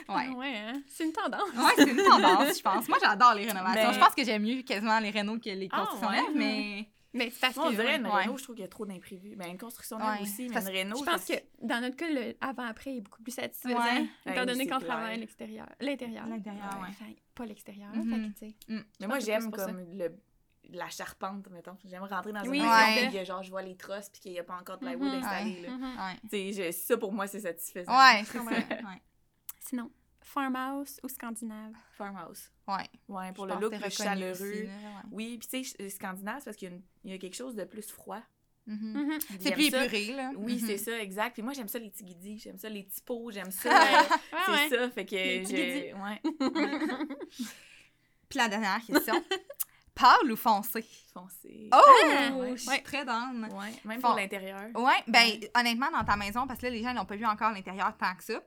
Ouais. 0.07 0.27
Ah 0.29 0.31
ouais, 0.37 0.55
hein? 0.55 0.83
C'est 0.87 1.03
une 1.03 1.13
tendance. 1.13 1.49
Ouais, 1.55 1.71
c'est 1.75 1.89
une 1.89 1.97
tendance, 2.03 2.57
je 2.57 2.61
pense. 2.61 2.87
Moi, 2.87 2.99
j'adore 3.01 3.33
les 3.33 3.47
rénovations. 3.47 3.87
Mais- 3.87 3.93
Je 3.95 3.99
pense 3.99 4.13
que 4.13 4.23
j'aime 4.23 4.43
mieux 4.43 4.61
quasiment 4.61 4.99
les 4.99 5.09
rénaux 5.09 5.39
que 5.39 5.49
les 5.49 5.67
Ah, 5.71 5.79
constructions 5.79 6.09
ouais? 6.09 6.21
neuves, 6.21 6.35
mais 6.35 6.89
Mais 7.11 7.31
c'est 7.31 7.39
parce 7.39 7.55
Moi, 7.55 7.65
on 7.65 7.69
que. 7.71 7.75
dirait 7.75 7.95
une 7.95 8.05
ouais. 8.05 8.23
Je 8.37 8.43
trouve 8.43 8.55
qu'il 8.55 8.61
y 8.61 8.65
a 8.65 8.67
trop 8.67 8.85
d'imprévus. 8.85 9.35
Ben, 9.35 9.49
une 9.49 9.57
construction 9.57 9.97
neuve 9.97 10.07
Ouais. 10.17 10.21
aussi, 10.21 10.47
mais 10.47 10.53
Parce- 10.53 10.67
une 10.69 10.77
Renault, 10.77 10.97
Je 10.99 11.03
pense 11.05 11.25
que 11.25 11.33
dans 11.63 11.81
notre 11.81 11.95
cas, 11.95 12.07
le 12.07 12.35
avant-après 12.39 12.97
est 12.97 13.01
beaucoup 13.01 13.23
plus 13.23 13.31
satisfaisant, 13.31 13.79
Ouais. 13.79 14.05
étant 14.27 14.41
Ouais, 14.41 14.45
donné 14.45 14.65
c'est 14.65 14.69
qu'on 14.69 14.79
travaille 14.79 15.19
l'extérieur. 15.19 15.65
L'intérieur. 15.79 16.27
L'intérieur, 16.27 16.69
Ouais. 16.79 16.87
ouais. 16.89 16.93
Fait- 16.93 17.15
Pas 17.33 17.45
l'extérieur. 17.47 17.89
Fait 17.93 17.99
que, 18.01 18.27
tu 18.27 18.37
sais. 18.67 18.85
Mais 18.99 19.07
moi, 19.07 19.17
j'aime 19.17 19.49
comme 19.49 19.79
le, 19.97 20.09
la 20.73 20.89
charpente, 20.89 21.47
mettons. 21.49 21.77
J'aime 21.85 22.03
rentrer 22.03 22.31
dans 22.33 22.43
une 22.43 22.51
maison, 22.51 23.11
que, 23.11 23.23
genre, 23.25 23.43
je 23.43 23.49
vois 23.49 23.61
les 23.61 23.75
trosses, 23.75 24.09
puis 24.09 24.21
qu'il 24.21 24.31
n'y 24.33 24.39
a 24.39 24.43
pas 24.43 24.55
encore 24.55 24.77
de 24.77 24.85
plywood 24.85 25.13
installé, 25.13 25.61
là. 25.61 25.69
Ouais. 25.69 26.19
Tu 26.29 26.53
sais, 26.53 26.71
je- 26.71 26.77
ça, 26.77 26.97
pour 26.97 27.11
moi, 27.11 27.27
c'est 27.27 27.41
satisfaisant. 27.41 27.91
Ouais. 27.91 28.23
Ouais. 28.35 28.67
Ouais. 28.69 29.01
Sinon, 29.61 29.91
farmhouse 30.21 30.99
ou 31.03 31.09
scandinave? 31.09 31.73
Farmhouse. 31.97 32.51
Ouais. 32.67 32.87
Ouais, 33.07 33.31
pour 33.33 33.47
Je 33.49 33.53
le 33.55 33.59
look 33.61 33.79
plus 33.79 33.91
chaleureux. 33.91 34.31
aussi, 34.31 34.63
là, 34.63 34.73
ouais. 34.73 35.01
Oui, 35.11 35.37
puis 35.39 35.47
tu 35.63 35.63
sais, 35.69 35.89
scandinave, 35.89 36.39
c'est 36.39 36.45
parce 36.45 36.57
qu'il 36.57 36.81
y, 37.03 37.11
a 37.11 37.15
y 37.15 37.19
quelque 37.19 37.35
chose 37.35 37.55
de 37.55 37.63
plus 37.63 37.89
froid. 37.89 38.21
Mhm. 38.67 38.93
Mhm. 38.93 39.17
C'est 39.39 39.51
plus 39.53 39.67
épuré, 39.67 40.13
là. 40.13 40.31
Oui, 40.35 40.59
Mhm. 40.61 40.67
c'est 40.67 40.77
ça, 40.77 40.99
exact. 41.01 41.33
Puis 41.33 41.41
moi, 41.41 41.53
j'aime 41.53 41.67
ça 41.67 41.79
les 41.79 41.89
petits 41.89 42.03
guidis, 42.03 42.37
j'aime 42.37 42.57
ça 42.59 42.69
les 42.69 42.83
petits 42.83 43.01
pots, 43.01 43.31
j'aime 43.31 43.49
ça. 43.49 43.69
euh, 43.71 44.01
Ouais, 44.01 44.07
c'est 44.45 44.51
ouais. 44.51 44.69
ça, 44.69 44.89
fait 44.91 45.05
que 45.05 45.15
Les. 45.15 45.93
Ouais, 45.93 46.21
Puis 48.29 48.37
la 48.37 48.47
dernière 48.47 48.79
question. 48.85 49.15
Pâle 49.99 50.31
ou 50.31 50.35
foncé? 50.35 50.85
foncé. 51.13 51.69
Oh! 51.73 51.77
Ah, 51.77 52.29
je 52.29 52.33
ouais. 52.35 52.57
suis 52.57 52.83
très. 52.83 52.99
Ouais, 53.03 53.73
même 53.85 53.99
Fon- 53.99 54.09
pour 54.09 54.17
l'intérieur. 54.17 54.69
Ouais, 54.75 55.03
ben 55.07 55.19
Ouais. 55.27 55.51
honnêtement, 55.57 55.91
dans 55.91 56.03
ta 56.03 56.15
maison, 56.15 56.45
parce 56.47 56.59
que 56.59 56.67
là, 56.67 56.71
les 56.71 56.83
gens 56.83 56.93
n'ont 56.93 57.05
pas 57.05 57.15
vu 57.15 57.25
encore 57.25 57.51
l'intérieur 57.51 57.95
tant 57.97 58.13
que 58.15 58.23
ça, 58.23 58.41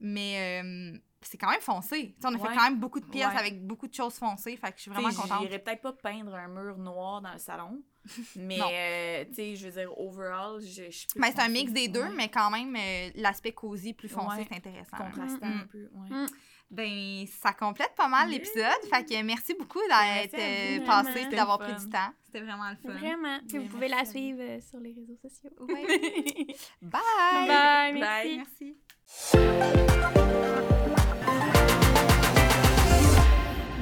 mais 0.00 0.62
euh, 0.62 0.98
c'est 1.20 1.36
quand 1.36 1.50
même 1.50 1.60
foncé. 1.60 2.14
Tu 2.16 2.22
sais, 2.22 2.26
on 2.28 2.34
a 2.34 2.38
fait 2.38 2.56
quand 2.56 2.64
même 2.64 2.78
beaucoup 2.80 3.00
de 3.00 3.06
pièces 3.06 3.36
avec 3.36 3.64
beaucoup 3.66 3.86
de 3.88 3.94
choses 3.94 4.14
foncées, 4.14 4.56
fait 4.56 4.70
que 4.72 4.76
je 4.76 4.82
suis 4.82 4.90
vraiment 4.90 5.10
T'sais, 5.10 5.22
contente. 5.22 5.42
J'irais 5.42 5.58
peut-être 5.58 5.82
pas 5.82 5.92
peindre 5.92 6.34
un 6.34 6.48
mur 6.48 6.78
noir 6.78 7.20
dans 7.20 7.32
le 7.32 7.38
salon, 7.38 7.82
mais, 8.36 8.58
euh, 8.60 9.24
tu 9.28 9.34
sais, 9.34 9.56
je 9.56 9.66
veux 9.68 9.72
dire, 9.80 9.98
overall, 10.00 10.60
je, 10.60 10.90
suis 10.90 11.06
plus 11.08 11.20
Ben, 11.20 11.30
c'est 11.34 11.42
un 11.42 11.48
mix 11.48 11.70
des 11.72 11.88
deux, 11.88 12.08
mais 12.16 12.28
quand 12.28 12.50
même, 12.50 12.74
euh, 12.74 13.10
l'aspect 13.16 13.52
cosy 13.52 13.92
plus 13.92 14.08
foncé, 14.08 14.46
c'est 14.48 14.56
intéressant. 14.56 14.96
Contrastant 14.96 15.46
Mm. 15.46 15.60
un 15.62 15.66
peu, 15.66 15.88
ouais. 15.92 16.08
Mm. 16.10 16.26
Ben, 16.70 17.24
ça 17.26 17.52
complète 17.54 17.94
pas 17.96 18.08
mal 18.08 18.28
l'épisode. 18.28 18.82
Fait 18.92 19.02
que 19.04 19.22
merci 19.22 19.54
beaucoup 19.54 19.80
d'être 19.80 20.34
euh, 20.38 20.84
passé 20.84 21.22
et 21.30 21.34
d'avoir 21.34 21.58
pris 21.58 21.72
du 21.74 21.88
temps. 21.88 22.10
C'était 22.26 22.40
vraiment 22.40 22.68
le 22.68 22.76
fun. 22.76 22.98
Vraiment. 22.98 23.38
Puis 23.48 23.56
vous 23.58 23.68
pouvez 23.68 23.88
la 23.88 24.04
suivre 24.04 24.40
euh, 24.42 24.60
sur 24.60 24.78
les 24.78 24.92
réseaux 24.92 25.16
sociaux. 25.16 25.50
Ouais. 25.60 25.86
Bye! 26.82 27.48
Bye, 27.48 27.92
merci. 27.94 28.00
Bye. 28.00 28.36
Merci. 28.36 29.78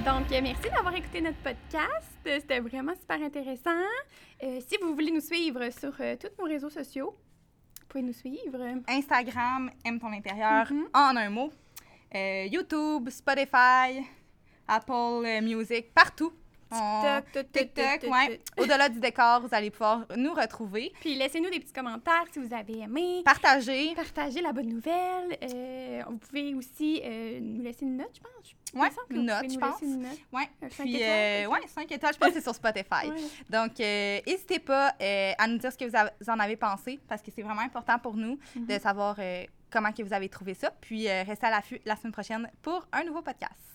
Donc, 0.05 0.31
euh, 0.31 0.41
merci 0.41 0.71
d'avoir 0.73 0.95
écouté 0.95 1.21
notre 1.21 1.39
podcast. 1.39 2.13
C'était 2.25 2.61
vraiment 2.61 2.95
super 2.95 3.21
intéressant. 3.21 3.71
Euh, 4.45 4.61
si 4.67 4.77
vous 4.81 4.95
voulez 4.95 5.11
nous 5.11 5.21
suivre 5.21 5.69
sur 5.71 5.93
euh, 6.01 6.15
tous 6.17 6.31
nos 6.41 6.49
réseaux 6.49 6.71
sociaux, 6.71 7.17
vous 7.81 7.87
pouvez 7.89 8.03
nous 8.05 8.13
suivre. 8.13 8.61
Instagram, 8.87 9.71
aime 9.85 9.99
ton 9.99 10.13
intérieur 10.13 10.73
Mhm. 10.73 10.89
en 10.95 11.17
un 11.17 11.31
mot. 11.31 11.51
Euh, 12.17 12.47
YouTube, 12.51 13.11
Spotify, 13.11 14.03
Apple 14.67 15.41
Music, 15.43 15.93
partout. 15.95 16.33
On- 16.69 17.21
TikTok, 17.33 17.53
TikTok, 17.53 18.11
ouais. 18.11 18.41
Au-delà 18.59 18.89
du 18.89 18.99
décor, 18.99 19.41
vous 19.43 19.49
allez 19.53 19.71
pouvoir 19.71 20.05
nous 20.17 20.35
retrouver. 20.35 20.93
Puis 21.01 21.15
laissez-nous 21.15 21.49
des 21.49 21.61
petits 21.61 21.73
commentaires 21.73 22.25
si 22.33 22.41
vous 22.41 22.53
avez 22.53 22.81
aimé. 22.81 23.23
Partagez. 23.25 23.95
Partagez 23.95 24.41
la 24.41 24.53
bonne 24.53 24.71
nouvelle. 24.71 25.39
Euh, 25.45 26.03
vous 26.09 26.17
pouvez 26.17 26.55
aussi 26.55 27.01
euh, 27.05 27.39
nous 27.41 27.63
laisser 27.63 27.85
une 27.85 27.99
note, 27.99 28.11
je 28.15 28.21
pense. 28.21 28.55
Que 29.09 29.15
une 29.15 29.27
note, 29.27 29.49
je 29.49 29.59
pense. 29.59 29.81
une 29.81 30.01
note. 30.03 30.19
Ouais. 30.33 30.49
Puis, 30.71 30.97
étoiles, 30.97 31.09
euh, 31.09 31.47
ouais, 31.47 31.61
5 31.69 31.93
étoiles, 31.93 32.15
je 32.15 32.19
pense 32.19 32.29
que 32.31 32.35
c'est 32.35 32.41
sur 32.43 32.55
Spotify. 32.55 33.11
Ouais. 33.11 33.17
Donc, 33.49 33.79
n'hésitez 33.79 34.59
pas 34.59 34.93
à 35.39 35.47
nous 35.47 35.59
dire 35.59 35.71
ce 35.71 35.79
que 35.79 35.85
vous, 35.85 35.95
avez- 35.97 36.11
vous 36.21 36.29
en 36.31 36.39
avez 36.41 36.57
pensé, 36.57 36.99
parce 37.09 37.23
que 37.23 37.31
c'est 37.31 37.43
vraiment 37.43 37.61
important 37.61 37.99
pour 38.01 38.17
nous 38.17 38.39
Mhm. 38.57 38.67
de 38.67 38.79
savoir 38.81 39.15
euh, 39.21 39.45
comment 39.71 39.93
que 39.93 40.03
vous 40.03 40.13
avez 40.13 40.29
trouvé 40.29 40.55
ça. 40.55 40.71
Puis, 40.81 41.09
euh, 41.09 41.23
restez 41.25 41.47
à 41.47 41.51
l'affût 41.51 41.81
la 41.85 41.97
semaine 41.97 42.13
prochaine 42.13 42.51
pour 42.63 42.87
un 42.93 43.05
nouveau 43.05 43.23
podcast. 43.23 43.67